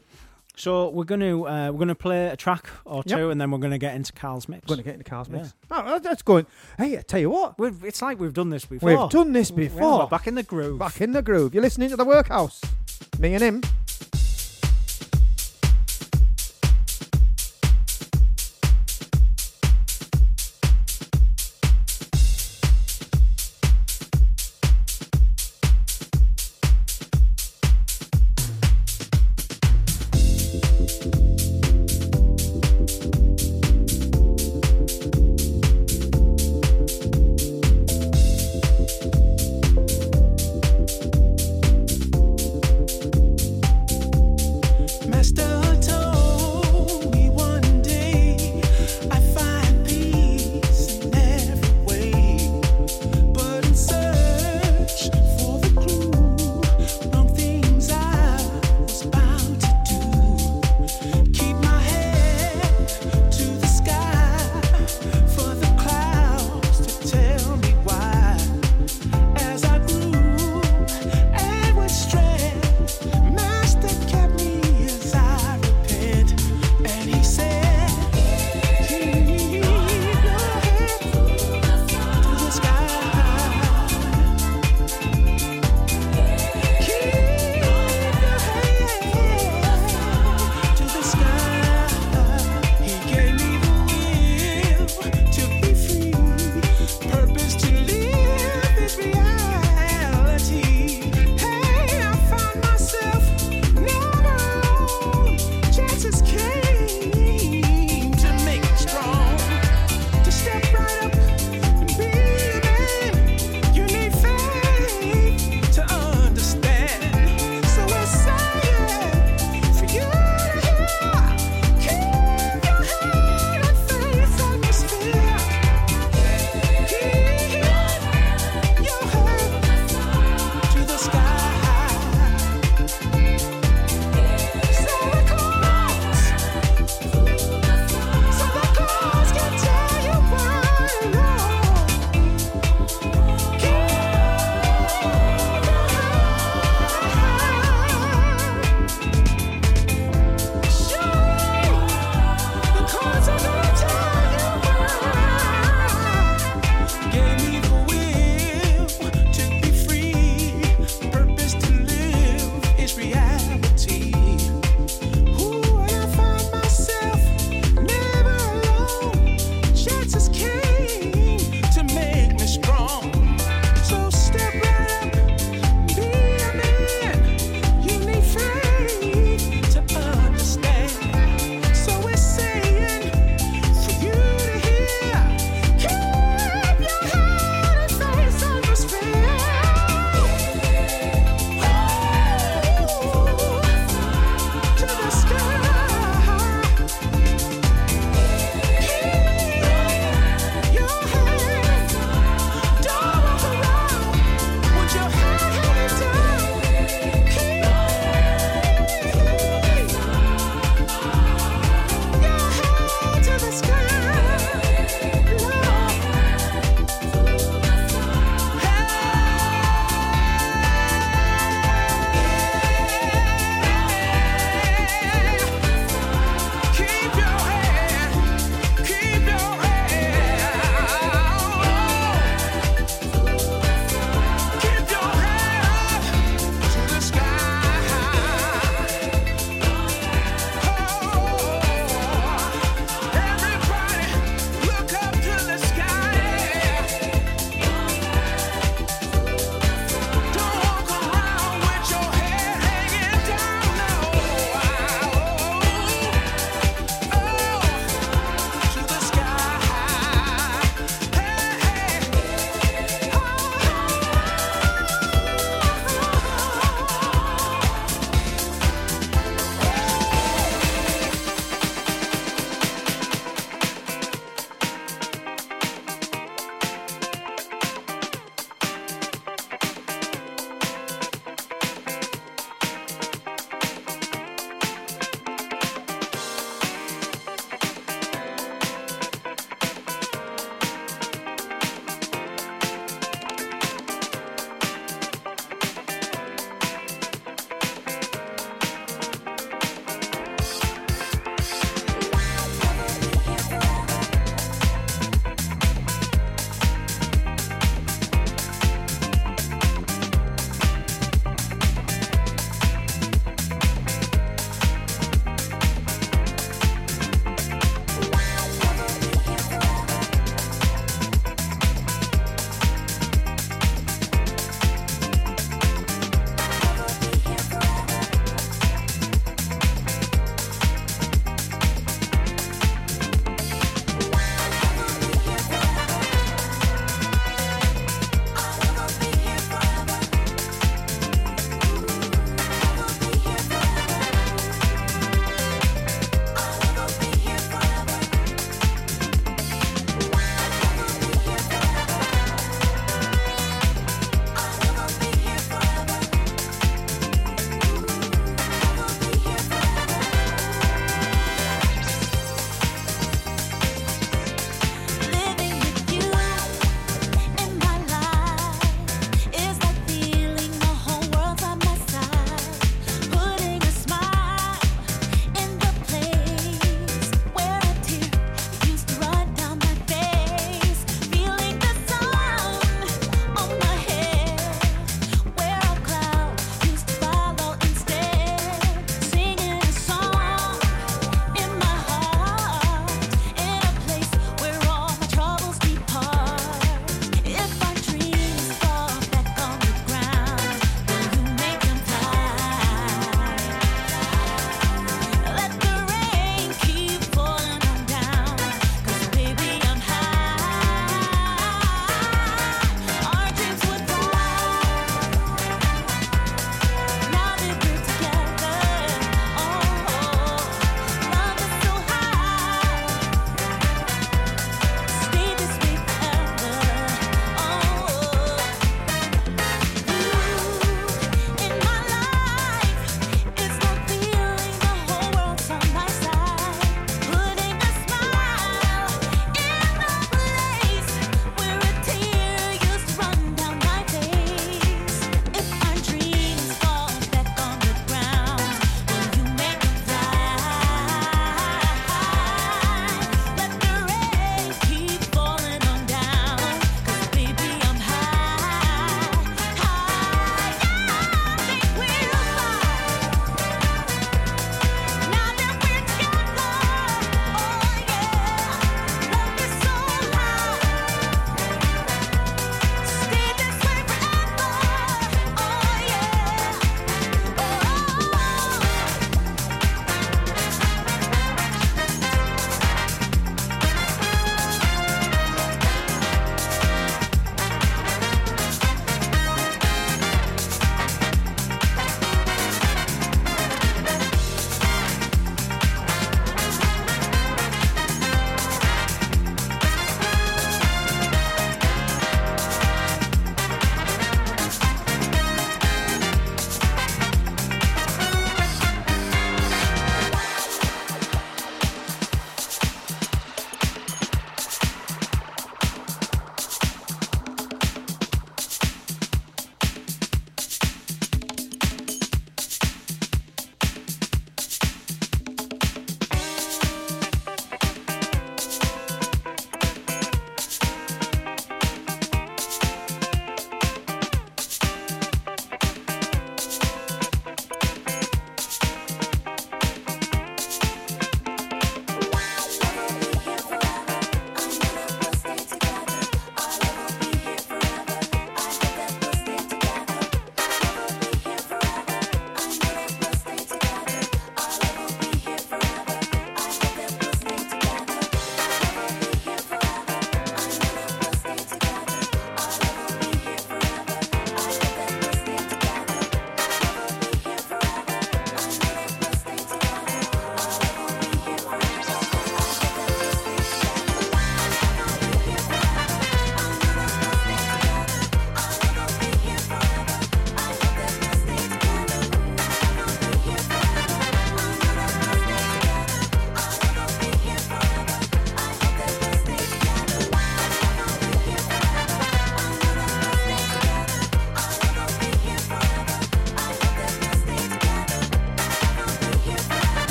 So 0.56 0.90
we're 0.90 1.04
going 1.04 1.22
to 1.22 1.48
uh, 1.48 1.72
we're 1.72 1.78
going 1.80 1.88
to 1.88 1.96
play 1.96 2.28
a 2.28 2.36
track 2.38 2.70
or 2.86 3.02
Yep. 3.06 3.18
two, 3.18 3.30
and 3.32 3.42
then 3.42 3.50
we're 3.50 3.58
going 3.58 3.72
to 3.72 3.80
get 3.80 3.96
into 3.96 4.14
Carl's 4.14 4.48
mix. 4.48 4.68
We're 4.68 4.76
Going 4.76 4.84
to 4.84 4.84
get 4.84 4.94
into 4.96 5.10
Carl's 5.10 5.28
mix. 5.30 5.54
Oh, 5.72 5.98
that's 6.00 6.22
going. 6.22 6.46
Hey, 6.78 6.98
I 6.98 7.02
tell 7.02 7.20
you 7.20 7.32
what, 7.32 7.58
We've, 7.58 7.84
it's 7.84 8.02
like 8.04 8.20
we've 8.20 8.34
done 8.34 8.50
this 8.52 8.64
before. 8.66 8.88
we've 8.90 9.10
done 9.10 9.32
this 9.34 9.50
Yeah, 9.50 9.56
before. 9.56 10.00
we're 10.00 10.08
back 10.08 10.28
in 10.28 10.36
the 10.36 10.44
groove. 10.44 10.78
Back 10.78 11.02
in 11.02 11.12
the 11.14 11.24
groove. 11.24 11.54
You're 11.56 11.64
listening 11.64 11.90
to 11.90 11.96
the 11.96 12.06
Workhouse. 12.06 12.62
Me 13.20 13.34
and 13.34 13.42
him. 13.44 13.62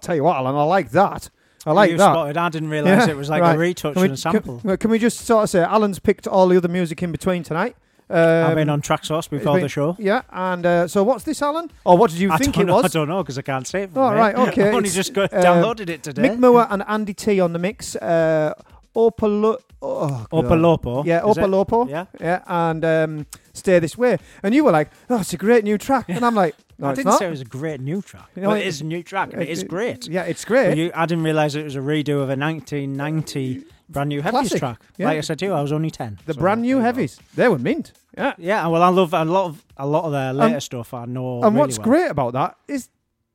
I'll 0.00 0.06
tell 0.06 0.16
you 0.16 0.24
what, 0.24 0.36
Alan, 0.36 0.54
I 0.56 0.62
like 0.62 0.92
that. 0.92 1.28
I 1.66 1.72
like 1.72 1.90
You 1.90 1.98
that. 1.98 2.12
spotted. 2.14 2.36
I 2.38 2.48
didn't 2.48 2.70
realise 2.70 3.06
it 3.06 3.14
was 3.16 3.28
like 3.28 3.42
a 3.42 3.44
right. 3.44 3.58
retouch 3.58 3.92
Can 3.92 4.00
we- 4.00 4.06
and 4.08 4.14
a 4.14 4.16
sample. 4.16 4.60
Can, 4.60 4.76
can 4.78 4.90
we 4.90 4.98
just 4.98 5.20
sort 5.26 5.44
of 5.44 5.50
say 5.50 5.60
Alan's 5.60 5.98
picked 5.98 6.26
all 6.26 6.48
the 6.48 6.56
other 6.56 6.68
music 6.68 7.02
in 7.02 7.12
between 7.12 7.42
tonight? 7.42 7.76
I've 8.08 8.56
been 8.56 8.70
Um, 8.70 8.72
on 8.74 8.80
Track 8.80 9.04
Source 9.04 9.28
before 9.28 9.52
been- 9.56 9.62
the 9.64 9.68
show. 9.68 9.94
Yeah, 9.98 10.22
and 10.32 10.64
uh, 10.64 10.88
so 10.88 11.02
what's 11.04 11.24
this, 11.24 11.42
Alan? 11.42 11.70
Or 11.84 11.98
what 11.98 12.10
did 12.10 12.18
you 12.18 12.32
I 12.32 12.38
think 12.38 12.56
it 12.56 12.64
know, 12.64 12.76
was? 12.76 12.86
I 12.86 12.88
don't 12.88 13.08
know 13.08 13.22
because 13.22 13.36
I 13.36 13.42
can't 13.42 13.66
say 13.66 13.82
it. 13.82 13.90
Oh, 13.94 14.00
right, 14.10 14.34
okay. 14.48 14.68
I've 14.68 14.74
only 14.74 14.86
It's, 14.86 14.96
just 14.96 15.12
got, 15.12 15.34
uh, 15.34 15.42
downloaded 15.42 15.90
it 15.90 16.02
today. 16.02 16.22
Mick 16.30 16.38
Moore 16.38 16.66
and 16.70 16.82
Andy 16.88 17.12
T 17.12 17.38
on 17.40 17.52
the 17.52 17.58
mix. 17.58 17.94
Uh, 17.96 18.54
Opalo- 18.96 19.58
oh, 19.82 20.26
Opolopo, 20.32 21.04
Yeah, 21.04 21.24
is 21.28 21.36
it? 21.36 21.40
Opolopo. 21.42 21.88
Yeah. 21.88 22.06
Yeah, 22.18 22.42
and 22.46 22.84
um, 22.84 23.26
Stay 23.52 23.78
This 23.78 23.96
Way. 23.98 24.16
And 24.42 24.54
you 24.54 24.64
were 24.64 24.72
like, 24.72 24.90
oh, 25.10 25.20
it's 25.20 25.32
a 25.34 25.36
great 25.36 25.62
new 25.62 25.78
track. 25.78 26.06
And 26.08 26.24
I'm 26.24 26.34
like, 26.34 26.56
no, 26.80 26.88
I 26.88 26.94
didn't 26.94 27.12
say 27.12 27.26
it 27.26 27.30
was 27.30 27.40
a 27.40 27.44
great 27.44 27.80
new 27.80 28.00
track. 28.02 28.28
Well, 28.36 28.52
it- 28.54 28.60
it 28.60 28.66
is 28.66 28.80
a 28.80 28.84
new 28.84 29.02
track. 29.02 29.32
and 29.32 29.42
It 29.42 29.48
is 29.48 29.62
great. 29.64 30.06
yeah, 30.08 30.22
it's 30.22 30.44
great. 30.44 30.76
You, 30.76 30.90
I 30.94 31.06
didn't 31.06 31.24
realise 31.24 31.54
it 31.54 31.64
was 31.64 31.76
a 31.76 31.80
redo 31.80 32.22
of 32.22 32.30
a 32.30 32.36
1990 32.36 33.64
brand 33.88 34.08
new 34.08 34.22
heavies 34.22 34.40
Classic, 34.40 34.58
track. 34.58 34.80
yeah. 34.96 35.06
Like 35.06 35.18
I 35.18 35.20
said 35.20 35.38
to 35.40 35.44
you, 35.46 35.52
I 35.52 35.62
was 35.62 35.72
only 35.72 35.90
10. 35.90 36.18
The 36.26 36.34
so 36.34 36.40
brand 36.40 36.62
new 36.62 36.76
there 36.76 36.78
you 36.78 36.84
heavies. 36.84 37.20
They 37.34 37.48
were 37.48 37.58
mint. 37.58 37.92
Yeah. 38.16 38.34
Yeah, 38.38 38.66
well, 38.68 38.82
I 38.82 38.88
love 38.88 39.12
a 39.14 39.24
lot 39.24 39.46
of 39.46 39.64
a 39.76 39.86
lot 39.86 40.04
of 40.04 40.12
their 40.12 40.32
later 40.32 40.54
Um, 40.56 40.60
stuff. 40.60 40.94
I 40.94 41.04
know. 41.06 41.42
and 41.42 41.54
really 41.54 41.58
what's 41.58 41.78
well. 41.78 41.84
great 41.88 42.10
about 42.10 42.32
that 42.34 42.56
is 42.68 42.88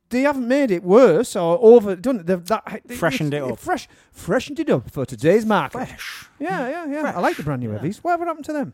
they 0.09 0.21
haven't 0.21 0.47
made 0.47 0.71
it 0.71 0.83
worse 0.83 1.35
or 1.35 1.57
over 1.61 1.95
done 1.95 2.19
it. 2.19 2.25
They've 2.27 2.45
that 2.45 2.81
Freshened 2.95 3.33
it 3.33 3.41
up. 3.41 3.59
Fresh, 3.59 3.87
freshened 4.11 4.59
it 4.59 4.69
up 4.69 4.89
for 4.91 5.05
today's 5.05 5.45
market. 5.45 5.77
Fresh. 5.77 6.29
Yeah, 6.39 6.69
yeah, 6.69 6.85
yeah. 6.85 7.13
I 7.15 7.19
like 7.19 7.37
the 7.37 7.43
brand 7.43 7.61
new 7.61 7.71
heavies. 7.71 8.03
Whatever 8.03 8.25
happened 8.25 8.45
to 8.45 8.53
them? 8.53 8.73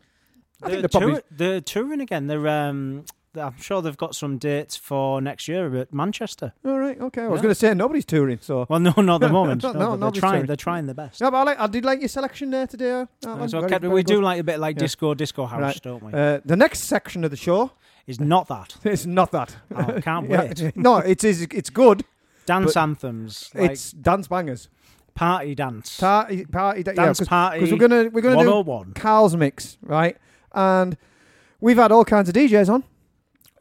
I 0.62 0.68
think 0.68 0.72
They're, 0.82 0.88
they're 0.88 1.00
probably 1.00 1.22
they're 1.30 1.60
touring 1.60 2.00
again. 2.00 2.26
They're 2.28 2.46
um, 2.48 3.04
I'm 3.34 3.56
sure 3.60 3.80
they've 3.80 3.96
got 3.96 4.14
some 4.14 4.36
dates 4.38 4.76
for 4.76 5.20
next 5.20 5.48
year 5.48 5.74
at 5.76 5.92
Manchester. 5.92 6.52
all 6.64 6.78
right. 6.78 7.00
Okay, 7.00 7.22
I 7.22 7.28
was 7.28 7.38
Yeah. 7.38 7.42
going 7.42 7.50
to 7.50 7.54
say 7.54 7.74
nobody's 7.74 8.04
touring. 8.04 8.38
So 8.42 8.66
Well, 8.68 8.78
no, 8.80 8.92
not 8.98 9.22
at 9.22 9.26
the 9.28 9.32
moment. 9.40 9.62
No, 9.62 9.72
no, 9.72 9.78
but 9.78 9.78
they're 9.88 9.96
nobody's 9.98 10.20
trying. 10.20 10.32
touring. 10.32 10.46
They're 10.46 10.56
trying 10.56 10.86
their 10.86 10.94
best. 10.94 11.20
No, 11.20 11.30
but 11.30 11.36
I, 11.38 11.42
like, 11.44 11.58
I 11.60 11.66
did 11.66 11.84
like 11.84 12.00
your 12.00 12.08
selection 12.08 12.50
there 12.50 12.66
today. 12.66 12.90
uh. 13.26 13.46
So 13.48 13.60
Very- 13.60 13.78
very 13.78 13.88
we 13.94 14.02
do 14.02 14.20
like 14.20 14.38
a 14.40 14.44
bit 14.44 14.58
like 14.58 14.76
Yeah. 14.76 14.80
disco, 14.80 15.14
disco 15.14 15.46
house, 15.46 15.60
Right. 15.60 15.80
don't 15.82 16.02
we? 16.02 16.12
Uh, 16.12 16.40
the 16.44 16.56
next 16.56 16.80
section 16.80 17.24
of 17.24 17.30
the 17.30 17.36
show 17.36 17.70
is 18.06 18.20
not 18.20 18.48
that. 18.48 18.76
It's 18.84 19.06
not 19.06 19.30
that. 19.32 19.56
Oh, 19.74 20.00
can't 20.02 20.28
Yeah. 20.30 20.40
wait. 20.42 20.76
no, 20.76 20.98
it 20.98 21.24
is. 21.24 21.42
It's 21.42 21.70
good. 21.70 22.04
Dance 22.44 22.76
anthems. 22.76 23.50
Like 23.54 23.70
It's 23.72 23.92
dance 23.92 24.28
bangers. 24.28 24.68
party 25.14 25.54
dance. 25.54 25.98
Party, 26.00 26.44
party, 26.44 26.82
da- 26.82 26.92
Dance 26.92 27.20
yeah, 27.20 27.26
party 27.28 27.60
Because 27.60 27.72
we're 27.72 27.78
gonna 27.88 28.08
we're 28.10 28.20
gonna 28.22 28.42
do 28.42 28.50
101. 28.50 28.92
Carl's 28.94 29.36
mix, 29.36 29.78
right? 29.82 30.16
And 30.52 30.96
we've 31.60 31.76
had 31.78 31.92
all 31.92 32.04
kinds 32.04 32.28
of 32.28 32.34
DJs 32.34 32.68
on 32.68 32.82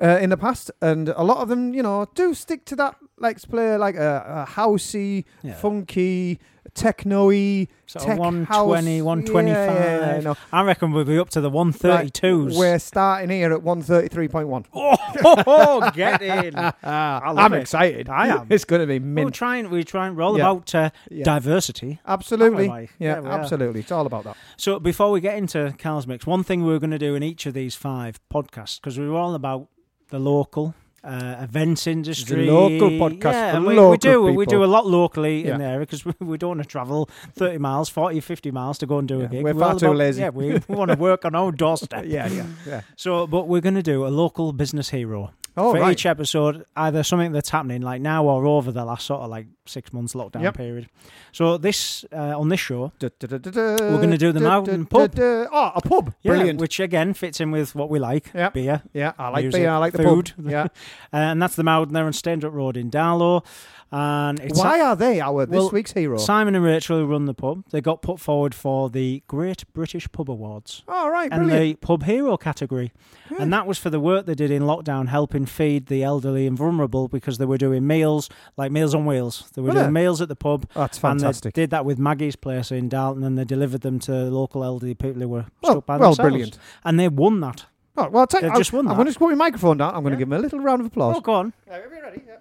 uh, 0.01 0.17
in 0.21 0.29
the 0.29 0.37
past, 0.37 0.71
and 0.81 1.09
a 1.09 1.23
lot 1.23 1.37
of 1.37 1.47
them, 1.49 1.73
you 1.73 1.83
know, 1.83 2.07
do 2.15 2.33
stick 2.33 2.65
to 2.65 2.75
that. 2.77 2.95
Like 3.17 3.39
to 3.41 3.47
play 3.47 3.77
like 3.77 3.95
a, 3.95 4.45
a 4.47 4.51
housey, 4.51 5.25
Yeah. 5.43 5.53
funky, 5.53 6.39
techno-y, 6.73 7.67
Sort 7.85 8.05
tech 8.05 8.13
of 8.13 8.19
120, 8.19 8.97
house. 8.97 9.05
125. 9.05 9.55
Yeah, 9.75 10.15
yeah, 10.15 10.19
no. 10.21 10.35
I 10.51 10.63
reckon 10.63 10.91
we'll 10.91 11.05
be 11.05 11.19
up 11.19 11.29
to 11.31 11.41
the 11.41 11.51
132s. 11.51 12.57
We're 12.57 12.79
starting 12.79 13.29
here 13.29 13.51
at 13.53 13.61
one 13.61 13.83
thirty-three 13.83 14.27
point 14.27 14.47
one. 14.47 14.65
Oh, 14.73 15.91
get 15.93 16.21
in. 16.21 16.55
I'm 16.83 17.53
it. 17.53 17.61
excited. 17.61 18.09
I 18.09 18.27
am. 18.29 18.47
It's 18.49 18.65
going 18.65 18.79
to 18.81 18.87
be 18.87 18.97
We'll 18.99 19.07
mint. 19.25 19.35
try 19.35 19.57
and 19.57 19.69
we 19.69 19.83
try 19.83 20.07
and 20.07 20.17
roll 20.17 20.37
Yeah. 20.37 20.49
about 20.51 20.73
uh, 20.73 20.89
diversity. 21.23 21.99
Absolutely. 22.07 22.69
Aren't 22.69 22.89
Yeah, 22.97 23.19
we 23.19 23.27
are. 23.27 23.39
absolutely. 23.39 23.81
It's 23.81 23.91
all 23.91 24.05
about 24.05 24.23
that. 24.23 24.37
So 24.57 24.79
before 24.79 25.11
we 25.11 25.21
get 25.21 25.37
into 25.37 25.75
Carl's 25.77 26.07
Mix, 26.07 26.25
one 26.25 26.43
thing 26.43 26.63
we 26.65 26.73
are 26.73 26.79
going 26.79 26.91
to 26.91 26.97
do 26.99 27.13
in 27.15 27.23
each 27.23 27.45
of 27.45 27.53
these 27.53 27.75
five 27.75 28.19
podcasts, 28.33 28.79
because 28.79 28.97
we 28.97 29.07
were 29.07 29.17
all 29.17 29.35
about 29.35 29.67
the 30.11 30.19
local 30.19 30.73
uh, 31.03 31.37
events 31.41 31.87
industry. 31.87 32.45
local 32.45 32.89
podcast 32.91 33.33
Yeah, 33.33 33.59
we, 33.59 33.73
local 33.75 33.89
we 33.91 33.97
do. 33.97 34.21
We 34.41 34.45
do 34.45 34.63
a 34.63 34.69
lot 34.75 34.85
locally 34.85 35.43
Yeah. 35.43 35.53
in 35.53 35.59
there 35.59 35.79
because 35.79 36.05
we, 36.05 36.13
we 36.19 36.37
don't 36.37 36.49
want 36.57 36.61
to 36.61 36.67
travel 36.67 37.09
30 37.35 37.57
miles, 37.57 37.89
40, 37.89 38.19
50 38.19 38.51
miles 38.51 38.77
to 38.77 38.85
go 38.85 38.99
and 38.99 39.07
do 39.07 39.21
a 39.21 39.27
gig. 39.27 39.43
we're 39.43 39.55
far 39.55 39.79
too 39.79 39.87
about- 39.87 39.97
lazy. 39.97 40.21
Yeah, 40.21 40.29
we, 40.29 40.53
we 40.67 40.75
want 40.75 40.91
to 40.91 40.97
work 40.97 41.25
on 41.25 41.33
our 41.35 41.51
doorstep. 41.51 42.05
Yeah, 42.11 42.27
yeah, 42.27 42.45
yeah. 42.67 42.81
So, 42.95 43.25
but 43.25 43.47
we're 43.47 43.61
going 43.61 43.75
to 43.83 43.83
do 43.93 44.05
a 44.05 44.09
local 44.23 44.53
business 44.53 44.89
hero. 44.89 45.31
Oh, 45.57 45.73
for 45.73 45.81
right. 45.81 45.91
each 45.91 46.05
episode, 46.05 46.65
either 46.77 47.03
something 47.03 47.33
that's 47.33 47.49
happening 47.49 47.81
like 47.81 48.01
now 48.01 48.23
or 48.25 48.45
over 48.45 48.71
the 48.71 48.85
last 48.85 49.05
sort 49.05 49.21
of 49.21 49.29
like 49.29 49.47
six 49.65 49.91
months 49.91 50.13
lockdown 50.13 50.43
Yep. 50.43 50.55
period. 50.55 50.89
So 51.33 51.57
this 51.57 52.05
uh, 52.13 52.39
on 52.39 52.47
this 52.49 52.59
show, 52.59 52.91
we're 53.01 53.11
we're 53.21 53.75
going 53.97 54.11
to 54.11 54.17
do 54.17 54.31
the 54.31 54.39
Mountain 54.39 54.85
Pub. 54.85 55.13
Oh, 55.19 55.71
a 55.75 55.81
pub. 55.81 56.13
Yeah, 56.21 56.31
Brilliant. 56.31 56.59
which 56.61 56.79
again 56.79 57.13
fits 57.13 57.39
in 57.41 57.51
with 57.51 57.75
what 57.75 57.89
we 57.89 57.99
like. 57.99 58.31
Yep. 58.33 58.53
Beer. 58.53 58.81
Yeah, 58.93 59.11
I 59.19 59.29
like 59.29 59.43
music, 59.43 59.61
beer. 59.61 59.69
I 59.71 59.77
like 59.77 59.93
the 59.93 60.03
food. 60.03 60.33
pub. 60.37 60.49
Yeah. 60.49 60.67
and 61.11 61.41
that's 61.41 61.55
the 61.55 61.63
Mountain 61.63 61.93
there 61.93 62.05
on 62.05 62.13
Staindrop 62.13 62.53
Road 62.53 62.77
in 62.77 62.89
Darlo. 62.89 63.43
And 63.93 64.39
it's 64.39 64.57
Why 64.57 64.79
are 64.79 64.95
they 64.95 65.19
our 65.19 65.45
this 65.45 65.57
Well, 65.57 65.69
week's 65.71 65.91
hero? 65.91 66.17
Simon 66.17 66.55
and 66.55 66.63
Rachel 66.63 66.97
who 66.99 67.05
run 67.05 67.25
the 67.25 67.33
pub. 67.33 67.65
They 67.71 67.81
got 67.81 68.01
put 68.01 68.21
forward 68.21 68.55
for 68.55 68.89
the 68.89 69.21
Great 69.27 69.65
British 69.73 70.09
Pub 70.13 70.31
Awards. 70.31 70.83
All 70.87 71.11
right, 71.11 71.29
and 71.29 71.47
brilliant. 71.47 71.81
the 71.81 71.85
Pub 71.85 72.03
Hero 72.03 72.37
category. 72.37 72.93
And 73.37 73.51
that 73.51 73.67
was 73.67 73.77
for 73.77 73.89
the 73.89 73.99
work 73.99 74.25
they 74.25 74.35
did 74.35 74.49
in 74.49 74.63
lockdown, 74.63 75.09
helping 75.09 75.45
feed 75.45 75.87
the 75.87 76.03
elderly 76.03 76.47
and 76.47 76.57
vulnerable 76.57 77.09
because 77.09 77.37
they 77.37 77.45
were 77.45 77.57
doing 77.57 77.85
meals, 77.85 78.29
like 78.55 78.71
Meals 78.71 78.95
on 78.95 79.05
Wheels. 79.05 79.49
They 79.55 79.61
were 79.61 79.67
Were 79.69 79.73
doing 79.73 79.85
they? 79.93 80.01
meals 80.01 80.21
at 80.21 80.29
the 80.29 80.35
pub. 80.37 80.67
That's 80.73 80.97
And 81.03 81.19
fantastic. 81.19 81.53
they 81.53 81.63
did 81.63 81.69
that 81.71 81.83
with 81.83 81.99
Maggie's 81.99 82.35
Place 82.37 82.71
in 82.71 82.87
Dalton 82.87 83.23
and 83.23 83.37
they 83.37 83.43
delivered 83.43 83.81
them 83.81 83.99
to 83.99 84.11
local 84.29 84.63
elderly 84.63 84.93
people 84.93 85.21
who 85.21 85.27
were 85.27 85.45
Well- 85.61 85.73
stuck 85.73 85.85
by 85.85 85.97
well, 85.97 86.09
themselves. 86.11 86.29
brilliant. 86.29 86.57
And 86.85 86.97
they 86.97 87.09
won 87.09 87.41
that. 87.41 87.65
Oh, 87.97 88.07
well, 88.09 88.21
I'll 88.21 88.27
take, 88.27 88.41
They've 88.41 88.51
I'll, 88.51 88.57
just 88.57 88.71
won 88.71 88.85
I'm 88.85 88.91
that. 88.91 88.95
going 88.95 89.05
to 89.07 89.09
just 89.11 89.19
put 89.19 89.27
my 89.29 89.35
microphone 89.35 89.77
down. 89.77 89.93
I'm 89.93 90.01
going 90.01 90.13
to 90.13 90.17
give 90.17 90.29
them 90.29 90.39
a 90.39 90.41
little 90.41 90.59
round 90.59 90.79
of 90.79 90.87
applause. 90.87 91.15
Oh, 91.17 91.19
go 91.19 91.33
on. 91.33 91.53
Are 91.69 91.81
we 91.93 91.99
ready? 92.01 92.21
Yeah. 92.25 92.35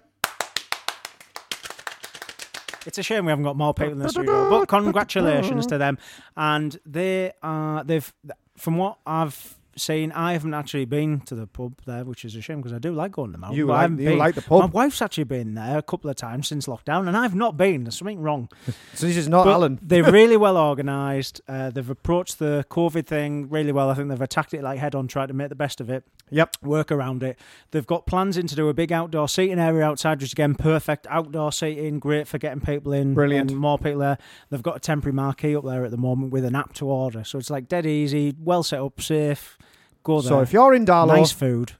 It's 2.85 2.97
a 2.97 3.03
shame 3.03 3.25
we 3.25 3.29
haven't 3.29 3.43
got 3.43 3.55
more 3.55 3.73
people 3.73 3.93
in 3.93 3.99
the 3.99 4.09
studio, 4.09 4.49
but 4.49 4.67
congratulations 4.67 5.67
to 5.67 5.77
them. 5.77 5.97
And 6.35 6.79
they 6.85 7.31
are 7.43 7.83
they've 7.83 8.13
from 8.57 8.77
what 8.77 8.97
I've 9.05 9.57
seen, 9.77 10.11
I 10.11 10.33
haven't 10.33 10.53
actually 10.53 10.85
been 10.85 11.21
to 11.21 11.35
the 11.35 11.47
pub 11.47 11.81
there, 11.85 12.03
which 12.03 12.25
is 12.25 12.35
a 12.35 12.41
shame 12.41 12.57
because 12.57 12.73
I 12.73 12.79
do 12.79 12.91
like 12.93 13.11
going 13.13 13.29
to 13.29 13.31
the 13.33 13.37
mountain. 13.37 13.57
You 13.57 13.71
I 13.71 13.73
like- 13.75 13.81
haven't 13.81 13.99
you 13.99 14.09
been. 14.09 14.17
like 14.17 14.35
the 14.35 14.41
pub. 14.41 14.59
My 14.61 14.65
wife's 14.67 15.01
actually 15.01 15.23
been 15.25 15.53
there 15.55 15.77
a 15.77 15.81
couple 15.81 16.09
of 16.09 16.15
times 16.15 16.47
since 16.47 16.67
lockdown, 16.67 17.07
and 17.07 17.15
I've 17.17 17.35
not 17.35 17.57
been. 17.57 17.83
There's 17.83 17.97
something 17.97 18.19
wrong. 18.19 18.49
So 18.93 19.07
this 19.07 19.17
is 19.17 19.27
not 19.29 19.45
But 19.45 19.53
Alan. 19.53 19.79
they're 19.81 20.03
really 20.11 20.37
well 20.37 20.57
organised. 20.57 21.41
Uh, 21.47 21.69
they've 21.69 21.89
approached 21.89 22.39
the 22.39 22.65
COVID 22.69 23.05
thing 23.07 23.49
really 23.49 23.71
well. 23.71 23.89
I 23.89 23.93
think 23.95 24.09
they've 24.09 24.21
attacked 24.21 24.53
it 24.53 24.61
like 24.61 24.79
head 24.79 24.93
on, 24.95 25.07
tried 25.07 25.27
to 25.27 25.33
make 25.33 25.49
the 25.49 25.55
best 25.55 25.79
of 25.81 25.89
it. 25.89 26.03
Yep. 26.29 26.57
Work 26.63 26.91
around 26.91 27.23
it. 27.23 27.37
They've 27.71 27.85
got 27.87 28.05
plans 28.05 28.37
in 28.37 28.47
to 28.47 28.55
do 28.55 28.69
a 28.69 28.73
big 28.73 28.91
outdoor 28.91 29.27
seating 29.27 29.59
area 29.59 29.83
outside, 29.85 30.21
which 30.21 30.31
again, 30.33 30.55
perfect 30.55 31.07
outdoor 31.09 31.51
seating, 31.51 31.99
great 31.99 32.27
for 32.27 32.37
getting 32.37 32.61
people 32.61 32.93
in. 32.93 33.13
Brilliant. 33.13 33.51
and 33.51 33.59
more 33.59 33.77
people 33.77 33.99
there. 33.99 34.17
They've 34.49 34.61
got 34.63 34.77
a 34.77 34.79
temporary 34.79 35.13
marquee 35.13 35.55
up 35.55 35.65
there 35.65 35.83
at 35.83 35.91
the 35.91 35.97
moment 35.97 36.31
with 36.31 36.45
an 36.45 36.55
app 36.55 36.73
to 36.75 36.87
order. 36.87 37.23
So 37.23 37.37
it's 37.39 37.49
like 37.49 37.67
dead 37.67 37.85
easy, 37.85 38.35
well 38.39 38.63
set 38.63 38.79
up, 38.79 39.01
safe. 39.01 39.57
Go 40.03 40.21
there. 40.21 40.29
So 40.29 40.39
if 40.41 40.53
you're 40.53 40.73
in 40.73 40.85
Darlo, 40.85 41.07
nice 41.17 41.31
food. 41.31 41.73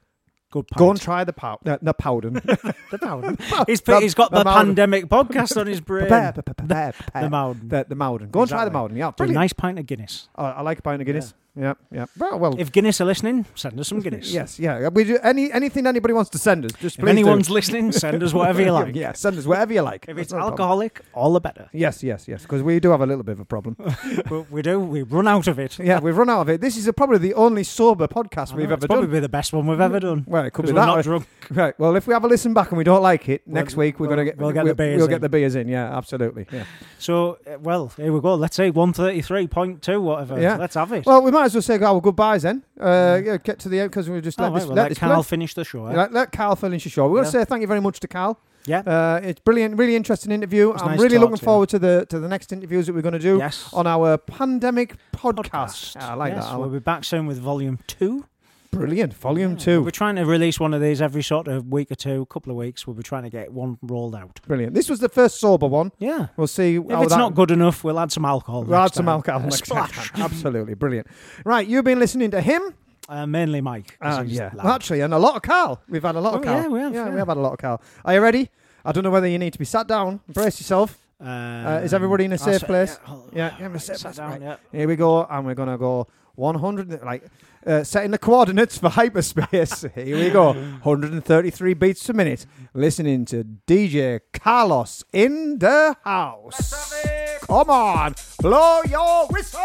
Good 0.52 0.68
pint. 0.68 0.77
go 0.80 0.89
and 0.91 0.99
try 0.99 1.23
the 1.23 1.31
pow. 1.31 1.60
No, 1.64 1.77
the 1.81 1.93
Powden. 1.93 2.34
the 2.91 2.98
Powden. 2.99 3.65
He's, 3.68 3.80
put, 3.80 4.03
he's 4.03 4.14
got 4.14 4.31
the, 4.31 4.43
Mountain. 4.43 4.65
pandemic 4.76 5.06
podcast 5.07 5.56
on 5.57 5.65
his 5.65 5.80
brain. 5.89 6.07
Prepare, 6.07 6.34
prepare. 6.34 6.93
The 7.14 7.30
Mountain. 7.30 7.69
The, 7.69 7.85
the 7.88 7.95
Mountain. 7.95 8.31
Go 8.31 8.41
and 8.41 8.49
try 8.49 8.65
the. 8.65 8.72
Mountain. 8.72 8.98
Yeah, 8.98 9.06
Do 9.06 9.10
a 9.10 9.11
brilliant. 9.14 9.35
nice 9.35 9.53
pint 9.53 9.80
of 9.80 9.85
Guinness. 9.85 10.27
Oh, 10.35 10.43
I 10.43 10.61
like 10.61 10.80
a 10.80 10.81
pint 10.81 11.02
of 11.02 11.06
Guinness. 11.06 11.34
Yeah, 11.53 11.73
yeah. 11.91 12.06
Well, 12.18 12.40
well 12.40 12.56
If 12.57 12.72
Guinness 12.72 13.02
are 13.02 13.06
listening, 13.06 13.45
send 13.56 13.78
us 13.78 13.90
some 13.90 13.99
Guinness. 13.99 14.32
yes, 14.32 14.57
yeah. 14.57 14.88
We 14.88 15.03
do 15.03 15.18
any 15.22 15.52
anything 15.52 15.86
anybody 15.86 16.14
wants 16.14 16.30
to 16.32 16.38
send 16.38 16.64
us. 16.64 16.72
Just 16.80 16.98
If 16.98 17.06
anyone's 17.06 17.48
do. 17.48 17.53
listening, 17.53 17.91
send 17.91 18.23
us 18.23 18.34
whatever 18.34 18.61
you 18.61 18.72
like. 18.80 18.95
yeah, 18.95 19.11
send 19.11 19.38
us 19.38 19.45
whatever 19.45 19.73
you 19.73 19.82
like. 19.82 20.06
If 20.07 20.15
That's 20.15 20.28
it's 20.28 20.32
no 20.34 20.38
problem. 20.40 20.53
alcoholic, 20.53 21.02
all 21.14 21.34
the 21.34 21.41
better. 21.41 21.69
Yes, 21.73 22.03
yes, 22.03 22.26
yes. 22.28 22.44
Because 22.44 22.64
we 22.64 22.80
do 22.80 22.91
have 22.91 23.02
a 23.02 23.06
little 23.06 23.23
bit 23.23 23.34
of 23.34 23.41
a 23.41 23.45
problem. 23.45 23.76
We 24.49 24.61
do. 24.61 24.80
We 24.80 25.02
run 25.03 25.28
out 25.28 25.48
of 25.48 25.60
it. 25.60 25.78
yeah, 25.80 25.99
we've 25.99 26.18
run 26.18 26.30
out 26.30 26.41
of 26.41 26.49
it. 26.49 26.61
This 26.61 26.78
is 26.78 26.88
a, 26.88 26.94
probably 26.94 27.18
the 27.18 27.34
only 27.34 27.64
sober 27.64 28.07
podcast 28.07 28.53
I 28.53 28.56
we've 28.56 28.68
know, 28.69 28.73
ever 28.73 28.86
it's 28.86 28.86
probably 28.88 29.07
done. 29.07 29.14
be 29.15 29.19
the 29.19 29.30
best 29.30 29.52
one 29.53 29.68
we've 29.68 29.80
ever 29.82 29.99
done. 29.99 30.23
Well, 30.28 30.45
it 30.45 30.53
could 30.53 30.65
be 30.68 30.72
we're 30.72 30.80
that. 30.80 30.86
not 30.86 31.03
drunk. 31.03 31.28
Right. 31.52 31.78
Well, 31.78 31.98
if 31.98 32.07
we 32.07 32.14
have 32.14 32.23
a 32.23 32.28
listen 32.30 32.53
back 32.53 32.69
and 32.72 32.78
we 32.78 32.86
don't 32.86 33.02
like 33.03 33.28
it, 33.28 33.45
next 33.45 33.76
week 33.76 33.99
we're 33.99 34.07
we'll- 34.07 34.15
going 34.15 34.26
to 34.28 34.32
get 34.32 34.40
we'll 34.40 34.52
get 34.53 34.65
the 34.65 34.73
beers 34.73 34.95
We'll 34.98 35.06
in. 35.07 35.11
get 35.11 35.19
the 35.22 35.28
beers 35.28 35.56
in. 35.56 35.68
Yeah, 35.68 35.98
absolutely. 35.98 36.48
Yeah. 36.49 36.64
So, 36.98 37.40
uh, 37.45 37.57
well, 37.60 37.90
here 37.98 38.14
we 38.14 38.22
go. 38.22 38.36
Let's 38.36 38.56
say 38.56 38.72
133.2, 38.72 40.02
whatever. 40.02 40.40
Yeah. 40.41 40.56
Let's 40.57 40.76
have 40.76 40.91
it. 40.94 41.06
Well, 41.06 41.22
we 41.22 41.32
might 41.32 41.40
as 41.45 41.53
well 41.53 41.61
say 41.61 41.80
our 41.81 41.99
goodbyes 42.01 42.43
then. 42.43 42.63
Uh, 42.80 43.19
yeah, 43.23 43.38
get 43.38 43.59
to 43.59 43.69
the 43.69 43.80
end 43.80 43.91
because 43.91 44.09
we 44.09 44.19
just 44.22 44.39
Oh, 44.39 44.43
let 44.43 44.49
right, 44.51 44.59
this 44.59 44.68
well, 44.68 44.76
let 44.76 44.81
let 44.84 44.89
this 44.89 44.97
Carl 44.99 45.15
play. 45.23 45.30
finish 45.30 45.53
the 45.53 45.63
show. 45.63 45.85
eh? 45.88 45.95
Let, 45.95 46.13
let 46.13 46.31
Carl 46.31 46.55
finish 46.55 46.84
the 46.84 46.89
show. 46.89 47.05
We're 47.07 47.15
going 47.22 47.26
to 47.26 47.31
say 47.31 47.45
thank 47.45 47.61
you 47.61 47.68
very 47.68 47.81
much 47.81 47.99
to 48.01 48.07
Cal. 48.07 48.39
Yeah. 48.65 48.80
Uh, 48.81 49.19
it's 49.23 49.39
brilliant, 49.39 49.77
really 49.77 49.95
interesting 49.95 50.31
interview. 50.31 50.72
I'm 50.73 50.91
nice 50.91 50.99
really 50.99 51.18
looking 51.18 51.38
to 51.38 51.41
you. 51.41 51.45
forward 51.45 51.69
to 51.69 51.80
the 51.80 52.05
to 52.09 52.19
the 52.19 52.27
next 52.27 52.53
interviews 52.53 52.85
that 52.88 52.93
we're 52.93 53.01
going 53.01 53.13
to 53.13 53.19
do 53.19 53.38
Yes. 53.39 53.69
on 53.73 53.88
our 53.88 54.18
pandemic 54.18 54.95
podcast. 55.13 55.95
Yeah, 55.95 56.11
I 56.11 56.13
like 56.13 56.34
yes, 56.34 56.45
that. 56.45 56.59
We'll 56.59 56.69
be 56.69 56.80
back 56.80 57.03
soon 57.03 57.26
with 57.26 57.39
volume 57.39 57.80
two 57.88 58.26
brilliant. 58.72 59.14
Volume 59.14 59.52
yeah. 59.52 59.57
two. 59.57 59.84
We're 59.84 59.91
trying 59.91 60.15
to 60.15 60.26
release 60.26 60.60
one 60.60 60.73
of 60.73 60.81
these 60.81 61.02
every 61.02 61.22
sort 61.22 61.48
of 61.48 61.68
week 61.68 61.91
or 61.91 61.95
two, 61.95 62.26
couple 62.27 62.52
of 62.52 62.57
weeks. 62.57 62.88
We'll 62.88 62.95
be 62.95 63.03
trying 63.03 63.23
to 63.23 63.30
get 63.30 63.52
one 63.53 63.77
rolled 63.81 64.15
out. 64.15 64.39
Brilliant. 64.48 64.73
This 64.73 64.89
was 64.89 64.99
the 64.99 65.10
first 65.10 65.39
sober 65.39 65.68
one. 65.68 65.91
Yeah. 65.99 66.27
We'll 66.38 66.48
see. 66.48 66.77
If 66.77 66.84
it's 66.89 67.10
that... 67.10 67.18
not 67.18 67.35
good 67.35 67.52
enough, 67.52 67.84
we'll 67.84 67.99
add 67.99 68.11
some 68.11 68.26
alcohol. 68.26 68.64
We'll 68.64 68.80
add 68.80 68.93
some 68.93 69.06
time. 69.06 69.15
alcohol. 69.15 69.48
A 69.48 69.52
splash. 69.52 70.10
Time. 70.10 70.10
Absolutely 70.23 70.73
brilliant. 70.73 71.07
Right, 71.45 71.68
you've 71.68 71.85
been 71.85 71.99
listening 71.99 72.31
to 72.31 72.41
him. 72.41 72.73
Uh, 73.10 73.26
mainly 73.26 73.60
Mike. 73.60 73.98
Ah, 74.02 74.22
yeah. 74.22 74.52
Actually, 74.64 75.02
and 75.02 75.14
a 75.14 75.19
lot 75.19 75.35
of 75.35 75.41
Carl. 75.41 75.81
We've 75.89 76.02
had 76.02 76.15
a 76.15 76.22
lot 76.22 76.34
oh, 76.34 76.38
of 76.38 76.43
Carl. 76.43 76.61
Yeah, 76.61 76.68
we 76.68 76.80
have. 76.80 76.93
Yeah, 76.93 77.06
yeah, 77.06 77.11
we 77.11 77.19
have 77.19 77.27
had 77.27 77.38
a 77.38 77.41
lot 77.41 77.53
of 77.53 77.60
Carl. 77.60 77.81
Are 78.06 78.14
you 78.14 78.22
ready? 78.22 78.49
I 78.85 78.91
don't 78.93 79.03
know 79.03 79.11
whether 79.11 79.27
you 79.27 79.38
need 79.38 79.53
to 79.53 79.60
be 79.60 79.65
sat 79.65 79.88
down. 79.88 80.22
Brace 80.30 80.60
yourself. 80.60 80.98
Uh, 81.19 81.26
uh 81.26 81.81
is 81.84 81.93
everybody 81.93 82.26
in 82.26 82.34
a 82.34 82.38
safe 82.38 82.61
place? 82.61 82.98
Yeah, 83.34 83.77
sit 83.77 84.02
down. 84.15 84.41
Yeah. 84.41 84.56
Here 84.72 84.88
we 84.88 84.95
go, 84.95 85.26
and 85.26 85.45
we're 85.45 85.56
gonna 85.56 85.77
go 85.77 86.07
100. 86.35 87.03
Like 87.03 87.26
uh, 87.65 87.83
setting 87.83 88.11
the 88.11 88.17
coordinates 88.17 88.77
for 88.77 88.89
hyperspace. 88.89 89.85
Here 89.95 90.17
we 90.17 90.29
go. 90.31 90.53
133 90.53 91.73
beats 91.75 92.09
a 92.09 92.13
minute. 92.13 92.45
Listening 92.73 93.25
to 93.25 93.43
DJ 93.67 94.21
Carlos 94.33 95.03
in 95.13 95.59
the 95.59 95.95
house. 96.03 97.03
Come 97.41 97.69
on, 97.69 98.15
blow 98.39 98.81
your 98.89 99.27
whistle. 99.27 99.59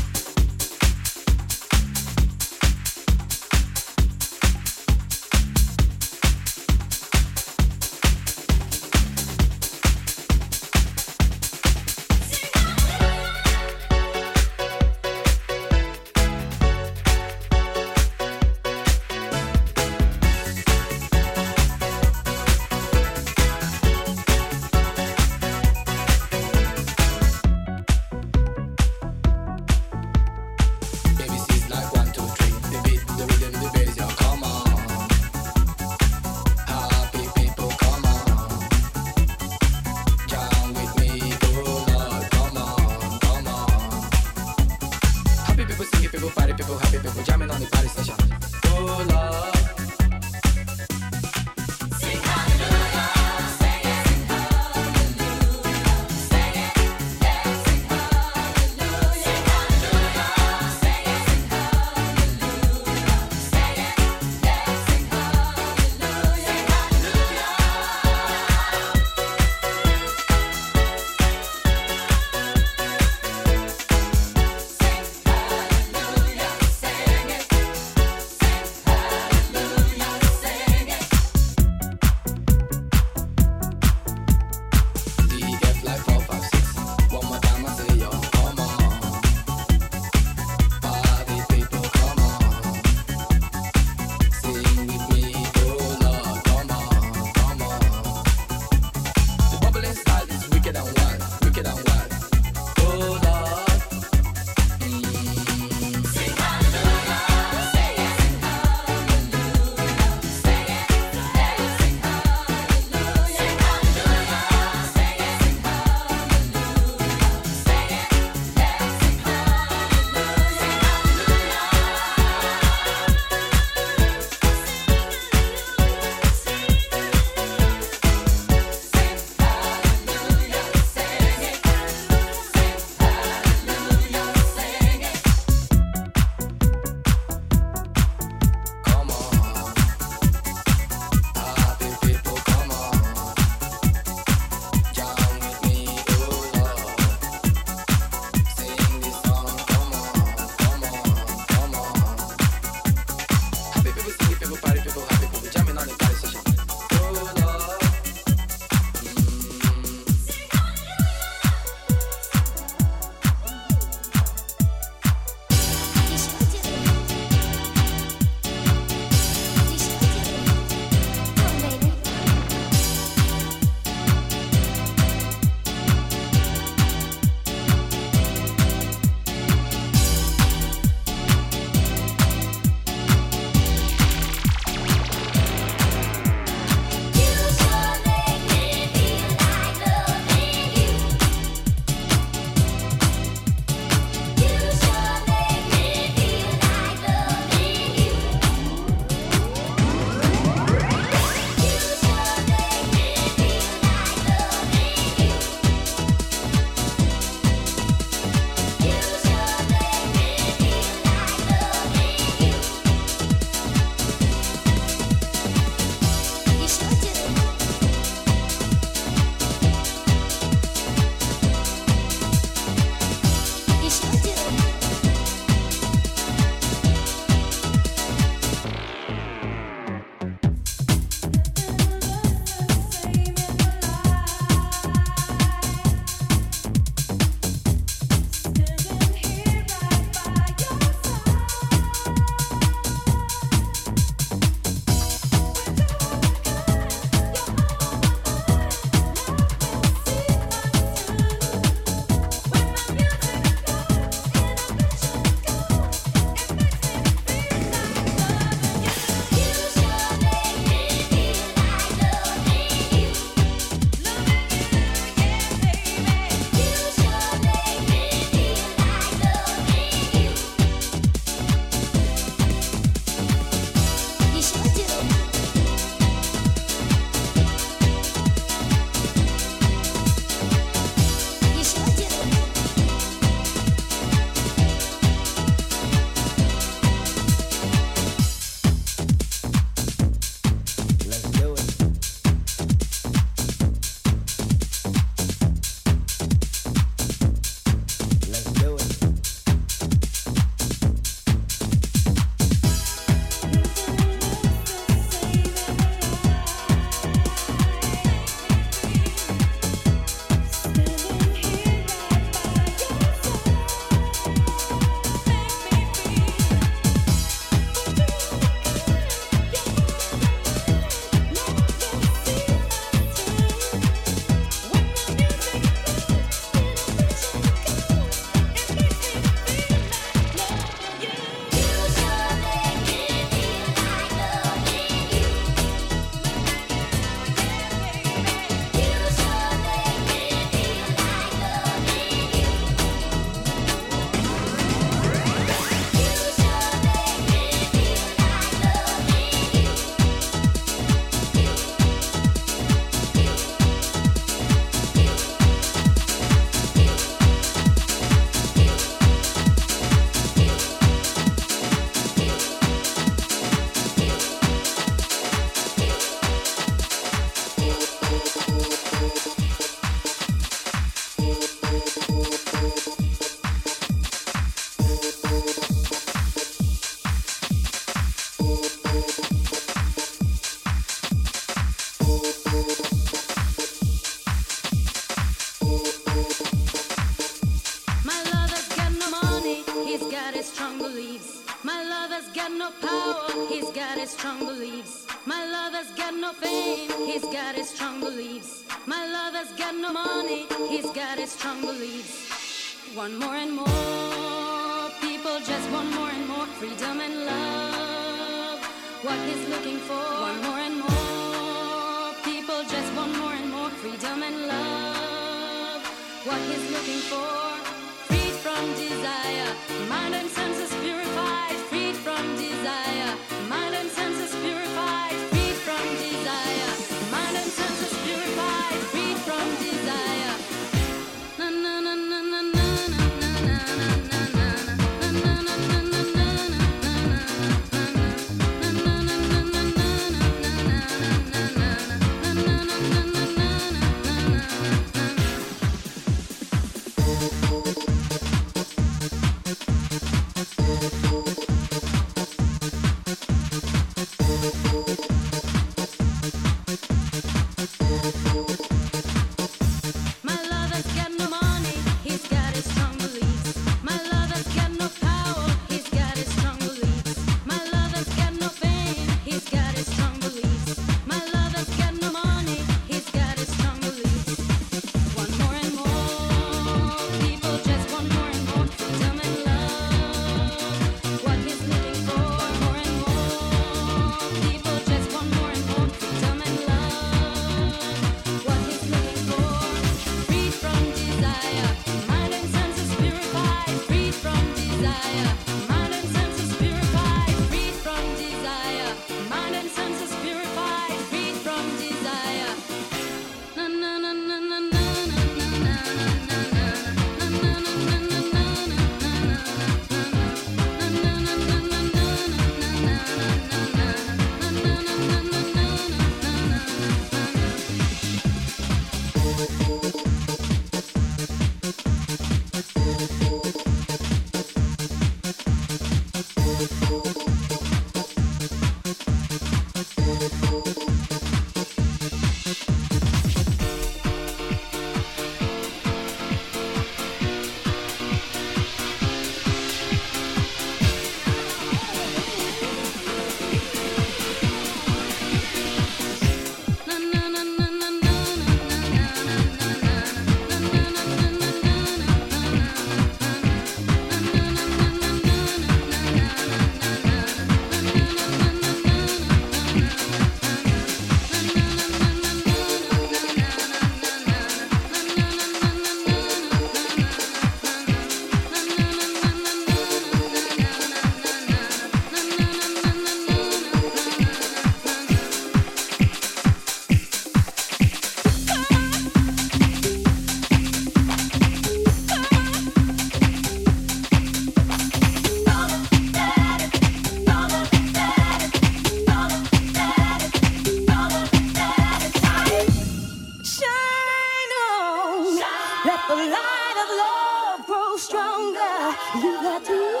The 596.08 596.14
light 596.14 596.76
of 596.84 596.88
love 597.04 597.66
grows 597.66 598.00
stronger. 598.00 598.96
You 599.20 599.42
got 599.42 599.62
to 599.62 600.00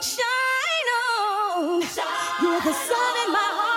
shine 0.00 0.88
on. 1.12 1.82
You're 2.40 2.60
the 2.62 2.72
sun 2.72 3.14
in 3.26 3.32
my 3.32 3.48
heart. 3.52 3.73